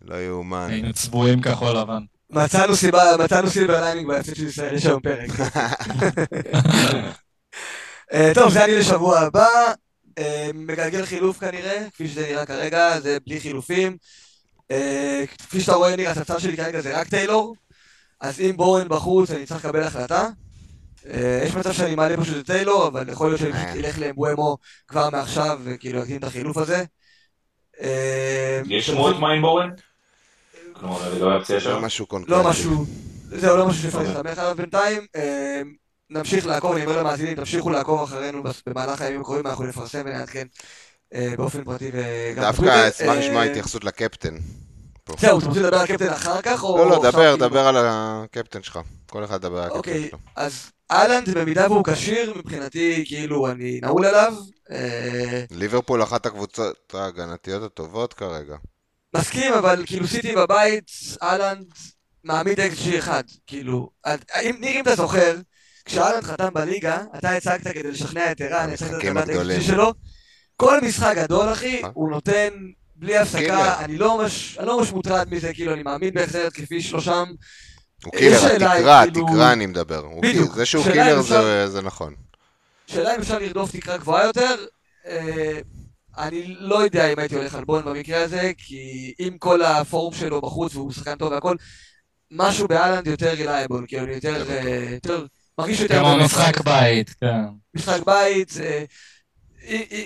לא 0.06 0.16
יאומן. 0.16 0.68
היינו 0.70 0.94
צבועים 0.94 1.42
כחול 1.42 1.78
לבן. 1.78 2.04
מצאנו 2.30 2.76
סיבה, 2.76 3.04
מצאנו 3.24 3.50
silver 3.50 3.82
lining 3.82 4.08
בהפסד 4.08 4.36
של 4.36 4.48
ישראל, 4.48 4.76
יש 4.76 4.86
היום 4.86 5.02
פרק. 5.02 5.30
אה, 8.14 8.32
טוב, 8.34 8.50
זה 8.50 8.64
אני 8.66 8.76
לשבוע 8.76 9.20
הבא. 9.20 9.48
אה, 10.20 10.50
מגלגל 10.54 11.06
חילוף 11.06 11.40
כנראה, 11.40 11.86
כפי 11.94 12.08
שזה 12.08 12.28
נראה 12.30 12.46
כרגע, 12.46 13.00
זה 13.00 13.18
בלי 13.28 13.40
חילופים. 13.40 13.98
אה, 14.72 15.24
כפי 15.38 15.62
שאתה 15.62 15.76
רואה, 15.76 15.96
נראה, 15.96 16.12
הספסל 16.12 16.40
שלי 16.40 16.58
כרגע 16.58 16.82
זה 16.82 17.00
רק 17.00 17.08
טיילור. 17.08 17.56
אז 18.22 18.40
אם 18.40 18.58
בורן 18.58 18.90
בחוץ, 18.90 19.32
אני 19.32 19.46
צריך 19.46 19.66
לקבל 19.66 19.84
החלטה. 19.84 20.28
אה, 21.10 21.44
יש 21.46 21.56
מצב 21.56 21.74
שאני 21.74 21.96
מעלה 21.96 22.18
פשוט 22.18 22.38
את 22.38 22.46
טיילור, 22.46 22.88
אבל 22.88 23.10
יכול 23.10 23.28
להיות 23.30 23.40
שאני 23.40 23.54
פשוט 23.54 23.86
אלך 23.86 24.00
לאמבואמו 24.00 24.58
כבר 24.88 25.10
מעכשיו, 25.10 25.60
וכאילו 25.64 26.02
אקדים 26.02 26.18
את 26.18 26.24
החילוף 26.24 26.58
הזה. 26.58 26.84
אה, 27.82 28.62
יש 28.66 28.88
שמועות 28.88 29.20
מה 29.20 29.32
עם 29.32 29.42
בורן? 29.42 29.70
כלומר, 30.74 31.12
אני 31.12 31.20
לא 31.20 31.38
אפציע 31.38 31.60
לא. 31.66 31.82
משהו 31.82 32.06
קונקרטי. 32.06 32.32
לא 32.32 32.50
משהו, 32.50 32.86
זהו, 33.30 33.58
לא 33.58 33.68
משהו 33.68 33.82
שאפשר. 33.82 34.04
להסתמך 34.04 34.38
עליו 34.38 34.56
בינתיים. 34.56 35.06
אה, 36.12 36.18
נמשיך 36.20 36.46
לעקוב, 36.48 36.76
אני 36.76 36.86
אומר 36.86 37.00
למאזינים, 37.00 37.36
תמשיכו 37.36 37.70
לעקוב 37.70 38.04
אחרינו 38.04 38.44
במהלך 38.66 39.02
הימים 39.02 39.22
הקרובים, 39.22 39.48
אנחנו 39.48 39.66
נפרסם 39.66 40.02
ונעדכן 40.06 40.48
אה, 41.14 41.34
באופן 41.38 41.64
פרטי 41.64 41.92
וגם 41.94 42.44
דווקא 42.44 42.62
בטוויטר. 42.62 42.90
אשמח 42.90 43.08
אה, 43.10 43.16
לשמוע 43.16 43.44
התייחסות 43.44 43.84
לקפטן. 43.84 44.36
זהו, 45.20 45.40
אתם 45.40 45.48
רוצים 45.48 45.64
לדבר 45.64 45.78
על 45.78 45.84
הקפטן 45.84 46.10
אחר 46.10 46.42
כך? 46.42 46.64
לא, 46.64 46.90
לא, 46.90 47.00
דבר, 47.04 47.12
כאילו? 47.12 47.38
דבר 47.38 47.68
על 47.68 47.76
הקפטן 47.80 48.64
שלך. 48.64 48.80
כל 49.10 49.24
אחד 49.24 49.42
דבר 49.42 49.58
על 49.58 49.64
הקפטן 49.64 49.78
אוקיי, 49.78 50.08
שלו. 50.10 50.18
אז 50.36 50.72
אהלנד 50.92 51.30
במידה 51.30 51.72
והוא 51.72 51.84
כשיר, 51.84 52.34
מבחינתי 52.38 53.04
כאילו 53.08 53.52
אני 53.52 53.80
נעול 53.82 54.06
עליו. 54.06 54.34
אה, 54.72 55.44
ליברפול 55.52 56.04
אחת 56.04 56.26
הקבוצות 56.26 56.94
ההגנתיות 56.94 57.64
הטובות 57.64 58.14
כרגע. 58.14 58.56
מסכים, 59.16 59.54
אבל 59.54 59.84
כאילו 59.86 60.08
סיטי 60.08 60.36
בבית, 60.36 60.92
האלנד 61.24 61.66
מעמיד 62.24 62.60
XG 62.60 62.98
אחד. 62.98 63.24
כאילו, 63.48 63.90
אז- 64.04 64.20
אם 64.42 64.56
ניר, 64.60 64.76
אם 64.76 64.82
אתה 64.82 64.96
זוכר, 64.96 65.36
כשהאלנד 65.90 66.24
חתם 66.24 66.48
בליגה, 66.54 67.04
אתה 67.18 67.30
הצגת 67.32 67.68
כדי 67.68 67.92
לשכנע 67.92 68.32
את 68.32 68.42
ערן, 68.42 68.70
הצגת 68.70 68.88
את 68.88 68.94
המשחקים 68.94 69.18
רמת 69.18 69.30
הגדולים. 69.30 69.60
XG 69.60 69.64
שלו, 69.64 69.94
כל 70.58 70.82
משחק 70.82 71.14
גדול, 71.18 71.54
אחי, 71.54 71.80
נכון. 71.80 71.92
הוא 71.94 72.10
נותן 72.10 72.50
בלי 72.96 73.18
הפסקה. 73.18 73.80
אני 73.86 73.98
לא 73.98 74.18
ממש 74.18 74.58
אני 74.58 74.68
לא 74.68 74.78
ממש 74.80 74.92
מוטרד 74.92 75.28
מזה, 75.34 75.54
כאילו, 75.54 75.74
אני 75.74 75.84
מאמין 75.84 76.14
בהחזר 76.14 76.48
התקפי 76.48 76.82
שלו 76.82 77.02
שם. 77.02 77.24
הוא 78.06 78.14
קילר, 78.14 78.38
התקרה, 78.46 79.04
כאילו- 79.12 79.28
התקרה 79.28 79.54
אני 79.54 79.66
מדבר. 79.66 80.04
בדיוק. 80.22 80.56
זה 80.56 80.66
שהוא 80.66 80.84
קילר 80.84 81.22
זה- 81.68 81.82
נכון. 81.84 82.14
שאלה 82.88 83.16
אם 83.16 83.20
אפשר 83.20 83.40
לרדוף 83.40 83.72
תקרה 83.72 83.98
גבוהה 83.98 84.26
יותר, 84.26 84.56
אה, 85.08 85.60
אני 86.18 86.56
לא 86.60 86.84
יודע 86.84 87.14
אם 87.14 87.20
הייתי 87.20 87.36
הולך 87.36 87.56
על 87.56 87.64
בואן 87.66 87.86
במקרה 87.86 88.24
הזה, 88.24 88.52
כי 88.58 89.14
עם 89.20 89.38
כל 89.38 89.62
הפורם 89.62 90.14
שלו 90.14 90.42
בחוץ 90.42 90.76
והוא 90.76 90.92
שחקן 90.92 91.16
טוב 91.16 91.32
והכל, 91.32 91.56
משהו 92.32 92.68
בהאלנד 92.68 93.08
יותר 93.08 93.32
reliable, 93.34 93.86
כאילו 93.88 94.08
יותר, 94.14 94.50
אה, 94.50 94.88
יותר, 94.92 95.26
מרגיש 95.60 95.80
יותר... 95.80 96.00
כמו. 96.00 96.18
משחק 96.26 96.62
בית, 96.62 97.10
כן. 97.22 97.42
משחק 97.76 98.06
בית, 98.06 98.54
אה, 98.60 98.84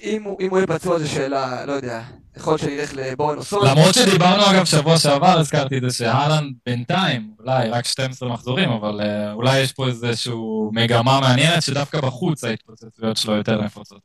אם- 0.04 0.24
הוא 0.24 0.58
יהיה 0.58 0.68
פצוע 0.68 1.00
זו 1.00 1.10
שאלה, 1.10 1.66
לא 1.66 1.72
יודע, 1.72 2.02
יכול 2.38 2.52
להיות 2.54 2.62
שאני 2.62 2.80
אלך 2.80 2.94
לבואן 2.96 3.38
או 3.38 3.44
סון. 3.44 3.68
למרות 3.68 3.94
שדיברנו 3.94 4.52
אגב 4.52 4.66
שבוע 4.66 4.98
שעבר, 4.98 5.40
הזכרתי 5.40 5.78
את 5.78 5.82
זה 5.82 5.98
שהאלנד 5.98 6.54
בינתיים, 6.66 7.34
אולי 7.40 7.70
רק 7.70 7.86
12 7.86 8.30
מחזורים, 8.30 8.70
אבל 8.70 9.02
אה, 9.02 9.34
אולי 9.34 9.60
יש 9.60 9.72
פה 9.74 9.88
איזושהי 9.88 10.34
מגמה 10.72 11.20
מעניינת 11.22 11.64
שדווקא 11.64 12.02
בחוץ 12.02 12.44
ההתפוצצויות 12.44 13.18
שלו 13.18 13.36
יותר 13.36 13.62
נפוצות. 13.62 14.02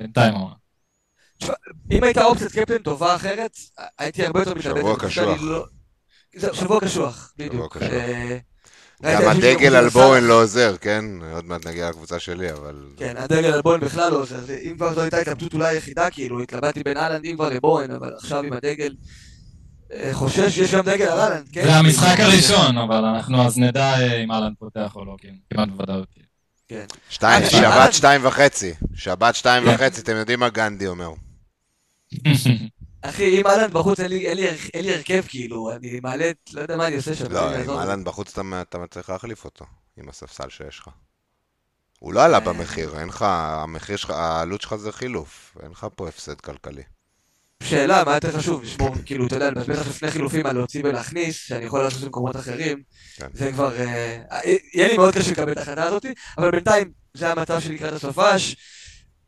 בינתיים 0.00 0.34
העונה. 0.34 0.54
אם 1.90 2.04
הייתה 2.04 2.24
אופציית 2.24 2.52
קפטן 2.52 2.78
טובה 2.78 3.16
אחרת, 3.16 3.56
הייתי 3.98 4.26
הרבה 4.26 4.40
יותר 4.40 4.54
מתלבט. 4.54 4.78
שבוע 4.80 4.96
קשוח. 4.98 5.38
לא- 5.42 5.64
שבוע 6.52 6.80
קשוח, 6.80 7.32
בדיוק. 7.38 7.76
קשוח. 7.76 7.92
גם 9.02 9.28
הדגל 9.28 9.76
על 9.76 9.88
בורן 9.88 10.24
לא 10.24 10.42
עוזר, 10.42 10.76
כן? 10.80 11.04
עוד 11.32 11.44
מעט 11.44 11.66
נגיע 11.66 11.90
לקבוצה 11.90 12.18
שלי, 12.18 12.52
אבל... 12.52 12.74
כן, 12.96 13.14
הדגל 13.16 13.52
על 13.52 13.62
בוהן 13.62 13.80
בכלל 13.80 14.12
לא 14.12 14.20
עוזר. 14.20 14.40
אם 14.62 14.74
כבר 14.76 14.94
זו 14.94 15.00
הייתה 15.00 15.18
התלבטות 15.18 15.54
אולי 15.54 15.68
היחידה, 15.68 16.10
כאילו, 16.10 16.42
התלבטתי 16.42 16.82
בין 16.82 16.96
אהלנד 16.96 17.24
אם 17.24 17.34
כבר 17.34 17.48
לבוהן, 17.48 17.90
אבל 17.90 18.12
עכשיו 18.16 18.42
עם 18.42 18.52
הדגל... 18.52 18.94
אה, 19.92 20.10
חושש 20.12 20.54
שיש 20.54 20.74
גם 20.74 20.84
דגל 20.84 21.06
על 21.06 21.20
אהלנד, 21.20 21.48
כן? 21.52 21.64
זה 21.64 21.74
המשחק 21.74 22.20
הראשון, 22.20 22.78
אבל 22.78 23.04
אנחנו 23.04 23.46
אז 23.46 23.58
נדע 23.58 24.00
אה, 24.00 24.22
אם 24.22 24.32
אהלנד 24.32 24.54
פותח 24.58 24.92
או 24.96 25.04
לא, 25.04 25.16
כן, 25.20 25.34
כמעט 25.50 25.68
בוודאות. 25.68 26.08
כן. 26.68 26.84
שתיים, 27.10 27.42
אה, 27.42 27.50
שבת 27.50 27.92
שתיים 27.94 28.26
וחצי. 28.26 28.74
שבת 28.94 29.34
שתיים 29.34 29.64
כן. 29.64 29.74
וחצי, 29.74 30.00
אתם 30.00 30.16
יודעים 30.16 30.40
מה 30.40 30.48
גנדי 30.48 30.86
אומר. 30.86 31.10
אחי, 33.02 33.40
אם 33.40 33.46
אהלנד 33.46 33.72
בחוץ, 33.72 34.00
אין 34.00 34.10
לי- 34.10 34.26
אין 34.28 34.36
לי 34.36 34.48
אין 34.74 34.84
לי 34.84 34.94
הרכב, 34.94 35.22
כאילו, 35.28 35.70
אני 35.72 36.00
מעלה. 36.02 36.30
לא 36.52 36.60
יודע 36.60 36.76
מה 36.76 36.86
אני 36.86 36.96
עושה 36.96 37.14
שם. 37.14 37.32
לא, 37.32 37.48
אני 37.48 37.56
אעזור. 37.56 37.80
אהלן 37.80 38.04
בחוץ 38.04 38.38
אתה- 38.38 38.62
אתה 38.62 38.78
צריך 38.90 39.10
להחליף 39.10 39.44
אותו, 39.44 39.64
עם 39.96 40.08
הספסל 40.08 40.48
שיש 40.48 40.78
לך. 40.78 40.88
הוא 41.98 42.12
לא 42.12 42.24
עלה 42.24 42.34
אה. 42.38 42.40
במחיר, 42.40 42.98
אין 43.00 43.08
לך, 43.08 43.22
המחיר 43.28 43.96
שלך, 43.96 44.10
העלות 44.10 44.60
שלך 44.60 44.74
זה 44.74 44.92
חילוף, 44.92 45.56
אין 45.62 45.70
לך 45.70 45.86
פה 45.96 46.08
הפסד 46.08 46.40
כלכלי. 46.40 46.82
שאלה, 47.62 48.04
מה 48.04 48.14
יותר 48.14 48.38
חשוב? 48.38 48.62
לשמור, 48.62 48.94
כאילו, 49.06 49.26
אתה 49.26 49.36
יודע, 49.36 49.50
לבזבז 49.50 49.78
עכשיו 49.78 49.92
שני 49.92 50.10
חילופים 50.10 50.46
על 50.46 50.56
להוציא 50.56 50.82
ולהכניס, 50.84 51.36
שאני 51.46 51.64
יכול 51.64 51.82
לעשות 51.82 52.02
במקומות 52.02 52.36
אחרים. 52.36 52.82
כן. 53.16 53.26
זה 53.32 53.52
כבר... 53.52 53.76
אה, 53.76 54.22
אה, 54.32 54.40
יהיה 54.74 54.88
לי 54.88 54.96
מאוד 54.96 55.14
קשה 55.14 55.30
לקבל 55.30 55.52
את 55.52 55.56
ההחלטה 55.58 55.84
הזאת, 55.84 56.06
אבל 56.38 56.50
בינתיים, 56.50 56.92
זה 57.14 57.32
המצב 57.32 57.60
שלי 57.60 57.74
לקראת 57.74 57.92
הסופש. 57.92 58.56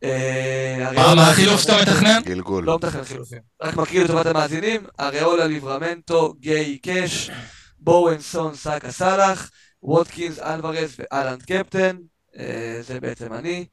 אה, 0.05 1.15
מה 1.15 1.31
החילוף 1.31 1.61
שאתה 1.61 1.77
מתכנן? 1.83 2.21
גלגול. 2.25 2.65
לא 2.65 2.77
מתכנן 2.77 3.05
חילופים. 3.05 3.39
רק 3.63 3.77
מקריא 3.77 4.05
לטובת 4.05 4.27
המאזינים, 4.27 4.87
אריולה 5.01 5.47
ליברמנטו, 5.47 6.35
גיי 6.41 6.79
קאש, 6.79 7.31
בואן 7.79 8.21
סון 8.21 8.55
סאקה 8.55 8.93
סאלח, 8.93 9.51
ווטקינס, 9.83 10.39
אלוורז 10.39 10.97
והאלנד 10.99 11.43
קפטן. 11.43 11.97
אה, 12.39 12.79
זה 12.81 13.01
בעצם 13.01 13.33
אני. 13.33 13.67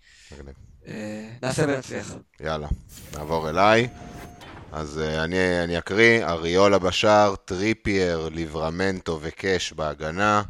אה, 0.88 1.30
נעשה 1.42 1.64
ונצליח. 1.68 2.16
יאללה, 2.40 2.68
נעבור 3.14 3.50
אליי. 3.50 3.88
אז 4.72 5.02
uh, 5.04 5.24
אני, 5.24 5.64
אני 5.64 5.78
אקריא, 5.78 6.26
אריולה 6.26 6.80
בשער, 6.80 7.36
טריפייר, 7.36 8.30
ליברמנטו 8.30 9.20
וקאש 9.22 9.74
בהגנה, 9.74 10.42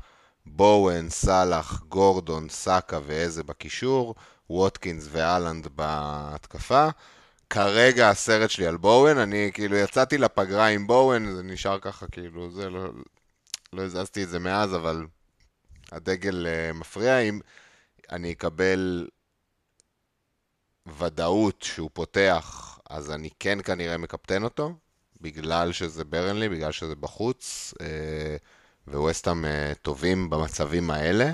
בואן, 0.46 1.10
סאלח, 1.10 1.84
גורדון, 1.90 2.50
סאקה 2.50 3.00
ואיזה 3.06 3.44
בקישור, 3.44 4.16
ווטקינס 4.50 5.08
ואלנד 5.12 5.68
בהתקפה. 5.76 6.88
כרגע 7.50 8.10
הסרט 8.10 8.50
שלי 8.50 8.68
על 8.68 8.78
בואן, 8.78 9.18
אני 9.18 9.52
כאילו 9.54 9.76
יצאתי 9.76 10.18
לפגרה 10.18 10.68
עם 10.68 10.88
בואן, 10.88 11.36
זה 11.36 11.44
נשאר 11.44 11.80
ככה 11.80 12.08
כאילו, 12.08 12.52
זה 12.52 12.70
לא, 12.70 12.90
לא 13.74 13.82
הזזתי 13.82 14.24
את 14.24 14.30
זה 14.30 14.40
מאז, 14.40 14.76
אבל 14.76 15.06
הדגל 15.92 16.48
uh, 16.48 16.78
מפריע. 16.78 17.20
אם 17.20 17.40
אני 18.12 18.32
אקבל 18.32 19.08
ודאות 20.98 21.62
שהוא 21.62 21.90
פותח, 21.94 22.80
אז 22.90 23.12
אני 23.12 23.30
כן 23.40 23.62
כנראה 23.62 23.98
מקפטן 23.98 24.44
אותו, 24.44 24.74
בגלל 25.22 25.72
שזה 25.72 26.04
ברנלי, 26.04 26.50
בגלל 26.50 26.72
שזה 26.72 26.96
בחוץ, 26.96 27.74
אה, 27.82 28.38
וווסטהאם 28.88 29.46
אה, 29.46 29.74
טובים 29.82 30.30
במצבים 30.30 30.92
האלה, 30.92 31.26
אה, 31.26 31.34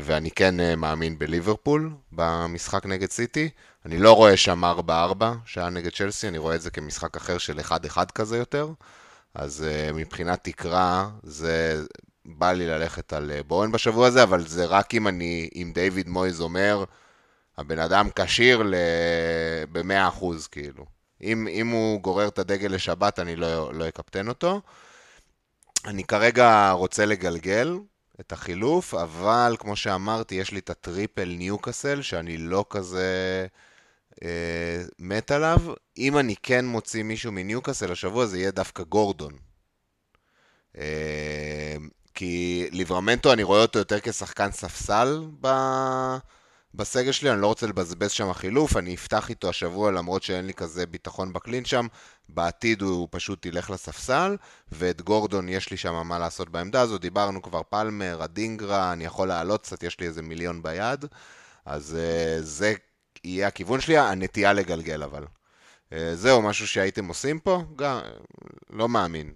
ואני 0.00 0.30
כן 0.30 0.60
אה, 0.60 0.76
מאמין 0.76 1.18
בליברפול 1.18 1.90
במשחק 2.12 2.86
נגד 2.86 3.10
סיטי. 3.10 3.50
אני 3.86 3.98
לא 3.98 4.12
רואה 4.12 4.36
שם 4.36 4.64
4-4 4.64 5.22
שהיה 5.44 5.70
נגד 5.70 5.90
צ'לסי, 5.92 6.28
אני 6.28 6.38
רואה 6.38 6.54
את 6.54 6.62
זה 6.62 6.70
כמשחק 6.70 7.16
אחר 7.16 7.38
של 7.38 7.60
1-1 7.60 8.04
כזה 8.14 8.36
יותר. 8.36 8.68
אז 9.34 9.64
uh, 9.64 9.92
מבחינת 9.92 10.44
תקרה, 10.44 11.10
זה 11.22 11.84
בא 12.24 12.52
לי 12.52 12.66
ללכת 12.66 13.12
על 13.12 13.30
בורן 13.46 13.72
בשבוע 13.72 14.06
הזה, 14.06 14.22
אבל 14.22 14.46
זה 14.46 14.64
רק 14.64 14.94
אם 14.94 15.08
אני, 15.08 15.48
אם 15.54 15.70
דיוויד 15.74 16.08
מויז 16.08 16.40
אומר, 16.40 16.84
הבן 17.58 17.78
אדם 17.78 18.08
כשיר 18.14 18.62
ל... 18.62 18.74
ב-100%, 19.72 20.24
כאילו. 20.50 20.86
אם, 21.22 21.48
אם 21.48 21.68
הוא 21.68 22.00
גורר 22.00 22.28
את 22.28 22.38
הדגל 22.38 22.68
לשבת, 22.74 23.18
אני 23.18 23.36
לא, 23.36 23.74
לא 23.74 23.88
אקפטן 23.88 24.28
אותו. 24.28 24.60
אני 25.84 26.04
כרגע 26.04 26.70
רוצה 26.70 27.04
לגלגל 27.04 27.78
את 28.20 28.32
החילוף, 28.32 28.94
אבל 28.94 29.56
כמו 29.58 29.76
שאמרתי, 29.76 30.34
יש 30.34 30.50
לי 30.50 30.58
את 30.58 30.70
הטריפל 30.70 31.34
ניוקאסל, 31.38 32.02
שאני 32.02 32.38
לא 32.38 32.64
כזה 32.70 33.46
אה, 34.24 34.82
מת 34.98 35.30
עליו. 35.30 35.58
אם 35.98 36.18
אני 36.18 36.34
כן 36.42 36.66
מוציא 36.66 37.02
מישהו 37.02 37.32
מניוקאסל 37.32 37.92
השבוע, 37.92 38.26
זה 38.26 38.38
יהיה 38.38 38.50
דווקא 38.50 38.82
גורדון. 38.82 39.32
אה, 40.78 41.76
כי 42.14 42.66
ליברמנטו, 42.72 43.32
אני 43.32 43.42
רואה 43.42 43.62
אותו 43.62 43.78
יותר 43.78 44.00
כשחקן 44.00 44.50
ספסל 44.50 45.26
ב... 45.40 45.48
בסגל 46.74 47.12
שלי, 47.12 47.30
אני 47.30 47.40
לא 47.40 47.46
רוצה 47.46 47.66
לבזבז 47.66 48.10
שם 48.10 48.32
חילוף, 48.32 48.76
אני 48.76 48.94
אפתח 48.94 49.30
איתו 49.30 49.48
השבוע 49.48 49.90
למרות 49.90 50.22
שאין 50.22 50.46
לי 50.46 50.54
כזה 50.54 50.86
ביטחון 50.86 51.32
בקלין 51.32 51.64
שם, 51.64 51.86
בעתיד 52.28 52.82
הוא 52.82 53.08
פשוט 53.10 53.46
ילך 53.46 53.70
לספסל, 53.70 54.36
ואת 54.72 55.02
גורדון 55.02 55.48
יש 55.48 55.70
לי 55.70 55.76
שם 55.76 56.06
מה 56.06 56.18
לעשות 56.18 56.48
בעמדה 56.48 56.80
הזו, 56.80 56.98
דיברנו 56.98 57.42
כבר 57.42 57.62
פלמר, 57.68 58.22
הדינגרה, 58.22 58.92
אני 58.92 59.04
יכול 59.04 59.28
לעלות 59.28 59.62
קצת, 59.62 59.82
יש 59.82 60.00
לי 60.00 60.06
איזה 60.06 60.22
מיליון 60.22 60.62
ביד, 60.62 61.04
אז 61.64 61.96
uh, 61.96 62.42
זה 62.42 62.74
יהיה 63.24 63.48
הכיוון 63.48 63.80
שלי, 63.80 63.98
הנטייה 63.98 64.52
לגלגל 64.52 65.02
אבל. 65.02 65.24
Uh, 65.24 65.94
זהו, 66.14 66.42
משהו 66.42 66.66
שהייתם 66.66 67.08
עושים 67.08 67.38
פה? 67.38 67.62
גם, 67.76 68.00
לא 68.70 68.88
מאמין. 68.88 69.32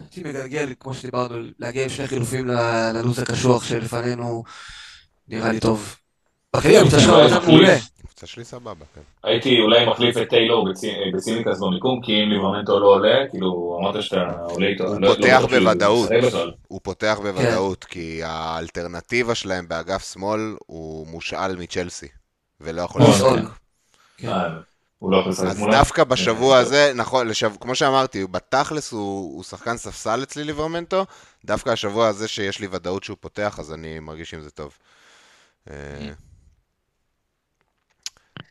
הייתי 0.00 0.20
מגלגל, 0.20 0.74
כמו 0.80 0.94
שדיברנו, 0.94 1.36
להגיע 1.58 1.82
עם 1.82 1.88
שני 1.88 2.08
חילופים 2.08 2.46
ללו"ז 2.46 3.18
הקשוח 3.18 3.64
שלפנינו, 3.64 4.44
נראה 5.28 5.52
לי 5.52 5.60
טוב. 5.60 5.96
בכללי, 6.56 6.78
המבצע 6.78 7.00
שלך 7.00 7.10
אולי 7.10 7.26
מצב 7.26 7.36
מחליף. 7.36 7.48
מעולה. 7.48 7.76
קבוצה 8.06 8.26
שלי 8.26 8.44
סבבה, 8.44 8.84
כן. 8.94 9.00
הייתי 9.24 9.60
אולי 9.60 9.86
מחליף 9.86 10.16
את 10.16 10.28
טיילור 10.30 10.68
בצי- 10.70 10.92
בצימקס 11.14 11.60
במיקום, 11.60 12.00
כי 12.02 12.12
אם 12.12 12.28
ליברמנטו 12.30 12.80
לא 12.80 12.86
עולה, 12.86 13.14
כאילו, 13.30 13.78
אמרת 13.80 14.02
שאתה 14.02 14.30
עולה 14.50 14.66
איתו. 14.66 14.84
הוא 14.84 15.00
לא- 15.00 15.08
לא 15.08 15.14
פותח 15.14 15.42
בוודאות. 15.50 16.10
הוא 16.68 16.80
פותח 16.82 17.18
בוודאות, 17.22 17.84
כי 17.84 18.20
האלטרנטיבה 18.24 19.34
שלהם 19.34 19.68
באגף 19.68 20.12
שמאל 20.12 20.56
הוא 20.66 21.06
מושאל 21.06 21.56
מצ'לסי, 21.56 22.08
ולא 22.60 22.82
יכול 22.82 23.02
נכון. 23.02 23.38
לשחק. 23.38 23.50
כן. 24.16 24.28
אה, 24.28 24.48
הוא 24.98 25.12
לא 25.12 25.28
לשחק 25.28 25.46
אז. 25.46 25.64
דווקא 25.70 26.04
בשבוע 26.04 26.54
אה, 26.54 26.60
הזה, 26.60 26.92
נכון, 26.94 27.28
לשב... 27.28 27.52
כמו 27.60 27.74
שאמרתי, 27.74 28.26
בתכלס 28.26 28.92
הוא, 28.92 29.34
הוא 29.36 29.42
שחקן 29.44 29.76
ספסל 29.76 30.22
אצלי 30.22 30.44
ליברמנטו, 30.44 31.06
דווקא 31.44 31.70
השבוע 31.70 32.08
הזה 32.08 32.28
שיש 32.28 32.60
לי 32.60 32.68
ודאות 32.70 33.04
שהוא 33.04 33.16
פותח, 33.20 33.56
אז 33.58 33.72
אני 33.72 33.98
מרגיש 34.00 34.34
עם 34.34 34.40
זה 34.40 34.50
טוב. 34.50 34.72
אה, 35.70 36.12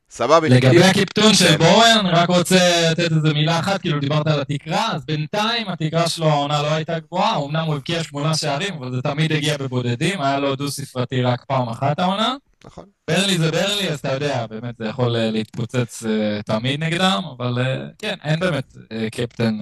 סבבה. 0.09 0.47
לגבי 0.47 0.83
הקיפטון 0.83 1.33
של 1.33 1.57
בורן, 1.57 2.05
רק 2.05 2.29
רוצה 2.29 2.91
לתת 2.91 3.11
איזה 3.11 3.33
מילה 3.33 3.59
אחת, 3.59 3.81
כאילו 3.81 3.99
דיברת 3.99 4.27
על 4.27 4.41
התקרה, 4.41 4.91
אז 4.91 5.05
בינתיים 5.05 5.69
התקרה 5.69 6.09
שלו 6.09 6.29
העונה 6.29 6.61
לא 6.61 6.73
הייתה 6.73 6.99
גבוהה, 6.99 7.45
אמנם 7.45 7.65
הוא 7.65 7.75
הבקיע 7.75 8.03
שמונה 8.03 8.35
שערים, 8.35 8.73
אבל 8.73 8.91
זה 8.91 9.01
תמיד 9.01 9.31
הגיע 9.31 9.57
בבודדים, 9.57 10.21
היה 10.21 10.39
לו 10.39 10.55
דו-ספרתי 10.55 11.21
רק 11.21 11.45
פעם 11.47 11.69
אחת 11.69 11.99
העונה. 11.99 12.35
נכון. 12.65 12.85
ברלי 13.07 13.37
זה 13.37 13.51
ברלי, 13.51 13.89
אז 13.89 13.99
אתה 13.99 14.11
יודע, 14.11 14.45
באמת 14.45 14.75
זה 14.77 14.85
יכול 14.85 15.15
אה, 15.15 15.31
להתפוצץ 15.31 16.03
אה, 16.05 16.41
תמיד 16.45 16.83
נגדם, 16.83 17.23
אבל 17.37 17.57
כן, 17.97 18.15
אין 18.23 18.39
באמת 18.39 18.77
קפטן 19.11 19.59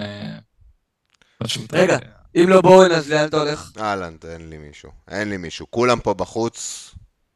פשוט. 1.38 1.73
רגע. 1.73 1.98
אם 2.36 2.45
לא 2.48 2.61
בורן, 2.61 2.91
אז 2.91 3.11
לאן 3.11 3.28
אתה 3.28 3.38
הולך? 3.38 3.72
אהלן, 3.78 4.15
אין 4.30 4.49
לי 4.49 4.57
מישהו. 4.57 4.90
אין 5.07 5.30
לי 5.30 5.38
מישהו. 5.38 5.65
כולם 5.69 5.99
פה 5.99 6.14
בחוץ. 6.14 6.90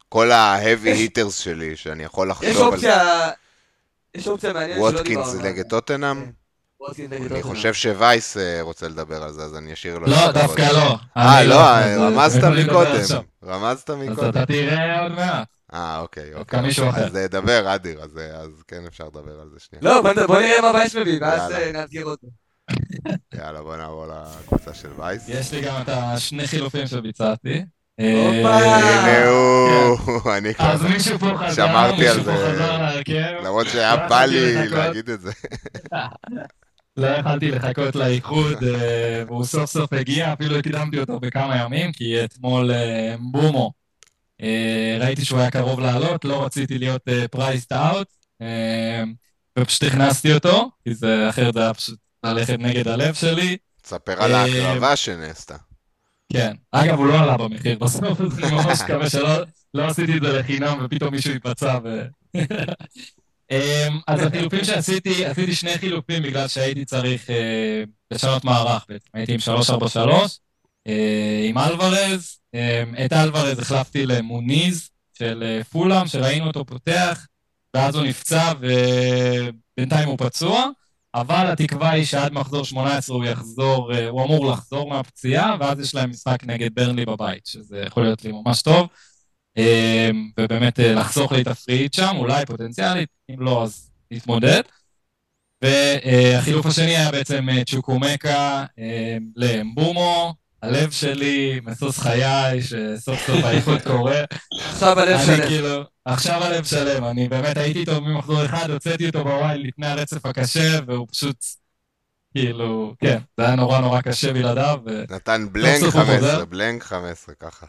כל 0.08 0.32
ה-heavy 0.32 0.88
יש- 0.88 1.08
hitters 1.18 1.30
שלי, 1.30 1.76
שאני 1.76 2.02
יכול 2.04 2.30
יש 2.30 2.36
לחשוב 2.36 2.66
על 2.66 2.72
אופציה... 2.72 3.30
יש 4.14 4.28
אופציה 4.28 4.52
מעניינת 4.52 4.80
שלא 4.90 5.02
דיברנו 5.02 5.26
ווטקינס. 5.28 5.44
נגד 5.44 5.68
טוטנאם. 5.68 6.24
כן. 6.24 6.30
אני. 7.12 7.42
חושב 7.42 7.74
שווייס 7.74 8.36
אה, 8.36 8.58
רוצה 8.62 8.88
לדבר 8.88 9.22
על 9.22 9.32
זה, 9.32 9.42
אז 9.42 9.56
אני 9.56 9.72
אשאיר 9.72 9.98
לו... 9.98 10.06
לא. 10.06 10.32
דווקא 10.32 10.62
לא. 10.72 10.96
אה, 11.16 11.44
לא, 11.44 11.70
אז, 11.70 11.86
אה, 11.98 12.08
רמזת 12.08 12.44
מקודם. 12.44 13.22
רמזת 13.44 13.90
אז 13.90 13.96
מקודם. 13.96 14.28
אתה 14.30 14.46
תראה 14.46 15.02
עוד 15.02 15.12
מעט. 15.12 15.48
אה, 15.74 16.00
אוקיי, 16.00 16.34
אוקיי. 16.34 16.60
אז 16.94 17.16
אה, 17.16 17.28
דבר, 17.28 17.74
אדיר, 17.74 18.00
אז 18.02 18.10
אז 18.34 18.50
כן 18.68 18.86
אפשר 18.86 19.04
לדבר 19.04 19.40
על 19.40 19.48
זה 19.54 19.60
שנייה. 19.60 19.82
לא, 19.84 20.26
בוא 20.26 20.40
נראה 20.40 20.60
מה 20.62 20.70
וייס 20.78 20.94
מביא, 20.96 21.18
ואז 21.20 21.52
נאתגר 21.72 22.04
אותו. 22.04 22.26
יאללה, 23.34 23.62
בוא 23.62 23.76
נעבור 23.76 24.06
לקבוצה 24.06 24.74
של 24.74 24.88
וייס. 24.98 25.28
יש 25.28 25.52
לי 25.52 25.60
גם 25.60 25.82
את 25.82 25.88
השני 25.88 26.46
חילופים 26.46 26.86
שביצעתי. 26.86 27.64
הופה. 28.00 28.54
הנה 28.56 29.28
הוא, 29.28 30.32
אני 30.36 30.54
כבר... 30.54 31.52
שמרתי 31.54 32.08
על 32.08 32.24
זה. 32.24 32.54
למרות 33.42 33.66
לא 33.66 33.72
שהיה 33.72 33.96
בא 33.96 34.24
לי. 34.24 34.68
להגיד 34.68 35.10
את 35.10 35.20
זה. 35.20 35.32
לא 36.96 37.06
יכלתי 37.06 37.50
לחכות 37.50 37.96
לאיחוד, 37.96 38.64
אה, 38.64 39.22
והוא 39.26 39.44
סוף 39.44 39.70
סוף 39.70 39.92
הגיע, 39.92 40.32
אפילו 40.32 40.56
הקדמתי 40.56 40.98
אותו 40.98 41.20
בכמה 41.20 41.56
ימים, 41.56 41.92
כי 41.92 42.24
אתמול 42.24 42.70
אה, 42.70 43.14
בומו, 43.20 43.72
אה, 44.42 44.98
ראיתי 45.00 45.24
שהוא 45.24 45.38
היה 45.40 45.50
קרוב 45.50 45.80
לעלות, 45.80 46.24
לא 46.24 46.44
רציתי 46.44 46.78
להיות 46.78 47.02
פרייסט 47.30 47.72
אאוט, 47.72 48.08
ופשוט 49.58 49.82
הכנסתי 49.82 50.34
אותו, 50.34 50.70
כי 50.84 50.94
זה 50.94 51.28
אחרת 51.28 51.54
זה 51.54 51.60
היה 51.60 51.74
פשוט 51.74 51.98
ללכת 52.24 52.58
נגד 52.58 52.88
הלב 52.88 53.14
שלי. 53.14 53.56
תספר 53.82 54.22
על 54.22 54.34
ההקרבה 54.34 54.96
שנעשתה. 54.96 55.56
כן. 56.32 56.54
אגב, 56.72 56.98
הוא 56.98 57.06
לא 57.06 57.20
עלה 57.20 57.36
במחיר 57.36 57.78
בסוף, 57.78 58.20
אני 58.20 58.52
ממש 58.52 58.80
מקווה 58.80 59.10
שלא 59.10 59.44
לא 59.74 59.84
עשיתי 59.86 60.16
את 60.16 60.22
זה 60.22 60.38
לחינם 60.38 60.78
ופתאום 60.84 61.14
מישהו 61.14 61.32
ייפצע 61.32 61.78
ו... 61.84 62.02
אמ, 63.50 64.00
אז 64.06 64.22
החילופים 64.22 64.64
שעשיתי, 64.64 65.24
עשיתי 65.24 65.54
שני 65.54 65.78
חילופים 65.78 66.22
בגלל 66.22 66.48
שהייתי 66.48 66.84
צריך 66.84 67.30
אה, 67.30 67.82
לשנות 68.10 68.44
מערך 68.44 68.86
בעצם. 68.88 69.08
הייתי 69.14 69.32
עם 69.32 69.38
343, 69.38 70.38
אה, 70.86 71.46
עם 71.48 71.58
אלוורז. 71.58 72.38
אה, 72.54 73.04
את 73.04 73.12
אלוורז 73.12 73.58
החלפתי 73.58 74.06
למוניז 74.06 74.90
של 75.18 75.42
אה, 75.46 75.64
פולאם, 75.64 76.06
שראינו 76.06 76.46
אותו 76.46 76.64
פותח, 76.64 77.26
ואז 77.74 77.94
הוא 77.94 78.04
נפצע 78.04 78.52
ובינתיים 78.60 80.08
הוא 80.08 80.18
פצוע. 80.18 80.66
אבל 81.16 81.46
התקווה 81.52 81.90
היא 81.90 82.04
שעד 82.04 82.32
מחזור 82.32 82.64
18 82.64 83.16
הוא 83.16 83.24
יחזור, 83.24 83.94
אה, 83.94 84.08
הוא 84.08 84.24
אמור 84.24 84.46
לחזור 84.52 84.88
מהפציעה, 84.88 85.56
ואז 85.60 85.80
יש 85.80 85.94
להם 85.94 86.10
משחק 86.10 86.44
נגד 86.44 86.74
ברנלי 86.74 87.04
בבית, 87.04 87.46
שזה 87.46 87.82
יכול 87.86 88.02
להיות 88.02 88.24
לי 88.24 88.32
ממש 88.32 88.62
טוב. 88.62 88.88
אה, 89.58 90.10
ובאמת 90.40 90.80
אה, 90.80 90.94
לחסוך 90.94 91.32
לי 91.32 91.42
את 91.42 91.46
הפריט 91.46 91.94
שם, 91.94 92.16
אולי 92.16 92.46
פוטנציאלית, 92.46 93.08
אם 93.30 93.40
לא 93.40 93.62
אז 93.62 93.90
להתמודד. 94.10 94.62
והחילוף 95.62 96.66
השני 96.66 96.96
היה 96.96 97.10
בעצם 97.10 97.46
צ'וקומקה 97.66 98.64
לאמבומו, 99.36 100.34
הלב 100.62 100.90
שלי, 100.90 101.60
משוש 101.64 101.98
חיי, 101.98 102.62
שסוף 102.62 103.26
סוף 103.26 103.44
האיחוד 103.44 103.82
קורה. 103.82 104.20
עכשיו 104.68 105.00
הלב 105.00 105.16
אני 105.16 105.26
שלם. 105.36 105.48
כאילו, 105.48 105.82
עכשיו 106.04 106.44
הלב 106.44 106.64
שלם, 106.64 107.04
אני 107.04 107.28
באמת 107.28 107.56
הייתי 107.56 107.78
איתו 107.80 108.00
ממחזור 108.00 108.44
אחד, 108.44 108.70
הוצאתי 108.70 109.06
אותו 109.06 109.24
בוואי 109.24 109.58
לפני 109.58 109.86
הרצף 109.86 110.26
הקשה, 110.26 110.78
והוא 110.86 111.06
פשוט, 111.12 111.36
כאילו, 112.34 112.94
כן, 113.00 113.18
זה 113.36 113.46
היה 113.46 113.54
נורא 113.56 113.80
נורא 113.80 114.00
קשה 114.00 114.32
בלעדיו, 114.32 114.78
ו... 114.86 115.04
נתן 115.10 115.46
בלנק 115.52 115.80
סוף 115.80 115.94
הוא 115.94 116.02
15, 116.04 116.30
חוזר. 116.30 116.44
בלנק 116.44 116.82
15, 116.82 117.34
ככה. 117.34 117.66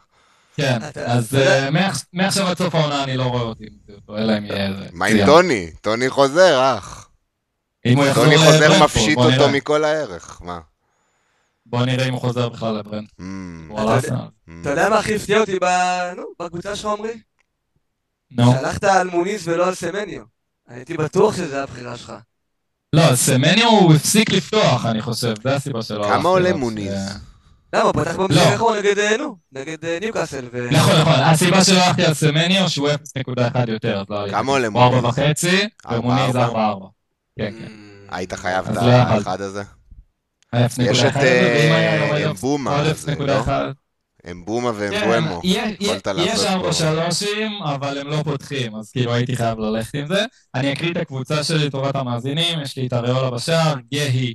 כן, 0.58 0.80
אז 1.06 1.36
אה, 1.36 1.70
מעכשיו- 2.14 2.48
עד 2.48 2.58
סוף 2.58 2.76
העונה 2.76 3.04
אני 3.04 3.18
לא 3.18 3.24
רואה 3.24 3.42
אותי, 3.42 3.66
אלא 4.18 4.38
אם 4.38 4.46
יהיה 4.46 4.68
איזה... 4.68 4.86
מה 4.92 5.06
עם. 5.06 5.26
טוני? 5.26 5.72
טוני 5.82 6.10
חוזר, 6.10 6.78
אח. 6.78 7.10
אם 7.86 7.98
הוא 7.98 8.06
יחזור 8.06 8.24
טוני 8.24 8.38
חוזר 8.38 8.50
לברנדפורד, 8.52 8.84
מפשיט 8.84 9.18
אותו. 9.18 9.50
מכל 9.50 9.84
הערך, 9.84 10.42
מה? 10.42 10.60
בוא 11.70 11.86
נראה 11.86 12.08
אם 12.08 12.14
הוא 12.14 12.22
חוזר 12.22 12.50
בכלל 12.50 12.78
לברנד. 12.78 13.08
Mm, 13.20 13.24
הוא 13.70 13.80
על 13.80 13.88
ארסנל. 13.88 14.18
mm. 14.18 14.52
אתה 14.62 14.70
יודע 14.70 14.90
מה 14.90 15.00
הכי 15.00 15.16
הפתיע 15.16 15.40
אותי 15.40 15.60
ב- 15.62 16.12
נו, 16.16 16.24
בקבוצה 16.40 16.76
שלך, 16.76 16.86
עמרי? 16.86 17.20
נו. 18.32 18.52
שהלכת 18.52 18.84
על 18.84 19.10
מוניס 19.10 19.48
ולא 19.48 19.68
על 19.68 19.76
סמניו. 19.76 20.24
הייתי 20.68 20.98
בטוח 20.98 21.36
שזה 21.36 21.64
הבחירה 21.64 21.98
שלך. 21.98 22.14
לא, 22.96 23.16
סמניו 23.16 23.68
הוא 23.70 23.94
הפסיק 23.94 24.30
לפתוח, 24.34 24.86
אני 24.86 25.02
חושב, 25.02 25.34
זה 25.44 25.56
הסיבה 25.56 25.82
שלא 25.82 25.98
הלכתי 26.06 26.14
כמה 26.20 26.30
עולה 26.30 26.54
מוניז? 26.54 26.94
ש- 26.94 27.16
למה? 27.74 27.84
הוא 27.84 27.94
פתח 27.94 28.16
במשחק 28.16 28.46
לא. 28.46 28.52
האחרון 28.52 28.78
נגד, 28.78 29.00
אה, 29.00 29.18
נו, 29.18 29.38
נגד 29.52 29.86
אה, 29.86 29.98
ניוקאסל. 30.02 30.46
ו- 30.54 30.68
נכון, 30.72 30.96
נכון, 31.02 31.14
הסיבה 31.14 31.64
שלא 31.64 31.80
הלכתי 31.84 32.06
על 32.06 32.14
סמניו 32.14 32.70
שהוא 32.70 32.90
0.1 32.90 33.70
יותר, 33.72 34.00
אז 34.02 34.06
לא. 34.10 34.26
כמה 34.32 34.52
עולה 34.52 34.68
ומוניז 34.68 34.98
ארבע? 35.86 36.46
ארבע 36.46 36.66
ארבע. 36.68 36.86
כן, 37.40 37.54
כן. 37.60 37.66
Mm, 37.66 38.16
היית 38.16 38.34
חייב 38.34 38.70
את 38.70 38.76
לא. 38.76 38.82
האחד 38.82 39.42
הזה? 39.42 39.64
היה 40.54 40.66
0.1 40.66 40.82
יש 40.92 41.04
את 41.04 41.14
אמבומה, 42.30 42.72
אה, 42.86 42.92
0.1. 42.92 43.18
לא? 43.20 43.44
אמבומה 44.32 44.72
כן, 44.74 44.80
ואמבואמו. 44.80 45.42
יש- 45.44 45.76
יכולת 45.80 46.08
יש 46.18 46.40
ארבע 46.46 46.74
שלושים, 46.74 47.52
אבל 47.64 47.98
הם 47.98 48.08
לא 48.08 48.22
פותחים, 48.24 48.76
אז 48.76 48.92
כאילו 48.92 49.14
הייתי 49.14 49.36
חייב 49.36 49.60
ללכת 49.60 49.96
עם 49.96 50.08
זה. 50.08 50.26
אני 50.56 50.74
אקריא 50.74 50.92
את 50.92 50.98
הקבוצה 50.98 51.44
שלי 51.44 51.66
לטובת 51.66 51.96
המאזינים, 51.96 52.60
יש 52.62 52.78
לי 52.78 52.88
את 52.88 52.94
אריולה 52.94 53.32
בשער, 53.32 53.76
גהי, 53.94 54.34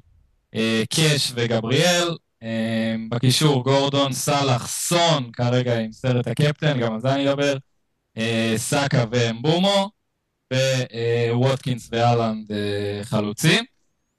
אה, 0.54 0.82
קאש 0.94 1.32
וגבריאל, 1.34 2.08
אה, 2.42 2.94
בקישור 3.10 3.64
גורדון, 3.64 4.12
סאלח, 4.12 4.68
סון, 4.68 5.30
כרגע 5.32 5.78
עם 5.78 5.92
סרט 5.92 6.26
הקפטן, 6.28 6.80
גם 6.80 6.94
על 6.94 7.00
זה 7.00 7.14
אני 7.14 7.28
אדבר, 7.30 7.56
סאקה 8.56 9.04
ואמבומו, 9.10 9.90
ווטקינס 11.32 11.88
ואהלנד 11.92 12.50
חלוצים. 13.02 13.64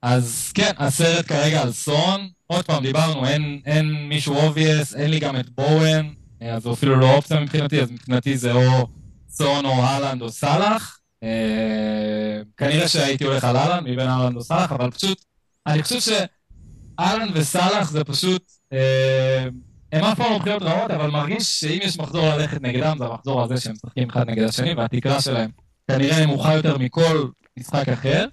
אז 0.04 0.52
כן, 0.54 0.70
הסרט 0.78 1.26
כרגע 1.28 1.62
על 1.62 1.72
סון, 1.72 2.28
עוד 2.46 2.64
פעם 2.64 2.82
דיברנו, 2.82 3.26
אין, 3.26 3.60
אין 3.66 4.08
מישהו 4.08 4.34
obvious, 4.34 4.94
אין 4.94 5.10
לי 5.10 5.18
גם 5.18 5.36
את 5.36 5.50
בואן, 5.50 6.08
אה, 6.42 6.54
אז 6.54 6.66
הוא 6.66 6.74
אפילו 6.74 6.96
לא 6.96 7.14
אופציה 7.14 7.40
מבחינתי, 7.40 7.80
אז 7.82 7.90
מבחינתי 7.90 8.36
זה 8.36 8.52
או 8.52 8.86
סון 9.28 9.64
או 9.64 9.82
אהלנד 9.82 10.22
או 10.22 10.28
סאלח. 10.28 10.98
אה, 11.22 12.40
כנראה 12.56 12.88
שהייתי 12.88 13.24
הולך 13.24 13.44
על 13.44 13.56
אהלנד 13.56 13.82
מבין 13.82 14.08
אהלנד 14.08 14.36
או 14.36 14.42
סאלח, 14.42 14.72
אבל 14.72 14.90
פשוט, 14.90 15.24
אני 15.66 15.82
חושב 15.82 16.00
שאהלנד 16.00 17.30
וסאלח 17.34 17.90
זה 17.90 18.04
פשוט, 18.04 18.42
אה, 18.72 19.44
הם 19.92 20.04
אף 20.04 20.18
פעם 20.18 20.32
לא 20.32 20.38
בחירות 20.38 20.62
רעות, 20.62 20.90
אבל 20.90 21.10
מרגיש 21.10 21.60
שאם 21.60 21.78
יש 21.82 21.98
מחזור 21.98 22.28
ללכת 22.28 22.62
נגדם, 22.62 22.96
זה 22.98 23.04
המחזור 23.04 23.42
הזה 23.42 23.60
שהם 23.60 23.72
משחקים 23.72 24.10
אחד 24.10 24.30
נגד 24.30 24.42
השני, 24.42 24.74
והתקרה 24.74 25.20
שלהם 25.20 25.50
כנראה 25.90 26.26
נמוכה 26.26 26.54
יותר 26.54 26.78
מכל 26.78 27.28
משחק 27.58 27.88
אחר. 27.88 28.26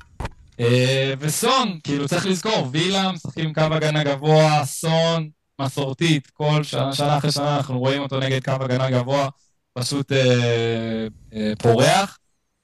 אה, 0.62 1.14
וסון, 1.20 1.80
כאילו 1.84 2.08
צריך 2.08 2.26
לזכור, 2.26 2.70
וילה 2.72 3.12
משחקים 3.12 3.54
קו 3.54 3.62
הגנה 3.62 4.04
גבוה, 4.04 4.66
סון, 4.66 5.30
מסורתית, 5.62 6.28
כל 6.28 6.64
שנה, 6.64 6.94
שנה 6.94 7.18
אחרי 7.18 7.32
שנה 7.32 7.58
אנחנו 7.58 7.80
רואים 7.80 8.02
אותו 8.02 8.20
נגד 8.20 8.44
קו 8.44 8.52
הגנה 8.52 8.90
גבוה, 8.90 9.30
פשוט 9.74 10.12
אה, 10.12 11.08
אה, 11.34 11.54
פורח. 11.60 12.18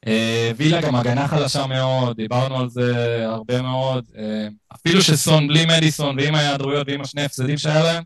אה, 0.08 0.52
וילה 0.58 0.82
גם 0.82 0.96
הגנה 0.96 1.28
חלשה 1.28 1.68
מאוד, 1.68 2.18
דיברנו 2.18 2.58
על 2.60 2.70
זה 2.70 3.24
הרבה 3.26 3.62
מאוד. 3.62 4.06
אה, 4.18 4.48
אפילו 4.76 5.02
שסון 5.02 5.48
בלי 5.48 5.66
מדיסון 5.66 6.20
ועם 6.20 6.36
ההיעדרויות 6.36 6.88
ועם 6.88 7.02
השני 7.02 7.24
הפסדים 7.24 7.58
שהיה 7.58 7.84
להם, 7.84 8.04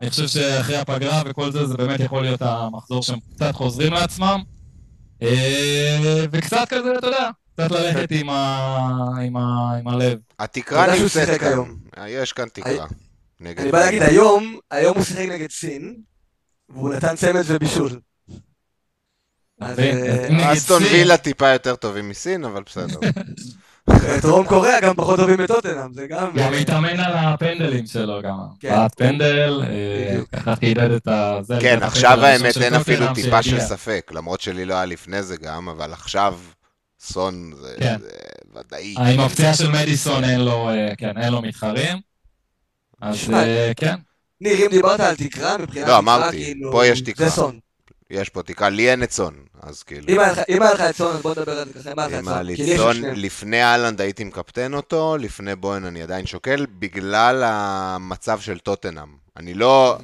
אני 0.00 0.10
חושב 0.10 0.28
שאחרי 0.28 0.76
הפגרה 0.76 1.22
וכל 1.26 1.52
זה, 1.52 1.66
זה 1.66 1.76
באמת 1.76 2.00
יכול 2.00 2.22
להיות 2.22 2.42
המחזור 2.42 3.02
שהם 3.02 3.18
קצת 3.34 3.54
חוזרים 3.54 3.92
לעצמם. 3.92 4.42
אה, 5.22 6.24
וקצת 6.32 6.66
כזה, 6.68 6.92
אתה 6.98 7.06
יודע, 7.06 7.30
קצת 7.64 7.70
ללכת 7.70 8.08
עם, 8.10 8.30
ה... 8.30 8.58
עם, 9.22 9.36
ה... 9.36 9.76
עם 9.78 9.88
הלב. 9.88 10.18
התקרה 10.38 10.96
נמצאת. 10.96 11.42
היום. 11.42 11.76
יש 12.06 12.32
כאן 12.32 12.48
תקרה. 12.52 12.86
אני 13.40 13.70
בא 13.72 13.80
להגיד, 13.80 14.02
היום, 14.02 14.58
היום 14.70 14.96
הוא 14.96 15.04
שיחק 15.04 15.28
נגד 15.28 15.50
סין, 15.50 15.96
והוא 16.68 16.94
נתן 16.94 17.16
צמד 17.16 17.42
ובישול. 17.46 18.00
אה, 19.62 20.52
אסטון. 20.52 20.82
וילה 20.82 21.16
טיפה 21.16 21.48
יותר 21.48 21.76
טובים 21.76 22.08
מסין, 22.08 22.44
אבל 22.44 22.62
בסדר. 22.66 22.98
דרום 24.22 24.46
קוריאה 24.46 24.80
גם 24.80 24.94
פחות 24.94 25.16
טובים 25.20 25.40
מטוטנאם, 25.40 25.92
זה 25.92 26.06
גם... 26.06 26.30
גם 26.36 26.52
אה, 26.52 26.58
התאמן 26.58 27.00
על 27.00 27.12
הפנדלים 27.16 27.86
שלו 27.86 28.22
גם. 28.22 28.36
כן. 28.60 28.70
בעט 28.70 28.94
פנדל, 28.94 29.62
אה. 29.66 30.20
ככה 30.32 30.56
חידד 30.56 30.90
את 30.90 31.08
ה... 31.08 31.38
זה, 31.42 31.58
כן, 31.60 31.78
עכשיו 31.82 32.10
הפנדל 32.10 32.24
האמת 32.24 32.56
אין 32.56 32.74
אפילו 32.74 33.06
טיפה 33.14 33.42
של. 33.42 33.60
ספק, 33.60 34.10
למרות 34.14 34.40
שלי 34.40 34.64
לא 34.64 34.74
היה 34.74 34.84
לפני 34.84 35.22
זה 35.22 35.36
גם, 35.36 35.68
אבל 35.68 35.92
עכשיו 35.92 36.34
סון 37.00 37.52
זה 37.60 37.74
כן. 37.78 37.96
זה 38.00 38.08
ודאי. 38.54 38.94
עם 38.98 39.20
הפציעה 39.20 39.54
של 39.54 39.70
מדיסון 39.70 40.24
אין 40.24 40.40
לו, 40.40 40.68
אה, 40.68 40.92
כן, 40.98 41.18
אין 41.18 41.32
לו 41.32 41.42
מתחרים. 41.42 41.98
אז 43.00 43.16
אה, 43.32 43.72
כן, 43.76 43.94
ניר, 44.40 44.66
אם 44.66 44.70
דיברת 44.70 45.00
על 45.00 45.14
תקרה, 45.16 45.58
מבחינת 45.58 45.76
לא, 45.86 45.92
תקרה, 45.92 45.98
אמרתי, 45.98 46.44
כאילו... 46.44 46.72
פה 46.72 46.86
יש 46.86 47.00
תקרה. 47.00 47.28
זה 47.28 47.34
סון. 47.34 47.58
יש 48.10 48.28
פה 48.28 48.42
תקרה, 48.42 48.68
לי 48.68 48.90
אין 48.90 49.02
את 49.02 49.10
סון, 49.12 49.34
אז 49.62 49.82
כאילו. 49.82 50.08
אם 50.08 50.20
היה 50.20 50.32
לך- 50.32 50.40
אם 50.48 50.62
את 50.62 50.96
סון, 50.96 51.16
אז 51.16 51.22
בוא 51.22 51.30
נדבר 51.30 51.58
על 51.58 51.68
זה 51.68 51.80
ככה, 51.80 51.92
אם 51.92 51.98
היה 51.98 52.08
לך 52.08 52.14
את 52.14 52.18
אם 52.18 52.24
סון. 52.24 52.32
היה 52.32 52.42
לי 52.42 52.76
סון. 52.76 52.96
לפני 53.04 53.62
אהלנד 53.62 54.00
הייתי 54.00 54.24
מקפטן 54.24 54.74
אותו, 54.74 55.16
לפני 55.16 55.56
בוהן 55.56 55.84
אני 55.84 56.02
עדיין 56.02 56.26
שוקל, 56.26 56.66
בגלל 56.78 57.42
המצב 57.46 58.40
של 58.40 58.58
טוטנאם. 58.58 59.08
אני 59.36 59.54
לא, 59.54 59.98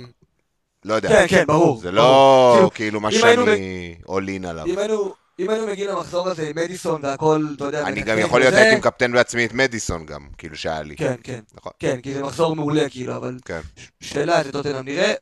לא 0.85 0.95
יודע. 0.95 1.09
כן, 1.09 1.27
כן, 1.29 1.45
ברור. 1.47 1.81
זה. 1.81 1.91
לא 1.91 2.71
כאילו, 2.75 3.01
מה 3.01 3.09
אם 3.09 3.15
שאני 3.15 3.95
in 4.07 4.47
עליו. 4.47 4.67
אם 4.67 4.79
היינו... 4.79 5.26
אם 5.39 5.51
היינו 5.51 5.67
מגיעים 5.67 5.91
למחזור 5.91 6.29
הזה 6.29 6.49
עם 6.49 6.57
מדיסון 6.57 7.01
והכל, 7.05 7.47
אתה 7.57 7.65
יודע... 7.65 7.87
אני 7.87 8.03
גם 8.03 8.19
יכול 8.19 8.41
להיות 8.41 8.55
הייתי 8.55 8.77
מקפטן 8.77 9.13
בעצמי 9.13 9.47
את 9.47 9.53
מדיסון 9.53 10.07
גם, 10.07 10.29
כאילו 10.39 10.57
שהיה 10.57 10.83
לי. 10.83 10.97
כן, 10.97 11.15
כן. 11.23 11.41
נכון. 11.55 11.73
כן, 11.79 12.01
כי 12.01 12.15
זה 12.15 12.23
מחזור 12.23 12.57
מעולה, 12.57 12.89
כאילו, 12.91 13.17
אבל... 13.17 13.39
כן. 13.45 13.61
שאלה, 14.01 14.41
את 14.41 14.47
טוטנאם 14.53 14.85
נראה. 14.85 15.15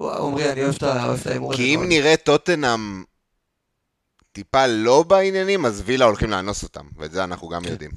עמרי, 0.00 0.52
אני 0.52 0.64
אוהב 0.64 0.74
את 0.74 1.26
ההימור 1.26 1.52
הזה. 1.52 1.62
כי 1.62 1.74
אם. 1.74 1.88
נראה 1.88 2.16
טוטנאם 2.16 3.04
טיפה 4.32 4.66
לא 4.66 5.02
בעניינים, 5.02 5.66
אז 5.66 5.82
וילה 5.84 6.04
הולכים 6.04 6.30
לאנוס 6.30 6.62
אותם, 6.62 6.86
ואת 6.96 7.12
זה 7.12 7.24
אנחנו 7.24 7.48
גם 7.48 7.62
כן. 7.62 7.68
יודעים. 7.68 7.90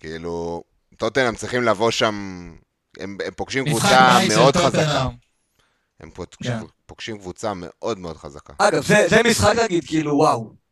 כאילו, 0.00 0.62
טוטנאם 0.96 1.34
צריכים 1.34 1.62
לבוא 1.62 1.90
שם, 1.90 2.14
הם, 3.00 3.18
הם 3.26 3.34
פוגשים 3.36 3.64
קבוצה 3.64 4.18
מאוד 4.28 4.56
חזקה. 4.56 5.08
הם 6.00 6.10
פוגשים, 6.10 6.52
כן. 6.60 6.66
פוגשים 6.86 7.18
קבוצה 7.18 7.52
מאוד 7.54 7.98
מאוד 7.98 8.16
חזקה. 8.16 8.52
אגב, 8.58 8.82
זה 8.82 9.06
זה 9.08 9.22
משחק 9.30 9.54
להגיד, 9.54 9.84
כאילו, 9.86 10.16
וואו. 10.16 10.65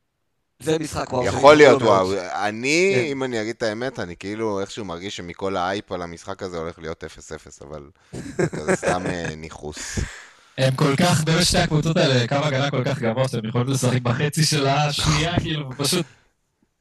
זה 0.65 0.79
משחק 0.79 1.13
וואו. 1.13 1.25
שאני 1.25 1.37
יכול 1.37 1.57
להיות. 1.57 1.83
וואו. 1.83 2.13
אני, 2.33 2.93
כן. 2.97 3.05
אם 3.13 3.25
אני 3.25 3.41
אגיד 3.43 3.55
את 3.57 3.63
האמת, 3.63 4.01
אני 4.01 4.17
כאילו 4.17 4.61
איכשהו 4.61 4.85
מרגיש 4.85 5.17
שמכל 5.17 5.57
האייפ 5.57 5.93
על 5.93 6.03
המשחק 6.03 6.43
הזה 6.43 6.59
הולך 6.59 6.79
להיות 6.79 7.05
0-0, 7.05 7.65
אבל 7.69 7.91
זה 8.53 8.77
סתם 8.83 9.03
אה, 9.07 9.35
ניכוס. 9.37 9.99
הם 10.59 10.75
כל 10.75 10.97
כך, 10.97 11.25
באמת 11.25 11.45
שתי 11.45 11.59
הקבוצות 11.59 11.97
האלה, 11.97 12.29
קו 12.29 12.35
הגנה 12.35 12.71
כל 12.71 12.85
כך 12.85 12.99
גבוה, 12.99 13.29
שהם 13.29 13.45
יכולים 13.45 13.67
לשחק 13.69 14.03
בחצי 14.03 14.45
של 14.45 14.67
השנייה, 14.67 15.39
כאילו, 15.45 15.71
פשוט... 15.77 16.07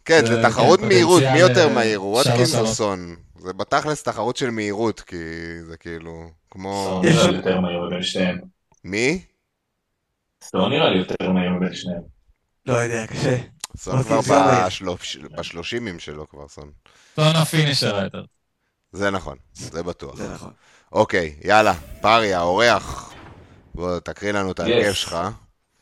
כן, 0.06 0.26
זה, 0.26 0.44
תחרות 0.44 0.80
כן, 0.80 0.88
מהירות, 0.88 1.24
מי 1.34 1.40
יותר 1.40 1.68
אה, 1.68 1.74
מהיר, 1.74 2.04
ווטקינס 2.04 2.56
או. 2.56 2.68
סון? 2.68 3.16
זה 3.40 3.54
בתכלס 3.54 4.04
תחרות 4.04 4.38
של 4.38 4.50
מהירות, 4.50 5.02
כי 5.02 5.16
זה 5.62 5.78
כאילו, 5.78 6.30
כמו... 6.52 7.02
סון 7.04 7.06
נראה 7.06 7.28
לי 7.28 7.38
יותר 7.38 7.60
מהיר 7.60 7.82
מבין 7.82 8.04
שניהם. 8.04 8.40
מי? 8.84 9.22
סון 10.44 10.72
נראה 10.72 10.90
לי 10.90 10.98
יותר 10.98 11.32
מהיר 11.32 11.52
מבין 11.52 11.74
שניהם. 11.74 12.02
לא 12.66 12.74
יודע, 12.74 13.08
קשה. 13.08 13.38
סון 13.78 14.00
אוקיי, 14.00 14.22
כבר 14.22 14.68
בשלושימים 15.38 16.00
שלו 16.00 16.30
כבר, 16.30 16.48
סון. 16.48 16.72
סון 17.16 17.36
ה 17.36 17.43
finisher 17.43 17.96
היותר. 17.96 18.24
זה 18.92 19.12
נכון, 19.12 19.38
זה 19.54 19.84
בטוח. 19.84 20.16
זה 20.16 20.34
נכון. 20.34 20.52
אוקיי, 20.92 21.36
יאללה, 21.44 21.74
פארי, 22.02 22.34
האורח. 22.34 23.14
בוא, 23.76 24.00
תקריא 24.00 24.32
לנו 24.32 24.52
את 24.52 24.60
ההרכב. 24.60 24.92
שלך. 24.92 25.18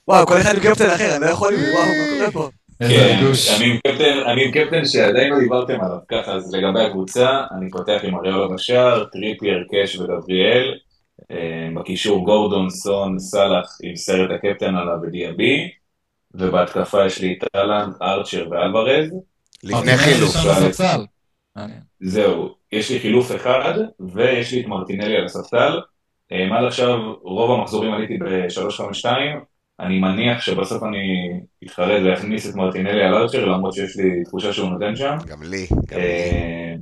וואו, 0.07 0.27
כל 0.27 0.41
אחד 0.41 0.55
עם 0.55 0.59
קפטן 0.59 0.89
אחר, 0.89 1.15
אני 1.15 1.25
לא 1.25 1.29
יכול... 1.29 1.53
וואו, 1.53 1.85
מה 1.85 2.17
קורה 2.17 2.31
פה? 2.31 2.49
כן. 2.79 3.19
אני 3.55 3.65
עם 3.65 3.77
קפטן, 3.77 4.19
אני 4.31 4.45
עם 4.45 4.51
קפטן 4.51 4.85
שעדיין 4.85 5.33
לא 5.33 5.39
דיברתם 5.39 5.81
עליו. 5.81 5.97
ככה, 6.07 6.31
אז 6.31 6.53
לגבי 6.53 6.81
הקבוצה, 6.81 7.41
אני 7.57 7.69
פותח 7.69 7.99
עם 8.03 8.15
אריולה 8.15 8.47
בשער, 8.47 9.03
טריפייר, 9.03 9.63
קאש 9.71 9.95
וגבריאל. 9.95 10.73
אה, 11.31 11.69
בקישור 11.75 12.25
גורדון, 12.25 12.69
סון, 12.69 13.19
סאלח 13.19 13.77
עם 13.83 13.95
סרט 13.95 14.29
הקפטן 14.35 14.75
עליו 14.75 14.97
ודיאבי. 15.03 15.80
ובהתקפה 16.35 17.05
יש 17.05 17.21
לי 17.21 17.33
את 17.33 17.47
טלנט, 17.53 18.01
ארצ'ר 18.01 18.47
ואלוורז. 18.51 19.11
לפני 19.63 19.75
מרטינלי 19.75 19.97
חילוף. 19.97 20.35
זהו, 21.99 22.55
יש 22.71 22.91
לי 22.91 22.99
חילוף 22.99 23.35
אחד, 23.35 23.73
ויש 23.99 24.53
לי 24.53 24.61
את 24.61 24.65
מרטינלי 24.65 25.17
על 25.17 25.25
הספסל. 25.25 25.79
אה, 26.31 26.57
עד 26.57 26.65
עכשיו, 26.65 27.13
רוב 27.21 27.59
המחזורים 27.59 27.93
עליתי 27.93 28.17
ב-352, 28.17 29.05
אני 29.79 29.99
מניח 29.99 30.41
שבסוף 30.41 30.83
אני 30.83 31.29
אתחרט 31.63 32.01
ואכניס 32.05 32.49
את 32.49 32.55
מרטינלי 32.55 33.03
על 33.03 33.15
ארצ'ר, 33.15 33.45
למרות 33.45 33.73
שיש 33.73 33.97
לי 33.97 34.23
תחושה 34.23 34.53
שהוא 34.53 34.69
נותן 34.69 34.95
שם. 34.95 35.17
גם 35.27 35.43
לי, 35.43 35.67
גם 35.87 35.99
לי. 35.99 36.03
אה, 36.03 36.75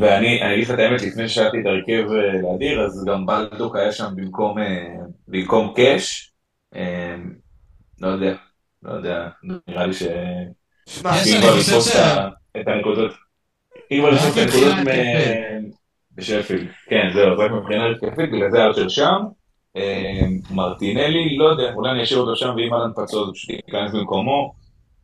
ואני 0.00 0.42
אני 0.42 0.54
אגיד 0.54 0.64
לך 0.64 0.70
את 0.70 0.78
האמת, 0.78 1.02
לפני 1.02 1.28
ששאלתי 1.28 1.60
את 1.60 1.66
ההרכב 1.66 2.12
אה, 2.12 2.32
לאדיר, 2.42 2.80
אז 2.80 3.04
גם 3.04 3.26
בלדוק 3.26 3.76
היה 3.76 3.92
שם 3.92 4.08
במקום, 4.16 4.56
במקום 5.28 5.72
קאש. 5.76 6.32
לא 8.00 8.08
יודע, 8.08 8.34
לא 8.82 8.92
יודע, 8.92 9.28
נראה 9.68 9.86
לי 9.86 9.92
ש... 9.94 10.02
שמע, 10.88 11.10
אם 11.10 11.34
אני 11.34 11.42
כבר 11.42 11.56
חושב 11.56 11.70
לתפוס 11.72 11.92
ש- 11.92 11.96
את 12.60 12.68
הנקודות, 12.68 13.12
אם 13.90 13.98
כבר 14.00 14.08
רק 14.14 14.36
לתפוס 14.36 14.62
את 14.62 14.68
הנקודות. 14.78 14.94
מ- 15.62 15.70
בשפילד, 16.16 16.68
כן 16.88 17.10
זהו, 17.14 17.38
רק 17.38 17.50
מבחינה 17.50 17.90
התקפית, 17.90 18.30
בגלל 18.32 18.50
זה 18.50 18.64
ארצ'ר 18.64 18.88
שם, 18.88 19.18
אה, 19.76 20.20
מרטינלי, 20.50 21.36
לא 21.36 21.44
יודע, 21.44 21.74
אולי 21.74 21.90
אני 21.90 22.02
אשאיר 22.02 22.20
אותו 22.20 22.36
שם, 22.36 22.54
ואם 22.56 22.74
אהלן 22.74 22.90
פצוע 22.96 23.22
אז 23.22 23.32
פשוט 23.34 23.50
ייכנס 23.50 23.92
במקומו. 23.94 24.52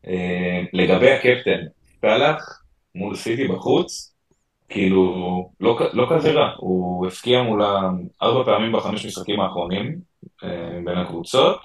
אה, 0.06 0.62
לגבי 0.72 1.12
הקפטן, 1.12 1.60
סאלח 2.00 2.62
מול 2.94 3.16
סיטי 3.16 3.48
בחוץ, 3.48 4.14
כאילו, 4.68 5.50
לא, 5.60 5.78
לא 5.92 6.06
כזה 6.10 6.32
רע, 6.32 6.50
הוא 6.56 7.06
הפקיע 7.06 7.42
מולם 7.42 7.98
ארבע 8.22 8.44
פעמים 8.44 8.72
בחמש 8.72 9.06
משחקים 9.06 9.40
האחרונים, 9.40 9.98
אה, 10.44 10.78
בין 10.84 10.98
הקבוצות. 10.98 11.60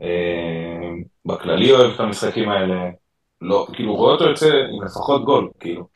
אה, 0.00 0.06
בכללי 1.26 1.72
אוהב 1.72 1.94
את 1.94 2.00
המשחקים 2.00 2.48
האלה, 2.48 2.74
לא, 3.40 3.66
כאילו 3.72 3.94
רואה 3.96 4.12
אותו 4.12 4.24
יוצא 4.24 4.46
עם 4.46 4.84
לפחות 4.84 5.24
גול, 5.24 5.50
כאילו. 5.60 5.94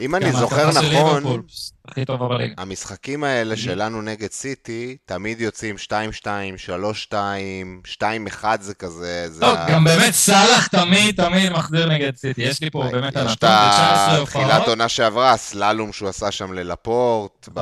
אם 0.00 0.14
אני 0.14 0.24
גם 0.24 0.30
זוכר 0.32 0.68
נכון. 0.68 1.42
המשחקים 2.58 3.24
האלה 3.24 3.56
שלנו 3.56 4.02
נגד 4.02 4.30
סיטי, 4.30 4.96
תמיד 5.04 5.40
יוצאים 5.40 5.76
2-2, 5.76 5.88
3-2, 7.10 7.12
2-1 8.42 8.44
זה 8.60 8.74
כזה, 8.74 9.28
זה 9.28 9.40
טוב, 9.40 9.56
ה- 9.56 9.66
גם 9.70 9.84
באמת 9.84 10.12
סאלח 10.12 10.66
תמיד 10.66 11.16
תמיד 11.16 11.52
מחזיר 11.52 11.86
נגד 11.86 12.16
סיטי. 12.16 12.42
יש 12.42 12.60
לי 12.62 12.70
פה 12.70 12.84
באמת 12.92 13.12
יש 13.16 13.20
את 13.36 13.44
הנתון 13.44 13.50
ב-19 13.50 14.22
התחילת. 14.22 14.68
עונה 14.68 14.88
שעברה, 14.88 15.32
הסללום 15.32 15.92
שהוא 15.92 16.08
עשה 16.08 16.30
שם 16.30 16.52
ללפורט, 16.52 17.48
ב... 17.54 17.58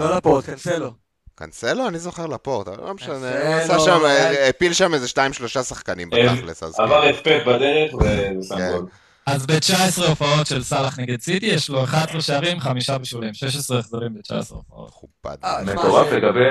לא 0.00 0.16
לפורט, 0.16 0.44
קנסלו. 0.44 1.07
קנסלו? 1.38 1.88
אני 1.88 1.98
זוכר 1.98 2.26
לפורט, 2.26 2.68
אבל 2.68 2.86
לא 2.86 2.94
משנה, 2.94 3.46
הוא 3.46 3.54
עשה 3.54 3.78
שם, 3.80 4.00
הפיל 4.48 4.72
שם 4.72 4.94
איזה 4.94 5.06
2-3 5.06 5.62
שחקנים 5.62 6.10
בתכלס, 6.10 6.62
אז 6.62 6.80
עבר 6.80 7.02
כאילו, 7.02 7.18
פט 7.18 7.46
בדרך 7.46 7.94
ושם 7.94 8.56
כן. 8.56 8.72
גול. 8.72 8.86
אז 9.26 9.46
ב-19 9.46 10.06
הופעות 10.08 10.46
של 10.46 10.62
סאלח 10.62 10.98
נגד 10.98 11.20
סיטי, 11.20 11.46
יש 11.46 11.70
לו 11.70 11.84
11 11.84 12.20
שערים, 12.20 12.60
5 12.60 12.90
בישולים. 12.90 13.34
16 13.34 13.78
החזרים 13.78 14.14
ב-19 14.14 14.34
הופעות. 14.54 14.88
מכובד. 14.88 15.36
אה, 15.44 15.62
מטורף 15.64 16.12
לגבי... 16.12 16.44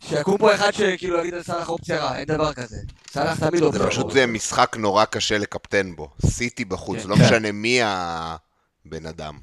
שיקום 0.00 0.38
פה 0.38 0.54
אחד 0.54 0.70
שכאילו 0.70 1.20
יגיד 1.20 1.34
על 1.34 1.42
סאלח 1.42 1.68
אופציה 1.68 2.04
רעה, 2.04 2.18
אין 2.18 2.24
דבר 2.24 2.52
כזה. 2.52 2.76
סאלח 3.10 3.38
תמיד 3.38 3.60
זה 3.60 3.66
אופציה 3.66 3.86
פשוט 3.86 4.16
רעה. 4.16 4.26
משחק 4.26 4.76
נורא 4.78 5.04
קשה 5.04 5.38
לקפטן 5.38 5.96
בו, 5.96 6.10
סיטי 6.26 6.64
בחוץ, 6.64 7.02
כן. 7.02 7.08
לא 7.08 7.16
כן. 7.16 7.24
משנה 7.24 7.52
מי 7.52 7.80
הבן 7.82 9.06
אדם. 9.06 9.38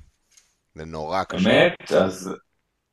זה 0.76 0.86
נורא 0.86 1.24
קשה. 1.24 1.50
אמת, 1.50 1.92
אז, 1.92 2.30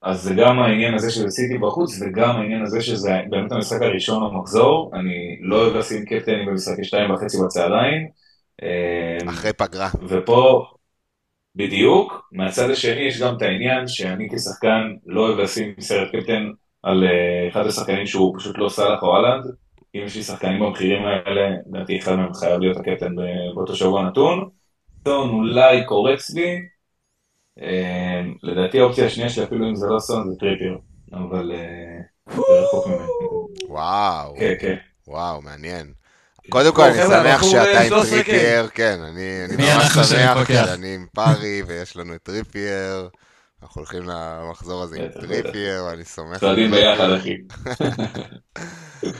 אז 0.02 0.22
זה 0.22 0.34
גם 0.34 0.58
העניין 0.58 0.94
הזה 0.94 1.10
שזה 1.10 1.30
סיטי 1.30 1.58
בחוץ, 1.58 1.98
וגם 2.00 2.36
העניין 2.36 2.62
הזה 2.62 2.80
שזה 2.80 3.10
באמת 3.30 3.52
המשחק 3.52 3.82
הראשון 3.82 4.30
במחזור. 4.34 4.90
אני 4.94 5.38
לא 5.40 5.62
אוהב 5.62 5.76
לשים 5.76 6.04
קפטנים 6.04 6.46
במשחקי 6.46 6.84
שתיים 6.84 7.10
וחצי 7.10 7.38
בצהריים. 7.44 8.08
אה, 8.62 9.30
אחרי 9.30 9.52
פגרה. 9.52 9.88
ופה, 10.08 10.66
בדיוק, 11.54 12.28
מהצד 12.32 12.70
השני 12.70 13.00
יש 13.00 13.22
גם 13.22 13.36
את 13.36 13.42
העניין 13.42 13.88
שאני 13.88 14.28
כשחקן 14.28 14.94
לא 15.06 15.20
אוהב 15.20 15.38
לשים 15.38 15.74
סרט 15.80 16.08
קפטן 16.12 16.50
על 16.82 17.04
אה, 17.04 17.48
אחד 17.48 17.66
השחקנים 17.66 18.06
שהוא 18.06 18.38
פשוט 18.38 18.58
לא 18.58 18.68
סאלח 18.68 19.02
או 19.02 19.16
אהלנד. 19.16 19.44
אם 19.94 20.00
יש 20.04 20.16
לי 20.16 20.22
שחקנים 20.22 20.60
במחירים 20.60 21.02
האלה, 21.04 21.50
לדעתי 21.66 21.98
אחד 21.98 22.14
מהם 22.14 22.34
חייב 22.34 22.60
להיות 22.60 22.76
הקפטן 22.76 23.14
באותו 23.54 23.76
שבוע 23.76 24.02
נתון. 24.02 24.48
סון 25.08 25.30
אולי 25.30 25.84
קורץ 25.84 26.30
לי. 26.30 26.58
אה, 27.62 28.22
לדעתי 28.42 28.80
האופציה 28.80 29.06
השנייה 29.06 29.30
שלי, 29.30 29.44
אפילו 29.44 29.68
אם 29.68 29.76
זה 29.76 29.86
לא 29.86 29.98
סון, 29.98 30.30
זה 30.30 30.36
טריפייר. 30.40 30.76
אבל 31.12 31.52
אה, 31.54 32.34
זה 32.34 32.42
רחוק 32.62 32.86
ממני. 32.86 32.98
וואו, 33.68 34.36
כן, 34.38 34.54
כן. 34.60 34.76
וואו, 35.06 35.42
מעניין. 35.42 35.92
קודם 36.48 36.74
כל, 36.74 36.82
אני 36.82 36.94
שמח 36.94 37.26
אנחנו, 37.26 37.48
שאתה 37.48 37.72
אה, 37.72 37.82
עם 37.82 37.88
13 37.88 38.22
טריפייר, 38.22 38.68
כן, 38.68 38.98
אני 39.08 39.44
אני 39.44 39.56
ממש 39.56 40.08
שמח? 40.08 40.46
כן, 40.46 40.64
אני 40.74 40.94
עם 40.94 41.06
פארי 41.14 41.62
ויש 41.66 41.96
לנו 41.96 42.14
את 42.14 42.22
טריפייר. 42.22 43.08
אנחנו 43.62 43.80
הולכים 43.80 44.02
למחזור 44.02 44.82
הזה 44.82 44.96
עם 45.02 45.08
טריפייר, 45.08 45.84
ואני 45.84 46.04
סומך. 46.04 46.38
צועדים 46.40 46.70
ביחד, 46.70 47.06
טריפייר, 47.08 47.16
אחי. 47.16 47.36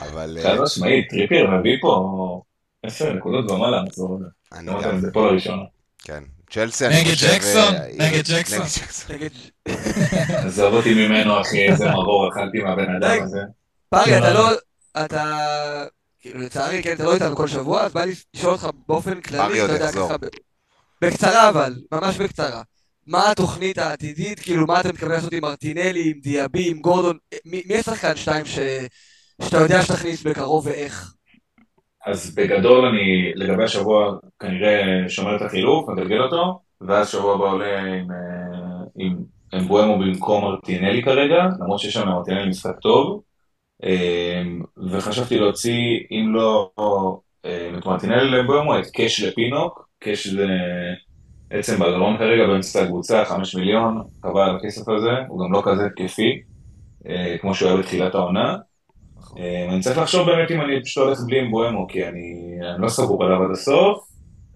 אבל 0.01 0.39
חד 0.43 0.49
אה, 0.49 0.63
משמעית, 0.63 1.09
טריפר 1.11 1.51
מביא 1.51 1.77
פה 1.81 2.43
עשר 2.83 3.13
נקודות 3.13 3.51
ומעלה, 3.51 3.83
מחזור 3.83 4.17
הזה. 4.17 4.27
אני 4.53 4.73
גם, 4.85 5.01
זה 5.01 5.13
פה 5.13 5.31
לראשונה. 5.31 5.63
כן. 5.99 6.23
צ'לסי, 6.51 6.87
אני 6.87 7.01
נגד 7.01 7.15
חושב... 7.15 7.27
ג'קסון? 7.27 7.75
אה, 7.75 7.89
נגד 7.99 8.23
ג'קסון? 8.31 8.67
נגד... 9.15 9.29
עזוב 10.47 10.75
אותי 10.75 10.95
ממנו, 10.95 11.41
אחי, 11.41 11.69
איזה 11.69 11.91
מרור 11.91 12.29
אכלתי 12.29 12.59
מהבן. 12.59 12.95
אדם 12.95 13.23
הזה. 13.23 13.41
פרי, 13.89 14.05
כן. 14.05 14.19
אתה 14.19 14.35
לא... 14.35 14.51
אתה... 15.05 15.35
כאילו 16.21 16.41
לצערי, 16.41 16.83
כן, 16.83 16.93
אתה 16.93 17.05
לא 17.05 17.15
איתנו 17.15 17.37
כל 17.37 17.49
שבוע, 17.49 17.83
אז 17.83 17.93
בא 17.93 18.05
לי 18.05 18.15
לשאול 18.35 18.53
אותך 18.53 18.69
באופן 18.89 19.21
כללי, 19.21 19.65
אתה 19.65 19.73
יודע. 19.73 19.93
ככה, 19.93 20.17
בקצרה 21.03 21.49
אבל, 21.49 21.75
ממש 21.93 22.17
בקצרה. 22.17 22.63
מה 23.07 23.31
התוכנית 23.31 23.79
העתידית, 23.79 24.41
כאילו 24.41 24.67
מה 24.67 24.81
אתה 24.81 24.89
מתכוון 24.89 25.13
לעשות 25.13 25.33
עם 25.33 25.43
מרטינלי, 25.43 26.11
עם 26.11 26.21
דיאבי, 26.21 26.71
עם 26.71 26.79
גורדון, 26.79 27.19
מי 27.45 27.63
מי 27.67 27.79
השחקן 27.79 28.17
שתיים 28.17 28.47
ש... 28.47 28.59
שאתה 29.43 29.57
יודע 29.57 29.83
שתכניס 29.83 30.23
בקרוב 30.23 30.67
ואיך? 30.67 31.15
אז 32.07 32.35
בגדול 32.35 32.85
אני, 32.85 33.33
לגבי 33.35 33.65
השבוע, 33.65 34.17
כנראה 34.39 35.09
שומר 35.09 35.37
את 35.37 35.43
החילוף, 35.43 35.89
מגלגל 35.89 36.23
אותו, 36.23 36.61
ואז 36.81 37.09
שבוע 37.09 37.35
הבא 37.35 37.45
עולה 37.45 37.81
עם, 37.81 38.11
אה, 38.11 38.85
עם 38.97 39.17
אמבואמו 39.55 39.99
במקום 39.99 40.45
מרטינלי 40.45 41.03
כרגע, 41.03 41.45
למרות 41.61 41.81
שיש 41.81 41.95
שם 41.95 42.09
מרטינלי 42.09 42.49
משחק 42.49 42.79
טוב, 42.83 43.23
אה, 43.85 44.43
וחשבתי 44.91 45.39
להוציא, 45.39 46.01
אם 46.11 46.35
לא 46.35 46.71
אה, 47.45 47.71
את 47.79 47.87
מרטינלי 47.87 48.31
לאמבואמו, 48.31 48.79
את 48.79 48.87
קאש 48.87 49.21
לפינוק, 49.21 49.89
קאש 49.99 50.27
זה 50.27 50.47
עצם 51.51 51.79
בגרון 51.79 52.19
כרגע 52.19 52.47
באמצע 52.47 52.83
הקבוצה, 52.83 53.25
5 53.25 53.55
מיליון, 53.55 54.03
חבל 54.23 54.41
על 54.41 54.57
הכסף 54.57 54.89
הזה, 54.89 55.11
הוא 55.29 55.45
גם 55.45 55.53
לא 55.53 55.63
כזה 55.65 55.89
אה, 57.09 57.37
כמו 57.41 57.55
שהוא 57.55 57.69
היה 57.69 57.79
בתחילת 57.79 58.15
העונה. 58.15 58.57
אה, 59.39 59.67
אני 59.69 59.81
צריך 59.81 59.99
לחשוב 59.99 60.27
באמת 60.27 60.51
אם 60.51 60.61
אני 60.61 60.83
פשוט 60.83 61.05
הולך 61.05 61.19
בלי 61.27 61.41
אמבואמו, 61.41 61.87
כי 61.89 62.09
אני 62.09 62.59
אני 62.75 62.83
לא 62.83 62.89
סגור 62.89 63.25
עליו 63.25 63.43
עד 63.43 63.51
הסוף. 63.51 64.09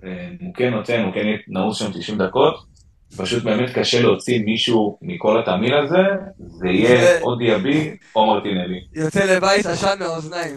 אה, 0.04 0.28
הוא 0.40 0.54
כן 0.54 0.70
נותן, 0.70 1.02
הוא 1.02 1.12
כן 1.14 1.26
נעוץ 1.48 1.78
שם 1.78 1.92
90 1.92 2.18
דקות. 2.18 2.72
פשוט 3.16 3.42
באמת 3.42 3.70
קשה 3.74 4.00
להוציא 4.00 4.44
מישהו 4.44 4.98
מכל 5.02 5.38
התמהיל 5.38 5.74
הזה, 5.74 6.02
זה 6.38 6.68
יהיה 6.68 7.20
או 7.20 7.34
דיאבי 7.34 7.96
או 8.16 8.26
מרטינלי. 8.26 8.80
יוצא 8.94 9.24
לבית 9.24 9.66
עשן 9.66 9.96
מהאוזניים. 10.00 10.56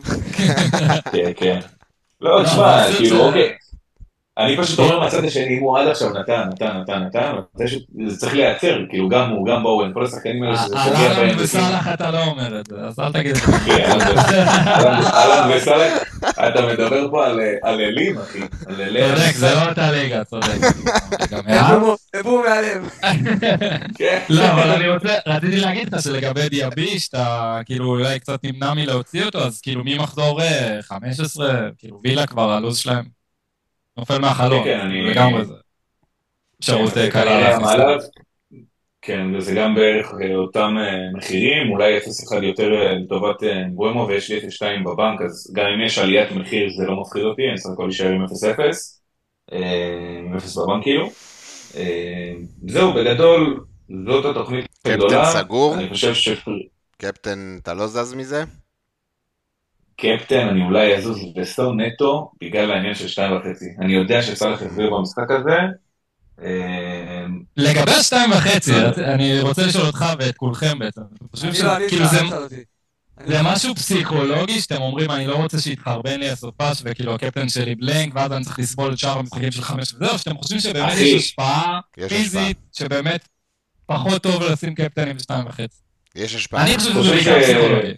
כן, 1.12 1.32
כן. 1.36 1.60
לא, 2.22 2.40
לא, 2.42 2.46
תשמע, 2.46 2.84
חושב 2.88 2.98
כאילו, 2.98 3.26
אוקיי. 3.28 3.54
אני 4.38 4.58
פשוט 4.58 4.80
אומר 4.80 5.00
מהצד 5.00 5.24
השני, 5.24 5.58
אם 5.58 5.62
הוא 5.64 5.80
עד 5.80 5.88
עכשיו 5.88 6.10
נתן, 6.10 6.42
נתן, 6.52 6.78
נתן, 6.78 7.04
נתן, 7.04 7.36
זה 8.08 8.18
צריך 8.18 8.36
להיעצר, 8.36 8.78
כאילו, 8.90 9.10
גם 9.10 9.30
הוא, 9.30 9.48
גם 9.48 9.64
בואוין, 9.64 9.94
כל 9.94 10.06
השחקנים 10.06 10.44
האלה 10.44 10.58
שזה 10.58 10.78
על 10.78 10.90
פוגע 10.90 11.00
אהלן 11.00 11.28
בהם. 11.28 11.36
וסאלח 11.40 11.88
אתה 11.94 12.12
לא 12.12 12.24
אומר 12.24 12.60
את 12.60 12.66
זה, 12.70 12.76
אז 12.80 13.00
אל 13.00 13.12
תגיד 13.12 13.36
את 13.36 13.42
זה. 13.42 13.52
כן, 13.66 13.92
אהלן 13.92 15.02
אהלן 15.06 15.52
וסאלח, 15.58 15.94
אתה 16.30 16.66
מדבר 16.66 17.10
פה 17.12 17.26
על 17.26 17.40
על 17.64 17.82
אלים, 17.82 18.18
אחי. 18.18 18.40
על 18.68 18.82
אלי. 18.82 19.02
צודק, 19.16 19.36
זה 19.36 19.54
לא 19.56 19.70
אותה 19.70 19.92
ליגה, 19.92 20.24
צודק. 20.24 20.60
הבום 22.14 22.44
מהלב. 22.46 22.90
כן. 23.98 24.20
לא, 24.30 24.52
אבל 24.52 24.72
אני 24.72 24.90
רוצה, 24.90 25.14
רציתי 25.28 25.58
להגיד 25.58 25.94
לך 25.96 26.02
שלגבי 26.02 26.50
דיאבי, 26.50 27.00
שאתה 27.00 27.60
כאילו 27.66 27.86
אולי 27.86 28.20
קצת 28.20 28.40
נמנע 28.44 28.74
מלהוציא 28.74 29.26
אותו, 29.26 29.40
אז 29.40 29.62
כאילו 29.62 29.82
ממחזור 29.86 30.42
אה, 30.42 30.78
15, 30.82 31.60
כאילו 31.78 32.00
וילה 32.04 32.28
כבר 32.28 32.52
הלו"ז 32.52 32.78
שלהם 32.78 33.15
נופל 33.98 34.18
מהחלון, 34.20 34.64
כן, 34.64 34.80
אני- 34.80 35.02
לגמרי 35.02 35.46
זה. 35.46 35.54
אפשרות 36.60 36.98
אה, 36.98 37.12
קלה 37.12 37.24
כנראה 37.24 37.60
להכניס. 37.60 38.10
כן, 39.02 39.36
וזה 39.36 39.54
גם 39.56 39.76
בערך 39.76 40.12
אה, 40.22 40.36
אותם 40.36 40.76
אה, 40.80 41.18
מחירים, 41.18 41.72
אולי 41.72 41.98
0-1 41.98 42.02
יותר 42.44 42.70
לטובת 42.70 43.36
בואמו, 43.74 44.08
ויש 44.08 44.32
לי 44.32 44.38
0-2 44.38 44.42
בבנק, 44.86 45.22
אז 45.22 45.54
גם 45.56 45.66
אם 45.66 45.86
יש 45.86 45.98
עליית 45.98 46.32
מחיר 46.32 46.70
זה 46.78 46.86
לא 46.86 47.02
מפחיד 47.02 47.24
אותי, 47.24 47.42
אני 47.50 47.58
סך 47.58 47.70
הכל 47.74 47.90
אשאר 47.90 48.12
עם 48.12 48.26
0-0, 48.26 48.30
אה, 49.54 50.20
עם 50.26 50.36
0 50.38 50.58
בבנק 50.58 50.84
כאילו. 50.84 51.10
זהו, 52.68 52.94
בגדול, 52.94 53.66
זאת 54.08 54.26
התוכנית 54.26 54.66
קפטן 54.68 54.92
הגדולה. 54.92 55.26
סגור? 55.26 55.76
אני 55.76 55.90
חושב 55.90 56.14
ש... 56.14 56.30
קפטן, 56.98 57.58
אתה 57.62 57.74
לא 57.74 57.88
זז 57.88 58.14
מזה? 58.14 58.44
קפטן, 59.98 60.48
אני 60.48 60.62
אולי 60.62 60.96
אזוז 60.96 61.20
בסטור 61.36 61.76
נטו 61.76 62.32
בגלל 62.42 62.72
העניין 62.72 62.96
של 62.96 63.08
שתיים 63.08 63.38
וחצי. 63.38 63.66
אני 63.80 63.94
יודע 63.94 64.22
שסאלח 64.22 64.62
יחזיר 64.62 64.90
במשחק 64.90 65.32
הזה. 65.32 65.58
אה, 66.42 67.26
לגבי 67.58 67.92
השתיים 67.92 68.32
וחצי, 68.32 68.72
אני 68.98 69.42
רוצה 69.42 69.66
לשאול 69.66 69.86
אותך 69.86 70.06
ואת 70.20 70.38
כולכם 70.38 70.80
בעצם. 70.80 71.02
שכאילו 71.36 72.06
זה... 72.08 73.42
משהו 73.44 73.76
פסיכולוגי 73.76 74.62
שאתם 74.62 74.82
אומרים, 74.82 75.12
אני 75.12 75.28
לא 75.28 75.36
רוצה 75.36 75.60
שיתחרבן 75.60 76.20
לי 76.20 76.30
הסופש, 76.30 76.82
וכאילו 76.84 77.16
הקפטן 77.16 77.50
שלי 77.50 77.76
בלנק, 77.76 78.16
ואז 78.16 78.32
אני 78.32 78.46
צריך 78.46 78.60
לסבול 78.60 78.94
את 78.94 78.98
שאר 78.98 79.18
המשחקים 79.18 79.52
של 79.52 79.62
חמש 79.62 79.94
וזהו, 79.94 80.18
שאתם 80.20 80.38
חושבים 80.38 80.60
שבאמת 80.60 80.94
יש 80.98 81.24
השפעה 81.24 81.80
פיזית, 82.10 82.58
שבאמת 82.74 83.28
פחות 83.86 84.24
טוב 84.24 84.44
לשים 84.44 84.76
קפטנים 84.76 85.16
בשתיים 85.16 85.46
וחצי. 85.46 85.78
יש 86.16 86.36
השפעה. 86.36 86.64
אני 86.64 86.78
חושב 86.78 86.92
שזה 86.92 87.12
בעיקר 87.12 87.42
פסיכולוגי. 87.42 87.94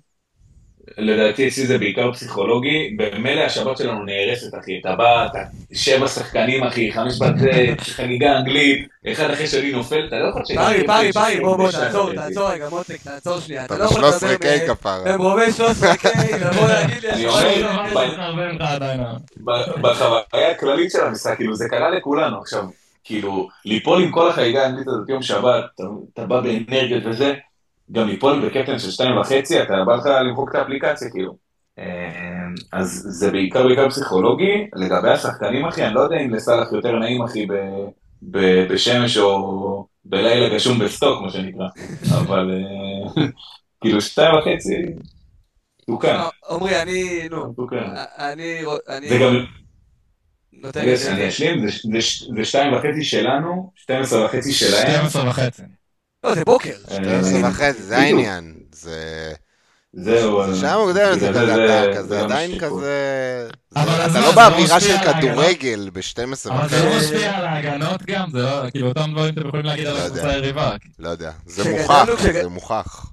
לדעתי 0.97 1.47
אצלי 1.47 1.65
זה 1.65 1.77
בעיקר 1.77 2.11
פסיכולוגי, 2.13 2.95
במילא 2.97 3.41
השבת 3.41 3.77
שלנו 3.77 4.03
נהרסת 4.03 4.55
אחי, 4.59 4.79
אתה 4.81 4.95
בא, 4.95 5.25
אתה 5.25 5.39
שבע 5.73 6.07
שחקנים 6.07 6.63
אחי, 6.63 6.91
חמש 6.91 7.19
בזה, 7.19 7.51
חגיגה 7.79 8.37
אנגלית, 8.37 8.87
אחד 9.11 9.29
אחרי 9.31 9.47
שני 9.47 9.71
נופל, 9.71 10.05
אתה 10.07 10.15
לא 10.19 10.29
יכול. 10.29 10.41
פרי, 10.55 10.87
פרי, 10.87 11.13
פרי, 11.13 11.39
בוא, 11.39 11.57
בוא, 11.57 11.71
תעצור. 11.71 12.13
תעצור 12.13 12.49
רגע, 12.49 12.69
מותק, 12.69 12.97
תעצור 13.03 13.39
שנייה. 13.39 13.65
אתה 13.65 13.75
אתה 13.75 13.83
לא 13.83 13.89
יכול 13.89 14.05
לדבר 14.05 14.27
ב-13 14.27 14.37
קיי 14.41 14.63
מ- 14.65 14.67
כפרה. 14.67 15.13
במרובי 15.13 15.51
13 15.51 15.95
קיי, 15.95 16.39
לבוא 16.39 16.67
להגיד 16.67 17.03
לי... 17.05 17.09
אני 17.11 17.25
אומר. 17.27 19.13
ב- 19.45 19.81
בחוויה 19.81 20.51
הכללית 20.51 20.91
של 20.91 21.01
המשחק, 21.01 21.35
כאילו 21.37 21.55
זה 21.55 21.65
קרה 21.69 21.89
לכולנו 21.89 22.39
עכשיו, 22.41 22.63
כאילו 23.03 23.49
ליפול 23.65 24.03
עם 24.03 24.11
כל 24.11 24.29
החגיגה 24.29 24.63
האנגלית 24.63 24.87
הזאת 24.87 25.09
יום 25.09 25.21
שבת, 25.21 25.63
אתה, 25.75 25.83
אתה 26.13 26.25
בא 26.25 26.39
באנרגיות 26.39 27.03
וזה, 27.05 27.33
גם 27.91 28.07
ליפול 28.07 28.45
בקפטן 28.45 28.79
של 28.79 28.91
שתיים 28.91 29.17
וחצי, 29.17 29.61
אתה 29.61 29.83
בא 29.85 29.95
לך 29.95 30.05
למחוק 30.05 30.49
את 30.49 30.55
האפליקציה 30.55 31.09
כאילו. 31.11 31.37
אה, 31.79 31.83
אז 32.73 33.05
זה 33.09 33.31
בעיקר 33.31 33.67
בעיקר 33.67 33.89
פסיכולוגי, 33.89 34.67
לגבי 34.75 35.09
השחקנים 35.09 35.65
אחי, 35.65 35.85
אני 35.85 35.93
לא 35.93 35.99
יודע 35.99 36.15
אם 36.15 36.33
לסאלח 36.33 36.71
יותר 36.71 36.99
נעים 36.99 37.21
אחי 37.23 37.45
ב, 37.45 37.53
ב, 38.21 38.39
בשמש 38.73 39.17
או 39.17 39.87
בלילה 40.05 40.55
גשום 40.55 40.79
בסטוק 40.79 41.21
מה 41.21 41.29
שנקרא, 41.29 41.67
אבל 42.17 42.51
אה, 42.51 43.23
כאילו 43.81 44.01
שתיים 44.01 44.35
וחצי, 44.35 44.75
תוקן, 45.87 46.17
לא, 46.17 46.55
עמרי, 46.55 46.81
אני, 46.81 47.29
נו, 47.29 47.53
תוקן. 47.53 47.93
אני, 48.17 48.59
אני 48.89 49.09
זה 49.09 49.17
גם, 49.21 49.45
נותן 50.53 50.95
זה. 50.95 51.13
אני 51.13 51.27
אשלים, 51.29 51.67
זה- 51.67 51.77
זה 51.93 52.01
ש- 52.01 52.23
זה 52.37 52.45
שתיים 52.45 52.73
וחצי 52.73 53.03
שלנו, 53.03 53.71
12 53.75 54.25
וחצי 54.25 54.53
שלהם. 54.53 54.87
12 54.87 55.29
וחצי. 55.29 55.61
לא, 56.23 56.35
זה 56.35 56.45
בוקר. 56.45 56.73
אה, 56.91 56.95
12 56.95 57.49
וחצי, 57.49 57.81
זה 57.83 57.95
בדיוק. 57.95 57.99
העניין. 58.17 58.53
זה... 58.75 59.33
זהו, 59.93 60.53
זה 60.53 60.59
שעה 60.61 60.85
מוקדמת, 60.85 61.19
זה 61.19 61.29
כזה, 61.29 61.45
זה- 61.45 61.83
אתה 61.83 61.93
זה 61.93 61.97
כזה 61.99 62.21
עדיין. 62.23 62.59
כזה... 62.59 62.75
זה- 62.79 63.49
אתה 63.71 63.85
לא 63.97 64.09
זה 64.09 64.19
לא 64.19 64.31
באווירה 64.35 64.79
של? 64.79 64.95
כדורגל 64.97 65.89
ב-12 65.93 66.19
אבל 66.51 66.69
זה 66.69 66.75
וחצי. 66.77 66.85
לא 66.89 66.97
משפיע 66.97 67.37
על 67.37 67.45
ההגנות 67.45 68.03
גם, 68.05 68.29
זה 68.31 68.41
לא, 68.41 68.69
כאילו 68.71 68.87
אותם 68.87 69.11
דברים 69.11 69.35
שאתם 69.35 69.47
יכולים 69.47 69.65
להגיד 69.65 69.87
על 69.87 69.93
לא 69.93 69.99
הקבוצה. 69.99 70.29
היריבה. 70.29 70.75
לא 70.99 71.09
יודע, 71.09 71.31
זה 71.45 71.71
מוכח, 71.71 72.05
זה 72.21 72.49
מוכח. 72.49 73.05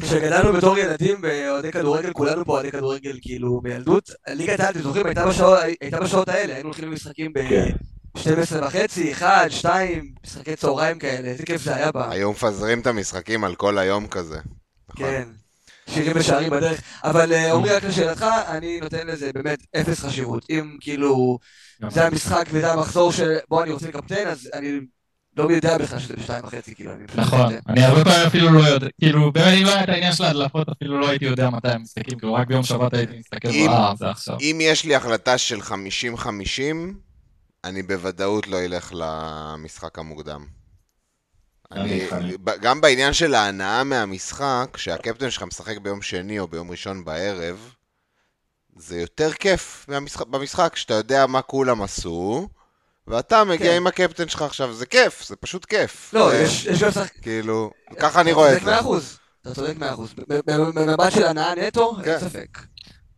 כשגדלנו 0.00 0.52
בתור 0.52 0.78
ילדים 0.78 1.20
באוהדי 1.20 1.72
כדורגל, 1.72 2.12
כולנו 2.12 2.44
פה 2.44 2.52
אוהדי 2.52 2.70
כדורגל 2.72 3.18
כאילו 3.22 3.60
בילדות, 3.60 4.10
ליגת 4.28 4.60
העל, 4.60 4.70
אתם 4.72 4.82
זוכרים, 4.82 5.06
הייתה 5.06 5.26
בשעות- 5.26 5.58
הייתה 5.80 6.00
בשעות 6.00 6.28
האלה, 6.28 6.54
היינו 6.54 6.68
הולכים 6.68 6.90
למשחקים 6.90 7.32
כן. 8.24 8.34
ב-12 8.34 8.64
וחצי, 8.66 9.12
1, 9.12 9.50
2, 9.50 10.12
משחקי 10.26 10.56
צהריים 10.56 10.98
כאלה, 10.98 11.28
איזה 11.28 11.46
כיף 11.46 11.62
זה 11.62 11.74
היה 11.76 11.92
פעם. 11.92 12.10
היו 12.10 12.30
מפזרים 12.32 12.80
את 12.80 12.86
המשחקים 12.86 13.44
על 13.44 13.54
כל 13.54 13.78
היום 13.78 14.06
כזה. 14.06 14.38
נכון. 14.90 15.06
כן. 15.06 15.22
שירים 15.88 16.12
ושערים 16.14 16.50
בדרך. 16.50 16.80
אבל 17.04 17.32
אה, 17.32 17.52
עמרי, 17.52 17.70
רק 17.76 17.84
לשאלתך, 17.84 18.24
אני 18.48 18.80
נותן 18.80 19.06
לזה 19.06 19.30
באמת 19.34 19.58
אפס 19.76 20.00
חשיבות. 20.00 20.46
אם 20.50 20.76
כאילו 20.80 21.38
זה 21.88 22.06
המשחק 22.06 22.44
וזה 22.50 22.72
המחזור 22.72 23.12
שבו 23.12 23.62
אני 23.62 23.70
רוצה 23.70 23.88
לקפטן, 23.88 24.26
אז 24.26 24.50
אני 24.54 24.72
לא 25.36 25.50
יודע 25.50 25.78
בכלל 25.78 25.98
שזה 25.98 26.14
בשתיים 26.16 26.44
וחצי, 26.44 26.74
כאילו, 26.74 26.92
אני 26.92 27.06
פשוט... 27.06 27.18
נכון, 27.20 27.52
אני 27.68 27.84
הרבה 27.84 28.04
פעמים 28.04 28.26
אפילו 28.26 28.50
לא 28.52 28.60
יודע, 28.60 28.86
כאילו 29.00 29.32
באמת 29.32 29.58
אם 29.58 29.64
לא 29.64 29.70
היה 29.70 29.84
את 29.84 29.88
העניין 29.88 30.12
של 30.12 30.24
ההדלפות 30.24 30.68
אפילו 30.68 31.00
לא 31.00 31.08
הייתי 31.08 31.24
יודע 31.24 31.50
מתי 31.50 31.68
הם 31.68 31.82
משחקים, 31.82 32.18
כאילו 32.18 32.34
רק 32.34 32.46
ביום 32.48 32.62
שבת 32.62 32.94
הייתי 32.94 33.18
מסתכל, 33.18 33.48
אם- 33.48 33.68
אה 33.68 33.92
זה 33.98 34.10
עכשיו. 34.10 34.36
אם 34.40 34.58
יש 34.62 34.84
לי 34.84 34.94
החלטה 34.94 35.38
של 35.38 35.60
50-50, 35.60 35.66
אני 37.64 37.82
בוודאות 37.82 38.46
לא 38.46 38.64
אלך 38.64 38.92
למשחק 38.94 39.98
המוקדם. 39.98 40.46
אני 41.72 42.06
גם 42.60 42.80
בעניין 42.80 43.12
של 43.12 43.34
ההנאה 43.34 43.84
מהמשחק, 43.84 44.68
כשהקפטן 44.72 45.30
שלך 45.30 45.42
משחק 45.42 45.78
ביום 45.78 46.02
שני 46.02 46.38
או 46.38 46.48
ביום 46.48 46.70
ראשון 46.70 47.04
בערב, 47.04 47.70
זה 48.76 49.00
יותר 49.00 49.32
כיף 49.32 49.84
מהמשחק, 49.88 50.26
במשחק, 50.26 50.76
שאתה 50.76 50.94
יודע 50.94 51.26
מה 51.26 51.42
כולם 51.42 51.82
עשו, 51.82 52.48
ואתה 53.06 53.44
מגיע 53.44 53.70
כן. 53.70 53.76
עם 53.76 53.86
הקפטן 53.86 54.28
שלך 54.28 54.42
עכשיו, 54.42 54.72
זה 54.74 54.86
כיף, 54.86 55.26
זה 55.26 55.36
פשוט 55.36 55.64
כיף. 55.64 56.14
לא, 56.14 56.30
זה- 56.30 56.36
יש 56.42 56.66
יש 56.66 56.82
גם 56.82 56.90
שחק... 56.90 57.12
כאילו, 57.22 57.70
ככה 57.98 58.20
אני 58.20 58.32
רואה 58.32 58.52
את 58.56 58.56
אתה 58.56 58.64
זה. 58.64 58.64
צודק 58.64 58.76
מאה 58.76 58.80
אחוז. 58.80 59.18
אתה 59.42 59.54
צודק 59.54 59.76
מאה 59.78 59.92
אחוז. 59.94 60.14
במבט 60.74 61.12
של 61.12 61.24
הנאה 61.24 61.54
נטו, 61.54 61.96
כן. 62.04 62.10
אין 62.10 62.20
ספק. 62.20 62.58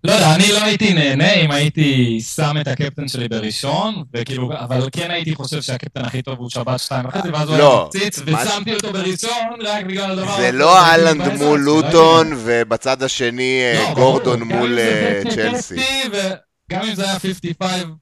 לא 0.08 0.12
יודע, 0.12 0.34
אני 0.34 0.52
לא 0.52 0.62
הייתי 0.64 0.94
נהנה 0.94 1.32
אם 1.34 1.50
הייתי 1.50 2.20
שם 2.34 2.56
את 2.60 2.68
הקפטן 2.68 3.08
שלי 3.08 3.28
בראשון, 3.28 4.02
וכאילו, 4.14 4.50
אבל 4.58 4.88
כן 4.92 5.10
הייתי 5.10 5.34
חושב 5.34 5.62
שהקפטן 5.62 6.04
הכי 6.04 6.22
טוב 6.22 6.38
הוא 6.38 6.50
שבת 6.50 6.80
שתיים 6.80 7.06
וחצי, 7.06 7.28
ואז 7.28 7.48
הוא 7.48 7.54
היה 7.56 7.64
לא, 7.64 7.84
מפציץ, 7.86 8.18
ש- 8.18 8.22
ושמתי 8.26 8.74
אותו 8.74 8.92
בראשון 8.92 9.30
רק 9.64 9.84
בגלל 9.84 10.10
הדבר 10.10 10.26
זה 10.26 10.32
הזה. 10.48 10.52
לא 10.52 10.78
הייתי 10.84 10.90
אהלנד 10.90 11.20
מול 11.28 11.60
עצמי, 11.60 11.64
לוטון, 11.64 12.32
ובצד 12.36 13.02
השני 13.02 13.60
אה, 13.62 13.84
לא, 13.88 13.94
גורדון 13.94 14.40
גם 14.40 14.48
מול 14.48 14.74
זה 14.74 15.22
אה, 15.26 15.30
50-50, 15.30 15.34
צ'לסי. 15.34 15.74
וגם 16.12 16.82
אם 16.84 16.94
זה 16.94 17.04
היה 17.04 17.16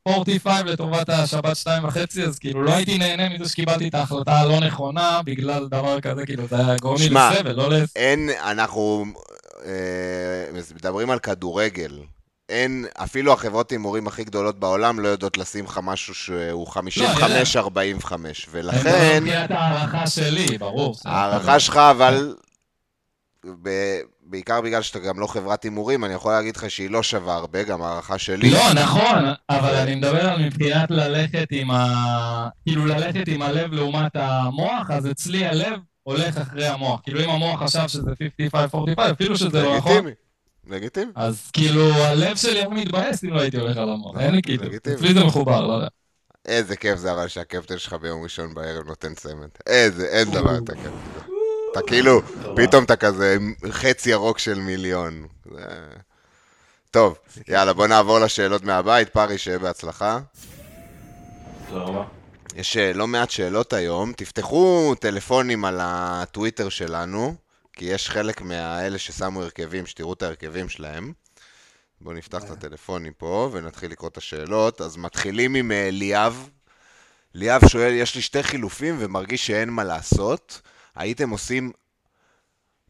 55-45 0.09 0.49
לטובת 0.65 1.09
השבת 1.09 1.57
שתיים 1.57 1.85
וחצי, 1.85 2.23
אז 2.23 2.39
כאילו 2.39 2.63
לא 2.63 2.75
הייתי 2.75 2.99
נהנה 2.99 3.29
מזה 3.29 3.49
שקיבלתי 3.49 3.89
את 3.89 3.95
ההחלטה 3.95 4.37
הלא 4.41 4.61
נכונה 4.61 5.21
בגלל 5.25 5.67
דבר 5.69 6.01
כזה, 6.01 6.27
כאילו 6.27 6.43
זה 6.51 6.57
היה 6.57 6.77
גורם 6.81 6.97
לי 6.99 7.09
לסבל, 7.09 7.53
לא 7.53 7.71
לס... 7.71 7.97
אין, 7.97 8.31
אנחנו 8.45 9.05
מדברים 10.75 11.11
על 11.11 11.19
כדורגל. 11.19 11.99
אין, 12.49 12.87
אפילו 12.97 13.33
החברות 13.33 13.71
הימורים 13.71 14.07
הכי 14.07 14.25
גדולות 14.25 14.61
בעולם 14.61 15.01
לא 15.01 15.09
יודעות 15.09 15.39
לשים 15.39 15.65
לך 15.65 15.81
משהו 15.83 16.15
שהוא 16.15 16.67
55-45, 16.69 18.13
ולכן 18.51 19.25
מבחינת 19.25 19.51
ההערכה 19.51 20.07
שלי, 20.07 20.59
ברור. 20.59 20.97
ההערכה 21.05 21.61
שלך, 21.61 21.77
אבל 21.77 22.35
בעיקר 24.21 24.61
בגלל 24.61 24.83
שאתה 24.83 24.99
גם 24.99 25.21
לא 25.21 25.27
חברת 25.27 25.63
הימורים, 25.63 26.05
אני 26.05 26.15
יכול 26.15 26.33
להגיד 26.33 26.57
לך 26.57 26.71
שהיא 26.71 26.91
לא 26.91 27.03
שווה 27.03 27.35
הרבה, 27.35 27.63
גם 27.63 27.83
ההערכה 27.83 28.19
שלי. 28.19 28.51
לא, 28.51 28.73
נכון, 28.75 29.25
אבל 29.51 29.75
אני 29.75 29.95
מדבר 29.95 30.29
על 30.29 30.45
מבחינת 30.45 30.91
ללכת 30.91 31.47
עם 31.51 31.71
ה... 31.71 32.49
כאילו 32.63 32.87
ללכת 32.87 33.29
עם 33.29 33.43
הלב 33.43 33.73
לעומת 33.73 34.13
המוח, 34.15 34.91
אז 34.91 35.11
אצלי 35.11 35.47
הלב 35.47 35.79
הולך 36.07 36.37
אחרי 36.39 36.67
המוח. 36.67 37.01
כאילו 37.03 37.21
אם 37.25 37.31
המוח 37.31 37.63
חשב 37.63 37.89
שזה 37.89 38.11
55-45, 38.55 38.57
אפילו 39.13 39.37
שזה 39.37 39.63
לא 39.63 39.77
נכון, 39.77 39.93
לגיטימי, 39.93 40.13
לגיטימי. 40.77 41.13
אז 41.15 41.51
כאילו 41.53 41.93
הלב 41.95 42.37
שלי 42.37 42.59
היה 42.59 42.69
מתבאס 42.69 43.25
אם 43.25 43.31
לא 43.31 43.41
הייתי 43.41 43.57
הולך 43.57 43.77
על 43.77 43.89
המוח. 43.91 44.19
אין 44.19 44.35
לי 44.35 44.43
כאילו, 44.43 44.65
לגיטימי. 44.65 44.97
אצלי 44.97 45.15
זה 45.15 45.25
מחובר, 45.25 45.67
לא 45.67 45.73
יודע. 45.73 45.87
איזה 46.45 46.77
כיף 46.77 46.99
זה 46.99 47.13
אבל 47.13 47.29
שהקפטן 47.29 47.79
שלך 47.79 47.93
ביום 47.93 48.23
ראשון 48.23 48.55
בערב 48.55 48.87
נותן 48.87 49.15
צמד. 49.15 49.49
איזה, 49.67 50.07
אין 50.07 50.31
דבר 50.31 50.53
יותר 50.55 50.75
כיף 50.75 50.85
מזה. 50.87 51.25
אתה 51.73 51.81
כאילו, 51.87 52.21
פתאום 52.57 52.85
אתה 52.85 52.97
כזה 52.97 53.37
חץ 53.71 54.07
ירוק 54.07 54.39
של 54.39 54.59
מיליון. 54.59 55.27
זה- 55.53 55.61
טוב, 56.91 57.19
יאללה, 57.49 57.73
בוא 57.73 57.87
נעבור 57.87 58.19
לשאלות 58.19 58.63
מהבית. 58.65 59.09
פרי, 59.09 59.39
שיהיה 59.39 59.59
בהצלחה. 59.59 60.19
תודה 61.69 61.81
רבה. 61.85 62.05
יש 62.57 62.77
אה, 62.77 62.93
לא 62.93 63.07
מעט 63.07 63.31
שאלות 63.31 63.73
היום. 63.73 64.13
תפתחו 64.13 64.95
טלפונים 65.01 65.65
על 65.65 65.79
הטוויטר 65.83 66.69
שלנו, 66.69 67.35
כי 67.73 67.85
יש 67.85 68.11
חלק 68.11 68.41
מהאלה 68.41 68.99
ששמו 68.99 69.43
הרכבים, 69.43 69.87
שתראו 69.87 70.13
את 70.13 70.23
ההרכבים 70.23 70.69
שלהם. 70.69 71.13
בואו 72.01 72.15
נפתח 72.15 72.45
את 72.45 72.51
הטלפונים 72.51 73.13
פה 73.13 73.51
ונתחיל 73.53 73.91
לקרוא 73.91 74.09
את 74.09 74.17
השאלות. 74.17 74.81
אז 74.81 74.97
מתחילים 74.97 75.55
עם 75.55 75.73
אה, 75.73 75.89
ליאב. 75.93 76.49
ליאב 77.35 77.69
שואל, 77.69 77.93
יש 77.93 78.15
לי 78.15 78.23
שתי 78.23 78.43
חילופים 78.43 78.97
ומרגיש 78.99 79.47
שאין 79.47 79.71
מה 79.71 79.85
לעשות. 79.85 80.61
הייתם 80.95 81.31
עושים 81.31 81.73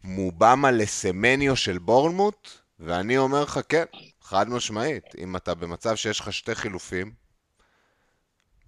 מובמה 0.04 0.70
לסמניו 0.70 1.56
של 1.56 1.78
בורנמוט? 1.78 2.50
ואני 2.80 3.18
אומר 3.18 3.42
לך, 3.42 3.60
כן, 3.68 3.84
חד 4.22 4.48
משמעית. 4.48 5.04
אם 5.18 5.36
אתה 5.36 5.54
במצב 5.54 5.96
שיש 5.96 6.20
לך 6.20 6.32
שתי 6.32 6.54
חילופים, 6.54 7.25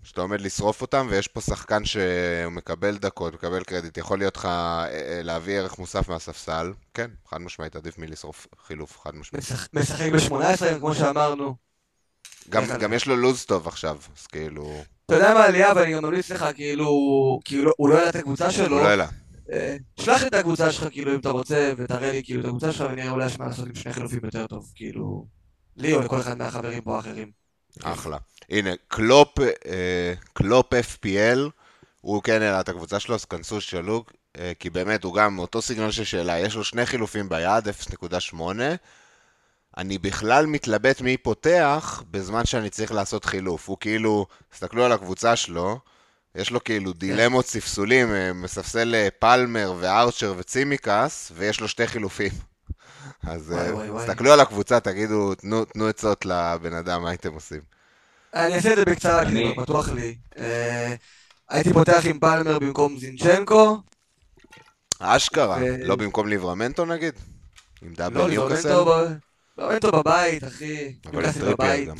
שאתה 0.03 0.21
עומד 0.21 0.41
לשרוף 0.41 0.83
אותם, 0.83 1.07
ויש 1.11 1.29
פה 1.29 1.41
שחקן 1.41 1.85
שהוא 1.85 2.03
מקבל 2.51 2.99
דקות, 2.99 3.35
מקבל 3.35 3.63
קרדיט, 3.65 3.97
יכול 3.99 4.19
להיות 4.19 4.37
לך 4.37 4.45
אה, 4.45 4.51
אה, 4.89 5.21
להביא 5.23 5.59
ערך 5.59 5.79
מוסף 5.79 6.09
מהספסל, 6.09 6.73
כן, 6.95 7.11
חד 7.29 7.41
משמעית, 7.41 7.77
עדיף 7.77 7.99
מלשרוף 7.99 8.47
חילוף, 8.67 8.99
חד 9.01 9.15
משמעית. 9.15 9.45
משחק- 9.45 9.75
משחק 9.75 10.13
ב-18, 10.13 10.79
כמו 10.79 10.95
שאמרנו. 10.95 11.55
גם, 12.51 12.63
איך 12.63 12.73
גם? 12.77 12.93
יש 12.93 13.07
לו 13.07 13.17
לוז 13.17 13.45
טוב 13.45 13.69
עכשיו, 13.69 13.99
אז 14.19 14.27
כאילו, 14.27 14.83
אתה 15.07 15.15
יודע 15.15 15.35
מה, 15.35 15.49
ליאב, 15.49 15.79
אני 15.79 15.93
גם 15.95 16.05
ממליץ 16.05 16.31
לך, 16.31 16.45
כאילו, 16.55 16.89
כאילו, 17.45 17.73
הוא 17.77 17.89
לא 17.89 17.95
יודע 17.95 18.09
את 18.09 18.17
הקבוצה 18.17 18.51
שלו. 18.51 18.77
הוא 18.77 18.85
לא 18.85 18.89
העלה. 18.89 19.07
אה, 19.53 19.77
שלח 20.01 20.27
את 20.27 20.35
הקבוצה 20.35 20.73
שלך, 20.73 20.89
כאילו, 20.91 21.15
אם 21.15 21.19
אתה 21.21 21.31
רוצה, 21.31 21.73
ותראה 21.77 22.13
לי, 22.13 22.23
כאילו, 22.25 22.41
את 22.41 22.45
הקבוצה 22.45 22.73
שלך, 22.73 22.91
ונראה 22.93 23.11
אולי 23.11 23.27
יש 23.27 23.39
מה 23.39 23.47
לעשות 23.47 23.67
עם 23.67 23.75
שני 23.75 23.93
חילופים 23.93 24.21
יותר 24.25 24.47
טוב, 24.47 24.73
כאילו, 24.75 25.27
לי 25.77 25.95
או 25.95 26.01
לכל 26.01 26.21
אחד 26.21 26.39
מהחברים 26.39 26.83
פה 26.83 26.97
האחרים. 26.97 27.31
אחלה. 27.83 28.17
הנה, 28.51 28.71
קלופ, 28.89 29.39
אה, 29.41 30.13
קלופ 30.33 30.75
FPL, 30.75 31.39
הוא 32.01 32.23
כן 32.23 32.43
העלה 32.43 32.61
את 32.61 32.69
הקבוצה 32.69 33.01
שלו, 33.01 33.15
אז 33.15 33.25
כנסו 33.25 33.61
שתשאלו, 33.61 34.05
אה, 34.39 34.53
כי 34.59 34.71
באמת 34.71 35.05
הוא 35.05 35.15
גם 35.15 35.39
אותו 35.39 35.63
סגנון 35.63 35.93
של 35.93 36.05
שאלה, 36.05 36.39
יש 36.39 36.57
לו 36.57 36.65
שני 36.65 36.87
חילופים 36.87 37.29
ביד, 37.29 37.69
0.8. 37.69 38.77
אני 39.77 39.99
בכלל 39.99 40.47
מתלבט 40.47 41.01
מי 41.01 41.17
פותח 41.17 42.03
בזמן 42.11 42.45
שאני 42.45 42.71
צריך 42.71 42.93
לעשות 42.93 43.25
חילוף. 43.25 43.69
הוא 43.69 43.77
כאילו, 43.81 44.27
תסתכלו 44.51 44.85
על 44.85 44.93
הקבוצה 44.93 45.37
שלו, 45.37 45.79
יש 46.35 46.51
לו 46.51 46.65
כאילו 46.65 46.93
דילמות 46.93 47.47
ספסולים, 47.47 48.15
אה, 48.15 48.33
מספסל 48.33 49.09
פלמר 49.19 49.75
וארצ'ר 49.81 50.35
וצימיקאס, 50.37 51.33
ויש 51.35 51.61
לו 51.61 51.69
שתי 51.69 51.87
חילופים. 51.87 52.33
אז 53.27 53.53
אה. 53.53 53.99
תסתכלו 53.99 54.33
על 54.33 54.41
הקבוצה, 54.41 54.81
תגידו, 54.81 55.35
תנו, 55.35 55.65
תנו 55.65 55.87
עצות 55.87 56.27
לבן 56.27 56.73
אדם, 56.73 57.03
מה 57.03 57.09
הייתם 57.11 57.33
עושים. 57.33 57.61
אני 58.35 58.55
אעשה 58.55 58.73
את 58.73 58.77
זה 58.77 58.85
בקצרה, 58.85 59.25
כי 59.27 59.33
זה 59.33 59.41
לא 59.43 59.63
פתוח 59.63 59.89
לי. 59.89 60.17
אה, 60.39 60.95
הייתי 61.49 61.73
פותח 61.73 62.03
עם 62.05 62.19
פלמר 62.19 62.59
במקום 62.59 62.99
זינצ'נקו. 62.99 63.79
אשכרה, 64.99 65.59
לא 65.85 65.97
במקום 65.97 66.29
ליברמנטו 66.29 66.85
נגיד? 66.85 67.15
עם 67.83 67.95
double 67.95 68.19
לא, 68.19 68.29
ניוקאסל? 68.29 68.69
ליברמנטו 68.69 68.85
ב- 68.91 69.19
ליברמנטו 69.59 69.93
בבית, 69.93 70.45
אחי. 70.45 70.95
אבל 71.07 71.13
ניוקאסל 71.13 71.41
טריפייר 71.41 71.57
בבית. 71.57 71.89
גם. 71.89 71.97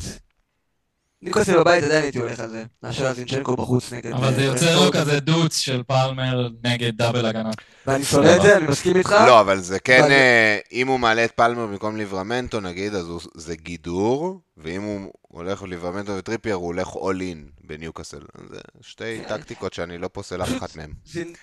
ניוקאסל 1.21 1.57
בבית 1.59 1.83
עדיין 1.83 2.03
הייתי 2.03 2.19
הולך 2.19 2.39
על 2.39 2.49
זה. 2.49 2.63
מאשר 2.83 3.05
על 3.07 3.15
זינצ'נקו 3.15 3.55
בחוץ 3.55 3.93
נגד... 3.93 4.11
אבל 4.11 4.33
זה 4.33 4.41
אה, 4.41 4.45
יוצר 4.45 4.85
לו. 4.85 4.91
כזה 4.91 5.19
דוץ 5.19 5.57
של 5.57 5.83
פלמר 5.87 6.49
נגד 6.63 6.97
double 6.97 7.25
הגנה. 7.25 7.49
ואני 7.87 8.03
שונא 8.03 8.35
את 8.35 8.41
זה, 8.41 8.57
אני 8.57 8.67
מסכים 8.67 8.97
איתך. 8.97 9.15
לא, 9.27 9.39
אבל 9.41 9.59
זה 9.59 9.79
כן, 9.79 10.03
אה, 10.11 10.57
אם 10.71 10.87
הוא 10.87 10.99
מעלה 10.99 11.25
את 11.25 11.31
פלמר 11.31 11.65
במקום 11.67 11.97
ליברמנטו 11.97 12.59
נגיד, 12.59 12.95
אז 12.95 13.07
הוא- 13.07 13.21
זה 13.35 13.55
גידור, 13.55 14.39
ואם 14.57 14.81
הוא 14.81 15.11
הולך 15.21 15.63
ליברמנטו 15.63 16.11
וטריפייר, 16.17 16.55
הוא 16.55 16.65
הולך 16.65 16.95
all 16.95 17.21
in 17.21 17.49
בניוקאסל. 17.63 18.21
זה 18.49 18.59
שתי 18.81 19.19
כן. 19.27 19.37
טקטיקות 19.37 19.73
שאני 19.73 19.97
לא 19.97 20.07
פוסל 20.13 20.43
אף 20.43 20.57
אחת 20.57 20.75
מהן. 20.75 20.91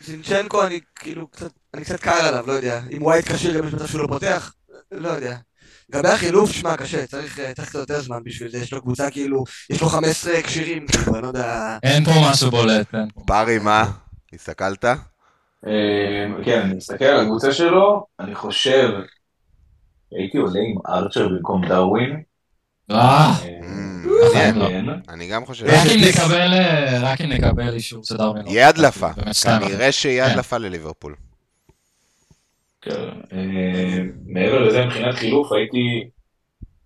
זינצ'נקו 0.06 0.66
אני 0.66 0.80
כאילו 0.94 1.28
קצת, 1.28 1.50
אני 1.74 1.84
קצת 1.84 2.00
קר 2.00 2.10
עליו, 2.10 2.44
לא 2.46 2.52
יודע. 2.52 2.80
אם 2.90 3.02
הוא 3.02 3.12
הייט 3.12 3.32
כשיר, 3.32 3.60
אם 3.60 3.68
יש 3.68 3.74
מצב 3.74 3.86
שהוא 3.86 4.00
לא 4.00 4.06
פותח, 4.06 4.54
לא 4.92 5.08
יודע. 5.08 5.36
לגבי 5.90 6.08
החילוף, 6.08 6.52
שמע, 6.52 6.76
קשה, 6.76 7.06
צריך 7.06 7.40
אה, 7.40 7.54
צריך 7.54 7.68
קצת 7.68 7.78
יותר 7.78 8.00
זמן 8.00 8.18
בשביל 8.24 8.50
זה, 8.50 8.58
יש 8.58 8.72
לו 8.72 8.80
קבוצה 8.80 9.10
כאילו, 9.10 9.44
יש 9.70 9.80
לו 9.82 9.88
15 9.88 10.42
כשירים, 10.42 10.86
כאילו, 10.88 11.14
אני 11.14 11.22
לא 11.22 11.28
יודע... 11.28 11.78
אין 11.82 12.04
פה 12.04 12.10
משהו 12.30 12.50
בולט, 12.50 12.94
אין 12.94 13.08
פה. 13.14 13.20
פרי, 13.26 13.58
מה? 13.58 13.90
הסתכלת? 14.34 14.84
אה, 14.84 14.92
כן, 16.44 16.60
אני 16.60 16.74
מסתכל 16.74 17.04
על 17.04 17.20
הקבוצה 17.20 17.52
שלו, 17.52 18.06
אני 18.20 18.34
חושב, 18.34 18.90
הייתי 20.12 20.38
עולה 20.38 20.60
עם 20.60 20.78
ארצ'ר 20.88 21.28
במקום 21.28 21.68
דרווין. 21.68 22.22
אה, 22.90 22.96
אה. 22.96 24.46
אני 25.08 25.28
גם 25.28 25.46
חושב... 25.46 25.66
רק 27.00 27.20
אם 27.20 27.30
נקבל, 27.32 27.74
אישור 27.74 28.04
של 28.04 28.16
דרווין. 28.16 28.46
יהיה 28.46 28.68
הדלפה. 28.68 29.08
כנראה 29.42 29.92
שיהיה 29.92 30.26
כן. 30.26 30.32
הדלפה 30.32 30.58
לליברפול. 30.58 31.14
כן. 32.90 33.36
אה, 33.36 33.98
מעבר 34.26 34.58
לזה, 34.68 34.84
מבחינת 34.84 35.14
חילוף, 35.14 35.52
הייתי 35.52 36.10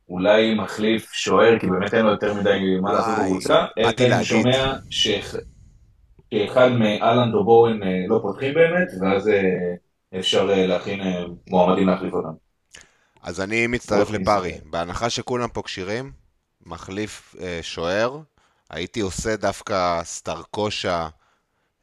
אולי 0.08 0.54
מחליף 0.54 1.12
שוער, 1.12 1.58
כי 1.58 1.66
באמת 1.66 1.94
אין 1.94 2.04
לו 2.04 2.10
יותר 2.10 2.34
מדי 2.34 2.58
מה 2.82 2.92
לעשות 2.92 3.14
בקבוצה. 3.24 3.64
אלא 3.78 4.14
אני. 4.14 4.24
שומע 4.24 4.74
שאח- 4.90 5.34
שאחד 6.34 6.68
מאלנד 6.68 7.34
או 7.34 7.44
בורן 7.44 7.82
אה, 7.82 8.04
לא 8.08 8.18
פותחים 8.22 8.54
באמת, 8.54 8.88
ואז 9.00 9.28
אה, 9.28 9.42
אפשר 10.18 10.44
להכין 10.44 11.00
מועמדים 11.50 11.88
להחליף 11.88 12.12
אותם. 12.14 12.32
אז 13.22 13.40
אני 13.40 13.66
מצטרף 13.66 14.10
לפרי. 14.10 14.52
מסתכל. 14.52 14.68
בהנחה 14.70 15.10
שכולם 15.10 15.48
פה 15.48 15.62
כשירים, 15.62 16.12
מחליף 16.66 17.34
שוער, 17.62 18.18
הייתי 18.70 19.00
עושה 19.00 19.36
דווקא 19.36 20.00
סטרקושה 20.04 21.08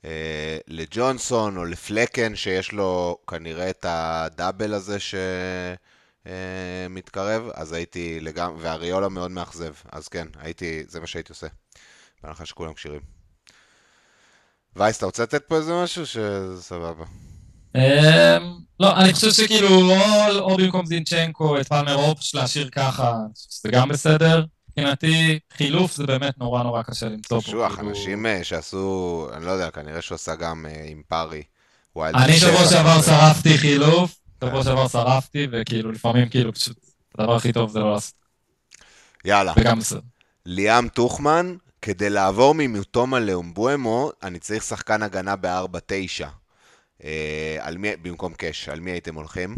אה, 0.06 0.58
לג'ונסון 0.68 1.58
או 1.58 1.66
לפלקן, 1.66 2.36
שיש 2.36 2.72
לו 2.72 3.18
כנראה 3.30 3.70
את 3.70 3.86
הדאבל 3.90 4.74
הזה 4.74 4.98
שמתקרב, 6.26 7.50
אז 7.54 7.74
הייתי 7.74 8.20
לגמרי, 8.20 8.64
ואריולה 8.64 9.10
מאוד 9.10 9.32
מאכזב, 9.32 9.74
אז 9.92 10.08
כן, 10.08 10.28
הייתי, 10.40 10.84
זה 10.88 11.00
מה 11.00 11.08
שהייתי 11.08 11.34
עושה. 11.34 11.48
בהנחה 12.24 12.46
שכולם 12.46 12.74
כשירים. 12.74 13.02
וייס, 14.76 14.98
אתה 14.98 15.06
רוצה 15.06 15.24
לתת 15.24 15.44
פה 15.48 15.56
איזה 15.58 15.74
משהו? 15.84 16.06
שזה 16.06 16.62
סבבה. 16.64 17.06
אמ, 17.76 17.82
לא, 18.80 18.98
אני 18.98 19.14
חושב 19.14 19.32
שכאילו, 19.32 19.70
או- 19.70 20.40
או 20.40 20.58
במקום 20.58 20.86
זינצ'נקו, 20.86 21.60
את 21.60 21.68
פלמר 21.68 21.96
או 21.96 22.16
פשוט 22.16 22.34
להשאיר 22.36 22.70
ככה, 22.70 23.14
שזה 23.36 23.70
גם 23.72 23.90
בסדר. 23.90 24.46
מבחינתי, 24.80 25.40
חילוף 25.58 25.96
זה 25.96 26.06
באמת 26.06 26.38
נורא 26.38 26.64
נורא 26.64 26.82
קשה 26.84 27.10
למצוא 27.10 27.40
פה. 27.40 27.48
קשוח, 27.48 27.76
כאילו- 27.76 27.90
אנשים 27.90 28.26
אה, 28.26 28.44
שעשו, 28.44 29.28
אני 29.34 29.46
לא 29.46 29.52
יודע, 29.52 29.72
כנראה 29.72 30.02
שהוא 30.02 30.16
עשה 30.16 30.36
גם 30.36 30.66
אה, 30.66 30.86
עם 30.88 31.02
פארי. 31.08 31.44
אני 31.98 32.38
שבוע. 32.38 32.68
שעבר 32.70 33.02
שרפתי 33.02 33.58
חילוף, 33.58 34.20
שבוע 34.44 34.64
שעבר 34.64 34.88
שרפתי, 34.88 35.48
וכאילו 35.52 35.92
לפעמים 35.92 36.30
כאילו 36.30 36.54
פשוט, 36.54 36.78
הדבר 37.18 37.36
הכי 37.36 37.54
טוב 37.54 37.70
זה 37.70 37.80
לא 37.80 37.94
לעשות. 37.94 38.14
יאללה. 39.26 39.54
וגם 39.58 39.80
בסדר. 39.80 40.00
ליאם 40.46 40.88
טוחמן, 40.88 41.56
כדי 41.82 42.10
לעבור 42.10 42.56
ממוטומה 42.58 43.20
לאומבואמו, 43.20 44.12
אני 44.24 44.40
צריך 44.40 44.64
שחקן 44.64 45.04
הגנה 45.04 45.36
ב-4-9. 45.36 46.26
אה, 47.04 47.58
במקום 48.02 48.34
קאש, 48.34 48.70
על 48.70 48.80
מי 48.80 48.92
הייתם 48.92 49.16
הולכים? 49.16 49.56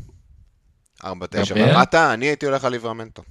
4-9 1.04 1.08
גבריאל? 1.50 1.76
ומטה, 1.78 2.14
אני 2.14 2.26
הייתי 2.26 2.46
הולך 2.46 2.64
על 2.64 2.72
ליברמנטו. 2.72 3.24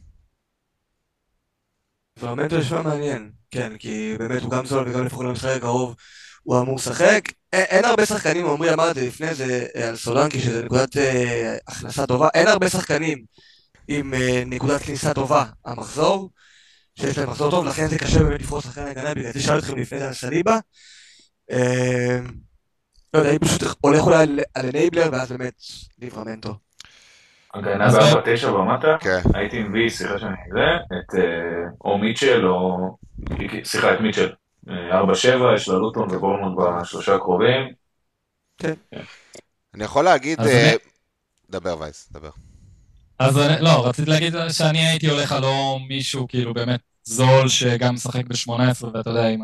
פרמנטו 2.20 2.58
נשמע 2.58 2.82
מעניין, 2.82 3.30
כן, 3.50 3.72
כי 3.78 4.14
באמת 4.18 4.42
הוא 4.42 4.50
גם 4.50 4.66
זול 4.66 4.88
וגם 4.88 5.04
לפחות 5.06 5.26
למשחק 5.26 5.56
הקרוב 5.56 5.94
הוא 6.42 6.60
אמור 6.60 6.76
לשחק. 6.76 7.20
אין, 7.52 7.64
אין 7.68 7.84
הרבה 7.84 8.06
שחקנים, 8.06 8.46
עמרי 8.46 8.72
אמר 8.72 8.90
את 8.90 8.94
זה 8.94 9.06
לפני 9.06 9.34
זה 9.34 9.66
אה, 9.76 9.88
על 9.88 9.96
סולנקי, 9.96 10.40
שזה 10.40 10.62
נקודת 10.64 10.96
אה, 10.96 11.56
הכנסה 11.68 12.06
טובה, 12.06 12.28
אין 12.34 12.48
הרבה 12.48 12.68
שחקנים 12.68 13.24
עם 13.88 14.14
אה, 14.14 14.42
נקודת 14.46 14.82
כניסה 14.82 15.14
טובה 15.14 15.44
המחזור, 15.64 16.30
שיש 16.98 17.18
להם 17.18 17.30
מחזור 17.30 17.50
טוב, 17.50 17.64
לכן 17.66 17.88
זה 17.88 17.98
קשה 17.98 18.18
באמת 18.22 18.40
לבחור 18.40 18.60
שחקן 18.60 18.86
הגנה, 18.86 19.14
בגלל 19.14 19.32
זה 19.32 19.42
שאלתי 19.42 19.66
אתכם 19.66 19.78
לפני 19.78 19.98
זה 19.98 20.06
על 20.08 20.14
סליבה. 20.14 20.58
אה, 21.50 22.18
לא 23.14 23.18
יודע, 23.18 23.30
אני 23.30 23.38
פשוט 23.38 23.62
הולך 23.80 24.02
אולי 24.02 24.22
על- 24.22 24.40
על 24.54 24.66
אנייבלר, 24.66 25.08
ואז 25.12 25.28
באמת 25.32 25.54
ליברמנטו. 25.98 26.54
הגנה 27.54 27.86
אז 27.86 27.94
ב-4-9 27.96 28.46
ומטה, 28.46 28.96
כן. 29.00 29.20
הייתי 29.34 29.62
מביא, 29.62 29.88
סליחה 29.88 30.18
שאני 30.18 30.36
זה, 30.52 30.66
את 30.98 31.14
אה, 31.14 31.70
או 31.84 31.98
מיטשל 31.98 32.46
או... 32.46 32.76
סליחה, 33.64 33.94
את 33.94 34.00
מיטשל. 34.00 34.32
אה, 34.70 35.00
4-7, 35.00 35.04
יש 35.54 35.68
לה 35.68 35.74
לוטון 35.74 36.14
ובורמונד 36.14 36.58
בשלושה 36.80 37.14
הקרובים. 37.14 37.68
אני 39.74 39.84
יכול 39.84 40.04
להגיד... 40.04 40.40
אה, 40.40 40.72
דבר 41.50 41.78
וייס, 41.80 42.12
דבר. 42.12 42.30
אז 43.18 43.38
אני- 43.38 43.60
לא, 43.64 43.88
רציתי 43.88 44.10
להגיד 44.10 44.34
שאני 44.50 44.78
הייתי 44.88 45.10
הולך 45.10 45.32
על 45.32 45.42
לא 45.42 45.78
מישהו 45.88 46.28
כאילו 46.28 46.54
באמת 46.54 46.80
זול 47.04 47.48
שגם 47.48 47.94
משחק 47.94 48.24
ב-18 48.26 48.86
ואתה 48.94 49.10
יודע 49.10 49.28
אם 49.28 49.40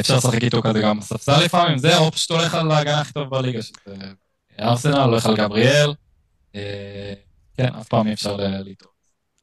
אפשר 0.00 0.16
לשחק 0.16 0.42
איתו 0.42 0.62
כזה 0.62 0.80
גם 0.80 0.98
בספסל 1.00 1.44
לפעמים, 1.44 1.78
זה 1.78 1.96
או 1.98 2.12
פשוט 2.12 2.30
הולך 2.30 2.54
על 2.54 2.70
ההגנה 2.70 3.00
הכי 3.00 3.12
טוב 3.12 3.30
בליגה, 3.30 3.62
שזה 3.62 3.94
ארסנל, 4.60 5.00
הולך 5.00 5.26
על 5.26 5.36
גבריאל, 5.36 5.94
כן, 7.56 7.74
אף 7.80 7.88
פעם 7.88 8.06
אי 8.06 8.12
אפשר 8.12 8.36
לטעות. 8.36 8.96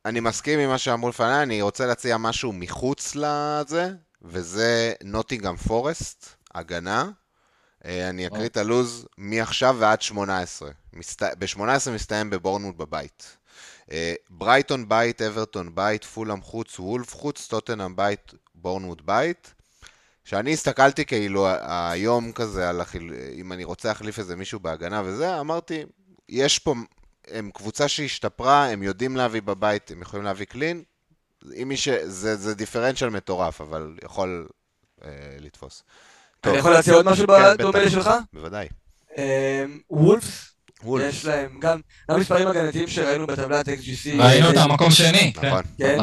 אני 0.06 0.20
מסכים 0.20 0.60
עם 0.60 0.70
מה 0.70 0.78
שאמרו 0.78 1.10
לפניי, 1.10 1.44
אני 1.44 1.62
רוצה 1.62 1.86
להציע 1.86 2.18
משהו 2.18 2.54
מחוץ 2.54 3.16
לזה, 3.16 3.90
וזה 4.22 4.94
נוטינגאם 5.04 5.56
פורסט, 5.56 6.36
הגנה. 6.56 7.10
אה, 7.86 8.10
אני 8.10 8.28
אקריא 8.28 8.46
את 8.46 8.58
הלוז 8.58 9.08
מעכשיו 9.18 9.76
ועד 9.80 10.02
18. 10.02 10.70
ב-18 11.40 11.92
מסתיים 11.92 12.30
בבורנמוט 12.30 12.76
בבית. 12.78 13.38
אה, 13.92 14.14
ברייטון 14.30 14.90
בית, 14.90 15.22
אברטון 15.22 15.76
בית, 15.76 16.04
פולאם 16.04 16.42
חוץ, 16.42 16.80
וולף 16.80 17.16
חוץ, 17.16 17.48
טוטנאם 17.48 17.96
בית, 17.96 18.34
בורנמוט 18.56 19.02
בית. 19.02 19.54
כשאני 20.26 20.54
הסתכלתי 20.54 21.06
כאילו 21.06 21.48
היום 21.92 22.32
כזה 22.32 22.70
על 22.70 22.82
החיל... 22.82 23.14
אם 23.34 23.54
אני 23.54 23.64
רוצה 23.64 23.88
להחליף 23.88 24.20
איזה 24.20 24.36
מישהו 24.36 24.60
בהגנה 24.60 25.02
וזה, 25.06 25.40
אמרתי, 25.40 25.84
יש 26.30 26.60
פה, 26.60 26.76
הם 27.28 27.52
קבוצה 27.54 27.88
שהשתפרה, 27.88 28.70
הם 28.70 28.84
יודעים 28.84 29.16
להביא 29.16 29.42
בבית, 29.42 29.92
הם 29.92 30.02
יכולים 30.02 30.26
להביא 30.26 30.46
קלין. 30.46 30.84
אם 31.62 31.68
מי 31.68 31.78
ש... 31.78 31.90
זה, 31.90 32.36
זה 32.36 32.56
דיפרנציאל 32.56 33.10
מטורף, 33.10 33.62
אבל 33.62 33.98
יכול 34.04 34.48
אה, 35.04 35.10
לתפוס. 35.40 35.84
אני 36.44 36.58
יכול 36.58 36.72
להציע 36.72 36.94
עוד 36.94 37.06
משהו 37.06 37.28
כן, 37.28 37.58
בדומה. 37.58 37.80
לשלך? 37.80 38.10
בוודאי. 38.34 38.68
אה, 39.18 39.66
וולפס, 39.90 40.54
יש 41.00 41.26
להם 41.26 41.60
גם 41.60 41.80
גם 42.12 42.20
מספרים 42.20 42.48
הגנתיים 42.48 42.88
שראינו 42.88 43.28
בטבלת 43.28 43.68
XGC. 43.68 44.22
ראינו 44.22 44.48
אותם 44.48 44.72
מקום 44.72 44.92
שני. 44.92 45.34
נכון. 45.44 45.64
כן. 45.78 45.98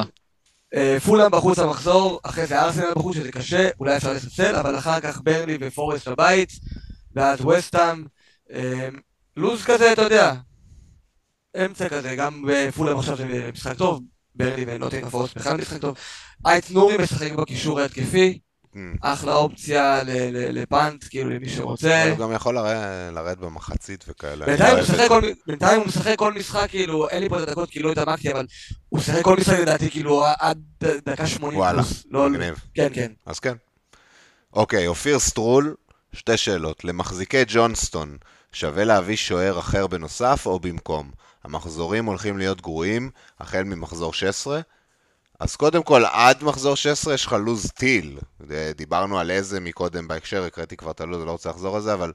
אה, 0.75 0.97
פולאם 1.05 1.31
בחוץ 1.31 1.59
המחזור, 1.59 2.21
אחרי 2.23 2.47
זה 2.47 2.63
ארסנל 2.63 2.93
בחוץ, 2.97 3.17
שזה 3.17 3.33
קשה, 3.33 3.69
אולי 3.81 3.97
אפשר 3.97 4.13
לספסל, 4.13 4.57
אבל 4.57 4.79
אחר 4.79 5.01
כך 5.01 5.21
ברלי 5.23 5.59
ופורסט 5.61 6.09
בבית, 6.09 6.51
ואז 7.15 7.47
ווסטהאם. 7.47 8.05
אה, 8.53 8.89
לוז 9.37 9.65
כזה, 9.65 9.93
אתה 9.93 10.03
יודע, 10.03 10.35
אמצע 11.57 11.89
כזה, 11.89 12.17
גם 12.17 12.45
בפולאם 12.49 12.99
עכשיו 12.99 13.17
זה 13.17 13.51
משחק 13.53 13.77
טוב, 13.77 14.01
ברנלי 14.35 14.65
ונוטינגהאם 14.67 15.09
פורסט 15.09 15.37
בכלל 15.37 15.57
משחק 15.57 15.81
טוב. 15.81 15.97
אייט 16.47 16.71
נורי 16.71 16.97
משחק 16.99 17.33
בקישור 17.33 17.81
ההתקפי, 17.81 18.39
אמ, 18.77 18.95
אחלה 19.01 19.35
אופציה 19.35 20.01
ל 20.33 20.45
punt, 20.45 21.05
כאילו 21.11 21.31
למי 21.31 21.49
שרוצה. 21.49 22.11
הוא 22.11 22.19
גם 22.19 22.33
יכול 22.33 22.55
לרד, 22.55 22.77
לרד 23.13 23.41
במחצית 23.41 24.05
וכאלה. 24.09 24.47
בינתיים 24.47 25.81
הוא 25.81 25.87
משחק. 25.87 26.19
כל, 26.19 26.33
משחק 26.33 26.67
כאילו, 26.71 27.09
אין 27.09 27.23
לי 27.23 27.29
פה 27.29 27.43
את 27.43 27.49
הדקות 27.49 27.71
כי 27.71 27.81
לא 27.81 27.93
התעמקתי, 27.93 28.33
אבל 28.33 28.47
הוא 28.89 29.01
משחק 29.01 29.23
כל 29.23 29.37
משחק 29.37 29.59
לדעתי, 29.59 29.91
כאילו, 29.91 30.25
עד 30.39 30.63
דקה 31.07 31.27
80 31.27 31.59
וואלה. 31.59 31.83
לא, 32.11 32.31
מגניב. 32.31 32.55
כן, 32.75 32.89
כן. 32.95 33.13
אז 33.27 33.39
כן. 33.41 33.55
אוקיי, 34.53 34.87
אופיר 34.87 35.19
סטרול, 35.19 35.75
שתי 36.13 36.37
שאלות. 36.37 36.85
למחזיקי 36.85 37.43
ג'ונסטון, 37.49 38.17
שווה 38.53 38.85
להביא 38.85 39.17
שוער 39.17 39.59
אחר 39.59 39.87
בנוסף 39.87 40.43
או 40.47 40.61
במקום? 40.61 41.11
המחזורים 41.45 42.05
הולכים 42.05 42.39
להיות 42.39 42.61
גרועים, 42.61 43.11
החל 43.41 43.63
ממחזור 43.63 44.13
16. 44.13 44.61
אז 45.41 45.57
קודם 45.57 45.83
כל, 45.83 46.05
עד 46.05 46.45
מחזור 46.45 46.75
16 46.75 47.15
יש 47.15 47.27
לך 47.27 47.33
לוז 47.33 47.71
טיל. 47.71 48.19
דיברנו 48.77 49.19
על 49.19 49.31
איזה 49.31 49.61
מקודם 49.61 50.09
בהקשר, 50.09 50.45
הקראתי 50.45 50.77
כבר 50.77 50.91
את 50.91 51.01
הלוז, 51.01 51.25
לא 51.25 51.31
רוצה 51.31 51.49
לחזור 51.51 51.77
על 51.77 51.83
זה, 51.83 51.95
אבל 51.95 52.13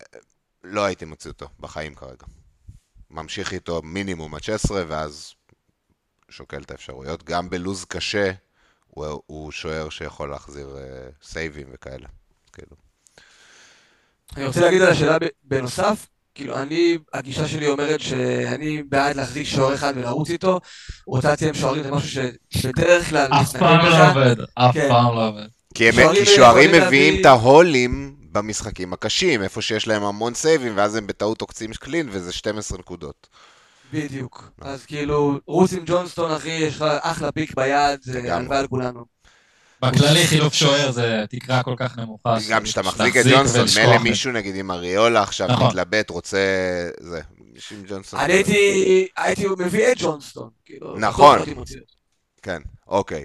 אה, 0.00 0.18
לא 0.64 0.84
הייתי 0.84 1.04
מוציא 1.04 1.30
אותו 1.30 1.48
בחיים 1.60 1.94
כרגע. 1.94 2.26
ממשיך 3.10 3.52
איתו 3.52 3.82
מינימום 3.82 4.34
עד 4.34 4.42
16, 4.42 4.84
ואז 4.88 5.34
שוקל 6.28 6.62
את 6.62 6.70
האפשרויות. 6.70 7.22
גם 7.22 7.50
בלוז 7.50 7.84
קשה, 7.84 8.32
הוא, 8.86 9.22
הוא 9.26 9.52
שוער 9.52 9.88
שיכול 9.88 10.30
להחזיר 10.30 10.76
אה, 10.76 11.08
סייבים 11.22 11.66
וכאלה. 11.72 12.08
כאילו. 12.52 12.76
אני 14.36 14.46
רוצה 14.46 14.60
להגיד 14.60 14.82
על 14.82 14.88
השאלה 14.88 15.16
בנוסף, 15.44 16.06
כאילו, 16.34 16.56
אני, 16.56 16.98
הגישה 17.14 17.48
שלי 17.48 17.68
אומרת 17.68 18.00
שאני 18.00 18.82
בעד 18.82 19.16
להחזיק 19.16 19.46
שוער 19.46 19.74
אחד 19.74 19.92
ולרוץ 19.96 20.30
איתו, 20.30 20.60
רוטציה 21.06 21.48
עם 21.48 21.54
שוערים 21.54 21.82
זה 21.82 21.90
משהו 21.90 22.08
ש- 22.08 22.18
שבדרך 22.58 23.10
כלל 23.10 23.32
אף 23.32 23.56
פעם 23.56 23.86
לא. 23.86 24.08
עובד, 24.10 24.36
אף 24.54 24.74
כן. 24.74 24.88
פעם 24.88 25.14
לא 25.14 25.28
עובד. 25.28 25.46
כי, 25.74 25.88
הם, 25.88 25.94
שוערים 26.24 26.68
מביאים 26.70 26.82
להביא- 26.82 27.20
את 27.20 27.26
ההולים 27.26 28.14
במשחקים 28.32 28.92
הקשים, 28.92 29.42
איפה 29.42 29.62
שיש 29.62 29.88
להם 29.88 30.02
המון 30.02 30.34
סייבים, 30.34 30.72
ואז 30.76 30.96
הם 30.96 31.06
בטעות 31.06 31.40
עוקצים 31.40 31.70
קלין, 31.72 32.08
וזה 32.12 32.32
12 32.32 32.78
נקודות. 32.78 33.26
בדיוק. 33.92 34.50
אז 34.60 34.84
כאילו, 34.86 35.38
רוץ 35.46 35.72
עם 35.72 35.82
ג'ונסטון, 35.86 36.30
אחי, 36.30 36.50
יש 36.50 36.76
לך 36.76 36.84
אחלה 37.00 37.32
pick 37.32 37.54
ביד, 37.56 37.98
זה. 38.02 38.34
הלוואי 38.36 38.58
על 38.58 38.66
כולנו. 38.66 39.04
בכללי 39.82 40.26
חילוף 40.26 40.54
שוער 40.54 40.90
זה 40.90 41.24
תקרה 41.30 41.62
כל 41.62 41.74
כך 41.76 41.98
נמוכה. 41.98 42.36
גם 42.50 42.62
כשאתה 42.62 42.82
מחזיק 42.82 43.16
את 43.16 43.26
ג'ונסטון, 43.26 43.66
מילא. 43.76 43.98
מישהו 43.98 44.32
נגיד 44.32 44.56
עם 44.56 44.70
אריולה 44.70 45.22
עכשיו 45.22 45.48
נכון. 45.48 45.66
מתלבט, 45.66 46.10
רוצה... 46.10 46.38
זה, 47.00 47.20
מישהו 47.54 47.76
עם 47.76 47.82
ג'ונסטון. 47.88 48.20
אני 48.20 48.32
הייתי, 48.32 49.08
הייתי 49.16 49.46
מביא 49.58 49.92
את 49.92 49.96
ג'ונסטון. 49.98 50.48
כאילו, 50.64 50.98
נכון. 50.98 51.38
כן, 52.42 52.62
אוקיי. 52.88 53.24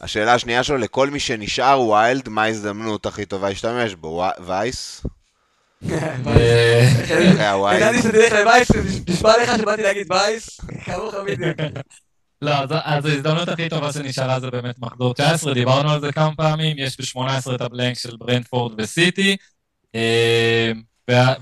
השאלה 0.00 0.34
השנייה 0.34 0.62
שלו, 0.62 0.76
לכל 0.76 1.10
מי 1.10 1.20
שנשאר 1.20 1.80
wild, 1.80 2.28
מה 2.28 2.42
ההזדמנות 2.42 3.06
הכי 3.06 3.24
טובה 3.26 3.48
להשתמש 3.48 3.94
בו? 3.94 4.24
וייס? 4.46 5.02
אה, 5.90 6.88
אחרי 7.04 7.46
ה 7.46 7.52
wild? 7.52 7.82
ידעתי 7.82 7.98
שתלך 7.98 8.32
לווייס, 8.32 8.68
נשמע 9.08 9.32
לך 9.42 9.58
שבאתי 9.58 9.82
להגיד 9.82 10.12
וייס, 10.12 10.60
כמוך 10.84 11.14
בדיוק. 11.26 11.56
לא, 12.42 12.50
אז, 12.54 12.70
ההזדמנות 12.72 13.48
הכי 13.48 13.68
טובה 13.68 13.92
שנשארה 13.92 14.40
זה 14.40 14.50
באמת 14.50 14.78
מחזור 14.78 15.14
19, 15.14 15.54
דיברנו 15.54 15.90
על 15.90 16.00
זה 16.00 16.12
כמה 16.12 16.36
פעמים, 16.36 16.76
יש 16.78 17.00
ב-18 17.00 17.54
את 17.54 17.60
ה 17.60 17.66
blank 17.66 17.98
של 17.98 18.16
ברנדפורד 18.16 18.72
וסיטי, 18.78 19.36
אה, 19.94 20.72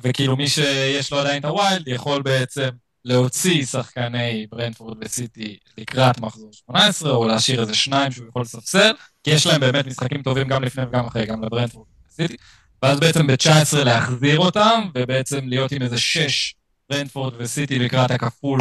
וכאילו 0.03 0.37
מי 0.37 0.49
שיש 0.49 1.13
לו 1.13 1.19
עדיין 1.19 1.41
את 1.41 1.45
ה 1.45 1.54
wild 1.54 1.89
יכול 1.89 2.23
בעצם 2.23 2.69
להוציא 3.05 3.65
שחקני 3.65 4.47
ברנדפורד 4.51 4.97
וסיטי 5.01 5.57
לקראת 5.79 6.21
מחזור 6.21 6.51
18, 6.53 7.11
או 7.11 7.29
להשאיר 7.29 7.61
איזה 7.61 7.75
שניים 7.75 8.13
שהוא 8.13 8.29
יכול 8.29 8.43
לספסל, 8.43 8.93
כי 9.25 9.31
יש 9.31 9.47
להם 9.47 9.61
באמת 9.61 9.87
משחקים 9.87 10.23
טובים 10.23 10.49
גם 10.49 10.63
לפני 10.63 10.85
וגם 10.85 11.07
אחרי, 11.07 11.27
גם 11.27 11.45
לברנדפורד 11.45 11.87
וסיטי, 12.09 12.37
ואז 12.83 13.01
בעצם 13.01 13.27
ב-19 13.27 13.85
להחזיר 13.85 14.39
אותם, 14.39 14.89
ובעצם 14.95 15.49
להיות 15.49 15.73
עם 15.73 15.83
איזה 15.83 15.99
6 15.99 16.55
ברנדפורד 16.91 17.35
וסיטי 17.39 17.79
לקראת 17.79 18.11
הכפול 18.11 18.61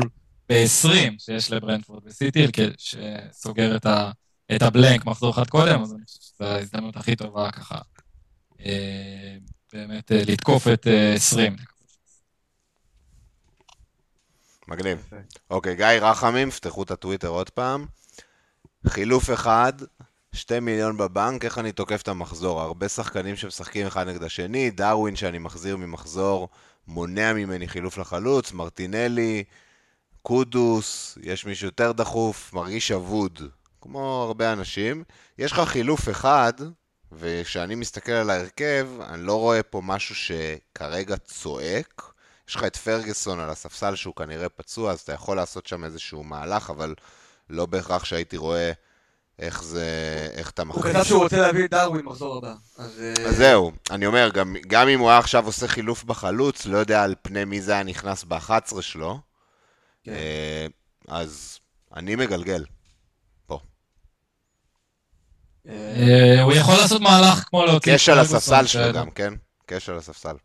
ב-20 0.50 1.20
שיש 1.20 1.52
לברנדפורד 1.52 2.04
וסיטי, 2.06 2.48
שסוגר 2.78 3.76
את, 3.76 3.86
ה, 3.86 4.12
את 4.56 4.62
הבלנק 4.62 5.06
מחזור 5.06 5.32
אחד 5.32 5.48
קודם, 5.50 5.82
אז 5.82 5.94
אני 5.94 6.06
חושב 6.06 6.20
שזו 6.22 6.46
ההזדמנות 6.46 6.96
הכי 6.96 7.16
טובה 7.16 7.52
ככה, 7.52 7.78
אה, 8.66 9.38
באמת 9.74 10.12
אה, 10.12 10.22
לתקוף 10.28 10.68
את 10.68 10.88
אה, 10.88 11.14
20. 11.14 11.56
מגניב. 14.68 15.10
אוקיי, 15.50 15.76
גיא 15.76 15.86
רחמים, 15.86 16.52
פתחו 16.52 16.84
את 16.84 16.92
הטוויטר 16.92 17.28
עוד 17.28 17.50
פעם. 17.50 17.86
חילוף 18.88 19.30
אחד, 19.34 19.74
שתי 20.34 20.60
מיליון 20.60 20.98
בבנק, 20.98 21.46
איך 21.46 21.58
אני 21.58 21.72
תוקף 21.72 22.02
את 22.02 22.08
המחזור? 22.08 22.62
הרבה 22.62 22.90
שחקנים 22.90 23.36
שמשחקים 23.36 23.88
אחד 23.88 24.08
נגד 24.08 24.24
השני, 24.24 24.72
דרווין 24.72 25.16
שאני 25.16 25.38
מחזיר 25.38 25.78
ממחזור, 25.78 26.50
מונע 26.88 27.34
ממני 27.34 27.68
חילוף 27.68 27.98
לחלוץ, 27.98 28.52
מרטינלי, 28.52 29.44
קודוס, 30.28 31.18
יש 31.22 31.46
מישהו 31.46 31.68
יותר 31.68 31.92
דחוף, 31.92 32.54
מרגיש 32.54 32.92
אבוד, 32.92 33.42
כמו 33.82 34.24
הרבה 34.28 34.54
אנשים. 34.54 35.04
יש 35.38 35.52
לך 35.52 35.60
חילוף 35.60 36.10
אחד, 36.10 36.54
וכשאני 37.12 37.76
מסתכל 37.76 38.12
על 38.12 38.30
ההרכב, 38.30 38.88
אני 39.10 39.24
לא 39.24 39.40
רואה 39.40 39.64
פה 39.64 39.82
משהו 39.84 40.16
שכרגע 40.16 41.18
צועק. 41.18 42.04
יש 42.50 42.56
לך 42.56 42.64
את 42.64 42.76
פרגוסון 42.76 43.40
על 43.40 43.50
הספסל 43.50 43.96
שהוא 43.96 44.16
כנראה 44.16 44.50
פצוע, 44.50 44.92
אז 44.92 45.00
אתה 45.00 45.14
יכול 45.14 45.38
לעשות 45.38 45.68
שם 45.68 45.84
איזשהו 45.84 46.24
מהלך, 46.24 46.70
אבל 46.70 46.96
לא 47.50 47.66
בהכרח 47.66 48.06
שהייתי 48.06 48.38
רואה 48.38 48.72
איך 49.40 49.64
זה, 49.64 49.86
איך 50.32 50.50
אתה 50.50 50.62
הוא 50.62 50.70
מחליט. 50.70 50.96
כתב 50.96 51.04
שהוא 51.04 51.24
רוצה 51.24 51.38
להביא 51.38 51.66
את 51.66 51.72
דרווין 51.72 52.06
מחזור 52.06 52.38
הבא. 52.38 52.54
אז... 52.78 53.02
אה, 53.02 53.28
אז 53.28 53.36
זהו, 53.38 53.72
אני 53.92 54.06
אומר, 54.06 54.30
גם, 54.34 54.56
גם 54.68 54.88
אם 54.88 55.00
הוא 55.00 55.10
היה 55.10 55.20
עכשיו 55.20 55.46
עושה 55.46 55.68
חילוף 55.68 56.04
בחלוץ, 56.04 56.66
לא 56.66 56.78
יודע 56.78 57.04
על 57.04 57.16
פני 57.22 57.46
מי 57.46 57.62
זה 57.62 57.72
היה 57.72 57.84
נכנס 57.84 58.24
ב-11 58.24 58.82
שלו, 58.82 59.27
כן. 60.08 60.14
אה, 60.14 60.68
אז 61.08 61.60
אני 61.96 62.16
מגלגל. 62.16 62.64
אה, 65.70 65.74
אה, 65.98 66.42
הוא 66.42 66.54
יכול 66.54 66.76
לעשות 66.76 67.02
מהלך 67.02 67.44
כמו 67.50 67.66
להוציא... 67.66 67.94
קש 67.94 68.10
על 68.10 68.20
הספסל 68.20 68.66
שלו 68.66 68.94
גם, 68.94 69.12
כן? 69.12 69.34
קש 69.66 69.90
על 69.90 69.98
הספסל. 69.98 70.36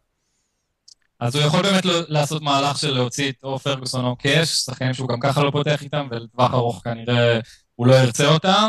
אז 1.21 1.35
הוא 1.35 1.45
יכול 1.45 1.63
באמת 1.63 1.85
לעשות 1.85 2.43
מהלך 2.43 2.79
של 2.79 2.91
להוציא 2.91 3.31
את 3.31 3.35
או 3.45 3.59
פרגוסון 3.59 4.05
או 4.05 4.17
קאש, 4.17 4.49
שחקנים 4.49 4.95
שהוא 4.95 5.09
גם 5.09 5.21
ככה 5.21 5.43
לא 5.43 5.51
פותח 5.51 5.83
איתם, 5.83 6.09
ולטווח 6.11 6.55
ארוך 6.55 6.81
כנראה 6.85 7.41
הוא 7.75 7.87
לא 7.87 7.95
ירצה 7.95 8.29
אותם, 8.29 8.69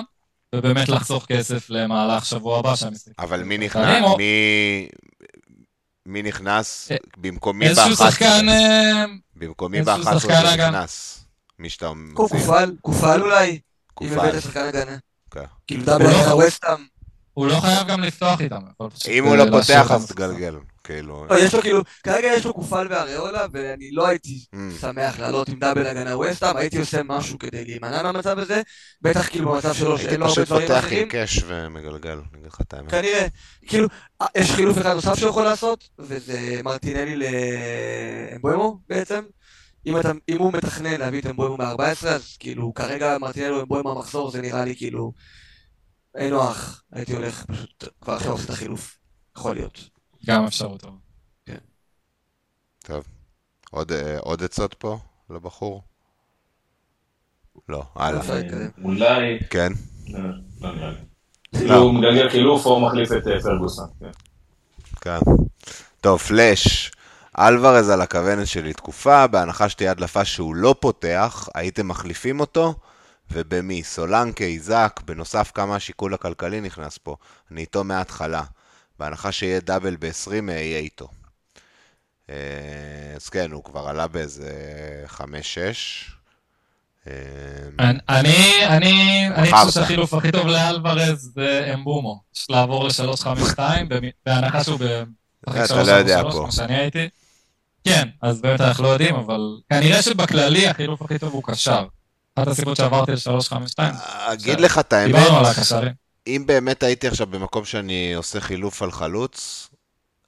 ובאמת 0.55 0.89
לחסוך 0.89 1.25
כסף 1.25 1.69
למהלך 1.69 2.25
שבוע 2.25 2.59
הבא 2.59 2.75
שם. 2.75 2.89
אבל 3.19 3.43
מי 3.43 3.57
נכנס? 3.57 4.03
מי... 4.17 4.87
מי 6.05 6.21
נכנס? 6.21 6.91
אה, 6.91 6.97
במקומי 7.17 7.67
איזשהו 7.67 7.95
ב-11. 7.95 8.11
שחקן... 8.11 8.49
אה, 8.49 9.05
במקומי 9.35 9.79
איזשהו 9.79 9.97
ב-11 10.03 10.19
שחקן 10.19 10.41
זה 10.41 10.49
הגנה. 10.51 10.69
נכנס. 10.69 11.25
מי 11.59 11.69
שאתה 11.69 11.85
הוא. 11.87 11.97
קופל, 12.13 12.71
קופל 12.81 13.21
אולי? 13.21 13.59
קופל. 13.93 14.39
כן. 15.31 15.43
כאילו 15.67 15.83
דאבל 15.85 16.05
הוא 16.05 16.11
לא- 16.29 16.33
ווסטאם. 16.43 16.85
הוא 17.33 17.47
לא 17.47 17.59
חייב 17.59 17.87
גם 17.87 17.99
לפתוח 18.01 18.41
איתם. 18.41 18.61
אם 19.07 19.25
הוא 19.25 19.35
לא 19.35 19.45
להשאיר 19.45 19.79
פותח 19.83 19.91
אז. 19.91 20.07
תגלגל. 20.07 20.55
כאילו... 20.83 21.25
לא, 21.29 21.39
יש 21.39 21.55
לו 21.55 21.61
כאילו, 21.61 21.81
כרגע 22.03 22.27
יש 22.27 22.45
לו 22.45 22.53
קופל 22.53 22.87
באריולה, 22.87 23.45
ואני 23.53 23.91
לא 23.91 24.07
הייתי 24.07 24.45
Mm. 24.53 24.57
שמח 24.81 25.19
לעלות 25.19 25.49
עם 25.49 25.59
דאבל 25.59 25.87
הגנה 25.87 26.17
ווסטאם, 26.17 26.57
הייתי 26.57 26.79
עושה 26.79 27.03
משהו 27.03 27.39
כדי 27.39 27.65
להימנע 27.65 28.03
מהמצב 28.03 28.39
הזה, 28.39 28.61
בטח 29.01 29.29
כאילו 29.29 29.51
במצב 29.51 29.73
שלו 29.73 29.97
שאין 29.97 30.07
הייתי 30.09 30.17
לו 30.17 30.25
הרבה 30.25 30.35
פשוט 30.35 30.47
דברים 30.47 30.67
פותח 30.67 30.79
עם 30.79 30.85
אחרים. 30.85 31.09
קאש 31.09 31.43
ומגלגל, 31.47 32.11
אני 32.11 32.39
אגיד 32.39 32.47
לך 32.47 32.61
את 32.61 32.73
האמת. 32.73 32.91
כנראה, 32.91 33.27
כאילו, 33.67 33.87
אה, 34.21 34.27
יש 34.35 34.51
חילוף 34.51 34.77
אחד 34.77 34.93
נוסף 34.93 35.15
שהוא 35.15 35.29
יכול 35.29 35.43
לעשות, 35.43 35.89
וזה 35.99 36.61
מרטינלי 36.63 37.15
לאמבוימו 38.31 38.79
בעצם. 38.89 39.21
אם, 39.85 39.99
אתה, 39.99 40.11
אם 40.29 40.37
הוא 40.37 40.53
מתכנן 40.53 40.99
להביא 40.99 41.21
את 41.21 41.25
אמבוימו 41.25 41.57
מ-14, 41.57 42.07
אז 42.07 42.37
כאילו, 42.39 42.73
כרגע 42.73 43.17
מרטינלי 43.17 43.49
או 43.49 43.61
אמבוימו 43.61 43.91
המחזור 43.91 44.31
זה 44.31 44.41
נראה 44.41 44.65
לי 44.65 44.75
כאילו, 44.75 45.13
אין 46.15 46.29
נוח, 46.29 46.83
הייתי 46.91 47.13
הולך 47.13 47.45
פשוט, 47.45 47.83
כבר 48.01 48.13
עכשיו 48.13 48.31
עושה 48.31 48.45
את 48.45 48.49
החילוף, 48.49 48.97
יכול 49.37 49.55
להיות. 49.55 49.92
גם 50.25 50.45
אפשרות 50.45 50.81
טובה. 50.81 50.97
עוד, 53.71 53.91
אה, 53.91 54.19
עוד 54.19 54.43
עצות 54.43 54.73
פה 54.73 54.97
לבחור? 55.29 55.81
לא, 57.69 57.83
הלאה. 57.95 58.35
להתקדם. 58.35 58.69
אולי... 58.83 59.39
כן. 59.49 59.71
לא, 60.07 60.19
לא 60.61 60.75
נראה 60.75 60.89
לי. 60.89 60.97
כאילו 61.57 61.75
הוא 61.75 61.93
מגלגל 61.93 62.29
חילוף 62.29 62.65
או 62.65 62.79
מחליף 62.79 63.11
את 63.11 63.27
אה, 63.27 63.41
פרגוסון. 63.41 63.87
כן. 63.99 64.11
כן. 65.01 65.19
טוב, 66.01 66.19
פלאש. 66.19 66.91
אלוורז 67.39 67.89
על 67.89 68.01
הכוונת 68.01 68.47
שלי 68.47 68.73
תקופה, 68.73 69.27
בהנחה 69.27 69.69
שתהיה 69.69 69.91
הדלפה 69.91 70.25
שהוא 70.25 70.55
לא 70.55 70.75
פותח, 70.79 71.49
הייתם 71.55 71.87
מחליפים 71.87 72.39
אותו? 72.39 72.73
ובמי? 73.31 73.83
סולנקה, 73.83 74.43
איזק, 74.43 75.01
בנוסף 75.05 75.51
כמה 75.53 75.75
השיקול 75.75 76.13
הכלכלי 76.13 76.61
נכנס 76.61 76.97
פה. 76.97 77.15
אני 77.51 77.61
איתו 77.61 77.83
מההתחלה. 77.83 78.43
בהנחה 79.03 79.31
שיהיה 79.31 79.59
דאבל 79.59 79.95
ב-20, 79.99 80.31
אהיה 80.49 80.77
איתו. 80.77 81.07
אה, 82.29 82.35
אז 83.15 83.29
כן, 83.29 83.51
הוא 83.51 83.63
כבר 83.63 83.87
עלה 83.87 84.07
באיזה 84.07 84.51
5-6. 85.07 85.21
אה, 87.07 87.13
אני, 87.79 88.67
אני, 88.67 89.27
אני. 89.35 89.51
חושב 89.51 89.71
שהחילוף 89.71 90.13
הכי 90.13 90.31
טוב 90.31 90.47
לאלוורז 90.47 91.31
זה 91.35 91.71
אמבומו. 91.73 92.21
לעבור 92.49 92.87
ל-352, 92.87 93.59
בהנחה 94.25 94.63
שהוא 94.63 94.79
לא 95.85 95.91
יודע 95.91 96.21
3-3, 96.21 96.23
פה. 96.23 96.31
כמו 96.31 96.51
שאני 96.51 96.75
הייתי. 96.75 97.09
כן, 97.83 98.09
אז 98.21 98.41
באמת 98.41 98.61
אנחנו 98.61 98.83
לא 98.83 98.89
יודעים, 98.89 99.15
אבל 99.15 99.41
כנראה 99.69 100.01
שבכללי 100.01 100.67
החילוף 100.67 101.01
הכי 101.01 101.19
טוב 101.19 101.33
הוא 101.33 101.43
קשר. 101.45 101.85
אחת 102.35 102.47
הסיבות 102.47 102.77
שעברתי 102.77 103.11
ל-352, 103.11 103.79
אגיד 104.33 104.59
לך 104.59 104.79
את 104.79 104.93
האמת, 104.93 105.15
דיברנו 105.15 105.37
על 105.37 105.45
הקשרים. 105.45 106.02
אם 106.27 106.43
באמת 106.45 106.83
הייתי 106.83 107.07
עכשיו 107.07 107.27
במקום 107.27 107.65
שאני 107.65 108.13
עושה 108.13 108.41
חילוף 108.41 108.81
על 108.81 108.91
חלוץ, 108.91 109.69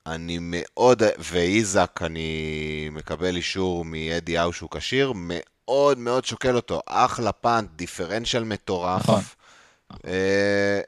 אני 0.05 0.37
מאוד, 0.41 1.03
ואיזק, 1.19 1.99
אני 2.01 2.89
מקבל 2.91 3.35
אישור 3.35 3.85
מאדי 3.85 4.37
האו 4.37 4.53
שהוא 4.53 4.69
כשיר, 4.69 5.13
מאוד 5.15 5.97
מאוד 5.97 6.25
שוקל 6.25 6.55
אותו. 6.55 6.81
אחלה 6.85 7.31
פאנט, 7.31 7.69
דיפרנציאל 7.75 8.43
מטורף. 8.43 9.01
נכון. 9.01 9.21
אה, 10.07 10.79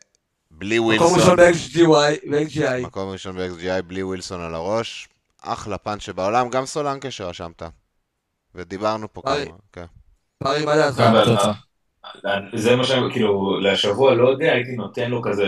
בלי 0.51 0.79
מקום 0.79 1.13
ווילסון. 1.13 1.19
ראשון 1.19 1.35
ב-XGI, 1.35 2.31
ב-XGI. 2.31 2.85
מקום 2.85 3.09
ראשון 3.09 3.37
ב-XGI, 3.37 3.81
בלי 3.81 4.03
ווילסון 4.03 4.41
על 4.41 4.55
הראש. 4.55 5.07
אחלה 5.41 5.77
פאנט 5.77 6.01
שבעולם, 6.01 6.49
גם 6.49 6.65
סולנקה 6.65 7.11
שרשמת. 7.11 7.63
ודיברנו 8.55 9.13
פה. 9.13 9.21
כמה, 9.21 9.35
כן. 9.73 9.85
פארי, 10.43 10.65
מה 10.65 11.63
זה 12.53 12.75
מה 12.75 12.83
שאני, 12.83 13.11
כאילו, 13.11 13.59
לשבוע 13.59 14.13
לא 14.13 14.29
יודע, 14.29 14.51
הייתי 14.53 14.71
נותן 14.71 15.11
לו 15.11 15.21
כזה, 15.21 15.43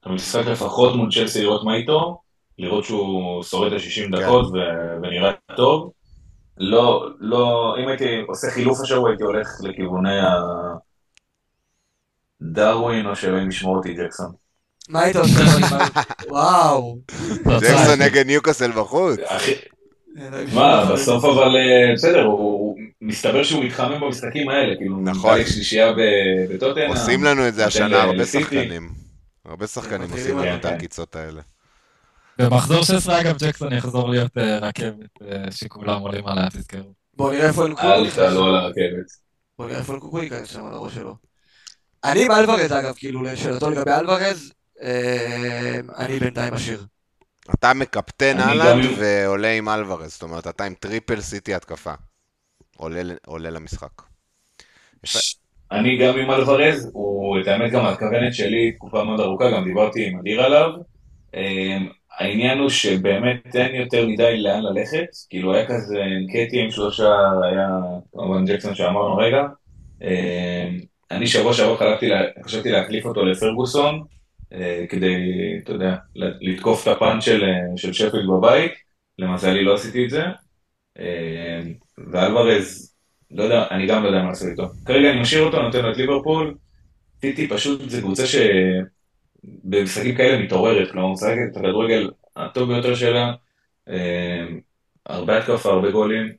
את 0.00 0.06
המשחק 0.06 0.46
לפחות 0.46 0.96
מול 0.96 1.12
צ'לסי 1.12 1.42
לראות 1.42 1.64
מה 1.64 1.74
איתו, 1.74 2.20
לראות 2.58 2.84
שהוא 2.84 3.42
שורד 3.42 3.72
ל-60 3.72 3.80
כן. 4.04 4.10
דקות 4.10 4.46
ו- 4.46 4.96
ונראה 5.02 5.30
טוב. 5.56 5.90
לא, 6.58 7.06
לא, 7.20 7.74
אם 7.82 7.88
הייתי 7.88 8.20
עושה 8.28 8.50
חילוף 8.50 8.80
השבוע 8.80 9.08
הייתי 9.10 9.22
הולך 9.24 9.48
לכיווני 9.62 10.20
ה... 10.20 10.32
דרווין 12.42 13.06
או 13.06 13.16
שאלוהים 13.16 13.48
ישמור 13.48 13.76
אותי 13.76 13.94
ג'קסון. 13.94 14.32
מה 14.88 15.00
היית 15.00 15.16
עושה? 15.16 15.40
וואו. 16.28 16.96
ג'קסון 17.60 18.02
נגד 18.02 18.26
ניוקאסל 18.26 18.72
בחוץ. 18.72 19.18
אחי, 19.24 19.54
מה, 20.54 20.90
בסוף 20.92 21.24
אבל 21.24 21.56
אה, 21.56 21.92
בסדר, 21.94 22.24
הוא- 22.24 22.76
מסתבר 23.02 23.44
שהוא 23.44 23.64
מתחמם 23.64 24.00
במשחקים 24.00 24.48
האלה, 24.48 24.76
כאילו, 24.76 25.00
נכון. 25.00 25.34
מדלג 25.34 25.46
שלישייה 25.46 25.92
ב- 25.92 26.52
בטוטנאם. 26.54 26.88
עושים 26.88 27.24
לנו 27.24 27.48
את 27.48 27.54
זה 27.54 27.66
השנה, 27.66 28.02
הרבה. 28.02 28.26
שחקנים. 28.26 28.90
הרבה 29.44 29.66
שחקנים 29.66 30.00
מתחילים 30.02 30.20
עושים 30.22 30.38
לנו 30.38 30.44
כן, 30.50 30.56
את 30.56 30.62
כן. 30.62 30.68
העקיצות 30.68 31.16
האלה. 31.16 31.42
במחזור 32.38 32.82
16 32.84 33.20
אגב 33.20 33.36
ג'קסון 33.38 33.72
יחזור 33.72 34.10
להיות 34.10 34.38
אה, 34.38 34.58
רכבת 34.58 35.22
אה, 35.22 35.50
שכולם 35.50 36.00
עולים 36.00 36.26
עליה, 36.26 36.48
תזכרו. 36.50 36.92
בוא 37.16 37.32
נראה 37.32 37.48
איפה 37.48 37.68
נקונקו 37.68 37.92
אל. 37.92 38.10
תעלו 38.10 38.44
על 38.46 38.54
הרכבת. 38.54 39.06
בוא 39.58 39.66
נראה 39.66 39.78
איפה 39.78 39.96
נקונקו 39.96 40.22
ייכנס 40.22 40.48
שם 40.48 40.66
על 40.66 40.74
הראש 40.74 40.94
שלו. 40.94 41.16
אני 42.04 42.24
עם 42.24 42.30
אלוורז 42.32 42.72
אגב, 42.72 42.94
כאילו, 42.96 43.22
לשאלתו 43.22 43.70
לגבי 43.70 43.90
אלוורז, 43.92 44.52
אה, 44.82 45.80
אני 45.98 46.18
בינתיים 46.18 46.54
משאיר. 46.54 46.86
אתה 47.54 47.74
מקפטן 47.74 48.40
אהלנד 48.40 48.84
גם- 48.84 48.92
ועולה 48.98 49.50
עם 49.52 49.68
אלוורז, 49.68 50.10
זאת 50.12 50.22
אומרת, 50.22 50.46
אתה 50.46 50.64
עם 50.64 50.74
triple 50.74 51.20
סיטי 51.20 51.54
התקפה. 51.54 51.94
עולה 52.80 53.14
עולה 53.26 53.50
למשחק. 53.50 54.02
אני 55.72 55.98
גם 55.98 56.18
עם 56.18 56.30
אלוורז, 56.30 56.90
הוא, 56.92 57.40
את 57.40 57.46
האמת 57.46 57.72
גם 57.72 57.86
הכוונת 57.86 58.34
שלי 58.34 58.72
תקופה 58.72 59.04
מאוד 59.04 59.20
ארוכה, 59.20 59.50
גם 59.50 59.64
דיברתי 59.64 60.06
עם 60.06 60.18
אדיר 60.18 60.42
עליו. 60.42 60.70
אמ, 61.34 61.88
העניין 62.18 62.58
הוא 62.58 62.68
שבאמת 62.68 63.56
אין 63.56 63.74
יותר 63.74 64.08
מדי 64.08 64.42
לאן 64.42 64.62
ללכת, 64.62 65.06
כאילו 65.30 65.54
היה 65.54 65.66
כזה 65.66 66.02
קטי 66.28 66.60
עם 66.60 66.70
שלושה, 66.70 67.12
היה 67.44 67.68
כמובן 68.12 68.44
ג'קסון 68.44 68.74
שאמרנו 68.74 69.16
רגע. 69.16 69.42
אמ, 70.02 70.80
אני 71.10 71.26
שבוע 71.26 71.54
שעבר 71.54 71.76
חשבתי, 71.76 72.08
לה, 72.08 72.20
חשבתי 72.44 72.70
להחליף 72.70 73.06
אותו 73.06 73.24
לפרגוסון, 73.24 74.02
אה, 74.52 74.84
כדי, 74.88 75.16
אתה 75.64 75.72
יודע, 75.72 75.96
לתקוף 76.40 76.82
את 76.82 76.96
הפאנץ' 76.96 77.24
של, 77.24 77.44
אה, 77.44 77.92
של 77.92 78.26
בבית, 78.28 78.72
למזלי 79.18 79.64
לא 79.64 79.74
עשיתי 79.74 80.04
את 80.04 80.10
זה. 80.10 80.22
אמ, 81.00 81.74
ואלוורז, 82.10 82.94
לא 83.30 83.42
יודע, 83.42 83.64
אני 83.70 83.86
גם 83.86 84.02
לא 84.02 84.08
יודע 84.08 84.22
מה 84.22 84.28
לעשות 84.28 84.48
איתו. 84.48 84.68
כרגע 84.86 85.10
אני 85.10 85.20
משאיר 85.20 85.42
אותו, 85.42 85.62
נותן 85.62 85.82
לו 85.82 85.92
את 85.92 85.96
ליברפול. 85.96 86.54
סיטי 87.20 87.48
פשוט 87.48 87.90
זו 87.90 88.00
קבוצה 88.00 88.22
שבמשחקים 88.26 90.16
כאלה 90.16 90.44
מתעוררת, 90.44 90.90
כלומר 90.90 91.12
משחקת 91.12 91.38
את 91.52 91.56
הכדורגל 91.56 92.10
הטוב 92.36 92.72
ביותר 92.72 92.94
שלה. 92.94 93.32
אה, 93.88 94.46
הרבה 95.06 95.38
התקפה, 95.38 95.70
הרבה 95.70 95.90
גולים. 95.90 96.32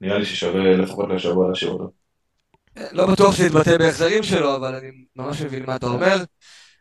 נראה 0.00 0.18
לי 0.18 0.24
ששווה 0.24 0.76
לפחות 0.76 1.08
לשבוע 1.10 1.48
להשאיר 1.48 1.70
אותו. 1.70 1.90
לא 2.92 3.06
בטוח 3.06 3.36
שיתבטא 3.36 3.78
בהחזרים 3.78 4.22
שלו, 4.22 4.56
אבל 4.56 4.74
אני 4.74 4.88
ממש 5.16 5.42
מבין 5.42 5.66
מה 5.66 5.76
אתה 5.76 5.86
אומר. 5.86 6.16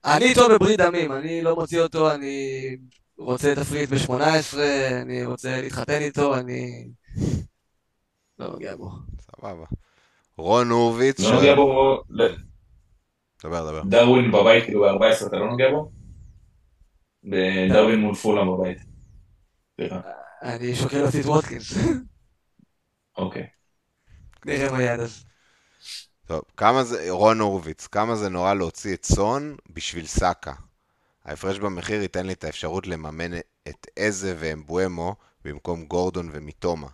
אני 0.05 0.25
איתו 0.25 0.49
בברית 0.49 0.77
דמים, 0.77 1.11
אני 1.11 1.41
לא 1.41 1.55
מוציא 1.55 1.81
אותו, 1.81 2.11
אני 2.13 2.77
רוצה 3.17 3.55
תפריט 3.55 3.89
ב-18, 3.89 4.57
אני 5.01 5.25
רוצה 5.25 5.61
להתחתן 5.61 6.01
איתו, 6.01 6.35
אני... 6.35 6.87
לא 8.39 8.47
נוגע 8.47 8.75
בו. 8.75 8.91
סבבה. 9.21 9.65
רון 10.37 10.69
הורוביץ, 10.69 11.19
לא 11.19 11.31
נוגע 11.35 11.55
בו, 11.55 12.01
ל- 12.09 12.35
דבר, 13.43 13.69
דבר. 13.71 13.81
דרווין 13.89 14.31
בבית, 14.31 14.63
כאילו 14.65 14.81
ב-14 14.81 15.27
אתה 15.27 15.35
לא 15.35 15.49
נוגע 15.49 15.65
בו? 15.71 15.91
דרווין 17.69 17.99
מול 17.99 18.15
פולאם 18.15 18.47
בבית. 18.57 18.77
סליחה, 19.75 20.01
אני 20.41 20.75
שוקל 20.75 20.97
להוציא 20.97 21.21
את 21.21 21.25
ווטקינס. 21.25 21.73
אוקיי. 23.17 23.47
נראה 24.45 24.71
מה 24.71 24.79
עד 24.79 24.99
אז. 24.99 25.25
טוב, 26.25 26.41
כמה 26.57 26.83
זה, 26.83 27.05
רון 27.09 27.39
הורוביץ, 27.39 27.87
כמה 27.87 28.15
זה 28.15 28.29
נורא 28.29 28.53
להוציא 28.53 28.93
את 28.93 29.05
סון 29.05 29.55
בשביל 29.69 30.05
סאקה. 30.05 30.53
ההפרש 31.25 31.59
במחיר 31.59 32.01
ייתן 32.01 32.25
לי 32.25 32.33
את 32.33 32.43
האפשרות 32.43 32.87
לממן 32.87 33.37
את 33.67 33.87
איזה 33.97 34.35
ואמבואמו 34.39 35.15
במקום 35.45 35.85
גורדון 35.85 36.29
ומיטומה. 36.31 36.87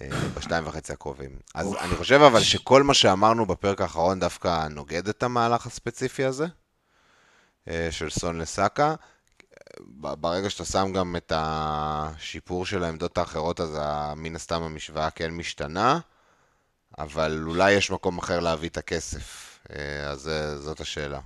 אה, 0.00 0.08
בשתיים 0.34 0.66
וחצי 0.66 0.92
הקרובים. 0.92 1.30
אז 1.54 1.74
אני 1.80 1.96
חושב 1.96 2.20
אבל 2.22 2.40
שכל 2.40 2.82
מה 2.82 2.94
שאמרנו 2.94 3.46
בפרק 3.46 3.80
האחרון 3.80 4.20
דווקא 4.20 4.68
נוגד 4.68 5.08
את 5.08 5.22
המהלך 5.22 5.66
הספציפי 5.66 6.24
הזה, 6.24 6.46
אה, 7.68 7.88
של 7.90 8.10
סון 8.10 8.38
לסאקה. 8.38 8.94
ברגע 9.90 10.50
שאתה 10.50 10.64
שם 10.64 10.92
גם 10.92 11.16
את 11.16 11.32
השיפור 11.36 12.66
של 12.66 12.84
העמדות 12.84 13.18
האחרות, 13.18 13.60
אז 13.60 13.78
מן 14.16 14.36
הסתם 14.36 14.62
המשוואה 14.62 15.10
כן 15.10 15.30
משתנה. 15.30 15.98
אבל 16.98 17.44
אולי 17.46 17.72
יש 17.72 17.90
מקום 17.90 18.18
אחר 18.18 18.40
להביא 18.40 18.68
את 18.68 18.76
הכסף. 18.76 19.58
אה, 19.72 20.10
אז 20.10 20.30
זאת 20.58 20.80
השאלה. 20.80 21.20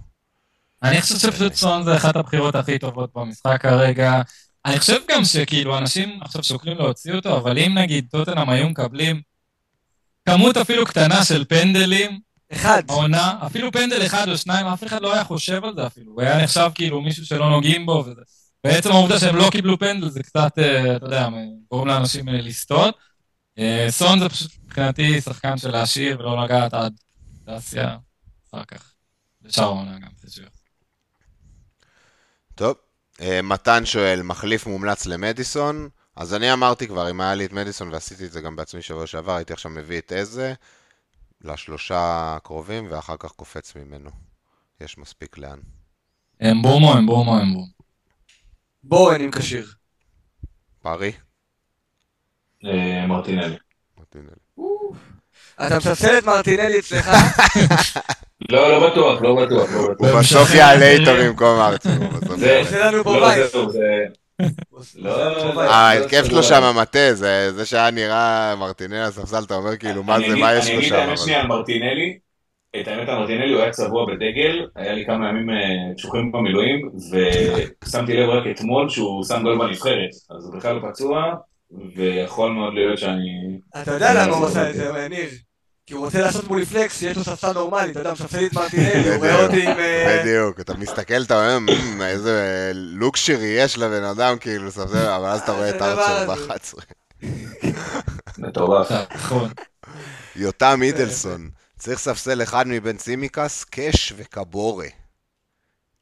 אני 0.82 1.00
חושב 1.00 1.18
שפשוט 1.18 1.54
סון 1.54 1.84
זה 1.84 1.96
אחת 1.96 2.16
הבחירות 2.16 2.54
הכי 2.54 2.78
טובות 2.78 3.10
במשחק 3.14 3.62
כרגע. 3.62 4.22
אני 4.64 4.78
חושב 4.78 4.98
גם 5.10 5.24
שכאילו 5.24 5.78
אנשים 5.78 6.18
עכשיו 6.22 6.44
שוקלים 6.44 6.78
להוציא 6.78 7.14
אותו, 7.14 7.36
אבל 7.36 7.58
אם 7.58 7.78
נגיד 7.78 8.08
טוטנאם 8.10 8.50
היו 8.50 8.68
מקבלים 8.68 9.20
כמות 10.28 10.56
אפילו 10.56 10.86
קטנה 10.86 11.24
של 11.24 11.44
פנדלים, 11.44 12.20
אחד. 12.52 12.82
העונה, 12.88 13.38
אפילו 13.46 13.72
פנדל 13.72 14.06
אחד 14.06 14.28
או 14.28 14.38
שניים, 14.38 14.66
אף 14.66 14.84
אחד 14.84 15.02
לא 15.02 15.14
היה 15.14 15.24
חושב 15.24 15.64
על 15.64 15.74
זה 15.74 15.86
אפילו. 15.86 16.12
הוא 16.12 16.22
היה 16.22 16.42
נחשב 16.42 16.70
כאילו 16.74 17.00
מישהו 17.00 17.26
שלא 17.26 17.50
נוגעים 17.50 17.86
בו, 17.86 18.04
וזה. 18.06 18.20
בעצם 18.64 18.90
העובדה 18.90 19.18
שהם 19.18 19.36
לא 19.36 19.48
קיבלו 19.50 19.78
פנדל 19.78 20.08
זה 20.08 20.22
קצת, 20.22 20.58
אה, 20.58 20.96
אתה 20.96 21.06
יודע, 21.06 21.28
גורם 21.70 21.86
לאנשים 21.86 22.28
אה, 22.28 22.34
לסטות. 22.34 22.96
אה, 23.58 23.86
סון 23.90 24.18
זה 24.18 24.28
פשוט 24.28 24.50
מבחינתי 24.64 25.20
שחקן 25.20 25.58
של 25.58 25.70
להשאיר 25.70 26.20
ולא 26.20 26.44
לגעת 26.44 26.74
עד 26.74 26.94
תעשייה, 27.44 27.96
אחר 28.50 28.64
כך. 28.64 28.92
בשאר 29.42 29.64
העונה 29.64 29.98
גם, 29.98 30.10
זה 30.20 30.32
שוב. 30.32 30.44
טוב, 32.54 32.76
מתן 33.42 33.86
שואל, 33.86 34.22
מחליף 34.22 34.66
מומלץ 34.66 35.06
למדיסון? 35.06 35.88
אז 36.16 36.34
אני 36.34 36.52
אמרתי 36.52 36.88
כבר, 36.88 37.10
אם 37.10 37.20
היה 37.20 37.34
לי 37.34 37.44
את 37.44 37.52
מדיסון 37.52 37.92
ועשיתי 37.92 38.26
את 38.26 38.32
זה 38.32 38.40
גם 38.40 38.56
בעצמי 38.56 38.82
שבוע 38.82 39.06
שעבר, 39.06 39.32
הייתי 39.32 39.52
עכשיו 39.52 39.70
מביא 39.70 39.98
את 39.98 40.12
איזה 40.12 40.54
לשלושה 41.40 42.34
הקרובים, 42.36 42.86
ואחר 42.90 43.16
כך 43.18 43.32
קופץ 43.32 43.76
ממנו. 43.76 44.10
יש 44.80 44.98
מספיק 44.98 45.38
לאן. 45.38 45.58
אמבומו, 46.50 46.98
אמבומו, 46.98 47.40
אמבומו. 47.40 47.66
בורן 48.82 49.20
עם 49.20 49.30
כשיר. 49.30 49.66
פארי? 50.82 51.12
אה, 52.64 53.06
מרטינלי. 53.06 53.56
מרטינלי. 53.98 54.34
אתה 55.66 55.76
מספסל 55.78 56.18
את 56.18 56.24
מרטינלי 56.24 56.78
אצלך? 56.78 57.10
לא, 58.48 58.68
לא 58.72 58.90
בטוח, 58.90 59.22
לא 59.22 59.34
בטוח, 59.46 59.70
לא. 59.72 59.88
הוא 59.98 60.18
בסוף 60.18 60.54
יעלה 60.54 60.90
איתו 60.90 61.10
במקום 61.20 61.58
בסוף 62.22 62.36
זה-. 62.36 62.58
עושה 62.58 62.86
לנו 62.90 63.04
פה 63.04 63.16
לא. 63.18 63.28
לא, 64.96 65.54
לא, 65.54 65.62
ההרכב 65.62 66.24
שלו 66.24 66.42
שם 66.42 66.62
מטה, 66.80 67.14
זה 67.14 67.66
שהיה 67.66 67.90
נראה 67.90 68.54
מרטינלי 68.56 69.00
הספסל, 69.00 69.42
אתה 69.46 69.54
אומר 69.54 69.76
כאילו, 69.76 70.02
מה 70.02 70.16
אני 70.16 70.26
זה, 70.26 70.32
אגיד- 70.32 70.44
מה 70.44 70.54
יש 70.54 70.66
אני 70.66 70.74
לו 70.74 70.78
אגיד 70.80 70.88
שם? 70.88 70.94
את 70.94 71.00
האמת 71.00 71.08
אבל- 71.08 71.16
שנייה 71.16 71.40
על 71.40 71.46
מרטינלי, 71.46 72.18
את 72.80 72.88
האמת 72.88 73.08
על 73.08 73.18
מרטינלי, 73.18 73.52
הוא 73.52 73.62
היה 73.62 73.70
צבוע 73.70 74.06
בדגל, 74.06 74.66
היה 74.76 74.92
לי 74.92 75.04
כמה 75.06 75.28
ימים 75.28 75.50
אה, 75.50 75.56
קשוחים 75.96 76.32
במילואים, 76.32 76.90
ושמתי 77.84 78.16
לב 78.16 78.28
רק 78.30 78.44
אתמול 78.50 78.88
שהוא 78.88 79.24
שם 79.24 79.42
גול 79.42 79.58
בנבחרת, 79.58 80.10
אז 80.36 80.44
הוא 80.44 80.56
בכלל 80.56 80.80
פצוע, 80.90 81.34
ויכול 81.96 82.52
מאוד 82.52 82.74
להיות 82.74 82.98
שאני... 82.98 83.60
אתה 83.82 83.90
יודע 83.92 84.14
למה 84.14 84.36
הוא 84.36 84.46
עשה 84.46 84.70
את 84.70 84.74
זה, 84.74 85.08
ניר? 85.08 85.28
כי 85.86 85.94
הוא 85.94 86.04
רוצה 86.04 86.20
לעשות 86.20 86.48
מולי 86.48 86.64
פלקס, 86.66 86.98
שיש 86.98 87.16
לו 87.16 87.24
ספסל 87.24 87.52
נורמלי, 87.52 87.90
אתה 87.90 88.00
יודע, 88.00 88.12
מספסל 88.12 88.46
את 88.46 88.52
מרטינלי, 88.52 89.08
הוא 89.08 89.16
רואה 89.16 89.44
אותי 89.44 89.62
עם... 89.62 89.78
אה, 89.78 90.20
בדיוק, 90.22 90.60
אתה 90.60 90.74
מסתכל, 90.74 91.22
אתה 91.22 91.34
אומר, 91.34 91.58
"מ, 91.98 92.02
איזה 92.02 92.70
לוקשרי 92.74 93.46
יש 93.46 93.78
לבן 93.78 94.04
אדם, 94.04 94.38
כאילו, 94.38 94.70
סבסל, 94.70 95.06
אבל 95.08 95.26
אז 95.28 95.40
אתה 95.40 95.52
רואה 95.52 95.70
את 95.70 95.82
ארצ'ר 95.82 96.32
הזה. 96.32 96.46
ב-11. 96.46 96.82
מטורף. 98.38 98.90
נכון. 99.14 99.50
יותם 100.36 100.76
מידלסון, 100.78 101.50
צריך 101.78 101.98
ספסל 101.98 102.42
אחד 102.42 102.64
מבין 102.68 102.96
צימקס, 102.96 103.64
קאש 103.64 104.12
וקבורה. 104.16 104.86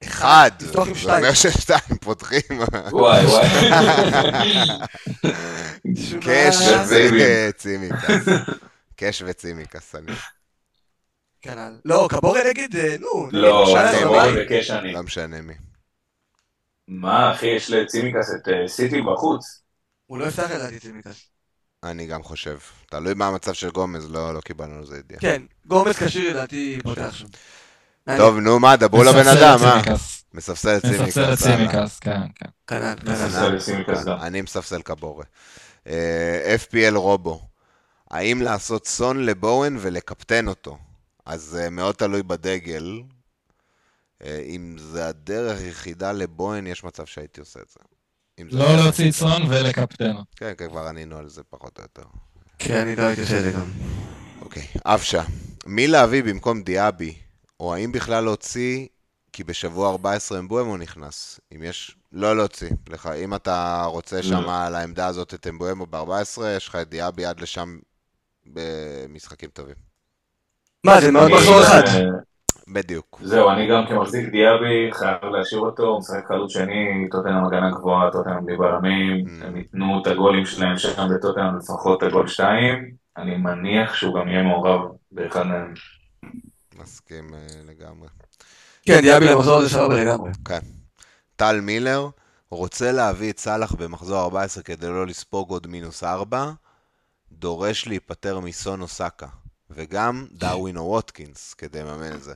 אחד! 0.04 0.50
זה. 0.58 0.78
אומר 0.78 1.34
ששתיים 1.34 1.98
פותחים. 2.00 2.40
וואי 2.92 3.26
וואי. 3.26 3.48
קאש. 6.20 6.56
וצימקס. 6.88 8.28
קאש 8.96 9.22
וצימקס, 9.26 9.94
אני 9.94 10.12
כנ"ל. 11.42 11.78
לא, 11.84 12.08
קבורה 12.10 12.40
נגיד, 12.50 12.76
נו. 13.00 13.28
לא, 13.32 13.74
קבורה 14.02 14.26
בבית. 14.26 14.46
וקש 14.46 14.70
אני. 14.70 14.92
לא 14.92 15.02
משנה 15.02 15.40
מי. 15.40 15.54
מה 16.88 17.32
אחי, 17.34 17.46
יש 17.46 17.70
לצימקס 17.70 18.30
את 18.34 18.48
אה, 18.48 18.68
סיטי 18.68 19.00
בחוץ. 19.02 19.62
הוא 20.06 20.18
לא 20.18 20.24
יפתח 20.24 20.50
לדעתי 20.50 20.80
צימקס. 20.80 21.30
אני 21.82 22.06
גם 22.06 22.22
חושב. 22.22 22.58
תלוי 22.90 23.14
מה 23.14 23.26
המצב 23.26 23.52
של 23.52 23.70
גומז, 23.70 24.10
לא 24.10 24.34
לא 24.34 24.40
קיבלנו 24.40 24.78
על 24.78 24.86
זה 24.86 24.96
ידיעה. 24.98 25.20
כן, 25.20 25.42
גומז 25.66 25.96
כשיר 25.98 26.30
לדעתי 26.30 26.78
פותח 26.82 27.14
שם. 27.14 27.26
טוב, 28.18 28.38
נו 28.38 28.60
מה, 28.60 28.76
דברו 28.76 29.02
לבן 29.02 29.28
אדם, 29.28 29.56
את 29.56 29.64
מה? 29.64 29.82
צימקס. 29.82 30.24
מספסל 30.34 30.76
את 30.76 30.82
צימקס. 30.82 31.00
מספסל 31.00 31.32
את. 31.32 31.38
צימקס, 31.38 31.98
כן, 31.98 32.20
כן. 32.34 32.76
את. 33.96 34.22
אני 34.22 34.42
מספסל 34.42 34.82
קבורה. 34.82 35.24
אה, 35.86 36.56
FPL 36.56 36.94
רובו, 36.96 37.40
האם 38.10 38.42
לעשות 38.42 38.86
סון 38.86 39.24
לבואן 39.24 39.76
ולקפטן 39.80 40.48
אותו? 40.48 40.78
אז 41.26 41.42
זה 41.42 41.70
מאוד 41.70 41.94
תלוי 41.94 42.22
בדגל. 42.22 43.02
אה, 44.24 44.42
אם 44.46 44.76
זה 44.78 45.08
הדרך 45.08 45.60
היחידה 45.60 46.12
לבואן, 46.12 46.66
יש 46.66 46.84
מצב 46.84 47.04
שהייתי 47.06 47.40
עושה 47.40 47.60
את 47.60 47.68
זה. 47.68 47.80
לא 48.50 48.76
להוציא 48.76 49.04
היחידה. 49.04 49.30
צאן 49.30 49.42
ולקפטנו. 49.48 50.24
כן, 50.36 50.52
כן, 50.58 50.68
כבר 50.68 50.86
ענינו 50.86 51.18
על 51.18 51.28
זה 51.28 51.42
פחות 51.50 51.78
או 51.78 51.82
יותר. 51.82 52.02
כן, 52.58 52.80
אני 52.80 52.96
לא 52.96 53.02
הייתי 53.02 53.20
עושה 53.20 53.38
את 53.38 53.42
זה 53.42 53.52
גם. 53.52 53.70
אוקיי, 54.40 54.66
אבשה. 54.84 55.22
מי 55.66 55.86
להביא 55.86 56.22
במקום 56.22 56.62
דיאבי? 56.62 57.14
או 57.60 57.74
האם 57.74 57.92
בכלל 57.92 58.24
להוציא, 58.24 58.86
כי 59.32 59.44
בשבוע 59.44 59.90
14 59.90 60.38
אמבואמו 60.38 60.76
נכנס. 60.76 61.40
אם 61.56 61.62
יש... 61.62 61.96
לא 62.12 62.36
להוציא. 62.36 62.70
לך, 62.88 63.10
אם 63.24 63.34
אתה 63.34 63.84
רוצה 63.86 64.22
שם 64.22 64.48
על 64.48 64.74
העמדה 64.74 65.06
הזאת 65.06 65.34
את 65.34 65.46
אמבואמו 65.46 65.86
ב-14, 65.86 66.42
יש 66.56 66.68
לך 66.68 66.76
את 66.76 66.88
דיאבי 66.88 67.24
עד 67.24 67.40
לשם 67.40 67.78
במשחקים 68.46 69.50
טובים. 69.50 69.74
מה, 70.84 71.00
זה 71.00 71.12
מאוד 71.12 71.30
מחזור 71.30 71.62
אחד. 71.62 71.82
בדיוק. 72.68 73.20
זהו, 73.22 73.50
אני 73.50 73.68
גם 73.68 73.86
כמחזיק 73.88 74.28
דיאבי 74.28 74.90
חייב 74.92 75.24
להשאיר 75.24 75.60
אותו, 75.60 75.82
הוא 75.82 75.98
משחק 75.98 76.24
חלוץ 76.28 76.52
שני, 76.52 77.08
טוטנאם 77.10 77.44
הגנה 77.44 77.70
גבוהה, 77.70 78.10
טוטנאם 78.12 78.46
בלי 78.46 78.56
בלמים, 78.56 79.26
Mm. 79.26 79.44
הם 79.46 79.56
ייתנו 79.56 80.02
את 80.02 80.06
הגולים 80.06 80.46
שלהם 80.46 80.78
שם 80.78 81.08
בטוטנאם 81.14 81.56
לפחות 81.56 82.02
את 82.02 82.08
הגול 82.08 82.28
שתיים, 82.28 82.90
אני 83.16 83.36
מניח 83.36 83.94
שהוא 83.94 84.20
גם 84.20 84.28
יהיה 84.28 84.42
מעורב 84.42 84.80
באחד 85.12 85.42
מהם. 85.46 85.74
מסכים 86.82 87.34
אה, 87.34 87.38
לגמרי. 87.66 88.08
כן, 88.82 89.00
דיאבי 89.00 89.26
למחזור 89.26 89.58
הזה 89.58 89.68
סבבה 89.68 90.04
לגמרי. 90.04 90.30
טל 91.36 91.60
מילר 91.60 92.08
רוצה 92.50 92.92
להביא 92.92 93.30
את 93.30 93.38
סאלח 93.38 93.72
במחזור 93.72 94.20
14 94.20 94.62
כדי 94.62 94.88
לא 94.88 95.06
לספוג 95.06 95.50
עוד 95.50 95.66
מינוס 95.66 96.04
4, 96.04 96.52
דורש 97.32 97.86
להיפטר 97.86 98.40
מסון 98.40 98.80
אוסקה, 98.80 99.26
וגם 99.70 100.26
דרווין 100.32 100.76
או 100.76 100.82
ווטקינס 100.82 101.54
כדי 101.54 101.82
לממן 101.82 102.12
את 102.12 102.22
זה. 102.22 102.34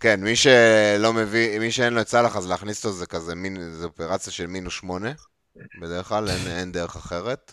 כן, 0.00 0.20
מי 0.24 0.36
שלא 0.36 1.12
מביא, 1.12 1.58
מי 1.58 1.72
שאין 1.72 1.92
לו 1.92 2.00
את 2.00 2.08
סאלח 2.08 2.36
אז 2.36 2.48
להכניס 2.48 2.84
אותו 2.84 2.96
זה 2.96 3.06
כזה 3.06 3.34
מין, 3.34 3.72
זה 3.72 3.84
אופרציה 3.84 4.32
של 4.32 4.46
מינוס 4.46 4.74
8, 4.74 5.12
בדרך 5.80 6.08
כלל, 6.08 6.28
אין, 6.28 6.46
אין 6.46 6.72
דרך 6.72 6.96
אחרת. 6.96 7.52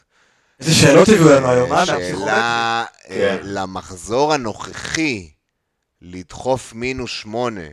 איזה 0.59 0.73
שאלות 0.73 1.09
הביאו 1.09 1.29
לנו 1.29 1.49
היום, 1.49 1.73
אה? 1.73 1.85
מהפסיכומטרי? 1.85 2.19
שאלה 2.19 2.85
אה, 3.09 3.37
כן. 3.37 3.37
למחזור 3.43 4.33
הנוכחי, 4.33 5.29
לדחוף 6.05 6.73
מינוס 6.73 7.11
שמונה, 7.11 7.67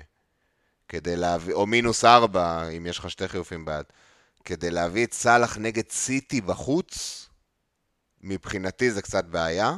כדי 0.88 1.16
להביא, 1.16 1.54
או 1.54 1.66
מינוס 1.66 2.04
ארבע, 2.04 2.68
אם 2.68 2.86
יש 2.86 2.98
לך 2.98 3.10
שתי 3.10 3.28
חיופים 3.28 3.64
ביד, 3.64 3.84
כדי 4.44 4.70
להביא 4.70 5.06
את 5.06 5.12
סאלח 5.12 5.58
נגד 5.58 5.90
סיטי 5.90 6.40
בחוץ, 6.40 7.28
מבחינתי 8.20 8.90
זה 8.90 9.02
קצת 9.02 9.24
בעיה, 9.24 9.74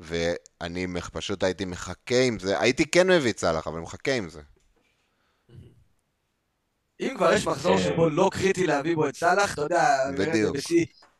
ואני 0.00 0.86
פשוט 1.12 1.42
הייתי 1.42 1.64
מחכה 1.64 2.20
עם 2.20 2.38
זה, 2.38 2.60
הייתי 2.60 2.86
כן 2.86 3.10
מביא 3.10 3.30
את 3.30 3.38
סאלח, 3.38 3.66
אבל 3.66 3.80
מחכה 3.80 4.12
עם 4.12 4.28
זה. 4.28 4.40
אם 7.00 7.14
כבר 7.16 7.32
יש 7.32 7.46
מחזור. 7.46 7.78
שבו 7.78 8.08
לא 8.08 8.30
קריטי 8.32 8.66
להביא 8.66 8.94
בו 8.94 9.08
את 9.08 9.16
סאלח, 9.16 9.54
אתה 9.54 9.62
יודע, 9.62 10.10
בדיוק. 10.18 10.56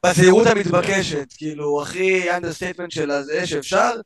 בזהירות 0.06 0.46
המתבקשת, 0.46 1.28
כאילו, 1.36 1.82
הכי 1.82 2.30
understatement 2.36 2.90
של 2.90 3.10
הזה 3.10 3.46
שאפשר, 3.46 4.00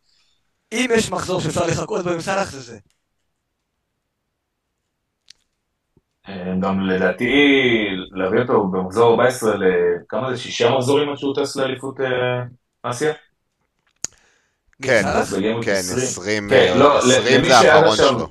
אם 0.73 0.91
יש 0.95 1.11
מחזור 1.11 1.41
שאפשר 1.41 1.67
לחכות 1.67 2.05
בו 2.05 2.11
עם 2.11 2.21
סאלח 2.21 2.51
זה 2.51 2.61
זה. 2.61 2.79
אה, 6.29 6.55
גם 6.63 6.81
לדעתי, 6.81 7.35
להביא 8.11 8.41
אותו 8.41 8.67
במחזור 8.69 9.11
14 9.11 9.55
לכמה 9.57 10.31
זה, 10.35 10.39
שישה 10.43 10.71
מחזורים 10.71 11.09
עד 11.09 11.17
שהוא 11.17 11.35
טס 11.43 11.57
לאליפות 11.57 12.01
אה, 12.01 12.43
אסיה? 12.83 13.13
כן, 14.83 15.03
כן, 15.65 15.73
20. 15.73 16.03
20 16.03 16.49
כן, 16.51 16.75
לא, 16.79 16.99
20 16.99 17.39
למי 17.39 17.49
זה 17.49 17.57
האחרון 17.59 17.89
עכשיו- 17.93 18.09
שלו. 18.19 18.29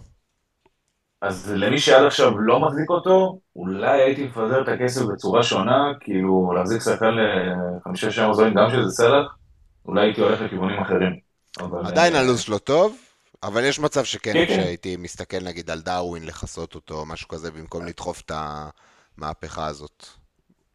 אז 1.21 1.51
למי 1.55 1.79
שעד 1.79 2.05
עכשיו 2.05 2.37
לא 2.39 2.59
מחזיק 2.59 2.89
אותו, 2.89 3.39
אולי 3.55 4.01
הייתי 4.01 4.23
מפזר 4.23 4.61
את 4.61 4.67
הכסף 4.67 5.01
בצורה 5.01 5.43
שונה, 5.43 5.91
כאילו 5.99 6.53
להחזיק 6.55 6.81
שחקן 6.81 7.11
לחמישה-שישה 7.15 8.27
מחזורים, 8.27 8.53
גם 8.53 8.69
שזה 8.69 8.89
סלח, 8.91 9.35
אולי 9.85 10.01
הייתי 10.01 10.21
הולך 10.21 10.41
לכיוונים 10.41 10.79
אחרים. 10.79 11.28
אבל, 11.59 11.85
עדיין 11.85 12.15
אה, 12.15 12.19
הלו"ז 12.19 12.39
שלו 12.39 12.59
טוב, 12.59 12.97
אבל 13.43 13.63
יש 13.63 13.79
מצב 13.79 14.03
שכן, 14.03 14.33
כן, 14.33 14.45
כן. 14.47 14.59
כשהייתי 14.61 14.95
מסתכל 14.97 15.39
נגיד 15.43 15.69
על 15.69 15.81
דרווין 15.81 16.25
לכסות 16.25 16.75
אותו, 16.75 16.99
או 16.99 17.05
משהו 17.05 17.27
כזה, 17.27 17.51
במקום 17.51 17.85
לדחוף 17.85 18.21
את 18.21 18.31
המהפכה 19.17 19.65
הזאת. 19.65 20.05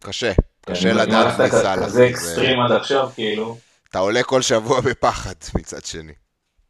קשה, 0.02 0.32
כן, 0.62 0.72
קשה 0.72 0.92
לדעת 0.92 1.40
מי 1.40 1.50
סאלח. 1.50 1.86
זה- 1.88 2.08
אקסטרים 2.10 2.60
עד 2.60 2.72
עכשיו, 2.72 3.10
כאילו, 3.14 3.56
אתה 3.90 3.98
עולה 3.98 4.22
כל 4.22 4.42
שבוע 4.42 4.80
בפחד 4.80 5.34
מצד 5.58 5.84
שני. 5.84 6.12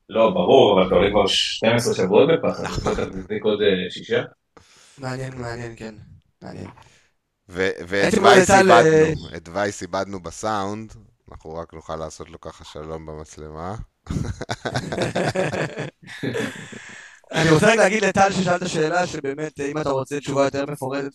לא, 0.09 0.31
ברור, 0.31 0.79
אבל 0.81 0.87
אתה 0.87 0.95
עולה 0.95 1.11
כבר 1.11 1.27
12 1.27 1.95
שבועות 1.95 2.29
בפחד, 2.39 2.65
נכון. 2.65 2.93
אתה 2.93 3.07
תזדיק 3.07 3.45
עוד 3.45 3.59
אה, 3.63 3.91
שישה? 3.91 4.23
מעניין, 4.99 5.41
מעניין, 5.41 5.75
כן. 5.77 5.95
מעניין. 6.43 6.67
ו- 7.49 7.71
ואת 7.89 8.15
וייס 8.23 8.51
אה, 8.51 8.61
איבדנו, 8.61 9.37
את 9.37 9.49
וייס 9.53 9.83
איבדנו 9.83 10.21
בסאונד, 10.23 10.93
אנחנו 11.31 11.55
רק 11.55 11.75
נוכל 11.75 11.97
לעשות 11.97 12.31
לו 12.31 12.41
ככה 12.41 12.65
שלום 12.65 13.07
במצלמה. 13.07 13.75
אני 17.33 17.51
רוצה 17.51 17.67
רק 17.67 17.77
להגיד 17.77 18.05
לטל 18.05 18.33
ששאלת 18.33 18.69
שאלה, 18.69 19.07
שבאמת, 19.07 19.61
אם 19.61 19.79
אתה 19.79 19.91
רוצה 19.91 20.21
תשובה 20.21 20.45
יותר 20.45 20.67
מפורטת 20.67 21.11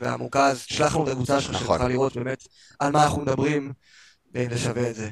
ועמוקה, 0.00 0.46
אז 0.46 0.64
תשלח 0.66 0.94
לנו 0.94 1.06
את 1.06 1.12
הקבוצה 1.12 1.40
שלך, 1.40 1.54
נכון. 1.54 1.78
שנוכל 1.78 1.88
לראות 1.92 2.16
באמת 2.16 2.42
על 2.78 2.92
מה 2.92 3.04
אנחנו 3.04 3.22
מדברים, 3.22 3.72
ואם 4.34 4.50
זה 4.50 4.58
שווה 4.58 4.90
את 4.90 4.94
זה. 4.94 5.10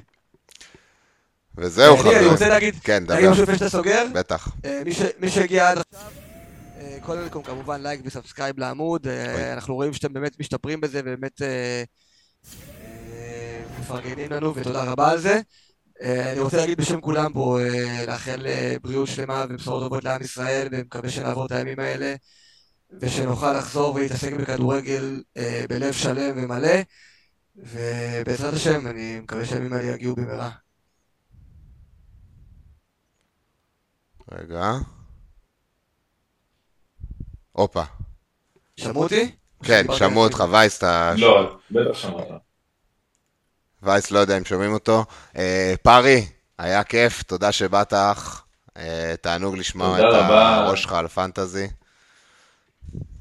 וזהו 1.58 1.96
אה, 1.96 2.02
ניר, 2.02 2.10
אני 2.10 2.18
חברים. 2.18 2.32
רוצה 2.32 2.48
להגיד, 2.48 2.74
כן, 2.84 3.04
להגיד 3.08 3.24
דבר. 3.24 3.30
משהו 3.32 3.42
לפני 3.42 3.58
שאתה 3.58 3.68
סוגר. 3.70 4.06
בטח. 4.14 4.48
אה, 4.64 4.82
מי 5.18 5.30
שהגיע 5.30 5.70
עד 5.70 5.78
עכשיו, 5.78 6.10
אה, 6.80 6.98
כל 7.00 7.42
כמובן 7.44 7.82
like 7.82 8.00
ו 8.04 8.10
subscribe 8.10 8.58
לעמוד, 8.58 9.06
אה. 9.06 9.52
אנחנו 9.52 9.74
רואים 9.74 9.92
שאתם 9.92 10.12
באמת 10.12 10.40
משתפרים 10.40 10.80
בזה 10.80 11.00
ובאמת 11.00 11.42
אה, 11.42 11.82
אה, 13.12 13.62
מפרגנים 13.80 14.32
לנו 14.32 14.54
ותודה 14.54 14.84
רבה 14.84 15.10
על 15.10 15.18
זה. 15.18 15.40
אה, 16.00 16.32
אני 16.32 16.40
רוצה 16.40 16.56
להגיד 16.56 16.78
בשם 16.78 17.00
כולם 17.00 17.32
פה, 17.32 17.60
אה, 17.60 18.04
לאחל 18.06 18.46
אה, 18.46 18.76
בריאות 18.82 19.08
שלמה 19.08 19.44
ובשורות 19.48 19.82
טובות 19.82 20.04
לעם 20.04 20.22
ישראל 20.22 20.68
ומקווה 20.72 21.10
שנעבור 21.10 21.46
את 21.46 21.52
הימים 21.52 21.80
האלה 21.80 22.14
ושנוכל 23.00 23.52
לחזור 23.52 23.94
ולהתעסק 23.94 24.32
בכדורגל 24.32 25.22
בלב 25.68 25.92
שלם 25.92 26.44
ומלא 26.44 26.68
ובעזרת 27.56 28.54
השם 28.54 28.86
אני 28.86 29.20
מקווה 29.20 29.44
שהימים 29.44 29.72
האלה 29.72 29.94
יגיעו 29.94 30.16
במהרה. 30.16 30.50
רגע. 34.32 34.72
הופה. 37.52 37.82
שמעו 38.76 39.02
אותי? 39.02 39.34
כן, 39.64 39.86
שמעו 39.92 40.24
אותך, 40.24 40.44
וייס, 40.50 40.78
אתה... 40.78 41.14
לא, 41.16 41.56
בטח 41.70 41.98
שמעת. 41.98 42.51
וייס, 43.82 44.10
לא 44.10 44.18
יודע 44.18 44.38
אם 44.38 44.44
שומעים 44.44 44.72
אותו. 44.72 45.04
אה, 45.36 45.74
פארי, 45.82 46.26
היה 46.58 46.84
כיף, 46.84 47.22
תודה 47.22 47.52
שבאת 47.52 47.92
אח. 47.92 48.44
אה, 48.76 49.14
תענוג 49.20 49.56
לשמוע 49.56 49.98
את 49.98 50.04
רבה. 50.04 50.54
הראש 50.54 50.82
שלך 50.82 50.92
על 50.92 51.08
פנטזי. 51.08 51.68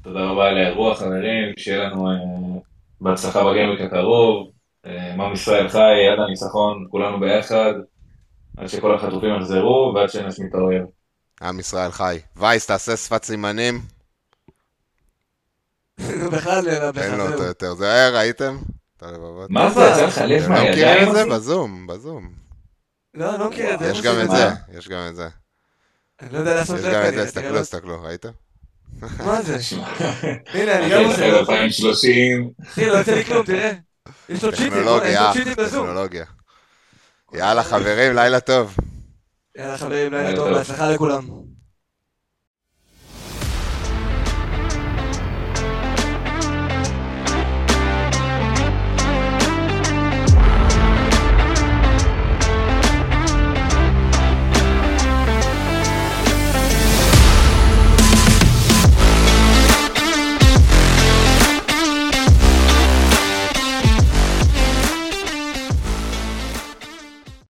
תודה 0.02 0.20
רבה 0.20 0.48
על 0.48 0.58
האירוע, 0.58 0.94
חברים, 0.94 1.52
שיהיה 1.56 1.78
לנו 1.78 2.10
אה, 2.10 2.14
בהצלחה 3.00 3.44
בגיימק 3.44 3.80
הקרוב. 3.80 4.50
אה, 4.86 5.12
עם 5.12 5.32
ישראל 5.32 5.68
חי, 5.68 6.08
עד 6.12 6.18
הניצחון, 6.18 6.86
כולנו 6.90 7.20
ביחד, 7.20 7.72
עד 8.56 8.66
שכל 8.66 8.94
החטופים 8.94 9.36
יחזרו 9.36 9.92
ועד 9.94 10.10
שנשמיד 10.10 10.48
את 10.48 10.54
האויב. 10.54 10.84
עם 11.42 11.60
ישראל 11.60 11.90
חי. 11.90 12.18
וייס, 12.36 12.66
תעשה 12.66 12.96
שפת 12.96 13.24
סימנים, 13.24 13.80
בכלל, 16.32 16.64
לא, 16.64 16.92
תן 16.92 17.18
לו 17.18 17.24
בכלל. 17.24 17.32
אותו 17.32 17.42
יותר. 17.42 17.74
זה 17.74 17.92
היה, 17.92 18.10
ראיתם? 18.10 18.58
את 19.02 19.08
הלבבות. 19.08 19.50
מה 19.50 19.70
זה, 19.70 19.80
יצא 19.80 20.06
לך 20.06 20.18
לב 20.18 20.42
אתם 20.42 20.52
לא 20.52 20.58
מכירים 20.60 20.88
מהידיים? 20.88 21.08
את 21.08 21.14
זה? 21.14 21.24
בזום, 21.24 21.86
בזום. 21.86 22.32
לא, 23.14 23.30
אני 23.30 23.38
לא 23.40 23.50
מכיר 23.50 23.74
את 23.74 23.78
זה. 23.78 23.86
יש 23.86 24.02
גם 24.02 24.14
את? 24.24 24.30
זה, 24.30 24.48
יש 24.78 24.88
גם 24.88 25.08
את 25.08 25.16
זה. 25.16 25.28
אני 26.22 26.32
לא 26.32 26.38
יודע 26.38 26.54
לעשות 26.54 26.78
יש 26.78 26.84
לב. 26.84 26.94
גם 26.94 27.08
את 27.08 27.14
זה, 27.14 27.22
הסתכלו, 27.22 27.58
הסתכלו, 27.58 28.02
ראית? 28.02 28.26
מה 29.18 29.42
זה? 29.42 29.56
הנה, 30.54 30.78
אני 30.78 30.90
גם 30.90 31.04
עושה. 31.04 31.38
2030, 31.38 32.50
אחי, 32.62 32.86
לא 32.86 32.92
יוצא 32.92 33.14
לי 33.14 33.24
כלום, 33.24 33.46
תראה. 33.46 33.72
יש 34.28 34.44
לו 34.44 34.52
צ'יטים, 34.52 34.72
יש 34.72 34.86
לו 34.86 35.00
צ'יטים 35.32 35.54
בזום. 35.56 35.86
טכנולוגיה. 35.86 36.24
יאללה 37.34 37.62
חברים, 37.62 38.14
לילה 38.14 38.40
טוב. 38.40 38.76
יאללה 39.56 39.78
חברים, 39.78 40.12
לילה 40.12 40.36
טוב. 40.36 40.48
בהצלחה 40.48 40.90
לכולם. 40.90 41.51